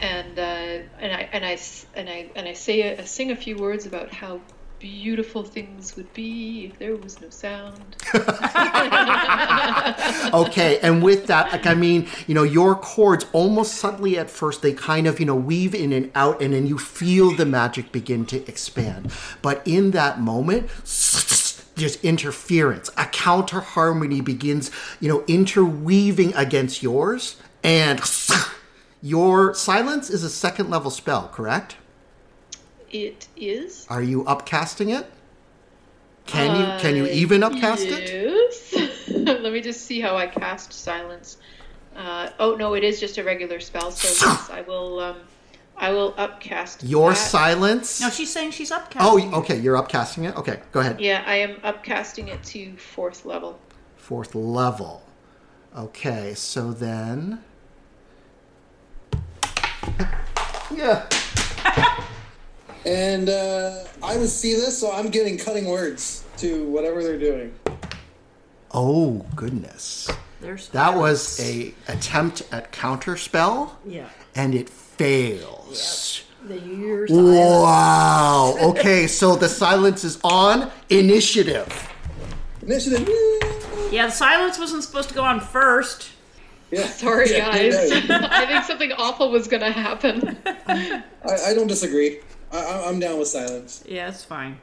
and 0.00 0.38
uh, 0.38 0.86
and 1.00 1.12
I 1.12 1.28
and 1.32 1.44
I 1.44 1.58
and 1.94 2.08
I 2.10 2.30
and 2.36 2.48
I 2.48 2.52
say 2.52 2.82
a, 2.82 3.00
I 3.00 3.04
sing 3.04 3.30
a 3.30 3.36
few 3.36 3.56
words 3.56 3.86
about 3.86 4.12
how 4.12 4.40
beautiful 4.84 5.42
things 5.42 5.96
would 5.96 6.12
be 6.12 6.66
if 6.66 6.78
there 6.78 6.94
was 6.94 7.18
no 7.18 7.30
sound. 7.30 7.96
okay, 10.34 10.78
and 10.82 11.02
with 11.02 11.26
that, 11.26 11.48
like 11.52 11.66
I 11.66 11.72
mean, 11.72 12.06
you 12.26 12.34
know, 12.34 12.42
your 12.42 12.74
chords 12.74 13.24
almost 13.32 13.76
subtly 13.76 14.18
at 14.18 14.28
first 14.28 14.60
they 14.60 14.74
kind 14.74 15.06
of 15.06 15.18
you 15.18 15.24
know 15.24 15.34
weave 15.34 15.74
in 15.74 15.94
and 15.94 16.12
out, 16.14 16.42
and 16.42 16.52
then 16.52 16.66
you 16.66 16.76
feel 16.76 17.34
the 17.34 17.46
magic 17.46 17.92
begin 17.92 18.26
to 18.26 18.46
expand. 18.46 19.10
But 19.40 19.62
in 19.64 19.92
that 19.92 20.20
moment, 20.20 20.68
just 20.84 22.04
interference. 22.04 22.90
A 22.98 23.06
counter 23.06 23.60
harmony 23.60 24.20
begins, 24.20 24.70
you 25.00 25.08
know, 25.08 25.24
interweaving 25.26 26.34
against 26.34 26.82
yours, 26.82 27.36
and 27.62 28.02
your 29.00 29.54
silence 29.54 30.10
is 30.10 30.22
a 30.22 30.30
second 30.30 30.68
level 30.68 30.90
spell, 30.90 31.30
correct? 31.32 31.76
It 32.94 33.26
is. 33.36 33.88
Are 33.90 34.04
you 34.04 34.22
upcasting 34.22 34.96
it? 34.96 35.10
Can 36.26 36.54
you 36.54 36.80
can 36.80 36.94
you 36.94 37.06
even 37.06 37.42
upcast 37.42 37.82
it? 37.86 38.08
it? 38.08 39.08
Let 39.42 39.52
me 39.52 39.60
just 39.60 39.84
see 39.84 40.00
how 40.00 40.16
I 40.16 40.28
cast 40.28 40.72
silence. 40.72 41.38
Uh, 41.96 42.30
oh 42.38 42.54
no, 42.54 42.74
it 42.74 42.84
is 42.84 43.00
just 43.00 43.18
a 43.18 43.24
regular 43.24 43.58
spell. 43.58 43.90
So 43.90 44.28
yes, 44.28 44.48
I 44.48 44.60
will. 44.60 45.00
Um, 45.00 45.16
I 45.76 45.90
will 45.90 46.14
upcast 46.16 46.84
Your 46.84 47.10
that. 47.10 47.16
silence. 47.16 48.00
No, 48.00 48.10
she's 48.10 48.32
saying 48.32 48.52
she's 48.52 48.70
upcasting. 48.70 49.32
Oh, 49.32 49.38
okay. 49.40 49.58
You're 49.58 49.76
upcasting 49.76 50.28
it. 50.28 50.36
Okay, 50.36 50.60
go 50.70 50.78
ahead. 50.78 51.00
Yeah, 51.00 51.24
I 51.26 51.34
am 51.34 51.56
upcasting 51.62 52.28
it 52.28 52.44
to 52.44 52.76
fourth 52.76 53.24
level. 53.24 53.58
Fourth 53.96 54.36
level. 54.36 55.02
Okay, 55.76 56.34
so 56.34 56.72
then. 56.72 57.42
Yeah. 60.70 61.08
And 62.86 63.28
uh, 63.28 63.84
I 64.02 64.16
would 64.16 64.28
see 64.28 64.54
this, 64.54 64.78
so 64.78 64.92
I'm 64.92 65.08
getting 65.08 65.38
cutting 65.38 65.66
words 65.66 66.24
to 66.38 66.64
whatever 66.68 67.02
they're 67.02 67.18
doing. 67.18 67.54
Oh 68.72 69.24
goodness. 69.36 70.10
There's 70.40 70.68
That 70.70 70.96
was 70.96 71.40
a 71.40 71.72
attempt 71.88 72.42
at 72.52 72.70
counter 72.72 73.16
spell, 73.16 73.78
Yeah. 73.86 74.08
and 74.34 74.54
it 74.54 74.68
fails. 74.68 76.24
The 76.46 76.58
years. 76.58 77.10
Wow. 77.10 78.56
Okay, 78.60 79.06
so 79.06 79.34
the 79.36 79.48
silence 79.48 80.04
is 80.04 80.18
on 80.22 80.70
initiative. 80.90 81.88
Initiative. 82.62 83.08
Yeah, 83.90 84.06
the 84.06 84.12
silence 84.12 84.58
wasn't 84.58 84.82
supposed 84.84 85.08
to 85.10 85.14
go 85.14 85.22
on 85.22 85.40
first. 85.40 86.10
Yeah. 86.70 86.86
Sorry, 86.86 87.28
guys. 87.30 87.74
I 88.10 88.46
think 88.46 88.64
something 88.64 88.92
awful 88.92 89.30
was 89.30 89.48
gonna 89.48 89.70
happen. 89.72 90.36
I, 90.46 91.02
I 91.46 91.54
don't 91.54 91.68
disagree. 91.68 92.18
I, 92.54 92.58
I- 92.58 92.88
I'm 92.88 93.00
down 93.00 93.18
with 93.18 93.28
silence. 93.28 93.82
Yeah, 93.86 94.08
it's 94.08 94.24
fine. 94.24 94.58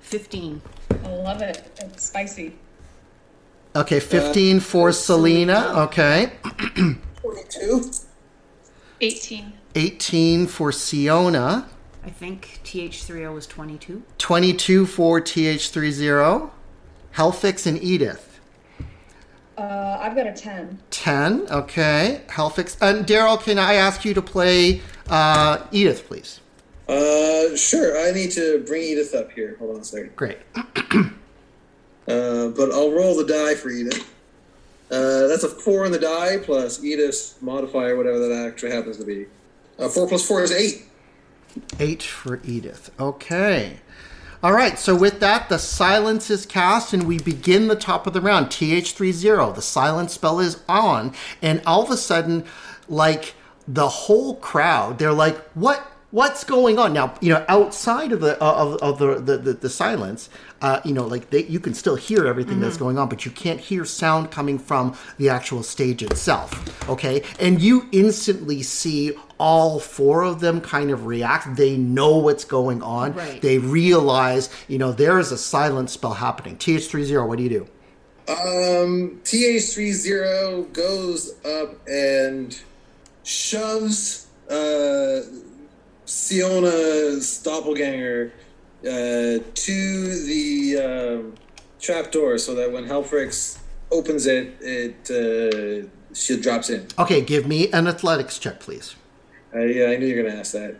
Fifteen. 0.00 0.60
I 1.04 1.08
love 1.08 1.40
it. 1.42 1.70
It's 1.80 2.04
spicy. 2.06 2.54
Okay, 3.76 3.96
uh, 3.96 4.00
15 4.00 4.60
for 4.60 4.92
Selena. 4.92 5.72
Okay. 5.88 6.32
42. 7.22 7.90
18. 9.00 9.52
18 9.74 10.46
for 10.46 10.70
Siona. 10.70 11.68
I 12.04 12.10
think 12.10 12.60
TH30 12.64 13.34
was 13.34 13.46
twenty-two. 13.48 14.02
22 14.18 14.86
for 14.86 15.20
TH30. 15.20 16.50
Helfix 17.16 17.66
and 17.66 17.82
Edith. 17.82 18.33
Uh, 19.56 19.98
I've 20.00 20.16
got 20.16 20.26
a 20.26 20.32
10. 20.32 20.78
10. 20.90 21.46
Okay. 21.50 22.22
Helfix. 22.28 22.76
And 22.80 23.06
Daryl, 23.06 23.40
can 23.42 23.58
I 23.58 23.74
ask 23.74 24.04
you 24.04 24.14
to 24.14 24.22
play 24.22 24.80
uh, 25.08 25.64
Edith, 25.70 26.06
please? 26.06 26.40
Uh, 26.88 27.54
sure. 27.56 27.98
I 27.98 28.10
need 28.10 28.32
to 28.32 28.64
bring 28.66 28.82
Edith 28.82 29.14
up 29.14 29.30
here. 29.32 29.56
Hold 29.58 29.76
on 29.76 29.80
a 29.80 29.84
second. 29.84 30.16
Great. 30.16 30.38
Uh, 32.06 32.48
but 32.48 32.70
I'll 32.70 32.92
roll 32.92 33.16
the 33.16 33.24
die 33.24 33.54
for 33.54 33.70
Edith. 33.70 34.14
Uh, 34.90 35.26
that's 35.26 35.42
a 35.42 35.48
four 35.48 35.86
on 35.86 35.90
the 35.90 35.98
die 35.98 36.36
plus 36.36 36.84
Edith's 36.84 37.40
modifier, 37.40 37.96
whatever 37.96 38.18
that 38.28 38.46
actually 38.46 38.72
happens 38.72 38.98
to 38.98 39.04
be. 39.06 39.24
Uh, 39.78 39.88
four 39.88 40.06
plus 40.06 40.26
four 40.28 40.42
is 40.42 40.52
eight. 40.52 40.84
8 41.78 42.02
for 42.02 42.40
Edith. 42.44 42.90
Okay. 42.98 43.78
All 44.44 44.52
right, 44.52 44.78
so 44.78 44.94
with 44.94 45.20
that, 45.20 45.48
the 45.48 45.58
silence 45.58 46.28
is 46.28 46.44
cast, 46.44 46.92
and 46.92 47.04
we 47.04 47.18
begin 47.18 47.68
the 47.68 47.74
top 47.74 48.06
of 48.06 48.12
the 48.12 48.20
round. 48.20 48.48
TH30, 48.48 49.54
the 49.54 49.62
silence 49.62 50.12
spell 50.12 50.38
is 50.38 50.60
on, 50.68 51.14
and 51.40 51.62
all 51.64 51.82
of 51.82 51.90
a 51.90 51.96
sudden, 51.96 52.44
like 52.86 53.32
the 53.66 53.88
whole 53.88 54.36
crowd, 54.36 54.98
they're 54.98 55.14
like, 55.14 55.38
"What? 55.54 55.90
What's 56.10 56.44
going 56.44 56.78
on?" 56.78 56.92
Now, 56.92 57.14
you 57.22 57.32
know, 57.32 57.42
outside 57.48 58.12
of 58.12 58.20
the 58.20 58.36
uh, 58.38 58.54
of, 58.54 58.76
of 58.82 58.98
the, 58.98 59.14
the, 59.14 59.38
the 59.38 59.52
the 59.54 59.70
silence, 59.70 60.28
uh, 60.64 60.80
you 60.82 60.94
know, 60.94 61.06
like 61.06 61.28
they, 61.28 61.44
you 61.44 61.60
can 61.60 61.74
still 61.74 61.94
hear 61.94 62.26
everything 62.26 62.58
that's 62.58 62.78
going 62.78 62.96
on, 62.96 63.06
but 63.06 63.26
you 63.26 63.30
can't 63.30 63.60
hear 63.60 63.84
sound 63.84 64.30
coming 64.30 64.58
from 64.58 64.96
the 65.18 65.28
actual 65.28 65.62
stage 65.62 66.02
itself. 66.02 66.88
Okay, 66.88 67.22
and 67.38 67.60
you 67.60 67.86
instantly 67.92 68.62
see 68.62 69.12
all 69.36 69.78
four 69.78 70.24
of 70.24 70.40
them 70.40 70.62
kind 70.62 70.90
of 70.90 71.04
react. 71.04 71.56
They 71.56 71.76
know 71.76 72.16
what's 72.16 72.46
going 72.46 72.80
on. 72.82 73.12
Right. 73.12 73.42
They 73.42 73.58
realize, 73.58 74.48
you 74.66 74.78
know, 74.78 74.90
there 74.90 75.18
is 75.18 75.32
a 75.32 75.36
silent 75.36 75.90
spell 75.90 76.14
happening. 76.14 76.56
TH30, 76.56 77.28
what 77.28 77.36
do 77.36 77.44
you 77.44 77.50
do? 77.50 77.66
Um, 78.26 79.20
TH30 79.22 80.72
goes 80.72 81.34
up 81.44 81.86
and 81.86 82.58
shoves 83.22 84.28
uh, 84.48 85.20
Siona's 86.06 87.42
doppelganger 87.42 88.32
uh, 88.86 89.42
to 89.54 90.24
the 90.26 90.78
um, 90.78 91.34
trapdoor 91.80 92.38
so 92.38 92.54
that 92.54 92.70
when 92.72 92.86
Helfix 92.86 93.58
opens 93.90 94.26
it, 94.26 94.56
it 94.60 95.10
uh, 95.10 95.88
she 96.12 96.40
drops 96.40 96.70
in. 96.70 96.86
Okay, 96.98 97.20
give 97.20 97.46
me 97.46 97.70
an 97.72 97.86
athletics 97.86 98.38
check, 98.38 98.60
please. 98.60 98.96
Uh, 99.54 99.60
yeah, 99.60 99.86
I 99.86 99.96
knew 99.96 100.06
you 100.06 100.16
were 100.16 100.22
going 100.22 100.34
to 100.34 100.38
ask 100.40 100.52
that. 100.52 100.76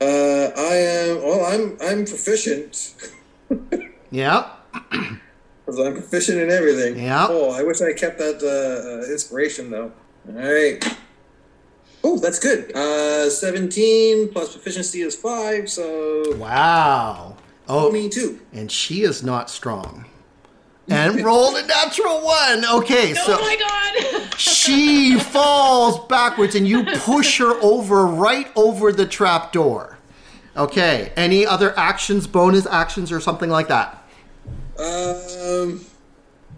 Uh, 0.00 0.50
I 0.60 0.74
am, 0.74 1.22
well, 1.22 1.44
I'm, 1.46 1.76
I'm 1.80 2.04
proficient. 2.04 2.94
Yeah. 4.12 4.50
Because 4.90 5.78
I'm 5.78 5.94
proficient 5.94 6.38
in 6.38 6.50
everything. 6.50 7.02
Yeah. 7.02 7.26
Oh, 7.30 7.50
I 7.50 7.62
wish 7.62 7.80
I 7.80 7.94
kept 7.94 8.18
that 8.18 8.42
uh, 8.42 9.06
uh, 9.08 9.10
inspiration 9.12 9.70
though. 9.70 9.90
All 10.28 10.34
right. 10.34 10.98
Oh, 12.04 12.18
that's 12.18 12.38
good. 12.38 12.76
Uh, 12.76 13.30
17 13.30 14.28
plus 14.28 14.52
proficiency 14.52 15.00
is 15.00 15.16
5, 15.16 15.70
so 15.70 16.36
Wow. 16.36 17.36
Oh, 17.72 17.88
22. 17.88 18.38
and 18.52 18.70
she 18.70 19.02
is 19.02 19.22
not 19.22 19.48
strong. 19.48 20.04
And 20.88 21.20
rolled 21.24 21.56
a 21.56 21.66
natural 21.66 22.20
one. 22.22 22.64
Okay, 22.66 23.14
so 23.14 23.38
oh 23.38 23.40
my 23.40 23.56
god! 23.56 24.34
she 24.38 25.18
falls 25.18 26.06
backwards 26.06 26.54
and 26.54 26.68
you 26.68 26.84
push 26.84 27.38
her 27.38 27.58
over 27.62 28.06
right 28.06 28.48
over 28.56 28.92
the 28.92 29.06
trap 29.06 29.52
door. 29.52 29.98
Okay, 30.54 31.12
any 31.16 31.46
other 31.46 31.72
actions, 31.78 32.26
bonus 32.26 32.66
actions, 32.66 33.10
or 33.10 33.20
something 33.20 33.48
like 33.48 33.68
that? 33.68 34.06
Um, 34.78 35.84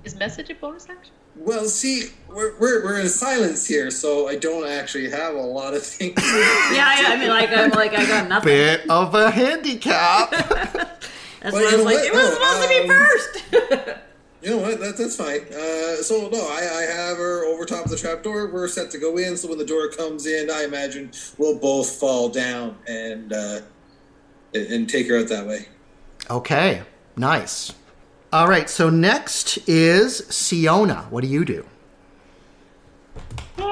Is 0.02 0.16
message 0.16 0.50
a 0.50 0.54
bonus 0.54 0.88
action? 0.88 1.12
Well, 1.36 1.64
see, 1.66 2.08
we're, 2.28 2.56
we're, 2.58 2.84
we're 2.84 3.00
in 3.00 3.08
silence 3.08 3.66
here, 3.66 3.90
so 3.90 4.28
I 4.28 4.36
don't 4.36 4.66
actually 4.68 5.10
have 5.10 5.34
a 5.34 5.40
lot 5.40 5.74
of 5.74 5.82
things. 5.86 6.14
Yeah, 6.18 7.00
yeah. 7.00 7.08
I 7.08 7.16
mean, 7.18 7.28
like, 7.28 7.50
I'm 7.50 7.70
like, 7.70 7.92
I 7.94 8.06
got 8.06 8.28
nothing. 8.28 8.48
Bit 8.48 8.90
of 8.90 9.14
a 9.14 9.30
handicap. 9.30 10.30
That's 11.40 11.52
Well, 11.52 11.62
why 11.62 11.72
I 11.72 11.76
was 11.76 11.84
like, 11.84 11.96
what? 11.96 12.04
it 12.06 12.12
was 12.14 12.28
No, 12.28 12.34
supposed 12.34 12.62
to 12.62 12.68
be 12.68 12.80
um, 12.80 12.88
first. 12.88 14.00
You 14.42 14.50
know 14.50 14.58
what? 14.58 14.78
That, 14.80 14.96
that's 14.98 15.16
fine. 15.16 15.40
Uh, 15.54 16.02
so 16.02 16.28
no, 16.30 16.38
I, 16.38 16.58
I 16.60 16.82
have 16.82 17.16
her 17.16 17.46
over 17.46 17.64
top 17.64 17.86
of 17.86 17.90
the 17.90 17.96
trapdoor. 17.96 18.48
We're 18.52 18.68
set 18.68 18.90
to 18.90 18.98
go 18.98 19.16
in. 19.16 19.38
So 19.38 19.48
when 19.48 19.56
the 19.56 19.64
door 19.64 19.88
comes 19.88 20.26
in, 20.26 20.50
I 20.50 20.64
imagine 20.64 21.12
we'll 21.38 21.58
both 21.58 21.88
fall 21.96 22.28
down 22.28 22.76
and 22.86 23.32
uh, 23.32 23.60
and 24.54 24.66
and 24.70 24.88
take 24.88 25.08
her 25.08 25.18
out 25.18 25.28
that 25.28 25.46
way. 25.46 25.68
okay, 26.30 26.82
nice. 27.16 27.72
All 28.34 28.48
right, 28.48 28.68
so 28.68 28.90
next 28.90 29.58
is 29.68 30.26
Siona. 30.26 31.06
What 31.08 31.20
do 31.22 31.28
you 31.28 31.44
do? 31.44 31.64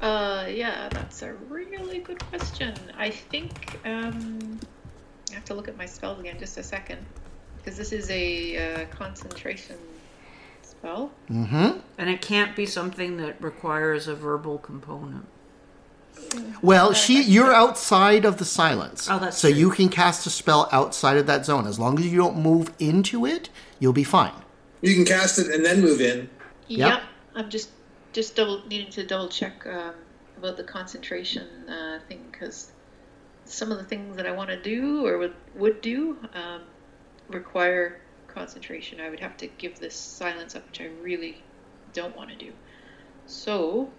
Uh, 0.00 0.48
yeah, 0.50 0.88
that's 0.90 1.22
a 1.22 1.32
really 1.48 2.00
good 2.00 2.18
question. 2.26 2.74
I 2.98 3.08
think 3.08 3.78
um, 3.84 4.58
I 5.30 5.34
have 5.34 5.44
to 5.44 5.54
look 5.54 5.68
at 5.68 5.76
my 5.76 5.86
spells 5.86 6.18
again 6.18 6.40
just 6.40 6.58
a 6.58 6.62
second 6.64 6.98
because 7.56 7.76
this 7.76 7.92
is 7.92 8.10
a 8.10 8.56
uh, 8.56 8.86
concentration 8.86 9.78
spell. 10.62 11.12
Mm-hmm. 11.30 11.78
and 11.98 12.10
it 12.10 12.20
can't 12.20 12.56
be 12.56 12.66
something 12.66 13.16
that 13.18 13.40
requires 13.40 14.08
a 14.08 14.16
verbal 14.16 14.58
component. 14.58 15.26
Well, 16.62 16.92
she 16.92 17.22
you're 17.22 17.52
outside 17.52 18.24
of 18.24 18.38
the 18.38 18.44
silence. 18.44 19.08
Oh, 19.10 19.18
that's 19.18 19.38
so 19.38 19.48
true. 19.48 19.58
you 19.58 19.70
can 19.70 19.88
cast 19.88 20.26
a 20.26 20.30
spell 20.30 20.68
outside 20.72 21.16
of 21.16 21.26
that 21.26 21.44
zone. 21.44 21.66
As 21.66 21.78
long 21.78 21.98
as 21.98 22.06
you 22.06 22.16
don't 22.16 22.38
move 22.38 22.72
into 22.78 23.26
it, 23.26 23.48
you'll 23.78 23.92
be 23.92 24.04
fine. 24.04 24.32
You 24.80 24.94
can 24.94 25.04
cast 25.04 25.38
it 25.38 25.48
and 25.48 25.64
then 25.64 25.80
move 25.80 26.00
in. 26.00 26.28
Yep. 26.68 26.88
Yep. 26.88 27.02
I'm 27.34 27.50
just 27.50 27.70
just 28.12 28.36
double 28.36 28.62
needing 28.66 28.90
to 28.92 29.04
double 29.04 29.28
check 29.28 29.66
um, 29.66 29.94
about 30.36 30.56
the 30.56 30.64
concentration 30.64 31.68
uh, 31.68 31.98
thing 32.08 32.26
because 32.30 32.72
some 33.44 33.72
of 33.72 33.78
the 33.78 33.84
things 33.84 34.16
that 34.16 34.26
I 34.26 34.32
want 34.32 34.50
to 34.50 34.60
do 34.60 35.06
or 35.06 35.18
would 35.18 35.34
would 35.54 35.80
do 35.80 36.16
um, 36.34 36.62
require 37.28 38.00
concentration. 38.28 39.00
I 39.00 39.10
would 39.10 39.20
have 39.20 39.36
to 39.38 39.46
give 39.46 39.78
this 39.78 39.94
silence 39.94 40.56
up, 40.56 40.66
which 40.66 40.80
I 40.80 40.88
really 41.02 41.42
don't 41.92 42.16
want 42.16 42.30
to 42.30 42.36
do. 42.36 42.52
So, 43.26 43.90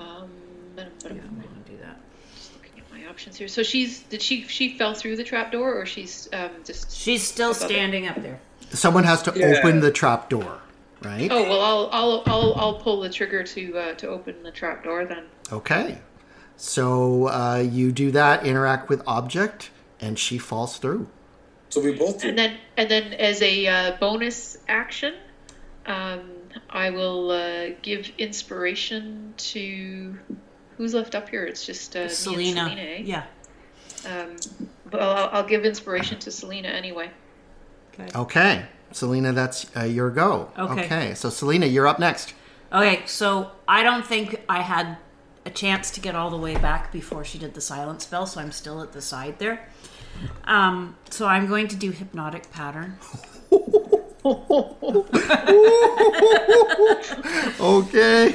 um, 0.00 0.30
but, 0.76 0.86
but 1.02 1.14
Yeah, 1.16 1.22
I'm 1.22 1.34
gonna 1.36 1.48
do 1.66 1.76
that. 1.82 1.96
just 2.36 2.52
looking 2.54 2.72
at 2.78 2.90
my 2.92 3.08
options 3.10 3.36
here. 3.36 3.48
So 3.48 3.62
she's 3.62 4.00
did 4.00 4.22
she 4.22 4.42
she 4.46 4.76
fell 4.78 4.94
through 4.94 5.16
the 5.16 5.24
trap 5.24 5.50
door 5.52 5.74
or 5.74 5.86
she's 5.86 6.28
um, 6.32 6.50
just 6.64 6.94
She's 6.96 7.22
still 7.26 7.50
above 7.50 7.62
it? 7.62 7.74
standing 7.74 8.06
up 8.06 8.16
there. 8.22 8.38
Someone 8.70 9.04
has 9.04 9.22
to 9.22 9.32
Yeah. 9.34 9.56
open 9.58 9.80
the 9.80 9.90
trap 9.90 10.28
door, 10.28 10.60
right? 11.02 11.28
Oh 11.30 11.42
well, 11.42 11.60
I'll 11.60 11.88
I'll 11.92 12.22
I'll, 12.26 12.54
I'll 12.56 12.74
pull 12.74 13.00
the 13.00 13.10
trigger 13.10 13.42
to 13.42 13.78
uh, 13.78 13.94
to 13.94 14.08
open 14.08 14.42
the 14.42 14.50
trap 14.52 14.84
door 14.84 15.04
then. 15.04 15.24
Okay. 15.52 15.98
So 16.58 17.26
uh, 17.28 17.58
you 17.68 17.92
do 17.92 18.10
that, 18.12 18.46
interact 18.46 18.88
with 18.88 19.02
object, 19.06 19.70
and 20.00 20.18
she 20.18 20.38
falls 20.38 20.78
through. 20.78 21.08
So 21.68 21.80
we 21.82 21.92
both 21.92 22.24
And 22.24 22.38
then 22.38 22.56
and 22.76 22.90
then 22.90 23.12
as 23.12 23.42
a 23.42 23.66
uh, 23.66 23.96
bonus 23.98 24.56
action, 24.68 25.14
um, 25.84 26.30
I 26.70 26.90
will 26.90 27.30
uh, 27.30 27.66
give 27.82 28.10
inspiration 28.18 29.34
to 29.36 30.18
who's 30.76 30.94
left 30.94 31.14
up 31.14 31.28
here. 31.28 31.44
It's 31.44 31.64
just 31.64 31.96
uh, 31.96 32.00
me 32.00 32.04
and 32.04 32.12
Selena. 32.12 32.60
Selena, 32.68 32.82
eh? 32.82 33.02
Yeah. 33.04 33.24
Um, 34.06 34.36
but 34.90 35.00
I'll, 35.00 35.28
I'll 35.32 35.46
give 35.46 35.64
inspiration 35.64 36.18
to 36.20 36.30
Selena 36.30 36.68
anyway. 36.68 37.10
Okay. 37.94 38.18
okay. 38.18 38.64
Selena, 38.92 39.32
that's 39.32 39.66
uh, 39.76 39.82
your 39.82 40.10
go. 40.10 40.50
Okay. 40.56 41.14
So, 41.14 41.28
Selena, 41.28 41.66
you're 41.66 41.86
up 41.86 41.98
next. 41.98 42.34
Okay, 42.72 43.02
so 43.06 43.52
I 43.66 43.82
don't 43.82 44.04
think 44.04 44.42
I 44.48 44.60
had 44.62 44.98
a 45.44 45.50
chance 45.50 45.90
to 45.92 46.00
get 46.00 46.14
all 46.14 46.30
the 46.30 46.36
way 46.36 46.54
back 46.56 46.92
before 46.92 47.24
she 47.24 47.38
did 47.38 47.54
the 47.54 47.60
silent 47.60 48.02
spell, 48.02 48.26
so 48.26 48.40
I'm 48.40 48.52
still 48.52 48.82
at 48.82 48.92
the 48.92 49.00
side 49.00 49.38
there. 49.38 49.68
Um, 50.44 50.96
so 51.10 51.26
I'm 51.26 51.46
going 51.46 51.68
to 51.68 51.76
do 51.76 51.90
hypnotic 51.90 52.50
pattern. 52.50 52.98
Okay. 57.58 58.34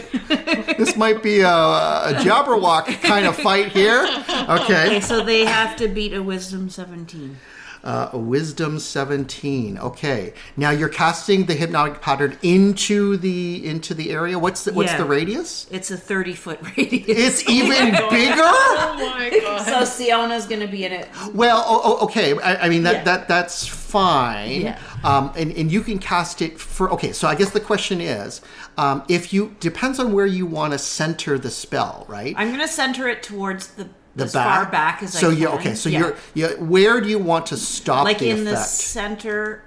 this 0.77 0.95
might 0.95 1.22
be 1.22 1.41
a, 1.41 1.49
a 1.49 2.13
Jabberwock 2.19 3.01
kind 3.01 3.26
of 3.26 3.35
fight 3.38 3.72
here. 3.72 4.03
Okay. 4.49 4.88
Okay, 4.88 5.01
so 5.01 5.23
they 5.23 5.45
have 5.45 5.76
to 5.77 5.88
beat 5.88 6.13
a 6.13 6.23
wisdom 6.23 6.69
17. 6.69 7.38
Uh, 7.83 8.09
wisdom 8.13 8.77
17. 8.77 9.79
Okay. 9.79 10.33
Now 10.55 10.69
you're 10.69 10.87
casting 10.87 11.45
the 11.47 11.55
hypnotic 11.55 11.99
pattern 11.99 12.37
into 12.43 13.17
the 13.17 13.65
into 13.67 13.95
the 13.95 14.11
area. 14.11 14.37
What's 14.37 14.65
the, 14.65 14.73
what's 14.73 14.91
Yeah. 14.91 14.97
the 14.99 15.05
radius? 15.05 15.65
It's 15.71 15.89
a 15.89 15.97
30 15.97 16.33
foot 16.33 16.59
radius. 16.77 17.41
It's 17.41 17.49
even 17.49 17.91
bigger? 18.11 18.35
Oh 18.83 19.15
my 19.17 19.29
god. 19.39 19.65
So 19.65 19.81
Siona's 20.03 20.45
going 20.45 20.61
to 20.61 20.67
be 20.67 20.85
in 20.85 20.91
it. 20.91 21.07
Well, 21.33 21.63
oh, 21.67 21.81
oh, 21.83 22.05
okay. 22.05 22.39
I, 22.39 22.65
I 22.65 22.69
mean 22.69 22.83
that, 22.83 22.97
Yeah. 22.97 23.03
that 23.05 23.27
that's 23.27 23.65
fine. 23.67 24.61
Yeah. 24.61 24.79
Um, 25.03 25.31
and 25.35 25.51
and 25.53 25.71
you 25.71 25.81
can 25.81 25.97
cast 25.97 26.41
it 26.41 26.59
for. 26.59 26.91
Okay, 26.93 27.11
so 27.13 27.27
I 27.27 27.33
guess 27.35 27.49
the 27.49 27.59
question 27.59 27.99
is, 27.99 28.41
um, 28.77 29.03
if 29.09 29.33
you 29.33 29.55
depends 29.59 29.99
on 29.99 30.13
where 30.13 30.25
you 30.27 30.45
want 30.45 30.73
to 30.73 30.79
center 30.79 31.39
the 31.39 31.49
spell, 31.49 32.05
right? 32.07 32.35
I'm 32.37 32.49
going 32.49 32.59
to 32.61 32.67
center 32.67 33.07
it 33.07 33.23
towards 33.23 33.67
the, 33.69 33.89
the 34.15 34.25
as 34.25 34.33
back. 34.33 34.45
far 34.63 34.71
back 34.71 35.03
as 35.03 35.13
so 35.17 35.29
I 35.29 35.33
you 35.33 35.47
can. 35.47 35.57
okay. 35.59 35.75
So 35.75 35.89
Yeah. 35.89 35.99
you're 35.99 36.15
you 36.33 36.47
where 36.65 36.99
do 37.01 37.09
you 37.09 37.19
want 37.19 37.45
to 37.47 37.57
stop 37.57 38.05
like 38.05 38.19
the 38.19 38.29
in 38.29 38.43
the 38.45 38.57
center. 38.57 39.63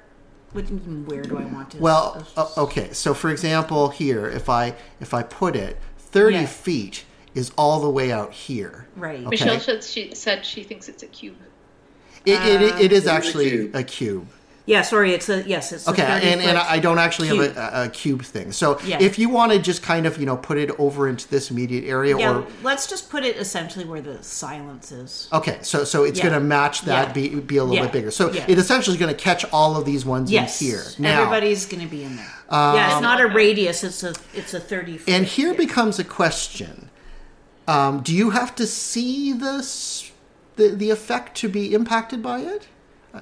What, 0.52 0.64
where 0.66 1.22
do 1.22 1.36
I 1.38 1.44
want 1.46 1.72
to? 1.72 1.78
Well, 1.78 2.24
uh, 2.36 2.48
okay. 2.58 2.92
So 2.92 3.12
for 3.12 3.30
example, 3.30 3.88
here, 3.88 4.26
if 4.28 4.48
I 4.48 4.74
if 5.00 5.12
I 5.12 5.22
put 5.24 5.56
it 5.56 5.78
thirty 5.98 6.36
Yeah. 6.36 6.46
feet 6.46 7.04
is 7.34 7.50
all 7.58 7.80
the 7.80 7.90
way 7.90 8.12
out 8.12 8.32
here. 8.32 8.86
Right. 8.94 9.18
Okay. 9.20 9.28
Michelle 9.30 9.58
said 9.58 9.82
she 9.82 10.14
said 10.14 10.46
she 10.46 10.62
thinks 10.62 10.88
it's 10.88 11.02
a 11.02 11.06
cube. 11.08 11.36
It, 12.24 12.40
it, 12.40 12.62
it, 12.62 12.80
it 12.80 12.92
is 12.92 13.06
Uh, 13.06 13.10
actually 13.10 13.72
a 13.72 13.82
cube. 13.82 14.28
Yeah, 14.66 14.82
sorry. 14.82 15.12
It's 15.12 15.28
a 15.28 15.42
yes. 15.42 15.72
It's 15.72 15.86
Okay, 15.86 16.02
30 16.02 16.26
and, 16.26 16.40
and 16.40 16.56
I 16.58 16.78
don't 16.78 16.98
actually 16.98 17.28
cube. 17.28 17.54
have 17.54 17.74
a, 17.74 17.84
a 17.84 17.88
cube 17.90 18.22
thing. 18.22 18.50
So 18.52 18.80
Yeah. 18.84 18.98
if 19.00 19.18
you 19.18 19.28
want 19.28 19.52
to 19.52 19.58
just 19.58 19.82
kind 19.82 20.06
of 20.06 20.18
you 20.18 20.26
know 20.26 20.36
put 20.36 20.56
it 20.58 20.70
over 20.78 21.06
into 21.08 21.28
this 21.28 21.50
immediate 21.50 21.84
area, 21.84 22.16
Yeah, 22.18 22.30
or 22.38 22.46
let's 22.62 22.86
just 22.86 23.10
put 23.10 23.24
it 23.24 23.36
essentially 23.36 23.84
where 23.84 24.00
the 24.00 24.22
silence 24.22 24.90
is. 24.92 25.28
okay, 25.32 25.58
so 25.62 25.84
so 25.84 26.04
it's 26.04 26.18
Yeah. 26.18 26.24
going 26.30 26.34
to 26.40 26.46
match 26.46 26.82
that, 26.82 27.12
be 27.12 27.28
be 27.40 27.58
a 27.58 27.64
little 27.64 27.84
bit 27.84 27.92
bigger. 27.92 28.10
So 28.10 28.28
it 28.28 28.58
essentially 28.58 28.94
is 28.96 29.00
going 29.00 29.14
to 29.14 29.20
catch 29.22 29.44
all 29.52 29.76
of 29.76 29.84
these 29.84 30.04
ones 30.06 30.30
Yes, 30.30 30.60
in 30.62 30.68
here. 30.68 30.82
Now, 30.98 31.20
everybody's 31.22 31.66
going 31.66 31.82
to 31.82 31.90
be 31.90 32.02
in 32.04 32.16
there. 32.16 32.32
Um, 32.48 32.76
yeah, 32.76 32.92
it's 32.92 33.02
not 33.02 33.20
a 33.20 33.26
radius; 33.26 33.84
it's 33.84 34.02
a 34.02 34.14
it's 34.32 34.54
a 34.54 34.60
thirty. 34.60 34.96
Foot. 34.98 35.12
And 35.14 35.26
here 35.26 35.54
becomes 35.54 35.98
a 35.98 36.04
question: 36.04 36.90
um, 37.66 38.00
Do 38.00 38.14
you 38.14 38.30
have 38.30 38.54
to 38.56 38.66
see 38.66 39.32
this 39.32 40.10
the 40.56 40.68
the 40.68 40.90
effect 40.90 41.36
to 41.38 41.48
be 41.48 41.74
impacted 41.74 42.22
by 42.22 42.40
it? 42.40 42.68
Uh, 43.14 43.20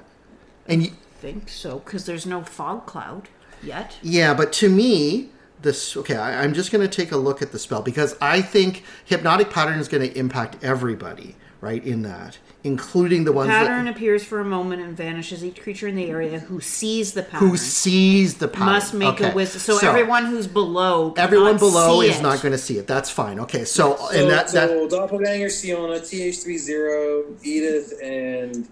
And 0.67 0.83
you, 0.83 0.91
think 1.23 1.47
so 1.49 1.79
because 1.79 2.05
there's 2.05 2.25
no 2.25 2.43
fog 2.43 2.85
cloud 2.85 3.29
yet. 3.63 3.97
yeah, 4.01 4.33
but 4.33 4.51
to 4.53 4.69
me, 4.69 5.29
this 5.61 5.95
okay. 5.95 6.17
I, 6.17 6.43
I'm 6.43 6.53
just 6.53 6.71
going 6.71 6.87
to 6.87 6.93
take 6.93 7.11
a 7.13 7.17
look 7.17 7.41
at 7.41 7.51
the 7.53 7.59
spell 7.59 7.81
because 7.81 8.15
I 8.19 8.41
think 8.41 8.83
hypnotic 9.05 9.49
pattern 9.49 9.79
is 9.79 9.87
going 9.87 10.03
to 10.09 10.17
impact 10.19 10.61
everybody, 10.61 11.35
right? 11.61 11.81
In 11.81 12.01
that, 12.01 12.39
including 12.65 13.23
the 13.23 13.31
ones 13.31 13.49
Pattern 13.49 13.85
that, 13.85 13.95
appears 13.95 14.25
for 14.25 14.41
a 14.41 14.45
moment 14.45 14.81
and 14.81 14.97
vanishes. 14.97 15.45
Each 15.45 15.61
creature 15.61 15.87
in 15.87 15.95
the 15.95 16.09
area 16.09 16.39
who 16.39 16.59
sees 16.59 17.13
the 17.13 17.23
pattern 17.23 17.47
who 17.47 17.55
sees 17.55 18.35
the 18.35 18.49
pattern 18.49 18.73
must 18.73 18.93
make 18.93 19.13
Okay. 19.21 19.31
a 19.31 19.33
wisdom. 19.33 19.61
So, 19.61 19.87
everyone 19.87 20.25
who's 20.25 20.47
below, 20.47 21.13
everyone 21.15 21.57
below 21.57 22.01
see 22.01 22.09
is 22.09 22.19
it. 22.19 22.23
not 22.23 22.41
going 22.41 22.51
to 22.51 22.57
see 22.57 22.77
it. 22.77 22.85
That's 22.85 23.09
fine. 23.09 23.39
Okay, 23.39 23.63
so, 23.63 23.95
So, 23.95 24.09
and 24.09 24.29
that 24.29 24.49
that 24.49 24.67
so 24.69 24.89
Doppelganger, 24.89 25.49
Siona, 25.49 25.99
TH30, 26.01 27.45
Edith, 27.45 27.93
and 28.03 28.67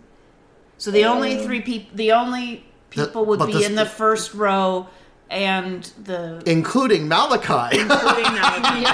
So 0.81 0.89
the 0.89 1.05
only 1.05 1.37
three 1.37 1.61
people, 1.61 1.95
the 1.95 2.11
only 2.13 2.65
people 2.89 3.23
would 3.25 3.37
but 3.37 3.45
be 3.45 3.53
this- 3.53 3.67
in 3.67 3.75
the 3.75 3.85
first 3.85 4.33
row, 4.33 4.87
and 5.29 5.83
the 6.03 6.41
including 6.47 7.07
Malachi. 7.07 7.77
including 7.81 8.33
Malachi. 8.33 8.85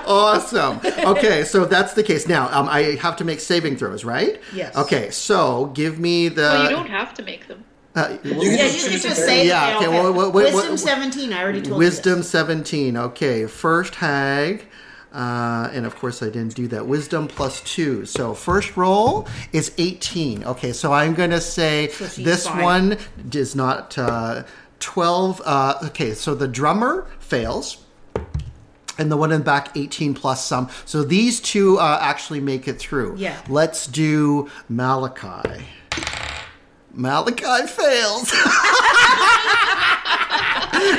awesome. 0.06 0.80
Okay, 1.12 1.44
so 1.44 1.66
that's 1.66 1.92
the 1.92 2.02
case. 2.02 2.26
Now, 2.26 2.48
um, 2.58 2.70
I 2.70 2.96
have 3.02 3.16
to 3.16 3.24
make 3.24 3.40
saving 3.40 3.76
throws, 3.76 4.02
right? 4.02 4.40
Yes. 4.54 4.74
Okay, 4.78 5.10
so 5.10 5.66
give 5.74 5.98
me 5.98 6.28
the. 6.28 6.40
well, 6.40 6.62
you 6.64 6.70
don't 6.70 6.88
have 6.88 7.12
to 7.14 7.22
make 7.22 7.46
them. 7.46 7.62
Uh, 7.94 8.16
Yeah, 8.24 8.64
you 8.64 8.88
can 8.88 8.98
just 8.98 9.16
say 9.16 9.46
Yeah, 9.46 9.76
okay, 9.76 9.88
well, 9.88 10.10
what- 10.14 10.32
what- 10.32 10.44
wisdom 10.44 10.70
what- 10.70 10.80
seventeen. 10.80 11.34
I 11.34 11.42
already 11.42 11.60
told 11.60 11.72
you. 11.74 11.78
Wisdom 11.78 12.22
17. 12.22 12.96
Okay, 12.96 13.44
first 13.46 13.96
hag. 13.96 14.64
Uh, 15.12 15.68
and 15.72 15.86
of 15.86 15.96
course, 15.96 16.22
I 16.22 16.26
didn't 16.26 16.54
do 16.54 16.68
that. 16.68 16.86
Wisdom 16.86 17.26
plus 17.26 17.60
two. 17.62 18.06
So 18.06 18.32
first 18.34 18.76
roll 18.76 19.26
is 19.52 19.72
18. 19.76 20.44
Okay, 20.44 20.72
so 20.72 20.92
I'm 20.92 21.14
going 21.14 21.30
to 21.30 21.40
say 21.40 21.88
So 21.88 22.04
this 22.22 22.46
fine. 22.46 22.62
one 22.62 22.98
is 23.32 23.56
not 23.56 23.98
uh, 23.98 24.44
12. 24.78 25.42
Uh, 25.44 25.74
okay, 25.86 26.14
so 26.14 26.34
the 26.34 26.46
drummer 26.46 27.08
fails. 27.18 27.78
And 28.98 29.10
the 29.10 29.16
one 29.16 29.32
in 29.32 29.38
the 29.40 29.44
back, 29.44 29.76
18 29.76 30.12
plus 30.14 30.44
some. 30.44 30.68
So 30.84 31.02
these 31.02 31.40
two 31.40 31.78
uh, 31.78 31.98
actually 32.02 32.40
make 32.40 32.68
it 32.68 32.78
through. 32.78 33.16
Yeah. 33.16 33.40
Let's 33.48 33.86
do 33.86 34.50
Malachi. 34.68 35.64
Malachi 36.92 37.66
fails. 37.66 38.30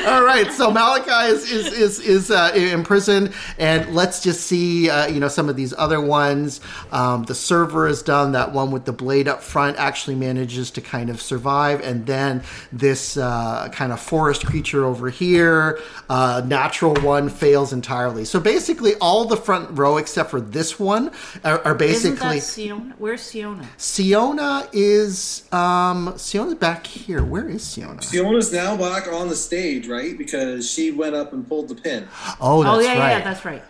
All 0.06 0.22
right, 0.24 0.50
so 0.52 0.70
Malachi 0.70 1.32
is 1.32 1.50
is 1.50 1.72
is, 1.72 2.00
is 2.00 2.30
uh, 2.30 2.52
imprisoned, 2.54 3.32
and 3.58 3.94
let's 3.94 4.22
just 4.22 4.42
see, 4.42 4.88
uh, 4.90 5.06
you 5.06 5.18
know, 5.20 5.28
some 5.28 5.48
of 5.48 5.56
these 5.56 5.74
other 5.76 6.00
ones. 6.00 6.60
Um, 6.90 7.24
the 7.24 7.34
server 7.34 7.86
is 7.86 8.02
done. 8.02 8.32
That 8.32 8.52
one 8.52 8.70
with 8.70 8.84
the 8.84 8.92
blade 8.92 9.28
up 9.28 9.42
front 9.42 9.78
actually 9.78 10.16
manages 10.16 10.70
to 10.72 10.80
kind 10.80 11.10
of 11.10 11.20
survive, 11.20 11.80
and 11.80 12.06
then 12.06 12.42
this 12.70 13.16
uh, 13.16 13.68
kind 13.72 13.92
of 13.92 14.00
forest 14.00 14.46
creature 14.46 14.84
over 14.84 15.10
here, 15.10 15.80
uh, 16.08 16.42
natural 16.44 16.94
one, 17.02 17.28
fails 17.28 17.72
entirely. 17.72 18.24
So 18.24 18.38
basically, 18.40 18.94
all 19.00 19.24
the 19.24 19.36
front 19.36 19.76
row 19.76 19.96
except 19.96 20.30
for 20.30 20.40
this 20.40 20.78
one 20.78 21.10
are, 21.44 21.58
are 21.64 21.76
Isn't 21.76 21.78
basically. 21.78 22.38
that 22.38 22.44
Siona? 22.44 22.94
Where's 22.98 23.22
Siona? 23.22 23.68
Siona 23.76 24.68
is 24.72 25.44
um 25.52 26.14
Siona's 26.16 26.54
back 26.56 26.86
here. 26.86 27.24
Where 27.24 27.48
is 27.48 27.62
Siona? 27.64 28.02
Siona's 28.02 28.52
now 28.52 28.76
back 28.76 29.08
on 29.08 29.28
the 29.28 29.36
stage, 29.36 29.71
right? 29.80 30.16
Because 30.16 30.70
she 30.70 30.90
went 30.90 31.14
up 31.14 31.32
and 31.32 31.46
pulled 31.46 31.68
the 31.68 31.74
pin. 31.74 32.08
Oh, 32.40 32.62
that's 32.62 32.76
oh 32.76 32.80
yeah, 32.80 32.98
right. 32.98 33.10
yeah, 33.10 33.20
that's 33.20 33.44
right. 33.44 33.62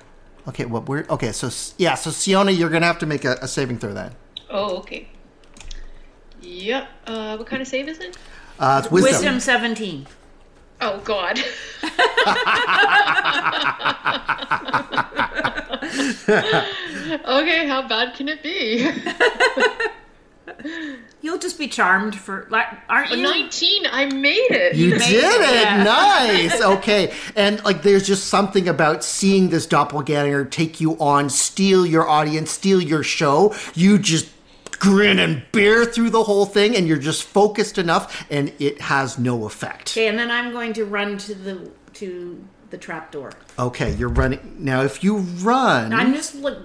Okay, 0.48 0.64
well, 0.64 0.82
we're 0.82 1.06
okay. 1.08 1.32
So 1.32 1.50
yeah, 1.78 1.94
so 1.94 2.10
Siona, 2.10 2.50
you're 2.50 2.70
gonna 2.70 2.86
have 2.86 2.98
to 2.98 3.06
make 3.06 3.24
a, 3.24 3.32
a 3.42 3.48
saving 3.48 3.78
throw 3.78 3.94
then. 3.94 4.12
Oh, 4.50 4.78
okay. 4.78 5.08
Yep. 6.40 6.88
Uh, 7.06 7.36
what 7.36 7.46
kind 7.46 7.62
of 7.62 7.68
save 7.68 7.88
is 7.88 7.98
it? 7.98 8.16
Uh, 8.58 8.80
it's 8.82 8.92
wisdom. 8.92 9.12
Wisdom 9.12 9.40
seventeen. 9.40 10.06
Oh 10.80 10.98
God. 11.04 11.38
okay, 17.24 17.68
how 17.68 17.86
bad 17.86 18.14
can 18.14 18.28
it 18.28 18.42
be? 18.42 18.90
You'll 21.22 21.38
just 21.38 21.56
be 21.56 21.68
charmed 21.68 22.16
for 22.16 22.46
like, 22.50 22.66
aren't 22.88 23.12
you? 23.12 23.22
Nineteen. 23.22 23.86
I 23.86 24.06
made 24.06 24.50
it. 24.50 24.74
You 24.74 24.90
made 24.90 24.98
did 24.98 25.24
it, 25.24 25.40
it, 25.40 25.62
yeah. 25.62 25.82
nice. 25.84 26.60
Okay, 26.60 27.14
and 27.36 27.62
like, 27.64 27.82
there's 27.82 28.06
just 28.06 28.26
something 28.26 28.68
about 28.68 29.04
seeing 29.04 29.48
this 29.50 29.64
doppelganger 29.64 30.44
take 30.44 30.80
you 30.80 30.98
on, 30.98 31.30
steal 31.30 31.86
your 31.86 32.08
audience, 32.08 32.50
steal 32.50 32.82
your 32.82 33.04
show. 33.04 33.54
You 33.74 33.98
just 33.98 34.28
grin 34.80 35.20
and 35.20 35.44
bear 35.52 35.84
through 35.84 36.10
the 36.10 36.24
whole 36.24 36.44
thing, 36.44 36.74
and 36.74 36.88
you're 36.88 36.98
just 36.98 37.22
focused 37.22 37.78
enough, 37.78 38.26
and 38.28 38.52
it 38.58 38.80
has 38.80 39.16
no 39.16 39.46
effect. 39.46 39.92
Okay, 39.92 40.08
and 40.08 40.18
then 40.18 40.28
I'm 40.30 40.50
going 40.50 40.72
to 40.72 40.84
run 40.84 41.18
to 41.18 41.34
the 41.36 41.70
to 41.94 42.44
the 42.70 42.78
trap 42.78 43.12
door. 43.12 43.32
Okay, 43.58 43.94
you're 43.94 44.08
running 44.08 44.56
now. 44.58 44.82
If 44.82 45.04
you 45.04 45.18
run, 45.18 45.92
I'm 45.92 46.14
just 46.14 46.34
look. 46.34 46.58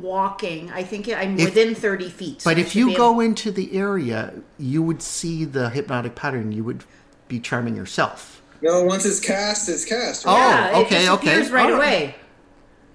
Walking. 0.00 0.70
I 0.70 0.82
think 0.82 1.08
I'm 1.08 1.38
If- 1.38 1.46
within 1.46 1.74
30 1.74 2.08
feet. 2.10 2.42
so 2.42 2.50
But 2.50 2.58
if 2.58 2.74
you 2.76 2.96
go 2.96 3.12
able- 3.12 3.20
into 3.20 3.50
the 3.50 3.76
area, 3.76 4.32
you 4.58 4.82
would 4.82 5.02
see 5.02 5.44
the 5.44 5.70
hypnotic 5.70 6.14
pattern. 6.14 6.52
You 6.52 6.64
would 6.64 6.84
be 7.28 7.40
charming 7.40 7.76
yourself. 7.76 8.42
No, 8.60 8.84
once 8.84 9.04
it's 9.04 9.18
cast, 9.20 9.68
it's 9.68 9.84
cast. 9.84 10.24
Oh, 10.26 10.36
yeah, 10.36 10.78
okay, 10.80 11.06
it 11.06 11.10
okay. 11.10 11.24
disappears 11.26 11.50
right 11.50 11.72
All 11.72 11.78
right. 11.78 11.78
away. 11.78 12.14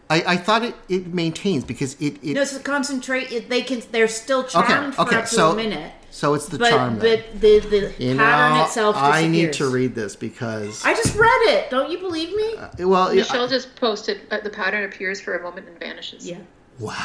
I, 0.10 0.24
I 0.26 0.38
thought 0.38 0.64
it, 0.64 0.74
it 0.88 1.08
maintains 1.14 1.66
because 1.66 1.96
it, 1.96 2.18
it 2.24 2.34
no, 2.36 2.42
it's 2.42 2.56
a 2.56 2.62
concentrate. 2.62 3.30
It, 3.30 3.50
they 3.50 3.62
can. 3.62 3.82
They're 3.92 4.08
still 4.08 4.40
okay 4.40 4.50
charmed 4.62 4.96
for 4.96 5.02
okay 5.02 5.18
up 5.18 5.26
to 5.26 5.46
a 5.48 5.56
minute. 5.56 5.92
so 6.12 6.34
it's 6.34 6.46
the 6.48 6.58
but 6.58 6.70
charm. 6.70 7.00
then. 7.00 7.22
but 7.32 7.42
the 7.42 7.60
the 7.60 7.94
you 8.02 8.16
pattern 8.16 8.58
know, 8.58 8.64
itself. 8.64 8.96
I 8.96 9.28
need 9.28 9.52
to 9.54 9.68
read 9.70 9.96
this 9.96 10.16
because 10.16 10.86
I 10.86 10.94
just 10.94 11.14
read 11.18 11.42
it. 11.50 11.70
Don't 11.70 11.92
you 11.92 11.98
believe 12.00 12.34
me? 12.34 12.86
well, 12.86 13.14
yeah, 13.14 13.24
Michelle 13.24 13.50
just 13.50 13.76
posted 13.76 14.22
uh, 14.32 14.40
the 14.40 14.50
pattern 14.50 14.86
appears 14.86 15.20
for 15.20 15.36
a 15.36 15.44
moment 15.44 15.68
and 15.68 15.78
vanishes. 15.78 16.26
Yeah. 16.26 16.38
Wow, 16.80 16.96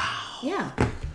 Yeah. 0.42 0.70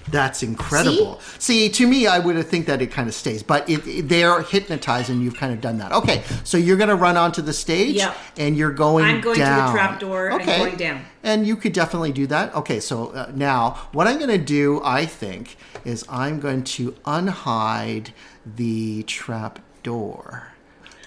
that's 0.09 0.41
incredible. 0.43 1.19
See? 1.37 1.67
to 1.69 1.85
me, 1.87 2.07
I 2.07 2.19
would 2.19 2.43
think 2.47 2.65
that 2.67 2.81
it 2.81 2.87
kind 2.91 3.07
of 3.09 3.13
stays, 3.13 3.43
but 3.43 3.69
it, 3.69 3.85
it- 3.87 4.07
they're 4.09 4.41
hypnotized, 4.41 5.09
and 5.09 5.21
you've 5.23 5.35
kind 5.35 5.51
of 5.53 5.59
done 5.61 5.77
that. 5.79 5.91
Okay, 5.91 6.23
so 6.43 6.57
you're 6.57 6.77
going 6.77 6.89
to 6.89 6.95
run 6.95 7.17
onto 7.17 7.41
the 7.41 7.53
stage, 7.53 7.95
Yep. 7.97 8.15
and 8.37 8.55
you're 8.57 8.71
going. 8.71 9.05
I'm 9.05 9.21
going 9.21 9.35
to 9.35 9.41
the 9.41 9.45
down. 9.45 9.73
trapdoor 9.73 10.27
and 10.29 10.41
okay. 10.41 10.57
going 10.59 10.75
down. 10.77 11.01
And 11.23 11.45
you 11.45 11.55
could 11.57 11.73
definitely 11.73 12.13
do 12.13 12.25
that. 12.27 12.55
Okay, 12.55 12.79
so 12.79 13.07
uh, 13.07 13.31
now 13.35 13.71
what 13.91 14.07
I'm 14.07 14.17
going 14.17 14.29
to 14.29 14.37
do, 14.37 14.81
I 14.83 15.05
think, 15.05 15.57
is 15.83 16.05
I'm 16.09 16.39
going 16.39 16.63
to 16.63 16.93
unhide 17.05 18.11
the 18.45 19.03
trap 19.03 19.59
door. 19.83 20.53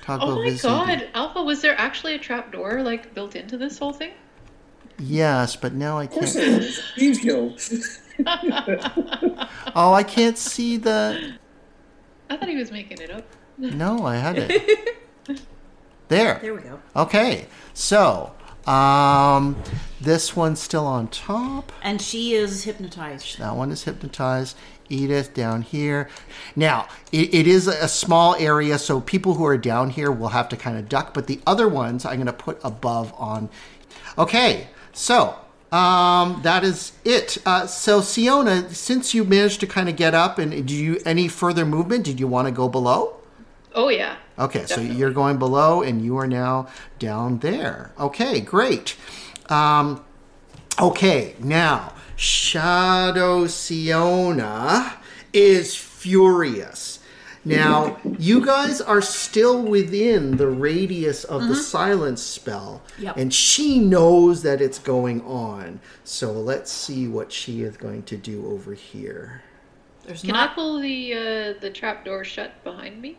Toggle 0.03 0.31
Oh 0.31 0.43
my 0.45 0.51
god, 0.57 1.09
Alpha, 1.15 1.43
was 1.43 1.63
there 1.63 1.79
actually 1.79 2.15
a 2.15 2.19
trap 2.19 2.53
door 2.53 2.83
like 2.83 3.15
built 3.15 3.35
into 3.37 3.57
this 3.57 3.79
whole 3.79 3.93
thing? 3.93 4.11
Yes, 5.01 5.57
but 5.57 5.73
now 5.73 5.99
I 5.99 6.05
Of 6.05 6.11
course 6.11 6.35
can't. 6.35 6.63
it 6.63 6.63
is. 6.65 6.83
Thieves 6.97 7.19
Guild. 7.21 7.61
Oh, 9.75 9.93
I 9.95 10.03
can't 10.03 10.37
see 10.37 10.77
the. 10.77 11.35
I 12.29 12.37
thought 12.37 12.49
he 12.49 12.57
was 12.57 12.71
making 12.71 13.01
it 13.01 13.11
up. 13.11 13.25
No, 13.57 14.05
I 14.05 14.17
had 14.17 14.37
it. 14.39 14.99
There. 16.09 16.41
There 16.43 16.55
we 16.55 16.63
go. 16.63 16.81
Okay, 16.97 17.47
so 17.73 18.33
um, 18.67 19.57
this 20.01 20.35
one's 20.35 20.61
still 20.61 20.85
on 20.85 21.07
top. 21.07 21.71
And 21.83 22.03
she 22.03 22.33
is 22.35 22.65
hypnotized. 22.65 23.39
That 23.39 23.55
one 23.55 23.71
is 23.71 23.85
hypnotized. 23.85 24.57
Edith 24.91 25.33
down 25.33 25.63
here. 25.63 26.09
Now, 26.55 26.89
it, 27.13 27.33
it 27.33 27.47
is 27.47 27.67
a 27.67 27.89
small 27.89 28.35
area, 28.35 28.79
so 28.79 29.01
people 29.01 29.35
who 29.35 29.47
are 29.47 29.57
down 29.57 29.91
here 29.91 30.11
will 30.11 30.29
have 30.29 30.49
to 30.51 30.57
kind 30.57 30.77
of 30.77 30.89
duck, 30.89 31.15
but 31.15 31.27
the 31.27 31.41
other 31.47 31.69
ones 31.69 32.05
I'm 32.05 32.17
going 32.17 32.27
to 32.27 32.33
put 32.33 32.61
above 32.63 33.15
on. 33.17 33.49
Okay, 34.19 34.69
so 34.93 35.37
um, 35.73 36.41
that 36.43 36.65
is 36.65 36.93
it. 37.05 37.39
Uh, 37.47 37.67
so, 37.67 38.01
Siona, 38.01 38.69
since 38.75 39.15
you 39.15 39.25
managed 39.25 39.61
to 39.61 39.67
kind 39.67 39.89
of 39.89 39.97
get 39.97 40.15
up, 40.15 40.39
and 40.39 40.67
do 40.67 40.75
you 40.75 41.01
any 41.07 41.29
further 41.29 41.65
movement? 41.65 42.05
Did 42.05 42.19
you 42.19 42.27
want 42.27 42.49
to 42.49 42.53
go 42.53 42.69
below? 42.69 43.17
Oh 43.75 43.89
yeah. 43.89 44.17
Okay, 44.39 44.61
Definitely. 44.61 44.89
so 44.89 44.99
you're 44.99 45.13
going 45.13 45.39
below 45.39 45.83
and 45.83 46.03
you 46.03 46.17
are 46.17 46.27
now 46.27 46.69
down 46.99 47.39
there. 47.39 47.93
Okay, 48.01 48.41
great. 48.41 48.97
Um, 49.49 50.05
okay, 50.81 51.35
now 51.39 51.93
Shadow 52.21 53.47
Siona 53.47 54.95
is 55.33 55.75
furious. 55.75 56.99
Now, 57.47 57.97
you 58.19 58.45
guys 58.45 58.83
are 58.83 59.01
still 59.01 59.63
within 59.63 60.37
the 60.37 60.47
radius 60.49 61.25
of 61.25 61.49
the 61.49 61.55
silence 61.57 62.21
spell, 62.23 62.83
Yep. 62.99 63.17
and 63.17 63.33
she 63.33 63.79
knows 63.79 64.43
that 64.43 64.61
it's 64.61 64.79
going 64.79 65.23
on. 65.23 65.81
So 66.05 66.31
let's 66.31 66.71
see 66.71 67.09
what 67.09 67.33
she 67.33 67.63
is 67.63 67.79
going 67.79 68.03
to 68.03 68.19
do 68.19 68.47
over 68.53 68.75
here. 68.75 69.41
There's 70.05 70.21
Can 70.21 70.33
not. 70.33 70.51
I 70.51 70.55
pull 70.55 70.79
the 70.79 71.15
uh, 71.15 71.61
the 71.61 71.71
trap 71.71 72.05
door 72.05 72.23
shut 72.23 72.63
behind 72.65 73.01
me? 73.01 73.17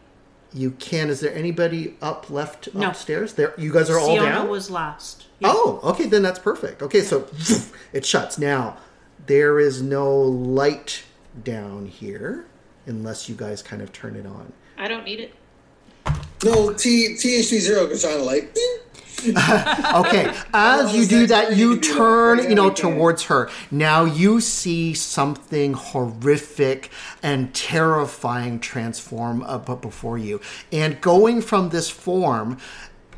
You 0.54 0.72
can. 0.72 1.10
Is 1.10 1.22
there 1.22 1.34
anybody 1.34 1.96
up 2.04 2.30
left 2.30 2.72
No. 2.76 2.90
upstairs? 2.90 3.34
There, 3.34 3.56
you 3.58 3.74
guys 3.74 3.90
are 3.90 3.98
all 3.98 4.16
down. 4.16 4.26
Siona 4.32 4.46
was 4.48 4.70
last. 4.70 5.26
Oh, 5.44 5.80
okay, 5.84 6.06
then 6.06 6.22
that's 6.22 6.38
perfect. 6.40 6.84
Okay, 6.84 7.02
so 7.02 7.28
it 7.94 8.06
shuts. 8.06 8.38
Now, 8.38 8.78
there 9.26 9.60
is 9.60 9.82
no 9.82 10.12
light 10.14 11.04
down 11.44 11.86
here 11.86 12.46
unless 12.86 13.30
you 13.30 13.36
guys 13.36 13.62
kind 13.62 13.82
of 13.82 13.92
turn 13.92 14.16
it 14.16 14.26
on. 14.26 14.52
I 14.78 14.88
don't 14.88 15.06
need 15.06 15.20
it. 15.20 15.34
No, 16.44 16.74
T 16.74 17.16
THP 17.16 17.60
zero 17.60 17.88
goes 17.88 18.04
on 18.04 18.26
like. 18.26 18.56
Okay, 19.24 20.34
as 20.52 20.96
you 20.96 21.06
do 21.06 21.28
that, 21.28 21.56
you 21.56 21.80
turn, 21.80 22.50
you 22.50 22.56
know, 22.56 22.72
towards 22.72 23.26
her. 23.26 23.52
Now 23.70 24.04
you 24.04 24.42
see 24.42 24.96
something 24.96 25.74
horrific 25.74 26.90
and 27.22 27.54
terrifying 27.54 28.60
transform 28.60 29.44
up 29.44 29.80
before 29.82 30.18
you. 30.18 30.42
And 30.72 31.00
going 31.02 31.44
from 31.44 31.70
this 31.70 31.88
form, 31.88 32.58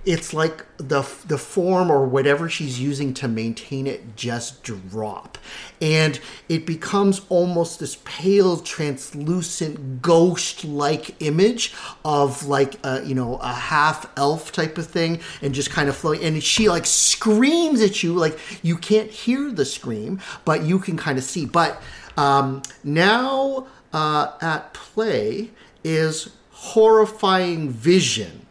it's 0.05 0.33
like 0.33 0.65
the 0.77 1.01
the 1.27 1.37
form 1.37 1.89
or 1.89 2.05
whatever 2.05 2.49
she's 2.49 2.79
using 2.79 3.13
to 3.13 3.27
maintain 3.27 3.87
it 3.87 4.15
just 4.15 4.63
drop. 4.63 5.37
And 5.81 6.19
it 6.49 6.65
becomes 6.65 7.21
almost 7.29 7.79
this 7.79 7.97
pale 8.03 8.57
translucent 8.57 10.01
ghost 10.01 10.65
like 10.65 11.21
image 11.21 11.73
of 12.03 12.45
like 12.45 12.75
a, 12.83 13.03
you 13.05 13.15
know 13.15 13.37
a 13.37 13.53
half 13.53 14.11
elf 14.17 14.51
type 14.51 14.77
of 14.77 14.87
thing 14.87 15.19
and 15.41 15.53
just 15.53 15.69
kind 15.69 15.87
of 15.87 15.95
flowing. 15.95 16.23
And 16.23 16.43
she 16.43 16.67
like 16.69 16.85
screams 16.85 17.81
at 17.81 18.03
you. 18.03 18.13
Like 18.13 18.37
you 18.61 18.77
can't 18.77 19.09
hear 19.09 19.51
the 19.51 19.65
scream 19.65 20.19
but 20.43 20.63
you 20.63 20.79
can 20.79 20.97
kind 20.97 21.17
of 21.17 21.23
see. 21.23 21.45
But 21.45 21.81
um, 22.17 22.61
now 22.83 23.67
uh, 23.93 24.33
at 24.41 24.73
play 24.73 25.51
is 25.83 26.29
horrifying 26.51 27.69
vision 27.69 28.43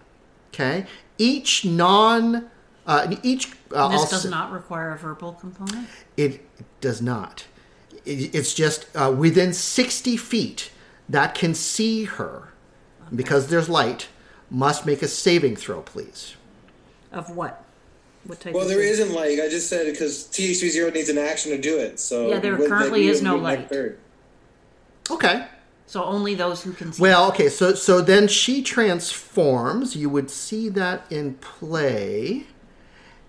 Okay, 0.54 0.84
each 1.22 1.64
non, 1.64 2.50
uh, 2.86 3.14
each 3.22 3.52
uh, 3.72 3.88
This 3.88 4.00
I'll 4.00 4.06
does 4.10 4.24
not 4.26 4.50
require 4.50 4.90
a 4.92 4.98
verbal 4.98 5.32
component. 5.32 5.88
It 6.16 6.44
does 6.80 7.00
not. 7.00 7.44
It, 8.04 8.34
it's 8.34 8.52
just 8.54 8.86
uh, 8.96 9.14
within 9.16 9.52
sixty 9.52 10.16
feet 10.16 10.70
that 11.08 11.34
can 11.34 11.54
see 11.54 12.04
her, 12.04 12.48
because 13.14 13.46
there's 13.48 13.68
light. 13.68 14.08
Must 14.50 14.84
make 14.84 15.00
a 15.00 15.08
saving 15.08 15.56
throw, 15.56 15.80
please. 15.80 16.34
Of 17.10 17.34
what? 17.34 17.64
What 18.24 18.40
type? 18.40 18.52
Well, 18.52 18.64
of 18.64 18.68
there 18.68 18.80
thing? 18.80 18.88
isn't 18.88 19.12
like 19.14 19.38
I 19.40 19.48
just 19.48 19.68
said 19.70 19.86
because 19.90 20.24
THP 20.24 20.68
zero 20.68 20.90
needs 20.90 21.08
an 21.08 21.16
action 21.18 21.52
to 21.52 21.58
do 21.58 21.78
it. 21.78 21.98
So 21.98 22.28
Yeah, 22.28 22.38
there 22.40 22.56
currently 22.58 23.06
is 23.06 23.22
no 23.22 23.36
light. 23.36 23.68
third. 23.68 23.98
Okay. 25.10 25.46
So 25.92 26.02
only 26.04 26.34
those 26.34 26.62
who 26.62 26.72
can 26.72 26.90
see. 26.90 27.02
Well, 27.02 27.28
okay. 27.28 27.50
So 27.50 27.74
so 27.74 28.00
then 28.00 28.26
she 28.26 28.62
transforms. 28.62 29.94
You 29.94 30.08
would 30.08 30.30
see 30.30 30.70
that 30.70 31.04
in 31.10 31.34
play, 31.34 32.46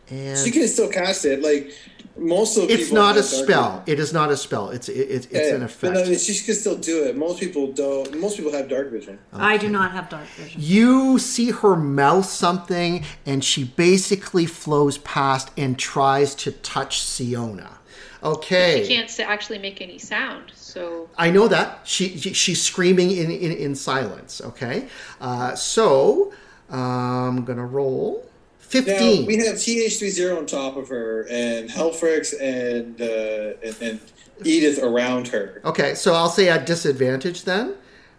and 0.10 0.38
She 0.38 0.50
can 0.50 0.66
still 0.70 0.88
cast 0.88 1.26
it. 1.26 1.42
Like 1.42 1.74
most 2.16 2.56
of 2.56 2.70
the 2.70 2.74
it's 2.74 2.90
not 2.90 3.16
a 3.16 3.18
have 3.18 3.26
spell. 3.26 3.80
vision. 3.80 3.84
It 3.88 4.00
is 4.00 4.14
not 4.14 4.32
a 4.32 4.38
spell. 4.38 4.70
It's 4.70 4.88
it, 4.88 4.94
it, 4.94 5.12
it's 5.12 5.28
Yeah, 5.34 5.56
an 5.56 5.60
But 5.60 5.66
effect. 5.72 5.98
I 5.98 6.04
mean, 6.06 6.18
she 6.18 6.42
can 6.46 6.56
still 6.56 6.78
do 6.78 7.04
it. 7.04 7.18
Most 7.18 7.42
people 7.42 7.74
don't. 7.74 8.18
Most 8.22 8.38
people 8.38 8.54
have 8.54 8.70
dark 8.70 8.92
vision. 8.92 9.20
I 9.34 9.58
do 9.58 9.68
not 9.68 9.92
have 9.92 10.08
dark 10.08 10.28
vision. 10.28 10.62
You 10.64 11.20
see 11.20 11.52
her 11.52 11.76
mouth 11.76 12.28
something, 12.28 13.04
and 13.26 13.44
she 13.44 13.66
basically 13.66 14.46
flows 14.46 15.00
past 15.00 15.52
and 15.58 15.78
tries 15.78 16.34
to 16.36 16.54
touch 16.54 17.02
Siona. 17.02 17.80
Okay. 18.24 18.84
She 18.84 18.96
can't 18.96 19.20
actually 19.20 19.60
make 19.60 19.82
any 19.82 19.98
sound, 19.98 20.53
so 20.74 21.10
I 21.18 21.30
know 21.30 21.48
that. 21.48 21.82
She, 21.84 22.18
she 22.18 22.34
she's 22.34 22.62
screaming 22.62 23.12
in, 23.12 23.30
in, 23.32 23.52
in 23.52 23.76
silence. 23.76 24.42
Okay. 24.42 24.88
Uh, 25.22 25.54
so 25.56 26.34
I'm 26.70 27.46
gonna 27.46 27.66
roll 27.66 28.24
Now 28.24 28.30
fifteen. 28.60 29.26
we 29.26 29.38
have 29.38 29.56
TH3 29.56 30.10
zero 30.10 30.38
on 30.38 30.46
top 30.46 30.76
of 30.78 30.90
her, 30.90 31.28
and 31.30 31.70
Helfix 31.70 32.34
and, 32.42 33.00
uh, 33.02 33.54
and 33.68 33.82
and 33.82 34.00
Edith 34.44 34.80
around 34.82 35.28
her. 35.28 35.62
okay, 35.64 35.94
so 35.96 36.14
I'll 36.14 36.30
say 36.30 36.50
at 36.50 36.66
disadvantage 36.66 37.44
then. 37.44 37.76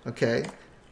Okay. 0.07 0.45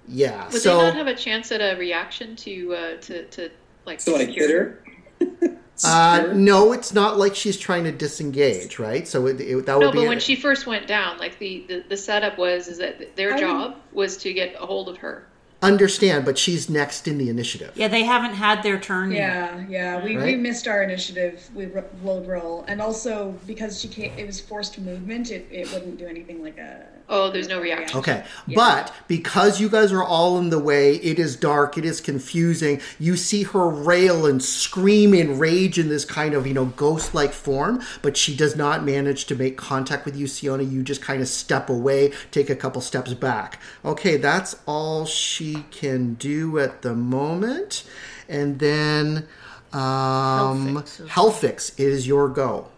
Yeah. 0.09 0.49
would 0.51 0.61
so 0.61 0.79
they 0.79 0.85
not 0.87 0.95
have 0.97 1.07
a 1.07 1.15
chance 1.15 1.53
at 1.53 1.61
a 1.61 1.79
reaction 1.79 2.35
to 2.37 2.75
uh, 2.75 2.97
to 3.03 3.25
to 3.27 3.51
like 3.87 4.01
So 4.01 4.15
like 4.15 4.29
secure 4.29 4.49
hit 4.49 5.31
her. 5.31 5.59
uh, 5.85 6.33
no, 6.35 6.73
it's 6.73 6.93
not 6.93 7.19
like 7.19 7.35
she's 7.35 7.57
trying 7.59 7.85
to 7.85 7.93
disengage, 7.93 8.79
right? 8.79 9.07
So 9.09 9.27
it, 9.27 9.41
it, 9.41 9.67
that 9.67 9.79
would 9.79 9.87
No, 9.87 9.93
be 9.93 9.99
but 9.99 10.05
a- 10.05 10.09
when 10.09 10.21
she 10.21 10.37
first 10.37 10.67
went 10.67 10.87
down, 10.87 11.19
like 11.19 11.39
the, 11.39 11.65
the, 11.69 11.85
the 11.89 11.97
setup 11.97 12.39
was 12.39 12.69
is 12.69 12.79
that 12.79 13.17
their 13.17 13.35
I 13.35 13.41
job 13.41 13.77
was 13.93 14.17
to 14.19 14.33
get 14.33 14.55
a 14.61 14.67
hold 14.67 14.89
of 14.89 14.99
her. 14.99 15.27
Understand, 15.63 16.25
but 16.25 16.39
she's 16.39 16.69
next 16.69 17.07
in 17.07 17.19
the 17.19 17.29
initiative. 17.29 17.73
Yeah, 17.75 17.89
they 17.89 18.05
haven't 18.05 18.35
had 18.35 18.63
their 18.63 18.79
turn 18.81 19.13
yet. 19.13 19.19
Yeah, 19.19 19.67
yeah, 19.69 20.05
we, 20.05 20.17
we 20.17 20.37
missed 20.37 20.67
our 20.67 20.83
initiative. 20.83 21.49
We 21.55 21.67
ro- 21.67 21.85
rolled 22.03 22.27
roll, 22.27 22.65
and 22.69 22.81
also 22.81 23.35
because 23.47 23.81
she 23.81 23.89
came, 23.89 24.13
it 24.19 24.27
was 24.27 24.41
forced 24.41 24.79
movement. 24.79 25.31
It, 25.31 25.47
it 25.51 25.73
wouldn't 25.73 25.99
do 25.99 26.07
anything 26.07 26.43
like 26.43 26.59
a. 26.59 26.87
Oh, 27.09 27.31
there's 27.31 27.49
no 27.49 27.61
reaction. 27.61 27.99
Okay, 27.99 28.25
but 28.55 28.93
because 29.07 29.61
you 29.61 29.69
guys 29.69 29.93
are 29.93 30.03
all 30.03 30.39
in 30.39 30.51
the 30.51 30.59
way, 30.59 30.95
it 30.97 31.19
is 31.19 31.37
dark, 31.37 31.77
it 31.77 31.85
is 31.85 32.01
confusing. 32.01 32.81
You 32.99 33.17
see 33.17 33.43
her 33.43 33.69
rail 33.69 34.25
and 34.25 34.43
scream 34.43 35.13
in 35.13 35.39
rage 35.39 35.79
in 35.79 35.89
this 35.89 36.05
kind 36.05 36.33
of, 36.33 36.47
you 36.47 36.55
know, 36.55 36.67
ghost 36.67 37.15
like 37.15 37.33
form, 37.33 37.83
but 38.01 38.17
she 38.17 38.35
does 38.35 38.57
not 38.57 38.85
manage 38.85 39.27
to 39.27 39.35
make 39.35 39.59
contact 39.59 40.07
with 40.07 40.17
you, 40.17 40.27
Siona. 40.27 40.63
You 40.63 40.83
just 40.83 41.03
kind 41.03 41.21
of 41.21 41.29
step 41.29 41.69
away, 41.69 42.13
take 42.31 42.49
a 42.49 42.57
couple 42.57 42.81
steps 42.81 43.13
back. 43.15 43.61
Okay, 43.85 44.17
that's 44.17 44.57
all 44.67 45.05
she 45.05 45.52
can 45.71 46.15
do 46.15 46.59
at 46.59 46.83
the 46.83 46.95
moment. 46.95 47.85
And 48.29 48.59
then, 48.59 49.27
um, 49.73 50.77
Helfix. 50.77 51.09
Helfix 51.09 51.81
is 51.81 52.07
your 52.07 52.29
go. 52.29 52.69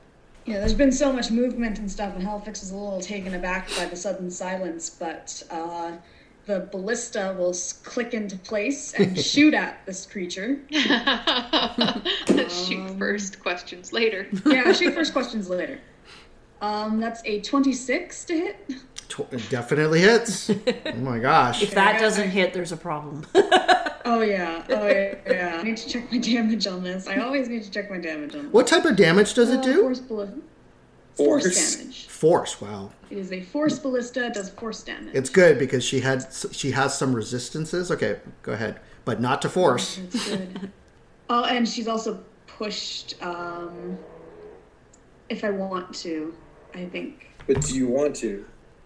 Yeah, 0.46 0.58
there's 0.60 0.74
been 0.74 0.92
so 0.92 1.12
much 1.12 1.30
movement 1.30 1.78
and 1.78 1.90
stuff, 1.90 2.14
and 2.14 2.22
Helfix 2.22 2.62
is 2.62 2.70
a 2.70 2.76
little 2.76 3.00
taken 3.00 3.34
aback 3.34 3.74
by 3.76 3.86
the 3.86 3.96
sudden 3.96 4.30
silence, 4.30 4.90
but 4.90 5.42
uh, 5.50 5.92
the 6.44 6.68
ballista 6.70 7.34
will 7.38 7.54
click 7.82 8.12
into 8.12 8.36
place 8.36 8.92
and 8.94 9.18
shoot 9.32 9.54
at 9.54 9.84
this 9.86 10.04
creature. 10.04 10.60
Shoot 12.48 12.98
first, 12.98 13.40
questions 13.40 13.92
later. 13.92 14.26
Yeah, 14.44 14.72
shoot 14.72 14.94
first 14.94 15.12
questions 15.12 15.48
later. 15.48 15.80
Um, 16.60 17.00
that's 17.00 17.22
a 17.24 17.40
26 17.40 18.24
to 18.26 18.34
hit. 18.34 18.74
Tw- 19.08 19.32
it 19.32 19.48
definitely 19.50 20.00
hits. 20.00 20.50
oh 20.50 20.92
my 20.96 21.18
gosh. 21.18 21.62
If 21.62 21.72
that 21.72 22.00
doesn't 22.00 22.30
hit, 22.30 22.52
there's 22.54 22.72
a 22.72 22.76
problem. 22.76 23.26
Oh 24.06 24.20
yeah, 24.20 24.62
oh 24.68 24.86
yeah, 24.86 25.14
yeah. 25.26 25.56
I 25.58 25.62
need 25.62 25.78
to 25.78 25.88
check 25.88 26.12
my 26.12 26.18
damage 26.18 26.66
on 26.66 26.82
this. 26.84 27.08
I 27.08 27.16
always 27.20 27.48
need 27.48 27.62
to 27.62 27.70
check 27.70 27.90
my 27.90 27.96
damage 27.96 28.34
on 28.34 28.44
this. 28.44 28.52
What 28.52 28.66
type 28.66 28.84
of 28.84 28.96
damage 28.96 29.32
does 29.32 29.48
it 29.48 29.60
Uh, 29.60 29.62
do? 29.62 29.80
Force, 29.80 30.00
balli- 30.00 30.42
force 31.14 31.42
Force. 31.44 31.76
damage. 31.76 32.06
Force. 32.08 32.60
Wow. 32.60 32.90
It 33.08 33.16
is 33.16 33.32
a 33.32 33.40
force 33.40 33.78
ballista. 33.78 34.30
Does 34.32 34.50
force 34.50 34.82
damage. 34.82 35.14
It's 35.14 35.30
good 35.30 35.58
because 35.58 35.82
she 35.82 36.00
had 36.00 36.26
she 36.52 36.72
has 36.72 36.96
some 36.98 37.14
resistances. 37.16 37.90
Okay, 37.90 38.18
go 38.42 38.52
ahead, 38.52 38.78
but 39.06 39.22
not 39.22 39.40
to 39.40 39.48
force. 39.48 39.96
That's 39.96 40.28
good. 40.28 40.70
oh, 41.30 41.44
and 41.44 41.66
she's 41.66 41.88
also 41.88 42.22
pushed. 42.46 43.14
Um, 43.22 43.96
if 45.30 45.44
I 45.44 45.50
want 45.50 45.94
to, 46.00 46.34
I 46.74 46.84
think 46.84 47.30
But 47.46 47.62
do 47.62 47.74
you 47.74 47.88
want 47.88 48.14
to? 48.16 48.44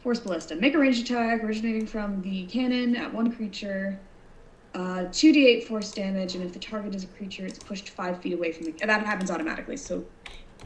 Force 0.08 0.20
ballista. 0.20 0.56
Make 0.56 0.74
a 0.74 0.78
ranged 0.78 1.04
attack 1.04 1.44
originating 1.44 1.84
from 1.84 2.22
the 2.22 2.46
cannon 2.46 2.96
at 2.96 3.12
one 3.12 3.30
creature. 3.30 4.00
Uh, 4.74 5.04
2d8 5.10 5.64
force 5.64 5.92
damage, 5.92 6.34
and 6.34 6.42
if 6.42 6.54
the 6.54 6.58
target 6.58 6.94
is 6.94 7.04
a 7.04 7.06
creature, 7.08 7.44
it's 7.44 7.58
pushed 7.58 7.90
five 7.90 8.18
feet 8.22 8.32
away 8.32 8.50
from 8.50 8.64
the. 8.64 8.72
That 8.86 9.04
happens 9.04 9.30
automatically, 9.30 9.76
so 9.76 10.02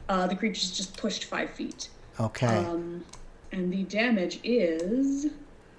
uh, 0.08 0.28
the 0.28 0.36
creature's 0.36 0.70
just 0.70 0.96
pushed 0.96 1.24
five 1.24 1.50
feet. 1.50 1.88
Okay. 2.20 2.46
Um, 2.46 3.04
and 3.50 3.72
the 3.72 3.82
damage 3.82 4.38
is 4.44 5.26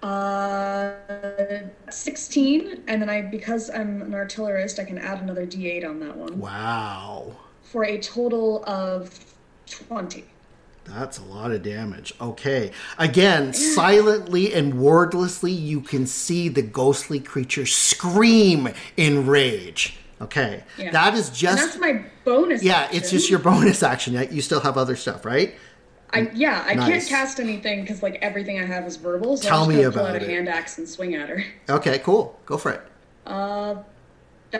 uh, 0.01 0.95
16, 1.89 2.83
and 2.89 3.01
then 3.01 3.09
I 3.09 3.21
because 3.21 3.69
I'm 3.69 4.01
an 4.01 4.13
artillerist, 4.13 4.77
I 4.77 4.83
can 4.83 4.97
add 4.97 5.21
another 5.21 5.45
d8 5.45 5.89
on 5.89 6.01
that 6.01 6.17
one 6.17 6.37
wow, 6.37 7.33
for 7.61 7.85
a 7.85 7.97
total 7.97 8.61
of 8.65 9.17
20. 9.67 10.25
That's 10.85 11.17
a 11.17 11.23
lot 11.23 11.51
of 11.51 11.63
damage. 11.63 12.13
Okay, 12.19 12.71
again, 12.97 13.53
silently 13.53 14.53
and 14.53 14.75
wordlessly, 14.79 15.51
you 15.51 15.81
can 15.81 16.05
see 16.05 16.49
the 16.49 16.61
ghostly 16.61 17.19
creature 17.19 17.65
scream 17.65 18.69
in 18.97 19.25
rage. 19.27 19.97
Okay, 20.21 20.63
Yeah. 20.77 20.91
that 20.91 21.13
is 21.15 21.27
And 21.29 21.37
just 21.37 21.57
that's 21.57 21.77
my 21.79 22.05
bonus. 22.23 22.63
yeah. 22.63 22.81
action. 22.83 22.97
It's 22.97 23.11
just 23.11 23.29
your 23.29 23.39
bonus 23.39 23.83
action. 23.83 24.13
You 24.31 24.41
still 24.41 24.61
have 24.61 24.77
other 24.77 24.95
stuff, 24.95 25.25
right? 25.25 25.55
I 26.11 26.29
yeah, 26.33 26.63
I 26.67 26.75
Nice. 26.75 26.87
can't 26.89 27.07
cast 27.09 27.39
anything 27.39 27.81
because 27.81 28.03
like 28.03 28.19
everything 28.21 28.59
I 28.59 28.65
have 28.65 28.85
is 28.85 28.97
verbal. 28.97 29.35
So 29.37 29.49
Tell 29.49 29.63
I'm 29.63 29.69
just 29.69 29.77
me 29.77 29.83
gonna 29.83 29.91
pull 29.91 30.01
about 30.05 30.15
out 30.17 30.21
a 30.21 30.25
hand 30.25 30.47
axe 30.47 30.77
and 30.77 30.87
swing 30.87 31.15
at 31.15 31.27
her. 31.29 31.43
Okay, 31.69 31.99
cool. 31.99 32.39
Go 32.45 32.57
for 32.57 32.71
it. 32.71 32.81
Uh, 33.25 33.75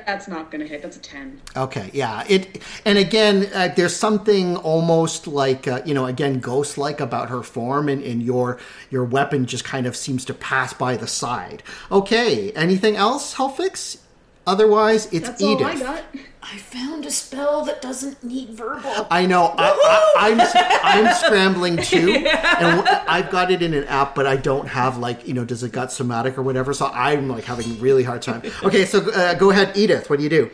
that's 0.05 0.27
not 0.27 0.51
gonna 0.51 0.65
hit. 0.65 0.81
That's 0.81 0.97
a 0.97 0.99
10. 0.99 1.41
Okay, 1.55 1.89
yeah. 1.93 2.23
It 2.27 2.61
and 2.85 2.97
again, 2.97 3.49
uh, 3.53 3.69
there's 3.75 3.95
something 3.95 4.57
almost 4.57 5.27
like 5.27 5.67
uh, 5.67 5.81
you 5.85 5.93
know, 5.93 6.05
again, 6.05 6.39
ghost-like 6.39 6.99
about 6.99 7.29
her 7.29 7.43
form, 7.43 7.87
and, 7.89 8.03
and 8.03 8.21
your 8.21 8.59
your 8.89 9.05
weapon 9.05 9.45
just 9.45 9.63
kind 9.63 9.85
of 9.85 9.95
seems 9.95 10.25
to 10.25 10.33
pass 10.33 10.73
by 10.73 10.97
the 10.97 11.07
side. 11.07 11.63
Okay, 11.91 12.51
anything 12.51 12.95
else, 12.95 13.35
Helfix? 13.35 13.97
Otherwise, 14.45 15.07
it's 15.13 15.29
That's 15.29 15.41
Edith. 15.41 15.61
all 15.61 15.67
I 15.67 15.79
got. 15.79 16.03
I 16.45 16.57
found 16.57 17.05
a 17.05 17.11
spell 17.11 17.63
that 17.65 17.81
doesn't 17.81 18.21
need 18.23 18.49
verbal. 18.49 19.07
I 19.09 19.25
know. 19.25 19.55
I, 19.57 20.11
I, 20.17 20.31
I'm 20.31 21.05
I'm 21.07 21.15
scrambling 21.15 21.77
too, 21.77 22.11
and 22.15 22.81
w- 22.83 22.97
I've 23.07 23.29
got 23.31 23.49
it 23.51 23.61
in 23.61 23.73
an 23.73 23.85
app, 23.85 24.13
but 24.13 24.27
I 24.27 24.35
don't 24.35 24.67
have 24.67 24.97
like 24.97 25.25
you 25.25 25.33
know, 25.33 25.45
does 25.45 25.63
it 25.63 25.71
got 25.71 25.91
somatic 25.93 26.37
or 26.37 26.41
whatever? 26.43 26.73
So 26.73 26.87
I'm 26.87 27.29
like 27.29 27.45
having 27.45 27.71
a 27.71 27.75
really 27.75 28.03
hard 28.03 28.21
time. 28.21 28.41
Okay, 28.63 28.83
so 28.85 29.09
uh, 29.11 29.33
go 29.35 29.51
ahead, 29.51 29.75
Edith. 29.77 30.09
What 30.09 30.17
do 30.17 30.23
you 30.23 30.29
do? 30.29 30.51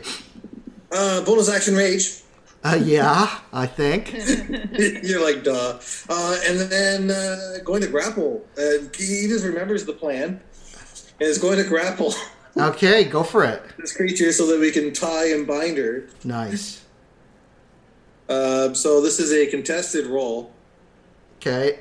Uh, 0.92 1.24
bonus 1.24 1.48
action 1.48 1.74
rage. 1.74 2.22
Uh, 2.62 2.78
yeah, 2.80 3.38
I 3.52 3.66
think. 3.66 4.12
You're 5.02 5.22
like, 5.24 5.42
duh. 5.44 5.78
Uh, 6.08 6.36
and 6.46 6.60
then 6.60 7.10
uh, 7.10 7.58
going 7.64 7.80
to 7.82 7.88
grapple. 7.88 8.44
Uh, 8.58 8.84
Edith 8.98 9.44
remembers 9.44 9.84
the 9.86 9.92
plan 9.94 10.40
and 11.18 11.28
is 11.28 11.38
going 11.38 11.56
to 11.58 11.64
grapple 11.68 12.14
Okay, 12.56 13.04
go 13.04 13.22
for 13.22 13.44
it. 13.44 13.62
this 13.78 13.96
creature 13.96 14.32
so 14.32 14.46
that 14.48 14.58
we 14.60 14.70
can 14.72 14.92
tie 14.92 15.30
and 15.30 15.46
bind 15.46 15.78
her. 15.78 16.04
Nice. 16.24 16.84
Uh, 18.28 18.72
so 18.74 19.00
this 19.00 19.18
is 19.18 19.32
a 19.32 19.46
contested 19.50 20.06
roll. 20.06 20.52
Okay. 21.36 21.80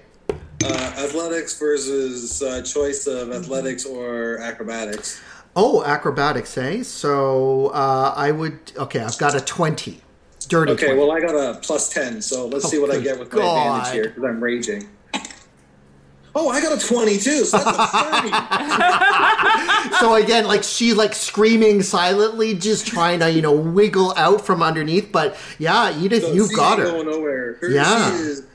Uh, 0.64 0.68
athletics 0.98 1.58
versus 1.58 2.42
uh, 2.44 2.62
choice 2.64 3.08
of 3.08 3.32
athletics 3.32 3.86
or 3.86 4.38
acrobatics. 4.40 5.22
Oh, 5.56 5.84
acrobatics, 5.84 6.58
eh? 6.58 6.84
So 6.84 7.68
uh, 7.68 8.14
I 8.16 8.32
would. 8.32 8.60
Okay, 8.78 9.00
I've 9.00 9.18
got 9.18 9.36
a 9.36 9.42
twenty. 9.42 10.02
Dirty. 10.48 10.72
Okay, 10.72 10.86
20. 10.88 11.00
well 11.00 11.12
I 11.12 11.20
got 11.20 11.36
a 11.36 11.60
plus 11.60 11.90
ten, 11.90 12.22
so 12.22 12.48
let's 12.48 12.66
Oh, 12.66 12.70
see 12.70 12.80
what 12.80 12.90
I 12.92 13.00
get 13.00 13.20
with 13.20 13.32
my 13.32 13.40
God. 13.40 13.78
advantage 13.78 13.94
here 13.94 14.04
because 14.10 14.24
I'm 14.24 14.42
raging. 14.44 14.90
Oh, 16.36 16.50
I 16.50 16.62
got 16.62 16.78
a 16.82 16.88
twenty-two, 16.88 17.44
so 17.46 17.58
that's 17.58 17.78
a 17.78 17.88
thirty. 17.88 18.30
so 20.00 20.14
again, 20.16 20.46
like 20.46 20.64
she 20.64 20.94
like 20.94 21.16
screaming 21.16 21.82
silently, 21.82 22.54
just 22.54 22.86
trying 22.86 23.20
to 23.20 23.32
you 23.32 23.42
know 23.42 23.54
wiggle 23.54 24.14
out 24.16 24.46
from 24.46 24.62
underneath. 24.62 25.12
But 25.12 25.38
yeah, 25.58 25.98
Edith, 25.98 26.24
So 26.24 26.34
you've 26.34 26.54
got 26.56 26.78
her. 26.80 26.86
Going 26.86 27.08
nowhere. 27.10 27.56
Her, 27.56 27.70
Yeah. 27.70 28.12
She 28.12 28.18
is, 28.24 28.48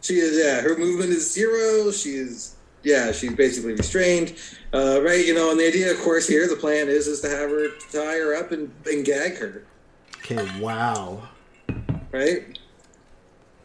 she 0.00 0.14
is. 0.14 0.38
Yeah. 0.44 0.60
Her 0.60 0.76
movement 0.76 1.10
is 1.10 1.32
zero. 1.32 1.90
She 1.90 2.10
is. 2.10 2.54
Yeah. 2.84 3.10
She's 3.12 3.34
basically 3.34 3.72
restrained. 3.72 4.34
Uh, 4.72 5.00
right. 5.02 5.26
You 5.26 5.34
know. 5.34 5.50
And 5.50 5.58
the 5.58 5.66
idea, 5.66 5.90
of 5.90 5.98
course, 6.00 6.28
here 6.28 6.46
the 6.46 6.56
plan 6.56 6.88
is 6.88 7.08
is 7.08 7.20
to 7.22 7.28
have 7.28 7.50
her 7.50 7.70
tie 7.92 8.18
her 8.18 8.36
up 8.36 8.52
and, 8.52 8.70
and 8.86 9.04
gag 9.04 9.36
her. 9.38 9.64
Okay. 10.18 10.60
Wow. 10.60 11.28
Right. 12.12 12.58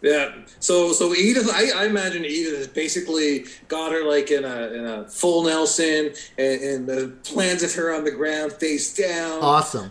Yeah. 0.06 0.34
So 0.60 0.94
so 0.94 1.15
Edith, 1.15 1.49
I, 1.52 1.72
I 1.76 1.86
imagine 1.86 2.23
Edith 2.23 2.57
has 2.57 2.68
basically 2.68 3.45
got 3.68 3.91
her 3.91 4.03
like 4.07 4.30
in 4.30 4.45
a 4.45 4.68
in 4.68 4.86
a 4.86 5.07
full 5.10 5.44
Nelson 5.44 6.14
and, 6.38 6.61
and 6.61 6.90
uh, 6.90 7.07
planted 7.23 7.72
her 7.72 7.91
on 7.94 8.03
the 8.03 8.11
ground 8.11 8.53
face 8.53 8.95
down. 8.95 9.41
Awesome. 9.41 9.90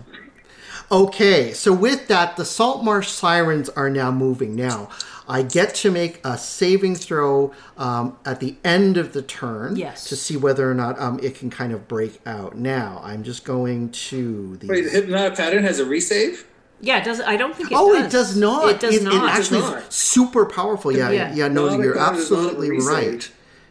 Okay, 0.93 1.53
so 1.53 1.73
with 1.73 2.09
that, 2.09 2.37
the 2.37 2.45
salt 2.45 2.85
marsh 2.85 3.09
sirens 3.09 3.69
are 3.71 3.91
now 3.91 4.13
moving. 4.13 4.55
Now, 4.55 4.91
I 5.27 5.43
get 5.43 5.75
to 5.77 5.91
make 5.91 6.21
a 6.25 6.37
saving 6.37 6.95
throw 6.97 7.53
um, 7.79 8.19
at 8.25 8.39
the 8.41 8.57
end 8.63 8.97
of 8.99 9.15
the 9.15 9.23
turn 9.23 9.77
Yes. 9.77 10.05
to 10.11 10.17
see 10.17 10.37
whether 10.37 10.71
or 10.71 10.75
not 10.75 11.01
um, 11.01 11.19
it 11.23 11.35
can 11.37 11.49
kind 11.51 11.73
of 11.73 11.89
break 11.89 12.21
out. 12.27 12.57
Now, 12.57 13.01
I'm 13.03 13.25
just 13.25 13.45
going 13.45 13.91
to 13.91 14.57
the. 14.59 14.69
Wait, 14.69 14.83
the 14.83 14.91
hypnotic 14.91 15.37
pattern 15.37 15.65
has 15.65 15.81
a 15.81 15.85
resave. 15.85 16.45
Yeah, 16.85 16.99
it 16.99 17.05
does. 17.05 17.21
I 17.21 17.37
don't 17.37 17.57
think 17.57 17.71
it 17.73 17.77
oh, 17.77 17.95
does. 17.95 18.05
it 18.07 18.11
does 18.11 18.37
not. 18.37 18.69
It 18.69 18.81
does 18.81 19.03
not. 19.03 19.31
actually 19.31 19.59
It 19.59 19.63
does 19.63 19.69
is 19.69 19.75
not. 19.85 19.93
super 19.93 20.45
powerful. 20.47 20.93
Yeah, 20.93 21.11
yeah. 21.11 21.33
Yeah. 21.35 21.49
no, 21.49 21.65
Hypnotic 21.65 21.85
you're 21.85 21.95
pattern 21.97 22.15
does 22.17 22.31
not 22.31 22.39
absolutely 22.41 22.79
right. 22.79 23.31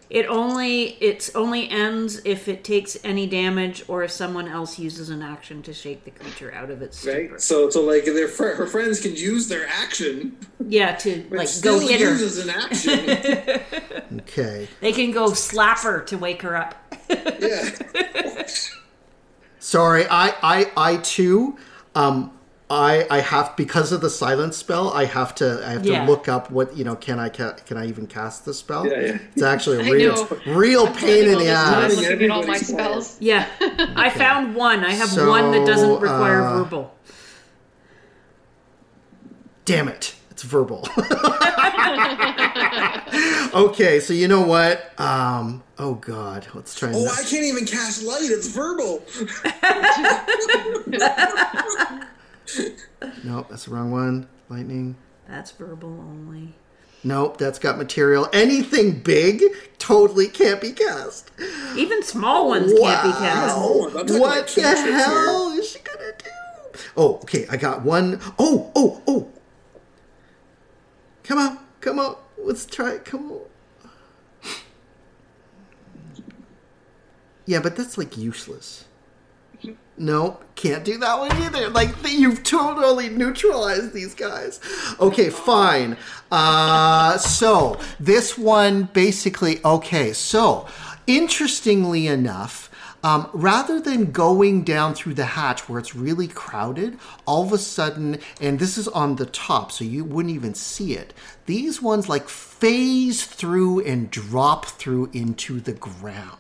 It 0.10 0.27
only 0.27 0.90
it's 1.02 1.34
only 1.35 1.68
ends 1.69 2.22
if 2.23 2.48
it 2.48 2.64
takes 2.64 2.98
any 3.03 3.26
damage 3.26 3.84
or 3.88 4.03
if 4.03 4.11
someone 4.11 4.48
else 4.48 4.77
uses 4.77 5.10
an 5.10 5.23
action 5.23 5.64
to 5.64 5.73
shake 5.73 6.06
the 6.06 6.11
creature 6.11 6.53
out 6.53 6.69
of 6.69 6.84
its 6.84 6.99
stupor. 6.99 7.31
Right. 7.34 7.41
So 7.41 7.69
so 7.72 7.81
like 7.81 8.06
their 8.06 8.27
fr- 8.27 8.49
her 8.49 8.68
friends 8.68 8.99
can 8.99 9.15
use 9.15 9.48
their 9.48 9.65
action, 9.68 10.38
Yeah, 10.68 10.94
to 10.98 11.26
like 11.31 11.49
go 11.61 11.80
hit 11.80 11.99
her. 12.02 12.11
uses 12.11 12.38
an 12.40 12.49
action. 12.49 13.61
Okay. 14.19 14.68
They 14.81 14.91
can 14.91 15.11
go 15.11 15.34
slap 15.34 15.80
her 15.80 16.02
to 16.02 16.18
wake 16.18 16.44
her 16.44 16.56
up. 16.56 16.76
yeah. 17.10 17.69
Sorry, 19.60 20.06
I, 20.07 20.34
I, 20.44 20.72
I 20.77 20.98
too, 20.98 21.57
um, 21.95 22.31
I 22.73 23.05
I 23.09 23.19
have 23.21 23.55
because 23.55 23.91
of 23.91 24.01
the 24.01 24.09
silence 24.09 24.57
spell. 24.57 24.89
I 24.89 25.05
have 25.05 25.35
to 25.35 25.61
I 25.65 25.71
have 25.73 25.83
to 25.83 26.03
look 26.05 26.27
up 26.27 26.49
what 26.49 26.75
you 26.75 26.83
know. 26.83 26.95
Can 26.95 27.19
I 27.19 27.29
ca- 27.29 27.53
can 27.65 27.77
I 27.77 27.85
even 27.87 28.07
cast 28.07 28.45
the 28.45 28.53
spell? 28.53 28.87
Yeah, 28.87 28.99
yeah. 28.99 29.17
It's 29.33 29.43
actually 29.43 29.87
a 29.87 29.91
real 29.97 30.15
know. 30.15 30.37
real 30.47 30.87
pain 30.87 31.29
in 31.29 31.37
the 31.37 31.49
ass. 31.49 31.95
looking 31.95 32.23
at 32.23 32.31
all 32.31 32.43
my 32.43 32.57
spells. 32.57 33.17
Yeah, 33.19 33.47
I 33.95 34.09
found 34.09 34.55
one. 34.55 34.83
I 34.83 34.91
have 34.91 35.15
one 35.15 35.51
that 35.51 35.67
doesn't 35.67 35.99
require 36.01 36.41
uh, 36.41 36.63
verbal. 36.63 36.95
Damn 39.65 39.87
it! 39.87 40.15
It's 40.31 40.43
verbal. 40.43 40.87
okay, 43.53 43.99
so 43.99 44.13
you 44.13 44.27
know 44.27 44.41
what? 44.41 44.99
Um. 44.99 45.63
Oh 45.77 45.93
God, 45.95 46.47
let's 46.53 46.73
try. 46.77 46.91
Oh, 46.93 47.05
not- 47.05 47.19
I 47.19 47.23
can't 47.23 47.45
even 47.45 47.65
cast 47.65 48.03
light. 48.03 48.23
It's 48.31 48.47
verbal. 48.47 49.03
Nope, 53.23 53.47
that's 53.49 53.65
the 53.65 53.71
wrong 53.71 53.91
one. 53.91 54.27
Lightning. 54.49 54.95
That's 55.27 55.51
verbal 55.51 55.89
only. 55.89 56.55
Nope, 57.03 57.37
that's 57.37 57.59
got 57.59 57.77
material. 57.77 58.29
Anything 58.31 59.01
big 59.01 59.43
totally 59.77 60.27
can't 60.27 60.61
be 60.61 60.71
cast. 60.71 61.31
Even 61.75 62.01
small 62.03 62.47
ones 62.47 62.71
can't 62.71 63.03
be 63.03 63.11
cast. 63.11 63.57
Wow. 63.57 63.89
What 63.93 64.47
the 64.47 64.61
hell 64.61 65.51
is 65.51 65.69
she 65.69 65.79
gonna 65.79 66.11
do? 66.17 66.29
Oh, 66.95 67.15
okay, 67.15 67.45
I 67.49 67.57
got 67.57 67.83
one. 67.83 68.19
Oh, 68.39 68.71
oh, 68.75 69.01
oh. 69.07 69.27
Come 71.23 71.37
on, 71.37 71.59
come 71.81 71.99
on. 71.99 72.15
Let's 72.37 72.65
try 72.65 72.93
it. 72.93 73.05
Come 73.05 73.31
on. 73.31 73.41
Yeah, 77.45 77.59
but 77.59 77.75
that's 77.75 77.97
like 77.97 78.17
useless. 78.17 78.85
No, 79.97 80.39
can't 80.55 80.83
do 80.83 80.97
that 80.97 81.19
one 81.19 81.31
either. 81.43 81.69
Like 81.69 81.95
you've 82.07 82.43
totally 82.43 83.09
neutralized 83.09 83.93
these 83.93 84.15
guys. 84.15 84.59
Okay, 84.99 85.29
fine. 85.29 85.97
Uh, 86.31 87.17
so 87.17 87.79
this 87.99 88.37
one 88.37 88.89
basically 88.93 89.63
okay. 89.63 90.13
So 90.13 90.67
interestingly 91.05 92.07
enough, 92.07 92.71
um, 93.03 93.29
rather 93.33 93.81
than 93.81 94.11
going 94.11 94.63
down 94.63 94.95
through 94.95 95.15
the 95.15 95.25
hatch 95.25 95.67
where 95.67 95.77
it's 95.77 95.93
really 95.93 96.27
crowded, 96.27 96.97
all 97.27 97.43
of 97.43 97.51
a 97.51 97.57
sudden, 97.57 98.17
and 98.39 98.59
this 98.59 98.77
is 98.77 98.87
on 98.87 99.17
the 99.17 99.25
top, 99.25 99.73
so 99.73 99.83
you 99.83 100.05
wouldn't 100.05 100.33
even 100.33 100.55
see 100.55 100.93
it. 100.93 101.13
These 101.45 101.81
ones 101.81 102.07
like 102.07 102.29
phase 102.29 103.25
through 103.25 103.81
and 103.81 104.09
drop 104.09 104.65
through 104.65 105.09
into 105.11 105.59
the 105.59 105.73
ground. 105.73 106.37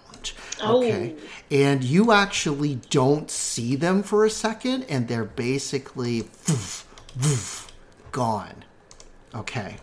Okay. 0.61 1.15
And 1.49 1.83
you 1.83 2.11
actually 2.11 2.75
don't 2.89 3.29
see 3.29 3.75
them 3.75 4.03
for 4.03 4.25
a 4.25 4.29
second, 4.29 4.83
and 4.83 5.07
they're 5.07 5.25
basically 5.25 6.21
woof, 6.47 6.87
woof, 7.15 7.71
gone. 8.11 8.63
Okay. 9.33 9.77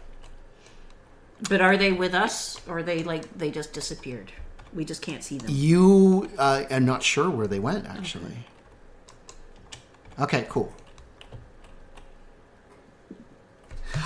But 1.48 1.60
are 1.60 1.76
they 1.76 1.92
with 1.92 2.14
us, 2.14 2.60
or 2.68 2.78
are 2.78 2.82
they 2.82 3.02
like 3.02 3.36
they 3.36 3.50
just 3.50 3.72
disappeared? 3.72 4.32
We 4.72 4.84
just 4.84 5.02
can't 5.02 5.24
see 5.24 5.38
them. 5.38 5.48
You, 5.50 6.30
uh, 6.38 6.64
I'm 6.70 6.84
not 6.84 7.02
sure 7.02 7.28
where 7.28 7.48
they 7.48 7.58
went, 7.58 7.86
actually. 7.86 8.46
Okay, 10.20 10.46
cool. 10.48 10.72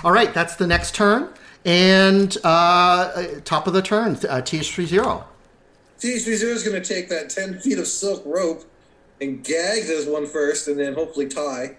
All 0.02 0.12
right, 0.12 0.32
that's 0.32 0.56
the 0.56 0.66
next 0.66 0.94
turn. 0.94 1.28
And 1.64 2.36
uh, 2.44 2.48
uh, 2.48 3.26
top 3.44 3.66
of 3.66 3.72
the 3.72 3.82
turn, 3.82 4.12
uh, 4.12 4.40
TH30. 4.40 5.24
TH30 6.04 6.42
is 6.42 6.62
going 6.62 6.80
to 6.80 6.86
take 6.94 7.08
that 7.08 7.30
10 7.30 7.60
feet 7.60 7.78
of 7.78 7.86
silk 7.86 8.22
rope 8.26 8.64
and 9.20 9.42
gag 9.42 9.84
this 9.84 10.06
one 10.06 10.26
first, 10.26 10.68
and 10.68 10.78
then 10.78 10.92
hopefully 10.94 11.26
tie. 11.26 11.76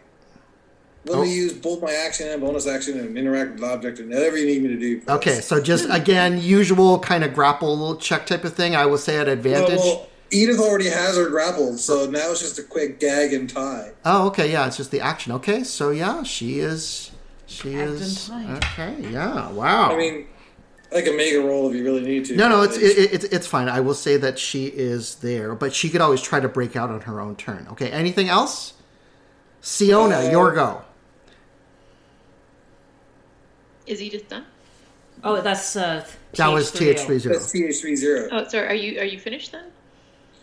Let 1.06 1.18
Oh. 1.20 1.22
me 1.24 1.32
use 1.36 1.54
both 1.54 1.84
my 1.84 1.92
action 1.92 2.28
and 2.30 2.42
bonus 2.42 2.66
action 2.66 3.00
and 3.00 3.16
interact 3.16 3.52
with 3.52 3.60
the 3.62 3.68
object 3.68 4.00
and 4.00 4.10
whatever 4.12 4.38
you 4.38 4.48
need 4.48 4.64
me 4.64 4.70
to 4.70 4.80
do. 4.80 5.02
Okay, 5.08 5.36
this. 5.36 5.48
so 5.48 5.62
just 5.62 5.88
again, 5.92 6.42
usual 6.42 6.98
kind 6.98 7.24
of 7.24 7.36
grapple 7.36 7.96
check 7.98 8.26
type 8.26 8.44
of 8.44 8.54
thing. 8.56 8.76
I 8.76 8.88
will 8.88 8.98
say 8.98 9.18
at 9.18 9.28
advantage. 9.28 9.78
well, 9.78 10.08
Edith 10.32 10.60
already 10.60 10.90
has 10.90 11.16
her 11.18 11.30
grappled, 11.30 11.80
so 11.80 12.10
now 12.10 12.32
it's 12.32 12.40
just 12.42 12.58
a 12.58 12.64
quick 12.64 13.00
gag 13.00 13.34
and 13.34 13.48
tie. 13.48 13.92
Oh, 14.04 14.26
okay, 14.28 14.52
yeah, 14.52 14.66
it's 14.66 14.78
just 14.78 14.90
the 14.90 15.02
action. 15.02 15.32
Okay, 15.34 15.64
so 15.64 15.92
yeah, 15.92 16.24
she 16.24 16.60
is. 16.60 17.12
She 17.46 17.74
Gagged 17.74 17.92
is. 18.02 18.32
Okay, 18.32 18.96
yeah, 19.12 19.52
wow. 19.52 19.92
I 19.92 19.98
mean, 19.98 20.26
I 20.94 21.02
can 21.02 21.18
make 21.18 21.34
a 21.34 21.40
roll 21.40 21.70
if 21.70 21.76
you 21.76 21.84
really 21.84 22.02
need 22.02 22.26
to. 22.26 22.36
no, 22.36 22.48
no, 22.48 22.62
it's 22.62 22.78
it, 22.78 23.14
it's 23.14 23.26
it's 23.26 23.48
fine. 23.48 23.70
I 23.70 23.80
will 23.80 23.94
say 23.94 24.18
that 24.18 24.38
she 24.38 24.66
is 24.68 25.16
there, 25.16 25.56
but 25.56 25.74
she 25.74 25.90
could 25.90 26.02
always 26.02 26.22
try 26.22 26.40
to 26.40 26.48
break 26.48 26.76
out 26.76 26.90
on 26.90 27.02
her 27.02 27.20
own 27.20 27.36
turn. 27.36 27.68
Okay, 27.72 27.90
anything 27.92 28.30
else? 28.30 28.74
Siona, 29.62 30.18
Uh, 30.18 30.32
your 30.32 30.54
go. 30.54 30.84
Is 33.88 34.02
Edith 34.02 34.30
done? 34.30 34.46
Oh, 35.24 35.42
that's 35.42 35.76
uh. 35.76 36.06
That 36.34 36.48
was 36.48 36.72
TH30. 36.72 36.96
TH30. 36.96 37.24
That's 37.24 37.52
TH30. 37.52 38.30
Oh, 38.32 38.48
sorry. 38.48 38.68
Are 38.68 38.74
you 38.74 39.00
are 39.00 39.06
you 39.06 39.20
finished 39.20 39.52
then? 39.52 39.66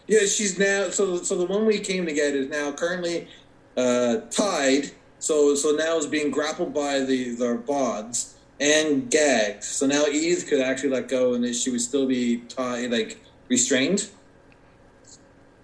Yeah, 0.09 0.20
she's 0.20 0.59
now. 0.59 0.90
So, 0.90 1.19
so 1.19 1.36
the 1.36 1.47
one 1.47 1.64
we 1.66 1.78
came 1.78 2.05
to 2.06 2.12
get 2.12 2.35
is 2.35 2.48
now 2.48 2.73
currently 2.73 3.28
uh, 3.77 4.16
tied. 4.31 4.90
So, 5.20 5.55
so 5.55 5.70
now 5.70 5.97
is 5.97 6.06
being 6.06 6.31
grappled 6.31 6.74
by 6.74 7.01
the 7.01 7.31
the 7.36 7.55
bonds 7.64 8.32
and 8.63 9.11
gagged. 9.11 9.65
So 9.65 9.87
now 9.87 10.07
Edith 10.07 10.49
could 10.49 10.61
actually 10.61 10.91
let 10.91 11.09
go, 11.09 11.35
and 11.35 11.55
she 11.55 11.71
would 11.71 11.81
still 11.81 12.07
be 12.07 12.39
tied, 12.43 12.93
like 12.93 13.19
restrained 13.49 14.09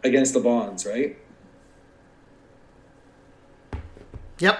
against 0.02 0.34
the 0.34 0.40
bonds, 0.40 0.84
right? 0.84 1.16
Yep. 4.40 4.58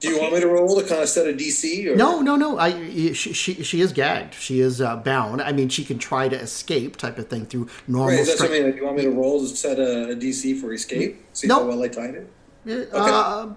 Do 0.00 0.08
you 0.10 0.20
want 0.20 0.34
me 0.34 0.40
to 0.40 0.46
roll 0.46 0.78
to 0.80 0.86
kind 0.86 1.02
of 1.02 1.08
set 1.08 1.26
a 1.26 1.32
DC? 1.32 1.86
Or? 1.86 1.96
No, 1.96 2.20
no, 2.20 2.36
no. 2.36 2.58
I 2.58 3.12
she 3.12 3.32
she, 3.32 3.62
she 3.62 3.80
is 3.80 3.92
gagged. 3.92 4.34
She 4.34 4.60
is 4.60 4.80
uh, 4.80 4.96
bound. 4.96 5.42
I 5.42 5.52
mean, 5.52 5.68
she 5.68 5.84
can 5.84 5.98
try 5.98 6.28
to 6.28 6.36
escape, 6.36 6.96
type 6.96 7.18
of 7.18 7.28
thing, 7.28 7.46
through 7.46 7.68
normal 7.86 8.16
Right, 8.16 8.26
that's 8.26 8.40
what 8.40 8.50
I 8.50 8.52
mean. 8.52 8.64
Like, 8.64 8.74
do 8.74 8.80
you 8.80 8.84
want 8.86 8.96
me 8.96 9.04
to 9.04 9.10
roll 9.10 9.40
to 9.40 9.48
set 9.48 9.78
a, 9.78 10.10
a 10.10 10.16
DC 10.16 10.60
for 10.60 10.72
escape? 10.72 11.22
See 11.32 11.46
Nope. 11.48 11.62
how 11.62 11.68
well 11.68 11.82
I 11.82 11.88
tied 11.88 12.14
it? 12.14 12.92
Uh, 12.92 13.54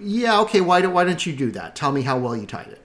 yeah. 0.00 0.40
Okay. 0.40 0.60
Why 0.60 0.80
don't 0.80 0.92
Why 0.92 1.04
don't 1.04 1.24
you 1.26 1.34
do 1.34 1.50
that? 1.52 1.76
Tell 1.76 1.92
me 1.92 2.02
how 2.02 2.18
well 2.18 2.36
you 2.36 2.46
tied 2.46 2.68
it. 2.68 2.82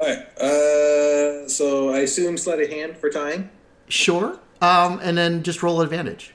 All 0.00 0.08
right. 0.08 0.38
Uh, 0.38 1.48
so 1.48 1.90
I 1.90 1.98
assume 2.00 2.36
sleight 2.36 2.60
of 2.60 2.70
hand 2.70 2.96
for 2.96 3.10
tying. 3.10 3.50
Sure. 3.88 4.38
Um, 4.60 5.00
and 5.02 5.16
then 5.16 5.42
just 5.42 5.62
roll 5.62 5.80
advantage. 5.80 6.34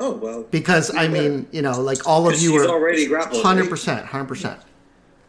Oh 0.00 0.12
well. 0.12 0.42
Because 0.50 0.94
I 0.94 1.08
mean, 1.08 1.46
you 1.52 1.62
know, 1.62 1.80
like 1.80 2.06
all 2.06 2.28
of 2.28 2.40
you 2.40 2.56
are 2.56 2.66
already 2.66 3.06
grappled, 3.06 3.42
Hundred 3.42 3.62
right? 3.62 3.70
percent, 3.70 4.06
hundred 4.06 4.26
percent. 4.26 4.60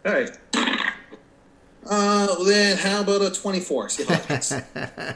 All 0.05 0.13
right. 0.13 0.37
Uh, 1.85 2.43
then 2.45 2.77
how 2.77 3.01
about 3.01 3.21
a 3.21 3.29
twenty-four? 3.31 3.89
See 3.89 4.05
how. 4.05 5.13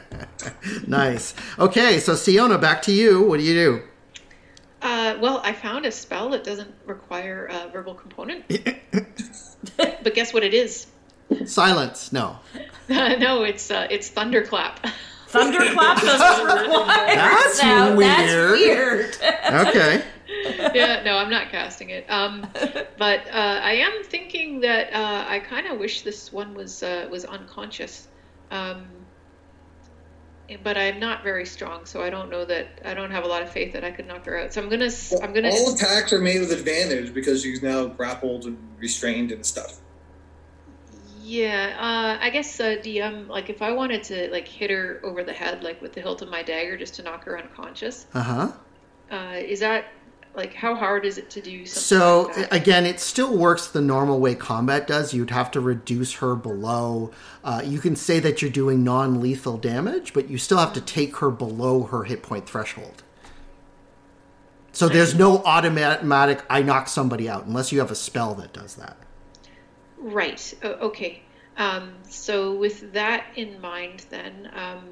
Nice. 0.86 1.34
Okay, 1.58 1.98
so 1.98 2.14
Siona, 2.14 2.58
back 2.58 2.82
to 2.82 2.92
you. 2.92 3.22
What 3.22 3.38
do 3.38 3.42
you 3.44 3.54
do? 3.54 3.82
Uh, 4.80 5.16
well, 5.20 5.40
I 5.44 5.52
found 5.52 5.86
a 5.86 5.90
spell 5.92 6.30
that 6.30 6.44
doesn't 6.44 6.72
require 6.86 7.46
a 7.46 7.68
verbal 7.68 7.94
component. 7.94 8.44
but 9.76 10.14
guess 10.14 10.32
what 10.32 10.44
it 10.44 10.54
is? 10.54 10.86
Silence. 11.46 12.12
No. 12.12 12.38
no, 12.88 13.42
it's 13.42 13.70
uh, 13.70 13.86
it's 13.90 14.08
thunderclap. 14.08 14.86
Thunderclap 15.28 16.00
doesn't 16.00 16.46
require 16.46 17.14
That's 17.14 17.58
sound. 17.60 17.98
weird. 17.98 19.14
That's 19.20 19.44
weird. 19.52 19.66
Okay. 19.68 20.04
yeah, 20.74 21.02
no, 21.02 21.18
I'm 21.18 21.28
not 21.28 21.50
casting 21.50 21.90
it. 21.90 22.06
Um, 22.08 22.46
but 22.96 23.26
uh, 23.28 23.60
I 23.62 23.72
am 23.72 24.04
thinking 24.04 24.60
that 24.60 24.90
uh, 24.90 25.26
I 25.28 25.40
kind 25.40 25.66
of 25.66 25.78
wish 25.78 26.00
this 26.00 26.32
one 26.32 26.54
was 26.54 26.82
uh, 26.82 27.08
was 27.10 27.26
unconscious. 27.26 28.08
Um, 28.50 28.86
but 30.64 30.76
I'm 30.78 30.98
not 30.98 31.22
very 31.22 31.44
strong, 31.46 31.84
so 31.84 32.02
I 32.02 32.10
don't 32.10 32.30
know 32.30 32.44
that 32.44 32.80
I 32.84 32.94
don't 32.94 33.10
have 33.10 33.24
a 33.24 33.26
lot 33.26 33.42
of 33.42 33.50
faith 33.50 33.72
that 33.74 33.84
I 33.84 33.90
could 33.90 34.06
knock 34.06 34.24
her 34.26 34.38
out. 34.38 34.52
So 34.52 34.62
I'm 34.62 34.68
gonna 34.68 34.90
I'm 35.22 35.32
gonna 35.32 35.50
All 35.50 35.74
attacks 35.74 36.12
are 36.12 36.20
made 36.20 36.40
with 36.40 36.52
advantage 36.52 37.12
because 37.14 37.42
she's 37.42 37.62
now 37.62 37.86
grappled 37.86 38.44
and 38.44 38.58
restrained 38.78 39.32
and 39.32 39.44
stuff. 39.44 39.80
Yeah, 41.20 41.76
uh, 41.78 42.24
I 42.24 42.30
guess 42.30 42.58
uh, 42.60 42.76
DM 42.82 43.28
like 43.28 43.50
if 43.50 43.60
I 43.62 43.72
wanted 43.72 44.02
to 44.04 44.30
like 44.30 44.48
hit 44.48 44.70
her 44.70 45.00
over 45.04 45.22
the 45.24 45.32
head 45.32 45.62
like 45.62 45.80
with 45.82 45.92
the 45.92 46.00
hilt 46.00 46.22
of 46.22 46.28
my 46.30 46.42
dagger 46.42 46.76
just 46.76 46.94
to 46.96 47.02
knock 47.02 47.24
her 47.24 47.38
unconscious, 47.38 48.06
Uh 48.14 48.22
huh. 48.22 48.52
uh, 49.10 49.36
is 49.36 49.60
that 49.60 49.97
like 50.38 50.54
how 50.54 50.76
hard 50.76 51.04
is 51.04 51.18
it 51.18 51.28
to 51.30 51.40
do 51.40 51.66
something? 51.66 51.82
So 51.82 52.40
like 52.40 52.52
again, 52.52 52.86
it 52.86 53.00
still 53.00 53.36
works 53.36 53.66
the 53.66 53.80
normal 53.80 54.20
way 54.20 54.36
combat 54.36 54.86
does. 54.86 55.12
You'd 55.12 55.30
have 55.30 55.50
to 55.50 55.60
reduce 55.60 56.14
her 56.14 56.36
below. 56.36 57.10
Uh, 57.42 57.60
you 57.64 57.80
can 57.80 57.96
say 57.96 58.20
that 58.20 58.40
you're 58.40 58.50
doing 58.50 58.84
non-lethal 58.84 59.58
damage, 59.58 60.14
but 60.14 60.30
you 60.30 60.38
still 60.38 60.58
have 60.58 60.72
to 60.74 60.80
take 60.80 61.16
her 61.16 61.30
below 61.30 61.82
her 61.82 62.04
hit 62.04 62.22
point 62.22 62.48
threshold. 62.48 63.02
So 64.70 64.88
there's 64.88 65.16
no 65.16 65.38
automatic 65.38 66.44
I 66.48 66.62
knock 66.62 66.86
somebody 66.86 67.28
out 67.28 67.46
unless 67.46 67.72
you 67.72 67.80
have 67.80 67.90
a 67.90 67.96
spell 67.96 68.34
that 68.36 68.52
does 68.52 68.76
that. 68.76 68.96
Right. 69.98 70.54
O- 70.62 70.86
okay. 70.86 71.22
Um, 71.56 71.94
so 72.08 72.54
with 72.54 72.92
that 72.92 73.26
in 73.34 73.60
mind, 73.60 74.06
then 74.10 74.48
um, 74.54 74.84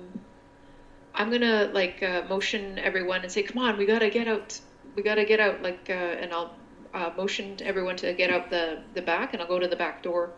I'm 1.15 1.31
gonna 1.31 1.71
like 1.73 2.03
uh, 2.03 2.23
motion 2.29 2.81
everyone 2.81 3.23
and 3.23 3.31
say, 3.31 3.45
"Come 3.45 3.63
on, 3.63 3.79
we 3.79 3.87
gotta 3.87 4.11
get 4.11 4.27
out 4.27 4.59
we 4.97 5.03
got 5.03 5.17
to 5.17 5.25
get 5.25 5.39
out. 5.39 5.63
Like, 5.63 5.87
uh, 5.89 5.93
and 5.93 6.33
I'll 6.33 6.55
uh, 6.95 7.11
motion 7.17 7.57
everyone 7.63 7.97
to 7.97 8.13
get 8.15 8.31
out 8.31 8.51
the 8.51 8.83
the 8.95 9.03
back, 9.03 9.33
and 9.33 9.43
I'll 9.43 9.49
go 9.49 9.59
to 9.59 9.69
the 9.69 9.77
back 9.77 10.03
door. 10.03 10.31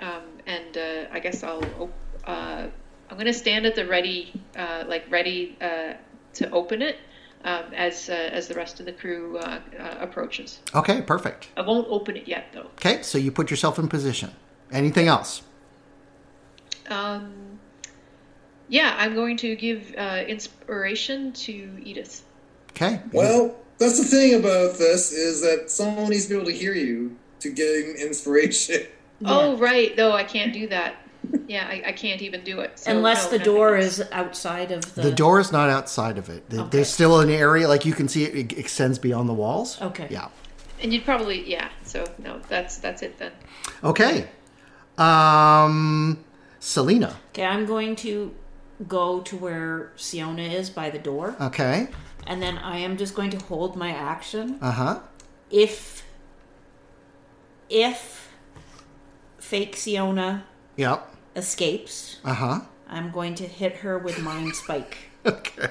Um, 0.00 0.24
and 0.46 0.76
uh, 0.76 1.04
I 1.12 1.20
guess 1.20 1.44
i'll 1.44 1.62
uh, 2.24 2.66
i'm 3.08 3.16
gonna 3.16 3.32
stand 3.32 3.64
at 3.64 3.76
the 3.76 3.86
ready, 3.86 4.32
uh, 4.56 4.82
like 4.88 5.04
ready 5.08 5.56
uh, 5.60 5.92
to 6.34 6.50
open 6.50 6.82
it 6.82 6.96
um, 7.44 7.64
as 7.74 8.08
uh, 8.08 8.12
as 8.12 8.48
the 8.48 8.54
rest 8.54 8.80
of 8.80 8.86
the 8.86 8.92
crew 8.92 9.38
uh, 9.38 9.60
uh, 9.78 9.96
approaches. 10.00 10.60
Okay, 10.74 11.02
perfect. 11.02 11.48
I 11.56 11.60
won't 11.60 11.86
open 11.88 12.16
it 12.16 12.26
yet, 12.26 12.46
though. 12.52 12.70
Okay, 12.78 13.02
so 13.02 13.18
you 13.18 13.30
put 13.30 13.50
yourself 13.50 13.78
in 13.78 13.88
position. 13.88 14.30
Anything 14.72 15.06
else? 15.06 15.42
Um, 16.88 17.60
yeah, 18.68 18.96
I'm 18.98 19.14
going 19.14 19.36
to 19.38 19.54
give 19.54 19.94
uh, 19.96 20.24
inspiration 20.26 21.32
to 21.32 21.78
Edith. 21.82 22.24
Okay. 22.70 23.00
Well, 23.12 23.54
that's 23.78 23.98
the 23.98 24.04
thing 24.04 24.34
about 24.34 24.78
this 24.78 25.12
is 25.12 25.40
that 25.42 25.70
someone 25.70 26.10
needs 26.10 26.24
to 26.24 26.30
be 26.30 26.36
able 26.36 26.46
to 26.46 26.52
hear 26.56 26.74
you 26.74 27.16
to 27.40 27.50
get 27.50 27.96
inspiration. 27.96 28.86
Oh, 29.26 29.56
right. 29.56 29.96
No, 29.96 30.10
I 30.12 30.24
can't 30.24 30.52
do 30.52 30.66
that. 30.68 30.96
Yeah, 31.46 31.66
I, 31.66 31.82
I 31.86 31.92
can't 31.92 32.20
even 32.20 32.42
do 32.44 32.60
it. 32.60 32.78
So, 32.80 32.90
Unless 32.90 33.30
no, 33.30 33.38
the 33.38 33.44
door 33.44 33.76
is 33.76 34.02
outside 34.12 34.70
of 34.70 34.94
the. 34.96 35.02
The 35.02 35.12
door 35.12 35.40
is 35.40 35.50
not 35.52 35.70
outside 35.70 36.18
of 36.18 36.28
it. 36.28 36.50
There- 36.50 36.64
There's 36.64 36.88
still 36.90 37.20
an 37.20 37.30
area, 37.30 37.66
like 37.68 37.86
you 37.86 37.94
can 37.94 38.08
see 38.08 38.24
it, 38.24 38.34
it 38.52 38.58
extends 38.58 38.98
beyond 38.98 39.28
the 39.28 39.32
walls. 39.32 39.80
Okay. 39.80 40.08
Yeah. 40.10 40.28
And 40.82 40.92
you'd 40.92 41.04
probably 41.04 41.48
yeah. 41.48 41.70
So 41.84 42.04
no, 42.18 42.40
that's 42.48 42.76
that's 42.78 43.00
it 43.02 43.16
then. 43.18 43.32
Okay. 43.82 44.28
Um, 44.98 46.22
Selena. 46.60 47.16
Okay, 47.30 47.44
I'm 47.44 47.66
going 47.66 47.96
to 47.96 48.34
go 48.88 49.20
to 49.22 49.36
where 49.36 49.92
Siona 49.96 50.42
is 50.42 50.70
by 50.70 50.90
the 50.90 50.98
door. 50.98 51.36
Okay. 51.40 51.88
And 52.26 52.40
then 52.42 52.58
I 52.58 52.78
am 52.78 52.96
just 52.96 53.14
going 53.14 53.30
to 53.30 53.38
hold 53.38 53.76
my 53.76 53.90
action. 53.90 54.58
Uh 54.60 54.70
huh. 54.72 55.00
If 55.50 56.02
if 57.68 58.30
fake 59.38 59.76
Siona 59.76 60.44
Yep. 60.76 61.14
escapes, 61.36 62.18
Uh 62.24 62.34
huh. 62.34 62.60
I'm 62.88 63.10
going 63.10 63.34
to 63.36 63.44
hit 63.44 63.76
her 63.76 63.98
with 63.98 64.20
mind 64.20 64.54
spike. 64.54 64.96
Okay. 65.26 65.68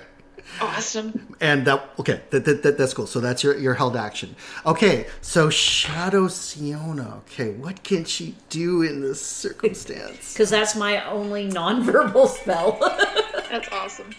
Awesome. 0.59 1.35
And 1.39 1.65
that 1.67 1.91
okay, 1.99 2.21
that, 2.31 2.43
that, 2.45 2.63
that 2.63 2.77
that's 2.77 2.93
cool. 2.95 3.05
So 3.05 3.19
that's 3.19 3.43
your 3.43 3.55
your 3.57 3.75
held 3.75 3.95
action. 3.95 4.35
Okay, 4.65 5.05
so 5.21 5.49
Shadow 5.51 6.27
Siona. 6.27 7.17
Okay, 7.27 7.51
what 7.51 7.83
can 7.83 8.03
she 8.03 8.35
do 8.49 8.81
in 8.81 9.01
this 9.01 9.21
circumstance? 9.43 10.33
Because 10.33 10.49
that's 10.49 10.75
my 10.75 11.07
only 11.07 11.47
nonverbal 11.49 12.27
spell. 12.27 12.77
That's 13.51 13.69
awesome. 13.71 14.09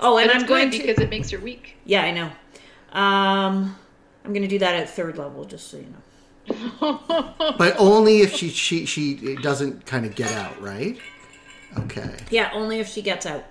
Oh, 0.00 0.18
and, 0.18 0.30
And 0.30 0.40
I'm 0.40 0.46
going 0.46 0.70
good 0.70 0.80
to. 0.80 0.86
because 0.86 0.98
it 1.02 1.10
makes 1.10 1.30
her 1.30 1.38
weak. 1.38 1.76
Yeah, 1.84 2.02
I 2.02 2.10
know. 2.10 2.26
Um, 2.92 3.76
I'm 4.24 4.32
going 4.32 4.42
to 4.42 4.48
do 4.48 4.58
that 4.58 4.74
at 4.74 4.90
third 4.90 5.16
level, 5.18 5.44
just 5.44 5.68
so 5.70 5.76
you 5.78 5.86
know. 5.86 5.96
but 7.58 7.76
only 7.78 8.20
if 8.22 8.34
she 8.34 8.48
she 8.48 8.84
she 8.84 9.36
doesn't 9.36 9.86
kind 9.86 10.04
of 10.04 10.14
get 10.16 10.32
out, 10.32 10.60
right? 10.60 10.98
Okay. 11.78 12.16
Yeah, 12.30 12.50
only 12.52 12.80
if 12.80 12.88
she 12.88 13.02
gets 13.02 13.26
out. 13.26 13.44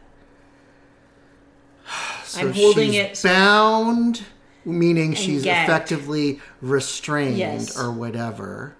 So 2.25 2.41
I'm 2.41 2.53
holding 2.53 2.91
she's 2.91 2.99
it 2.99 3.17
so- 3.17 3.29
bound, 3.29 4.23
meaning 4.63 5.09
And 5.09 5.17
she's 5.17 5.43
gagged. 5.43 5.67
effectively 5.69 6.39
restrained 6.61 7.37
Yes. 7.37 7.75
or 7.79 7.91
whatever. 7.91 8.75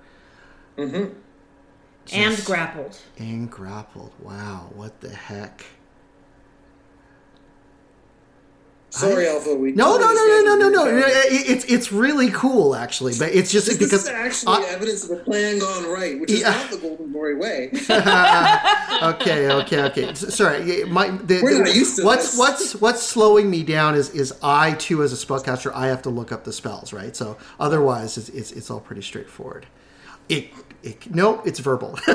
Mm-hmm. 0.77 1.13
and 2.13 2.45
grappled. 2.45 2.97
And 3.17 3.49
grappled. 3.49 4.11
Wow, 4.19 4.69
what 4.75 5.01
the 5.01 5.09
heck? 5.09 5.65
Sorry, 8.91 9.27
Alpha. 9.27 9.53
We 9.55 9.71
No, 9.73 9.97
no, 9.97 9.99
no, 9.99 10.07
totally 10.15 10.45
no, 10.45 10.55
no, 10.55 10.69
no, 10.69 10.85
no. 10.85 11.01
It's 11.05 11.63
it's 11.65 11.91
really 11.91 12.31
cool 12.31 12.75
actually, 12.75 13.13
but 13.19 13.29
it's 13.35 13.51
just 13.51 13.67
This 13.67 13.77
because 13.77 14.03
is 14.03 14.07
actually 14.09 14.65
evidence 14.65 15.03
of 15.03 15.11
a 15.19 15.23
plan 15.23 15.59
gone 15.59 15.85
right, 15.91 16.19
which 16.19 16.31
is 16.31 16.39
Yeah. 16.41 16.49
not 16.51 16.71
the 16.71 16.77
Gold 16.77 16.99
and 16.99 17.11
Glory 17.13 17.35
way. 17.35 17.69
okay, 19.03 19.49
okay, 19.51 19.81
okay. 19.83 20.13
Sorry, 20.15 20.83
my 20.85 21.09
the, 21.09 21.39
We're 21.43 21.63
the- 21.63 21.71
used 21.75 21.97
to 21.97 22.03
what's 22.03 22.31
this. 22.31 22.39
what's 22.39 22.75
what's 22.81 23.03
slowing 23.03 23.49
me 23.49 23.61
down 23.63 23.93
is 23.95 24.09
is 24.11 24.33
I 24.41 24.73
too 24.73 25.03
as 25.03 25.13
a 25.13 25.25
spellcaster 25.25 25.71
I 25.73 25.87
have 25.87 26.01
to 26.03 26.09
look 26.09 26.31
up 26.31 26.43
the 26.43 26.53
spells, 26.53 26.91
right? 26.91 27.15
So 27.15 27.37
otherwise 27.59 28.17
it's 28.17 28.29
it's, 28.29 28.51
it's 28.51 28.71
all 28.71 28.79
pretty 28.79 29.03
straightforward. 29.03 29.67
It, 30.29 30.49
it 30.83 31.13
no, 31.13 31.41
it's 31.45 31.59
verbal. 31.59 31.97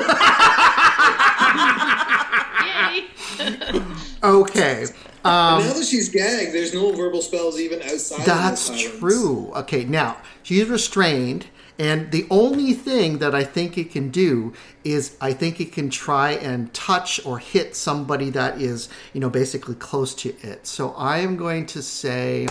Okay. 4.23 4.85
Um, 5.25 5.63
now 5.63 5.73
that 5.73 5.85
she's 5.85 6.09
gagged, 6.09 6.53
there's 6.53 6.73
no 6.73 6.91
verbal 6.91 7.21
spells 7.21 7.59
even 7.59 7.81
outside. 7.81 8.19
of 8.19 8.25
That's 8.25 8.69
the 8.69 8.97
true. 8.99 9.51
Okay, 9.55 9.83
now 9.83 10.17
she's 10.43 10.67
restrained, 10.67 11.47
and 11.79 12.11
the 12.11 12.27
only 12.29 12.73
thing 12.73 13.17
that 13.17 13.33
I 13.33 13.43
think 13.43 13.75
it 13.75 13.91
can 13.91 14.09
do 14.11 14.53
is 14.83 15.17
I 15.19 15.33
think 15.33 15.59
it 15.59 15.71
can 15.71 15.89
try 15.89 16.33
and 16.33 16.71
touch 16.75 17.25
or 17.25 17.39
hit 17.39 17.75
somebody 17.75 18.29
that 18.31 18.61
is, 18.61 18.87
you 19.13 19.19
know, 19.19 19.31
basically 19.31 19.75
close 19.75 20.13
to 20.15 20.35
it. 20.41 20.67
So 20.67 20.91
I 20.91 21.17
am 21.19 21.37
going 21.37 21.65
to 21.67 21.81
say 21.81 22.47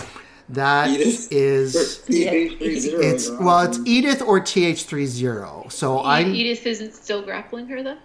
that 0.49 0.89
Edith? 0.89 1.31
is 1.31 2.03
TH30 2.07 2.59
it's 2.59 3.31
well, 3.31 3.61
it's. 3.61 3.79
Edith 3.85 4.21
or 4.21 4.39
TH30. 4.39 5.71
So 5.71 6.03
I'm 6.03 6.35
Edith 6.35 6.65
isn't 6.67 6.93
still 6.93 7.21
grappling 7.21 7.67
her 7.67 7.81
though. 7.81 7.97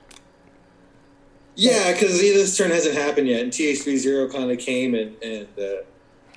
Yeah, 1.60 1.92
because 1.92 2.18
this 2.20 2.56
turn 2.56 2.70
hasn't 2.70 2.96
happened 2.96 3.28
yet, 3.28 3.42
and 3.42 3.52
TH30 3.52 4.32
kind 4.32 4.50
of 4.50 4.58
came 4.58 4.94
and 4.94 5.22
and 5.22 5.46
uh, 5.58 5.82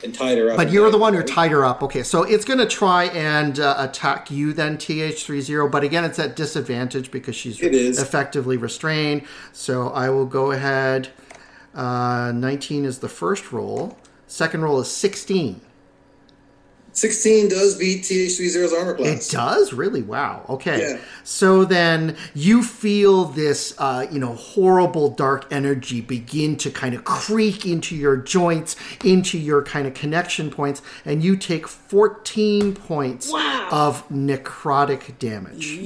and 0.03 0.13
tied 0.13 0.37
her 0.37 0.51
up. 0.51 0.57
But 0.57 0.69
you're 0.71 0.91
the 0.91 0.97
one 0.97 1.13
who 1.13 1.23
tied 1.23 1.51
her 1.51 1.63
up. 1.63 1.81
Okay, 1.81 2.03
so 2.03 2.23
it's 2.23 2.43
going 2.43 2.59
to 2.59 2.65
try 2.65 3.05
and 3.05 3.57
uh, 3.59 3.75
attack 3.77 4.29
you 4.29 4.51
then, 4.51 4.77
TH30. 4.77 5.71
But 5.71 5.83
again, 5.83 6.03
it's 6.03 6.19
at 6.19 6.35
disadvantage 6.35 7.09
because 7.09 7.35
she's 7.35 7.61
It 7.61 7.73
is. 7.73 8.01
effectively 8.01 8.57
restrained. 8.57 9.23
So 9.53 9.89
I 9.89 10.09
will 10.09 10.25
go 10.25 10.51
ahead. 10.51 11.09
Uh, 11.73 12.31
19 12.35 12.83
is 12.85 12.99
the 12.99 13.09
first 13.09 13.51
roll. 13.51 13.97
Second 14.27 14.61
roll 14.61 14.79
is 14.81 14.89
16. 14.91 15.61
16 16.95 17.49
does 17.49 17.75
beat 17.75 18.03
TH30's 18.03 18.71
armor 18.71 18.93
class. 18.93 19.27
It 19.27 19.35
does 19.35 19.73
really. 19.73 20.03
Wow. 20.03 20.45
Okay. 20.47 20.79
Yeah. 20.79 20.99
So 21.23 21.65
then 21.65 22.15
you 22.35 22.63
feel 22.63 23.25
this, 23.25 23.73
uh, 23.79 24.05
you 24.11 24.19
know, 24.19 24.35
horrible 24.35 25.09
dark 25.09 25.51
energy 25.51 26.01
begin 26.01 26.55
to 26.57 26.69
kind 26.69 26.93
of 26.93 27.03
creak 27.03 27.65
into 27.65 27.95
your 27.95 28.15
joints, 28.15 28.75
into 29.03 29.39
your 29.39 29.63
kind 29.63 29.87
of 29.87 29.95
connection 29.95 30.51
points, 30.51 30.83
and 31.03 31.23
you 31.23 31.35
take 31.35 31.67
14 31.67 32.75
points 32.75 33.31
Wow. 33.31 33.67
of 33.71 34.07
necrotic 34.09 35.17
damage. 35.17 35.79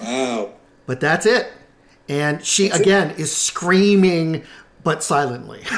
Wow. 0.00 0.50
But 0.86 1.00
that's 1.00 1.26
it. 1.26 1.50
And 2.08 2.44
she 2.44 2.70
again 2.70 3.10
is 3.18 3.34
screaming, 3.36 4.44
but 4.84 5.02
silently. 5.02 5.62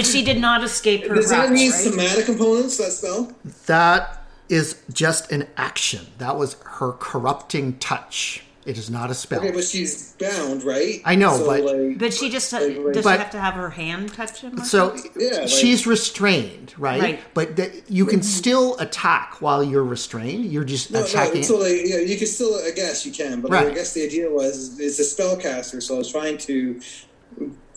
But 0.00 0.06
she 0.06 0.24
did 0.24 0.38
not 0.40 0.64
escape 0.64 1.06
her 1.06 1.14
Does 1.14 1.28
that 1.28 1.36
grapple, 1.48 1.54
need 1.56 1.70
right? 1.72 1.80
somatic 1.80 2.24
components, 2.24 2.78
that 2.78 2.90
spell? 2.92 3.32
that 3.66 4.24
is 4.48 4.76
just 4.92 5.30
an 5.30 5.46
action. 5.58 6.06
That 6.18 6.38
was 6.38 6.56
her 6.64 6.92
corrupting 6.92 7.78
touch. 7.78 8.42
It 8.64 8.78
is 8.78 8.88
not 8.90 9.10
a 9.10 9.14
spell. 9.14 9.40
Okay, 9.40 9.50
but 9.50 9.64
she's 9.64 10.12
bound, 10.18 10.64
right? 10.64 11.00
I 11.04 11.14
know, 11.16 11.36
So, 11.36 11.46
but- 11.46 11.64
like, 11.64 11.98
But 11.98 12.14
she 12.14 12.30
just 12.30 12.50
Like, 12.52 12.62
like- 12.78 12.92
does 12.94 13.04
But- 13.04 13.12
she 13.14 13.18
have 13.18 13.30
to 13.32 13.40
have 13.40 13.54
her 13.54 13.70
hand 13.70 14.12
touch 14.14 14.40
him? 14.40 14.58
So? 14.64 14.96
Yeah, 15.18 15.40
like- 15.40 15.48
she's 15.48 15.86
restrained, 15.86 16.74
right? 16.78 17.00
Right. 17.02 17.20
But 17.34 17.56
th- 17.56 17.84
you 17.88 18.06
can 18.06 18.22
still 18.22 18.78
attack 18.78 19.36
while 19.40 19.62
you're 19.62 19.84
restrained. 19.84 20.46
You're 20.52 20.64
just 20.64 20.90
no, 20.90 21.04
attacking. 21.04 21.42
no, 21.42 21.46
so 21.46 21.56
like, 21.58 21.82
yeah, 21.84 21.98
you 21.98 22.16
can 22.16 22.26
still, 22.26 22.54
I 22.64 22.70
guess 22.70 23.04
you 23.04 23.12
can, 23.12 23.40
but 23.42 23.50
Right. 23.50 23.66
I 23.68 23.74
guess 23.74 23.92
the 23.92 24.04
idea 24.04 24.30
was 24.30 24.78
it's 24.80 24.98
a 24.98 25.02
spellcaster, 25.02 25.82
so 25.82 25.94
I 25.96 25.98
was 25.98 26.10
trying 26.10 26.38
to 26.38 26.80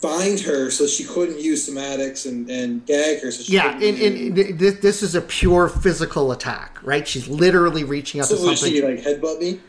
bind 0.04 0.42
her 0.42 0.70
so 0.70 0.86
she 0.86 1.06
couldn't 1.06 1.40
use 1.40 1.68
somatics 1.68 2.28
and, 2.30 2.50
and 2.52 2.86
gag 2.86 3.22
her. 3.22 3.32
So 3.32 3.42
she 3.44 3.54
yeah, 3.54 3.72
and, 3.74 3.84
and, 3.84 4.38
and 4.38 4.60
this, 4.60 4.76
this 4.82 5.02
is 5.02 5.16
a 5.16 5.22
pure 5.22 5.70
physical 5.70 6.32
attack, 6.34 6.78
right? 6.84 7.08
She's 7.08 7.28
literally 7.30 7.84
reaching 7.86 8.20
out 8.20 8.28
so 8.28 8.36
to 8.36 8.44
would 8.44 8.58
something. 8.58 8.76
she 8.76 8.82
like 8.86 9.00
headbutt 9.00 9.40
me? 9.40 9.60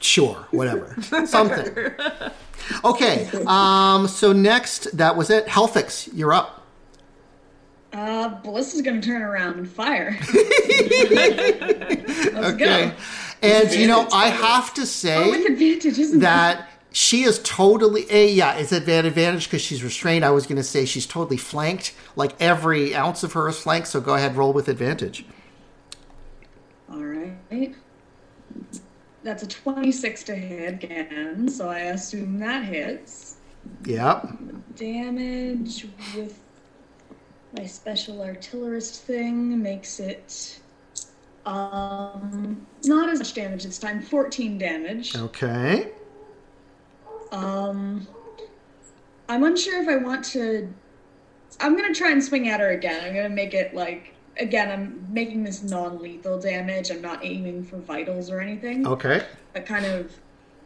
Sure, 0.00 0.46
whatever, 0.52 0.96
something. 1.26 1.92
Okay, 2.84 3.28
um, 3.46 4.06
so 4.08 4.32
next 4.32 4.96
that 4.96 5.16
was 5.16 5.30
it. 5.30 5.46
Helfix, 5.46 6.08
you're 6.12 6.32
up. 6.32 6.60
Uh, 7.92 8.28
Bliss 8.42 8.74
is 8.74 8.80
gonna 8.82 9.02
turn 9.02 9.20
around 9.20 9.56
and 9.58 9.68
fire. 9.68 10.16
Let's 10.34 12.26
Okay, 12.54 12.86
go. 12.88 12.92
and 13.42 13.72
you 13.74 13.86
know 13.86 14.08
I 14.12 14.30
by 14.30 14.36
the 14.36 14.42
way. 14.42 14.48
have 14.48 14.74
to 14.74 14.86
say 14.86 15.16
Oh, 15.24 15.30
with 15.30 15.46
advantage, 15.46 15.98
isn't 15.98 16.20
that 16.20 16.68
she 16.92 17.22
is 17.24 17.40
totally 17.42 18.06
a 18.10 18.30
yeah 18.30 18.54
it's 18.54 18.72
an 18.72 19.06
advantage 19.06 19.44
because 19.44 19.62
she's 19.62 19.82
restrained 19.82 20.24
i 20.24 20.30
was 20.30 20.46
going 20.46 20.56
to 20.56 20.62
say 20.62 20.84
she's 20.84 21.06
totally 21.06 21.36
flanked 21.36 21.94
like 22.16 22.32
every 22.40 22.94
ounce 22.94 23.22
of 23.22 23.32
her 23.32 23.48
is 23.48 23.58
flanked 23.58 23.88
so 23.88 24.00
go 24.00 24.14
ahead 24.14 24.36
roll 24.36 24.52
with 24.52 24.68
advantage 24.68 25.24
All 26.90 26.98
right. 27.02 27.74
That's 29.22 29.42
a 29.44 29.46
26 29.46 30.24
to 30.24 30.34
hit 30.34 30.68
again, 30.84 31.48
so 31.48 31.68
I 31.68 31.78
assume 31.78 32.38
that 32.40 32.64
hits. 32.64 33.36
yep 33.86 34.26
Damage 34.74 35.86
with 36.16 36.38
My 37.56 37.64
special 37.66 38.20
artillerist 38.20 39.02
thing 39.02 39.62
makes 39.62 40.00
it 40.00 40.60
um 41.46 42.66
not 42.84 43.08
as 43.08 43.18
much 43.20 43.34
damage 43.34 43.64
this 43.64 43.78
time, 43.78 44.00
14 44.02 44.58
damage. 44.58 45.16
Okay. 45.16 45.92
Um 47.32 48.06
I'm 49.28 49.44
unsure 49.44 49.82
if 49.82 49.88
I 49.88 49.96
want 49.96 50.24
to 50.26 50.72
I'm 51.60 51.76
gonna 51.76 51.94
try 51.94 52.10
and 52.10 52.22
swing 52.22 52.48
at 52.48 52.60
her 52.60 52.70
again. 52.70 53.04
I'm 53.04 53.14
gonna 53.14 53.28
make 53.28 53.54
it 53.54 53.74
like 53.74 54.14
again, 54.38 54.70
I'm 54.70 55.06
making 55.12 55.44
this 55.44 55.62
non-lethal 55.62 56.38
damage. 56.38 56.90
I'm 56.90 57.02
not 57.02 57.24
aiming 57.24 57.64
for 57.64 57.78
vitals 57.78 58.30
or 58.30 58.40
anything. 58.40 58.86
Okay. 58.86 59.24
But 59.52 59.66
kind 59.66 59.86
of 59.86 60.12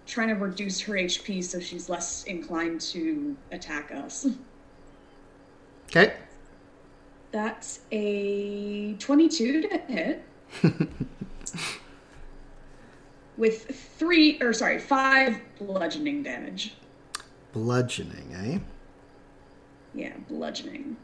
trying 0.06 0.28
to 0.28 0.34
reduce 0.34 0.80
her 0.80 0.94
HP 0.94 1.42
so 1.42 1.58
she's 1.58 1.88
less 1.88 2.24
inclined 2.24 2.80
to 2.80 3.36
attack 3.50 3.92
us. 3.92 4.26
Okay. 5.88 6.14
That's 7.32 7.80
a 7.92 8.94
22 8.94 9.62
to 9.62 9.78
hit. 9.88 10.24
with 13.36 13.64
three, 13.98 14.40
or 14.40 14.52
sorry, 14.52 14.78
five 14.78 15.38
bludgeoning 15.58 16.22
damage. 16.22 16.74
Bludgeoning, 17.52 18.34
eh? 18.34 18.58
Yeah, 19.94 20.12
bludgeoning. 20.28 20.96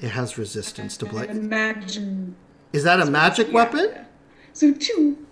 It 0.00 0.08
has 0.08 0.36
resistance 0.36 0.96
to 0.98 1.06
I 1.06 1.10
bludgeoning. 1.10 1.44
imagine. 1.44 2.36
Is 2.72 2.84
that 2.84 3.00
a 3.00 3.06
magic 3.06 3.52
weapon? 3.52 3.94
So 4.52 4.72
two. 4.72 5.26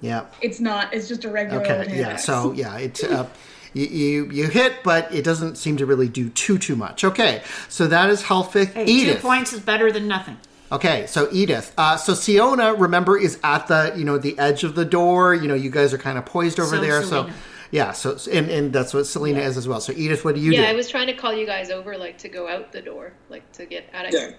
Yeah. 0.00 0.26
It's 0.40 0.60
not. 0.60 0.92
It's 0.92 1.08
just 1.08 1.24
a 1.24 1.30
regular. 1.30 1.62
Okay. 1.62 1.98
Yeah. 1.98 2.10
axe. 2.10 2.24
So 2.24 2.52
yeah, 2.52 2.76
it's 2.78 3.02
uh, 3.02 3.28
you, 3.72 3.86
you 3.86 4.30
you 4.30 4.46
hit, 4.48 4.82
but 4.84 5.12
it 5.12 5.24
doesn't 5.24 5.56
seem 5.56 5.76
to 5.78 5.86
really 5.86 6.08
do 6.08 6.28
too 6.30 6.58
too 6.58 6.76
much. 6.76 7.04
Okay. 7.04 7.42
So 7.68 7.86
that 7.88 8.10
is 8.10 8.22
Helfix. 8.22 8.72
Hey, 8.72 8.84
Edith. 8.84 9.16
two 9.16 9.22
points 9.22 9.52
is 9.52 9.60
better 9.60 9.90
than 9.90 10.06
nothing. 10.06 10.36
Okay, 10.72 11.06
so 11.06 11.28
Edith. 11.30 11.72
Uh, 11.78 11.96
so 11.96 12.14
Siona, 12.14 12.74
remember, 12.74 13.16
is 13.16 13.38
at 13.44 13.68
the 13.68 13.92
you 13.96 14.04
know 14.04 14.18
the 14.18 14.38
edge 14.38 14.64
of 14.64 14.74
the 14.74 14.84
door. 14.84 15.34
You 15.34 15.48
know, 15.48 15.54
you 15.54 15.70
guys 15.70 15.92
are 15.94 15.98
kind 15.98 16.18
of 16.18 16.26
poised 16.26 16.58
over 16.58 16.76
So 16.76 16.80
there. 16.80 17.02
So 17.02 17.30
yeah, 17.70 17.92
so 17.92 18.16
and 18.32 18.48
and 18.50 18.72
that's 18.72 18.94
what 18.94 19.06
Selena 19.06 19.40
is 19.40 19.56
as 19.56 19.68
well. 19.68 19.80
So 19.80 19.92
Edith, 19.92 20.24
what 20.24 20.34
do 20.34 20.40
you 20.40 20.52
yeah, 20.52 20.62
do? 20.62 20.66
I 20.66 20.72
was 20.72 20.88
trying 20.88 21.06
to 21.08 21.12
call 21.14 21.34
you 21.34 21.46
guys 21.46 21.70
over, 21.70 21.96
like 21.96 22.18
to 22.18 22.28
go 22.28 22.48
out 22.48 22.72
the 22.72 22.82
door, 22.82 23.12
like 23.28 23.50
to 23.52 23.66
get 23.66 23.88
out 23.92 24.06
of 24.06 24.12
Yeah. 24.12 24.20
here. 24.20 24.38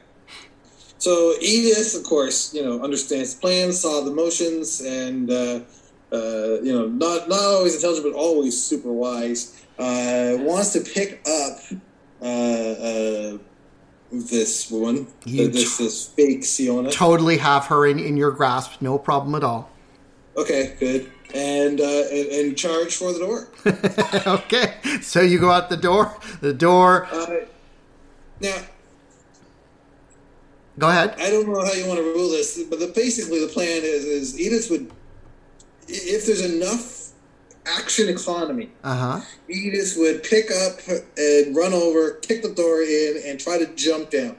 So 0.98 1.36
Edith, 1.42 1.96
of 1.96 2.04
course, 2.04 2.54
you 2.54 2.64
know, 2.64 2.82
understands 2.82 3.36
plans, 3.36 3.80
saw 3.82 4.02
the 4.02 4.12
motions, 4.12 4.82
and 4.82 5.30
uh, 5.30 5.60
uh, 6.12 6.62
you 6.62 6.74
know, 6.74 6.88
not 6.88 7.30
not 7.30 7.40
always 7.40 7.76
intelligent, 7.76 8.12
but 8.12 8.18
always 8.18 8.62
super 8.62 8.92
wise. 8.92 9.62
Uh, 9.78 10.38
wants 10.40 10.72
to 10.74 10.82
pick 10.82 11.22
up 11.28 11.60
uh, 12.22 12.26
uh, 12.26 13.38
this 14.22 14.70
one, 14.70 15.08
You 15.26 15.48
this 15.48 15.78
this 15.78 16.08
fake 16.08 16.44
Siona. 16.44 16.92
Totally 16.92 17.38
have 17.38 17.66
her 17.68 17.86
in, 17.86 18.00
in 18.00 18.18
your 18.18 18.32
grasp, 18.32 18.82
no 18.82 18.98
problem 18.98 19.36
at 19.36 19.44
all. 19.44 19.70
Okay, 20.38 20.76
good, 20.80 21.12
and, 21.34 21.80
uh, 21.80 22.04
and 22.12 22.28
and 22.28 22.58
charge 22.58 22.96
for 22.96 23.14
the 23.14 23.20
door. 23.20 23.48
okay, 24.36 24.76
so 25.02 25.22
you 25.22 25.40
go 25.40 25.52
out 25.52 25.70
the 25.70 25.78
door. 25.78 26.16
The 26.42 26.54
door. 26.54 27.08
Uh, 27.12 27.46
now, 28.42 28.58
Go 30.78 30.90
ahead. 30.90 31.16
I 31.20 31.30
don't 31.30 31.48
know 31.48 31.64
how 31.64 31.72
you 31.72 31.88
want 31.88 32.00
to 32.00 32.04
rule 32.04 32.30
this, 32.30 32.62
but 32.70 32.80
the, 32.80 32.88
basically 32.88 33.40
the 33.40 33.48
plan 33.48 33.82
is 33.84 34.04
is 34.04 34.40
Edith 34.40 34.70
would, 34.70 34.92
if 35.88 36.26
there's 36.26 36.44
enough 36.44 37.05
action 37.66 38.10
economy, 38.10 38.70
Uh 38.84 38.96
huh. 39.20 39.22
Edith 39.50 39.96
would 39.98 40.24
pick 40.24 40.52
up 40.52 40.80
and 41.18 41.56
run 41.56 41.74
over, 41.74 42.12
kick 42.22 42.42
the 42.42 42.54
door 42.54 42.82
in, 42.82 43.22
and 43.26 43.40
try 43.40 43.58
to 43.58 43.68
jump 43.76 44.10
down. 44.10 44.38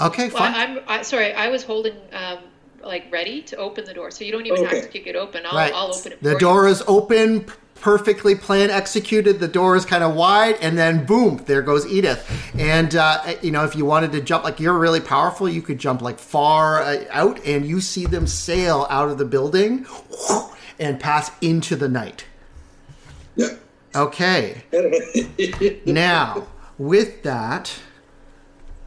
Okay, 0.00 0.28
Well, 0.30 0.42
I'm 0.42 0.80
I, 0.88 1.02
sorry. 1.02 1.32
I 1.32 1.48
was 1.48 1.62
holding 1.62 1.94
um, 2.12 2.38
like 2.82 3.04
ready 3.12 3.42
to 3.42 3.56
open 3.56 3.84
the 3.84 3.94
door, 3.94 4.10
so 4.10 4.24
you 4.24 4.32
don't 4.32 4.46
even 4.46 4.64
Okay. 4.64 4.76
have 4.76 4.84
to 4.84 4.90
kick 4.90 5.06
it 5.06 5.16
open. 5.16 5.44
I'll, 5.46 5.56
right. 5.56 5.72
I'll 5.74 5.94
open 5.94 6.12
it. 6.12 6.22
The 6.22 6.38
door 6.38 6.64
you. 6.64 6.70
is 6.72 6.82
open, 6.88 7.46
perfectly 7.76 8.34
planned, 8.34 8.72
executed. 8.72 9.38
The 9.38 9.48
door 9.48 9.76
is 9.76 9.84
kind 9.84 10.02
of 10.02 10.14
wide, 10.14 10.56
and 10.60 10.76
then 10.78 11.04
boom, 11.04 11.42
there 11.46 11.62
goes 11.62 11.86
Edith. 11.86 12.28
And 12.58 12.96
uh, 12.96 13.34
you 13.42 13.50
know, 13.52 13.64
if 13.64 13.76
you 13.76 13.84
wanted 13.84 14.12
to 14.12 14.20
jump, 14.20 14.44
like 14.44 14.58
you're 14.58 14.78
really 14.78 15.00
powerful, 15.00 15.48
you 15.48 15.62
could 15.62 15.78
jump 15.78 16.00
like 16.02 16.18
far 16.18 16.80
uh, 16.82 17.04
out, 17.10 17.44
and 17.44 17.64
you 17.66 17.80
see 17.80 18.06
them 18.06 18.26
sail 18.26 18.86
out 18.90 19.08
of 19.08 19.18
the 19.18 19.24
building 19.26 19.86
and 20.80 20.98
pass 20.98 21.30
into 21.40 21.76
the 21.76 21.88
night. 21.88 22.24
Yeah. 23.36 23.56
Okay. 23.94 24.62
now, 25.86 26.46
with 26.78 27.22
that, 27.22 27.78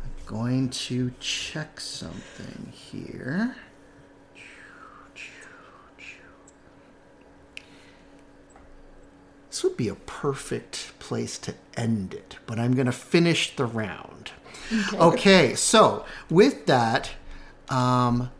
I'm 0.04 0.26
going 0.26 0.70
to 0.70 1.12
check 1.20 1.80
something 1.80 2.72
here. 2.72 3.56
This 9.50 9.64
would 9.64 9.78
be 9.78 9.88
a 9.88 9.96
perfect 9.96 10.92
place 11.00 11.38
to 11.40 11.54
end 11.78 12.14
it, 12.14 12.36
but 12.46 12.60
I'm 12.60 12.74
going 12.74 12.88
to 12.88 12.92
finish 12.92 13.56
the 13.56 13.66
round. 13.66 14.32
Okay. 14.74 14.98
Okay, 14.98 15.56
so 15.56 16.04
with 16.30 16.66
that, 16.66 17.12
um, 17.70 18.32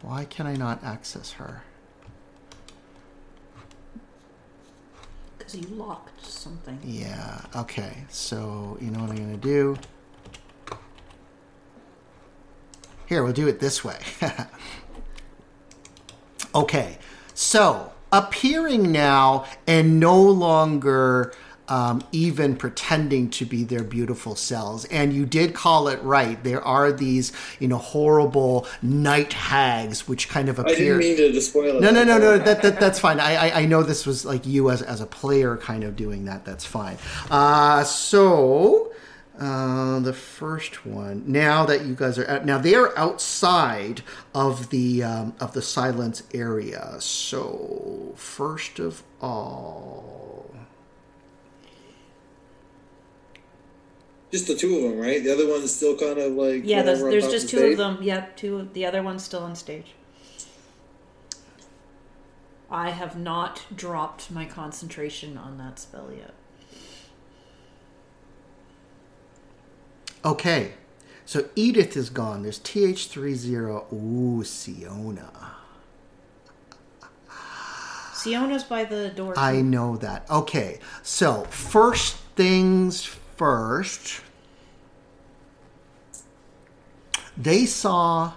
why 0.00 0.26
can 0.26 0.46
I 0.46 0.54
not 0.54 0.84
access 0.84 1.32
her? 1.32 1.64
Because 5.52 5.70
you 5.70 5.76
locked 5.76 6.24
something. 6.24 6.78
Yeah, 6.82 7.42
okay. 7.54 8.04
So, 8.08 8.78
you 8.80 8.90
know 8.90 9.00
what 9.00 9.10
I'm 9.10 9.16
going 9.16 9.32
to 9.32 9.36
do? 9.36 9.76
Here, 13.06 13.22
we'll 13.22 13.34
do 13.34 13.48
it 13.48 13.60
this 13.60 13.84
way. 13.84 13.98
okay, 16.54 16.96
so 17.34 17.92
appearing 18.12 18.92
now 18.92 19.44
and 19.66 20.00
no 20.00 20.22
longer 20.22 21.34
um, 21.68 22.02
even 22.12 22.56
pretending 22.56 23.30
to 23.30 23.44
be 23.46 23.64
their 23.64 23.84
beautiful 23.84 24.34
selves. 24.34 24.84
And 24.86 25.12
you 25.12 25.24
did 25.24 25.54
call 25.54 25.88
it 25.88 26.02
right. 26.02 26.42
There 26.42 26.62
are 26.62 26.92
these, 26.92 27.32
you 27.60 27.68
know, 27.68 27.78
horrible 27.78 28.66
night 28.82 29.32
hags 29.32 30.08
which 30.08 30.28
kind 30.28 30.48
of 30.48 30.58
appear. 30.58 30.96
I 30.98 31.02
didn't 31.02 31.18
mean 31.18 31.32
to 31.34 31.40
spoil 31.40 31.76
it. 31.76 31.80
No, 31.80 31.90
no, 31.90 32.04
no, 32.04 32.18
no. 32.18 32.38
That, 32.38 32.62
that 32.62 32.80
that's 32.80 32.98
fine. 32.98 33.20
I, 33.20 33.48
I 33.48 33.60
I 33.60 33.66
know 33.66 33.82
this 33.82 34.06
was 34.06 34.24
like 34.24 34.46
you 34.46 34.70
as 34.70 34.82
as 34.82 35.00
a 35.00 35.06
player 35.06 35.56
kind 35.56 35.84
of 35.84 35.96
doing 35.96 36.24
that. 36.26 36.44
That's 36.44 36.64
fine. 36.64 36.98
Uh, 37.30 37.84
so 37.84 38.92
uh, 39.38 40.00
the 40.00 40.12
first 40.12 40.84
one. 40.84 41.24
Now 41.26 41.64
that 41.66 41.84
you 41.84 41.94
guys 41.94 42.18
are 42.18 42.28
out, 42.28 42.44
now 42.44 42.58
they 42.58 42.74
are 42.74 42.96
outside 42.98 44.02
of 44.34 44.70
the 44.70 45.04
um, 45.04 45.34
of 45.40 45.52
the 45.52 45.62
silence 45.62 46.22
area. 46.34 46.96
So 46.98 48.12
first 48.16 48.78
of 48.78 49.02
all. 49.20 50.31
Just 54.32 54.46
the 54.46 54.54
two 54.54 54.76
of 54.76 54.82
them, 54.82 54.98
right? 54.98 55.22
The 55.22 55.30
other 55.32 55.46
one's 55.46 55.74
still 55.74 55.96
kind 55.96 56.18
of 56.18 56.32
like 56.32 56.62
Yeah, 56.64 56.82
there's, 56.82 57.00
there's 57.00 57.28
just 57.28 57.46
the 57.46 57.50
two 57.50 57.58
stage? 57.58 57.72
of 57.72 57.78
them. 57.78 57.98
Yep, 58.02 58.36
two. 58.36 58.68
The 58.72 58.86
other 58.86 59.02
one's 59.02 59.22
still 59.22 59.42
on 59.42 59.54
stage. 59.54 59.92
I 62.70 62.90
have 62.90 63.18
not 63.18 63.64
dropped 63.74 64.30
my 64.30 64.46
concentration 64.46 65.36
on 65.36 65.58
that 65.58 65.78
spell 65.78 66.10
yet. 66.10 66.32
Okay. 70.24 70.72
So 71.26 71.48
Edith 71.54 71.94
is 71.96 72.08
gone. 72.08 72.42
There's 72.42 72.58
TH30. 72.60 73.92
Ooh, 73.92 74.42
Siona. 74.44 75.30
Siona's 78.14 78.64
by 78.64 78.84
the 78.84 79.10
door. 79.10 79.34
I 79.36 79.60
know 79.60 79.96
that. 79.98 80.30
Okay, 80.30 80.78
so 81.02 81.42
first 81.50 82.16
things 82.36 83.16
first. 83.36 84.20
They 87.36 87.66
saw 87.66 88.32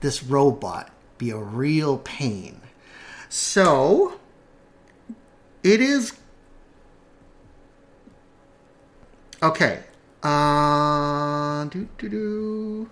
this 0.00 0.22
robot 0.22 0.90
be 1.18 1.30
a 1.30 1.38
real 1.38 1.98
pain. 1.98 2.60
So 3.28 4.18
it 5.62 5.80
is 5.80 6.12
okay. 9.42 9.82
Uh, 10.22 11.64
do, 11.66 11.88
do, 11.98 12.08
do. 12.08 12.90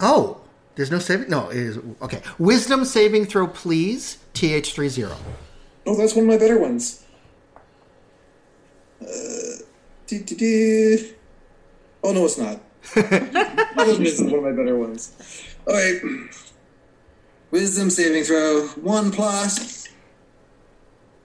Oh, 0.00 0.40
there's 0.74 0.90
no 0.90 0.98
saving. 0.98 1.30
No, 1.30 1.48
it 1.48 1.56
is 1.56 1.78
okay. 2.02 2.20
Wisdom 2.38 2.84
saving 2.84 3.26
throw, 3.26 3.46
please. 3.46 4.18
TH 4.34 4.74
three 4.74 4.88
zero. 4.88 5.16
Oh, 5.86 5.96
that's 5.96 6.14
one 6.14 6.24
of 6.24 6.28
my 6.28 6.36
better 6.36 6.58
ones. 6.58 7.05
Uh. 9.00 9.06
Oh 12.04 12.12
no, 12.12 12.24
it's 12.24 12.38
not. 12.38 12.60
Wisdom 12.94 14.06
is 14.06 14.22
one 14.22 14.34
of 14.34 14.42
my 14.44 14.52
better 14.52 14.78
ones. 14.78 15.12
All 15.66 15.74
right. 15.74 16.00
Wisdom 17.50 17.90
saving 17.90 18.24
throw 18.24 18.68
one 18.68 19.10
plus 19.10 19.88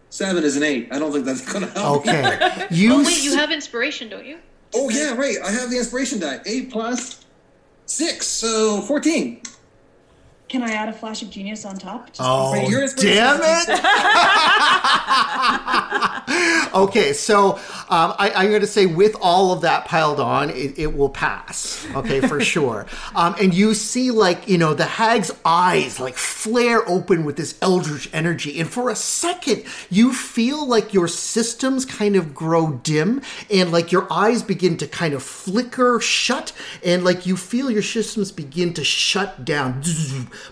seven 0.10 0.44
is 0.44 0.58
an 0.58 0.64
eight. 0.64 0.88
I 0.92 1.00
don't 1.00 1.12
think 1.12 1.26
that's 1.26 1.52
gonna 1.52 1.68
help. 1.68 2.02
Okay, 2.08 2.22
oh 2.90 3.04
wait, 3.04 3.24
you 3.24 3.36
have 3.36 3.52
inspiration, 3.52 4.10
don't 4.10 4.26
you? 4.26 4.40
Oh 4.74 4.90
yeah, 4.90 5.14
right. 5.14 5.38
I 5.44 5.52
have 5.52 5.70
the 5.70 5.78
inspiration 5.78 6.20
die. 6.20 6.40
Eight 6.46 6.72
plus 6.72 7.26
six, 7.86 8.28
so 8.28 8.82
fourteen. 8.82 9.42
Can 10.52 10.64
I 10.64 10.72
add 10.74 10.90
a 10.90 10.94
flash 10.94 11.22
of 11.22 11.30
genius 11.30 11.64
on 11.64 11.78
top? 11.78 12.08
Just 12.08 12.20
Oh, 12.22 12.54
damn 12.98 13.40
it! 13.42 13.70
okay, 16.76 17.14
so 17.14 17.54
um, 17.88 18.14
I, 18.20 18.34
I'm 18.36 18.50
going 18.50 18.60
to 18.60 18.68
say 18.68 18.86
with 18.86 19.16
all 19.22 19.54
of 19.54 19.62
that 19.62 19.86
piled 19.86 20.20
on, 20.20 20.50
it, 20.50 20.78
it 20.78 20.94
will 20.94 21.08
pass. 21.08 21.88
Okay, 21.96 22.20
for 22.20 22.42
sure. 22.54 22.86
Um, 23.16 23.34
and 23.40 23.54
you 23.54 23.74
see, 23.74 24.12
like 24.12 24.50
you 24.50 24.58
know, 24.58 24.74
the 24.74 24.84
hag's 24.84 25.32
eyes 25.46 26.02
like 26.02 26.16
flare 26.16 26.86
open 26.86 27.24
with 27.24 27.38
this 27.38 27.58
eldritch 27.62 28.10
energy, 28.12 28.60
and 28.60 28.70
for 28.70 28.90
a 28.90 28.96
second, 28.96 29.64
you 29.90 30.12
feel 30.12 30.68
like 30.68 30.94
your 30.94 31.08
systems 31.08 31.86
kind 31.86 32.18
of 32.18 32.36
grow 32.36 32.74
dim, 32.74 33.22
and 33.50 33.72
like 33.72 33.94
your 33.94 34.06
eyes 34.12 34.44
begin 34.44 34.76
to 34.80 34.88
kind 34.88 35.14
of 35.14 35.24
flicker 35.24 36.02
shut, 36.02 36.52
and 36.84 37.06
like 37.06 37.26
you 37.26 37.38
feel 37.38 37.72
your 37.72 37.82
systems 37.84 38.34
begin 38.34 38.74
to 38.74 38.84
shut 38.84 39.46
down. 39.46 39.82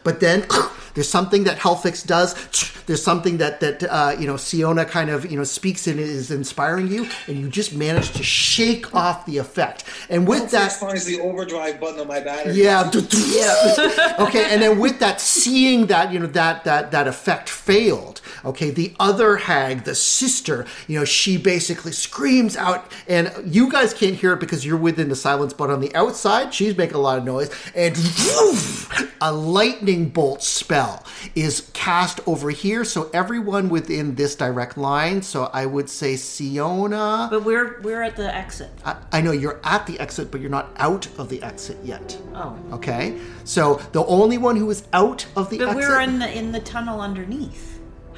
But 0.04 0.20
then 0.20 0.46
there's 0.94 1.10
something 1.10 1.44
that 1.46 1.58
Helfix 1.60 2.06
does. 2.06 2.36
There's 2.90 3.04
something 3.04 3.38
that 3.38 3.60
that 3.60 3.84
uh, 3.84 4.16
you 4.18 4.26
know 4.26 4.36
Siona 4.36 4.84
kind 4.84 5.12
of 5.12 5.30
you 5.30 5.38
know 5.38 5.44
speaks 5.44 5.86
and 5.86 6.00
is 6.00 6.32
inspiring 6.32 6.88
you, 6.88 7.08
and 7.28 7.38
you 7.38 7.48
just 7.48 7.72
manage 7.72 8.14
to 8.14 8.24
shake 8.24 8.96
off 8.96 9.28
the 9.28 9.38
effect. 9.38 9.84
And 10.10 10.28
with 10.28 10.50
that, 10.50 10.72
finds 10.72 11.06
the 11.06 11.22
overdrive 11.22 11.80
button 11.80 12.00
on 12.00 12.08
my 12.08 12.20
battery. 12.20 12.56
yeah, 12.56 12.90
yeah. 12.92 14.16
okay, 14.22 14.52
and 14.52 14.60
then 14.60 14.80
with 14.80 14.98
that, 15.02 15.22
seeing 15.22 15.86
that 15.86 16.12
you 16.12 16.18
know 16.18 16.26
that 16.26 16.64
that 16.64 16.90
that 16.90 17.08
effect 17.08 17.48
failed. 17.48 18.22
Okay, 18.44 18.72
the 18.72 18.96
other 19.00 19.38
hag, 19.38 19.84
the 19.84 19.94
sister, 19.94 20.66
you 20.88 20.98
know, 20.98 21.06
she 21.06 21.38
basically 21.38 21.92
screams 21.92 22.58
out, 22.58 22.92
and 23.08 23.32
you 23.46 23.72
guys 23.72 23.94
can't 23.94 24.16
hear 24.16 24.34
it 24.34 24.40
because 24.40 24.66
you're 24.66 24.78
within 24.78 25.10
the 25.10 25.16
silence. 25.16 25.54
But 25.54 25.70
on 25.70 25.80
the 25.80 25.94
outside, 25.94 26.56
she's 26.56 26.76
making 26.76 26.96
a 26.96 27.00
lot 27.00 27.20
of 27.20 27.24
noise, 27.24 27.52
and 27.76 27.96
woof, 27.96 29.14
a 29.22 29.32
lightning 29.32 30.10
bolt 30.10 30.42
spell 30.42 31.06
is 31.36 31.70
cast 31.74 32.20
over 32.26 32.50
here. 32.50 32.79
So 32.86 33.10
everyone 33.14 33.70
within 33.70 34.16
this 34.16 34.36
direct 34.36 34.78
line. 34.78 35.22
So 35.22 35.50
I 35.54 35.66
would 35.66 35.90
say 35.90 36.16
Siona. 36.16 37.28
But 37.30 37.44
we're 37.44 37.80
we're 37.82 38.02
at 38.02 38.16
the 38.16 38.34
exit. 38.34 38.70
I, 38.86 38.96
I 39.12 39.22
know 39.22 39.32
you're 39.32 39.60
at 39.64 39.86
the 39.88 40.00
exit, 40.00 40.32
but 40.32 40.42
you're 40.42 40.50
not 40.50 40.72
out 40.78 41.08
of 41.18 41.30
the 41.30 41.42
exit 41.44 41.78
yet. 41.84 42.18
Oh. 42.34 42.58
Okay, 42.74 43.18
so 43.44 43.76
the 43.92 44.06
only 44.06 44.38
one 44.38 44.56
who 44.56 44.70
is 44.70 44.84
out 44.94 45.26
of 45.36 45.50
the 45.50 45.58
But 45.60 45.70
exit. 45.70 45.82
we're 45.90 46.02
in 46.02 46.20
the 46.20 46.38
in 46.38 46.52
the 46.52 46.60
tunnel 46.60 47.02
underneath. 47.02 47.69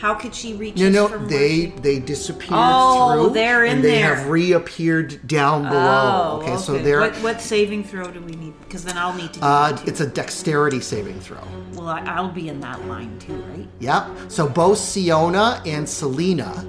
How 0.02 0.16
could 0.16 0.34
she 0.34 0.56
reach 0.56 0.78
no, 0.78 0.88
us 0.88 0.94
no, 0.94 1.08
from 1.10 1.28
they 1.28 1.68
where 1.68 1.76
she... 1.76 1.82
they 1.82 2.00
disappeared 2.00 2.54
Oh, 2.60 3.26
through. 3.26 3.34
they're 3.36 3.66
in 3.66 3.76
and 3.76 3.84
they 3.84 4.02
there. 4.02 4.16
have 4.16 4.30
reappeared 4.30 5.28
down 5.28 5.62
below. 5.70 6.40
Oh, 6.40 6.42
okay, 6.42 6.58
so 6.58 6.80
they're 6.80 7.02
what, 7.02 7.16
what 7.18 7.40
saving 7.40 7.84
throw 7.84 8.10
do 8.10 8.20
we 8.20 8.32
need? 8.32 8.60
Because 8.62 8.84
then 8.84 8.98
I'll 8.98 9.14
need 9.14 9.32
to. 9.34 9.40
Do 9.40 9.46
uh, 9.46 9.74
that 9.74 9.78
too. 9.78 9.92
it's 9.92 10.00
a 10.00 10.08
dexterity 10.08 10.80
saving 10.82 11.20
throw. 11.20 11.44
well, 11.74 11.88
I, 11.90 12.00
I'll 12.00 12.32
be 12.32 12.50
in 12.50 12.60
that 12.62 12.84
line 12.88 13.20
too, 13.20 13.36
right? 13.44 13.68
Yep. 13.78 14.08
So 14.30 14.50
both 14.50 14.80
Siona 14.80 15.62
and 15.68 15.88
Selena 15.88 16.68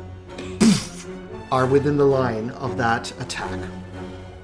are 1.50 1.64
within 1.64 1.96
the 1.96 2.04
line 2.04 2.50
of 2.50 2.76
that 2.76 3.18
attack. 3.18 3.59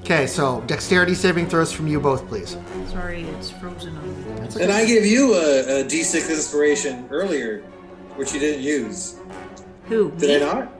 Okay, 0.00 0.26
so 0.26 0.62
dexterity 0.62 1.14
saving 1.14 1.46
throws 1.46 1.70
from 1.70 1.88
you 1.88 2.00
both, 2.00 2.26
please. 2.26 2.56
Sorry, 2.86 3.24
it's 3.24 3.50
frozen 3.50 3.94
on 3.98 4.40
me. 4.40 4.62
And 4.62 4.72
I 4.72 4.86
gave 4.86 5.04
you 5.04 5.34
a, 5.34 5.80
a 5.80 5.84
D6 5.84 6.30
inspiration 6.30 7.06
earlier, 7.10 7.62
which 8.18 8.34
you 8.34 8.40
didn't 8.40 8.62
use. 8.62 9.16
Who? 9.86 10.10
Did 10.18 10.20
me? 10.28 10.36
I 10.36 10.38
not? 10.54 10.72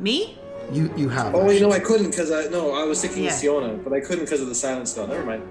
Me? 0.00 0.38
You 0.72 0.92
you 0.96 1.08
have. 1.10 1.34
Oh, 1.34 1.50
you 1.50 1.60
know 1.60 1.70
I 1.72 1.78
couldn't 1.78 2.10
because 2.10 2.30
I 2.32 2.46
no, 2.46 2.72
I 2.72 2.84
was 2.84 3.00
thinking 3.02 3.24
Yeah. 3.24 3.30
of 3.30 3.34
Siona, 3.36 3.74
but 3.74 3.92
I 3.92 4.00
couldn't 4.00 4.24
because 4.24 4.40
of 4.40 4.48
the 4.48 4.54
silence 4.54 4.92
spell. 4.92 5.06
Never 5.06 5.24
mind. 5.24 5.42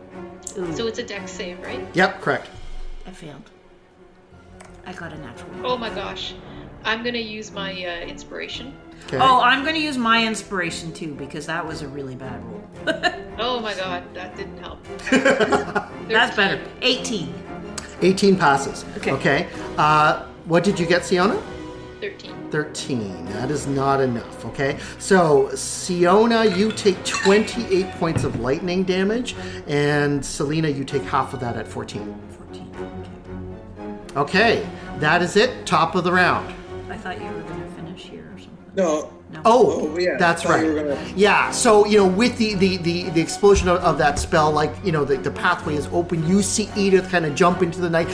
Ooh, 0.58 0.76
So 0.76 0.88
it's 0.88 1.00
a 1.00 1.04
dex 1.04 1.32
save, 1.32 1.60
right? 1.62 1.86
Yep, 1.94 2.22
correct. 2.22 2.50
I 3.06 3.12
failed. 3.12 3.50
I 4.86 4.94
got 4.94 5.14
a 5.14 5.18
natural. 5.20 5.50
one. 5.52 5.66
Oh 5.66 5.78
my 5.78 5.90
gosh. 5.90 6.34
I'm 6.84 7.04
gonna 7.04 7.20
use 7.20 7.52
my 7.52 7.72
uh, 7.72 8.06
inspiration. 8.06 8.76
Okay. 9.08 9.18
Oh, 9.20 9.42
I'm 9.42 9.64
going 9.64 9.76
to 9.76 9.82
use 9.82 9.98
my 9.98 10.26
inspiration 10.26 10.94
too 10.94 11.14
because 11.14 11.46
that 11.48 11.66
was 11.66 11.82
a 11.82 11.88
really 11.90 12.16
bad 12.16 12.42
roll. 12.46 12.64
Oh 13.40 13.60
my 13.60 13.74
god, 13.74 14.04
that 14.14 14.36
didn't 14.38 14.60
help. 14.60 14.80
That's 16.08 16.36
better. 16.36 16.62
18. 16.84 17.34
18 18.02 18.36
passes. 18.38 18.86
Okay. 18.98 19.12
Okay. 19.12 19.48
Uh, 19.78 20.28
what 20.46 20.64
did 20.64 20.80
you 20.80 20.86
get, 20.86 21.06
Siona? 21.06 21.42
13. 22.02 22.50
13. 22.52 23.26
That 23.28 23.50
is 23.50 23.66
not 23.66 24.02
enough, 24.02 24.46
okay? 24.46 24.78
So, 25.00 25.50
Siona, 25.56 26.46
you 26.46 26.72
take 26.72 27.02
28 27.06 27.90
points 27.92 28.24
of 28.26 28.40
lightning 28.42 28.84
damage, 28.84 29.36
and 29.68 30.24
Selena, 30.26 30.68
you 30.68 30.84
take 30.84 31.04
half 31.04 31.34
of 31.34 31.40
that 31.40 31.56
at 31.56 31.68
14. 31.68 32.14
14. 32.38 32.76
Okay. 34.16 34.20
Okay, 34.20 34.70
that 35.00 35.22
is 35.22 35.36
it. 35.38 35.66
Top 35.66 35.96
of 35.96 36.04
the 36.04 36.12
round. 36.12 36.54
I 36.90 36.98
thought 36.98 37.20
you 37.20 37.26
were 37.28 37.42
going 37.42 37.62
to 37.62 37.68
finish 37.70 38.02
here 38.04 38.26
or 38.36 38.38
something. 38.38 38.72
No. 38.76 39.14
No. 39.32 39.42
Oh, 39.46 39.90
Oh, 39.94 39.98
yeah, 39.98 40.16
that's 40.20 40.46
right. 40.46 40.64
you 40.64 40.76
gonna- 40.76 40.98
Yeah, 41.16 41.50
so 41.50 41.88
you 41.88 41.98
know, 41.98 42.06
with 42.08 42.38
the 42.38 42.54
the 42.54 42.78
the, 42.78 43.10
the 43.10 43.20
explosion 43.22 43.68
of, 43.68 43.78
of 43.80 43.98
that 43.98 44.20
spell, 44.20 44.52
like 44.52 44.72
you 44.84 44.92
know, 44.92 45.04
the, 45.06 45.18
the 45.18 45.32
pathway 45.32 45.74
is 45.76 45.88
open. 45.92 46.28
You 46.28 46.44
see 46.44 46.70
Edith 46.76 47.10
kind 47.10 47.26
of 47.26 47.34
jump 47.34 47.64
into 47.64 47.82
the 47.82 47.90
night. 47.90 48.08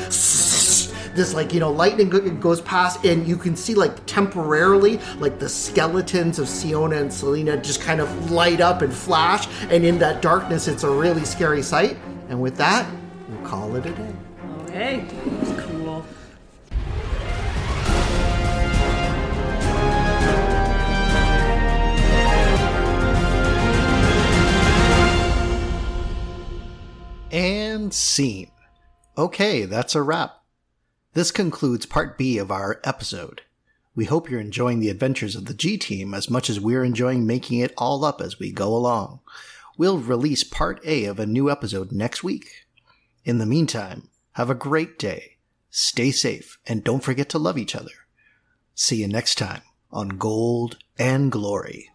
This 1.19 1.33
like 1.33 1.53
you 1.53 1.59
know, 1.59 1.69
lightning 1.69 2.07
goes 2.39 2.61
past, 2.61 3.03
and 3.03 3.27
you 3.27 3.35
can 3.35 3.53
see 3.53 3.75
like 3.75 4.05
temporarily, 4.05 5.01
like 5.17 5.37
the 5.37 5.49
skeletons 5.49 6.39
of 6.39 6.47
Siona 6.47 6.95
and 6.95 7.13
Selena 7.13 7.57
just 7.57 7.81
kind 7.81 7.99
of 7.99 8.31
light 8.31 8.61
up 8.61 8.81
and 8.81 8.93
flash. 8.93 9.45
And 9.63 9.83
in 9.83 9.99
that 9.99 10.21
darkness, 10.21 10.69
it's 10.69 10.83
a 10.83 10.89
really 10.89 11.25
scary 11.25 11.61
sight. 11.61 11.97
And 12.29 12.41
with 12.41 12.55
that, 12.55 12.89
we'll 13.27 13.45
call 13.45 13.75
it 13.75 13.85
a 13.85 13.91
day. 13.91 14.13
Okay. 14.61 15.05
That's 15.25 15.61
cool. 15.65 16.05
And 27.29 27.93
scene. 27.93 28.51
Okay, 29.17 29.65
that's 29.65 29.95
a 29.95 30.01
wrap. 30.01 30.38
This 31.13 31.31
concludes 31.31 31.87
part 31.87 32.19
B 32.19 32.37
of 32.37 32.51
our 32.51 32.79
episode. 32.83 33.41
We 33.95 34.05
hope 34.05 34.29
you're 34.29 34.39
enjoying 34.39 34.79
the 34.79 34.89
adventures 34.89 35.35
of 35.35 35.45
the 35.45 35.55
G 35.55 35.75
Team 35.75 36.13
as 36.13 36.29
much 36.29 36.51
as 36.51 36.59
we're 36.59 36.83
enjoying 36.83 37.25
making 37.25 37.59
it 37.59 37.73
all 37.77 38.05
up 38.05 38.21
as 38.21 38.37
we 38.37 38.51
go 38.51 38.75
along. 38.75 39.21
We'll 39.75 39.97
release 39.97 40.43
part 40.43 40.79
A 40.85 41.05
of 41.05 41.19
a 41.19 41.25
new 41.25 41.49
episode 41.49 41.91
next 41.91 42.23
week. 42.23 42.67
In 43.25 43.39
the 43.39 43.47
meantime, 43.47 44.09
have 44.33 44.51
a 44.51 44.55
great 44.55 44.99
day, 44.99 45.37
stay 45.71 46.11
safe, 46.11 46.59
and 46.67 46.83
don't 46.83 47.03
forget 47.03 47.27
to 47.29 47.39
love 47.39 47.57
each 47.57 47.75
other. 47.75 47.91
See 48.75 48.97
you 48.97 49.07
next 49.07 49.35
time 49.35 49.63
on 49.91 50.09
Gold 50.09 50.77
and 50.99 51.31
Glory. 51.31 51.89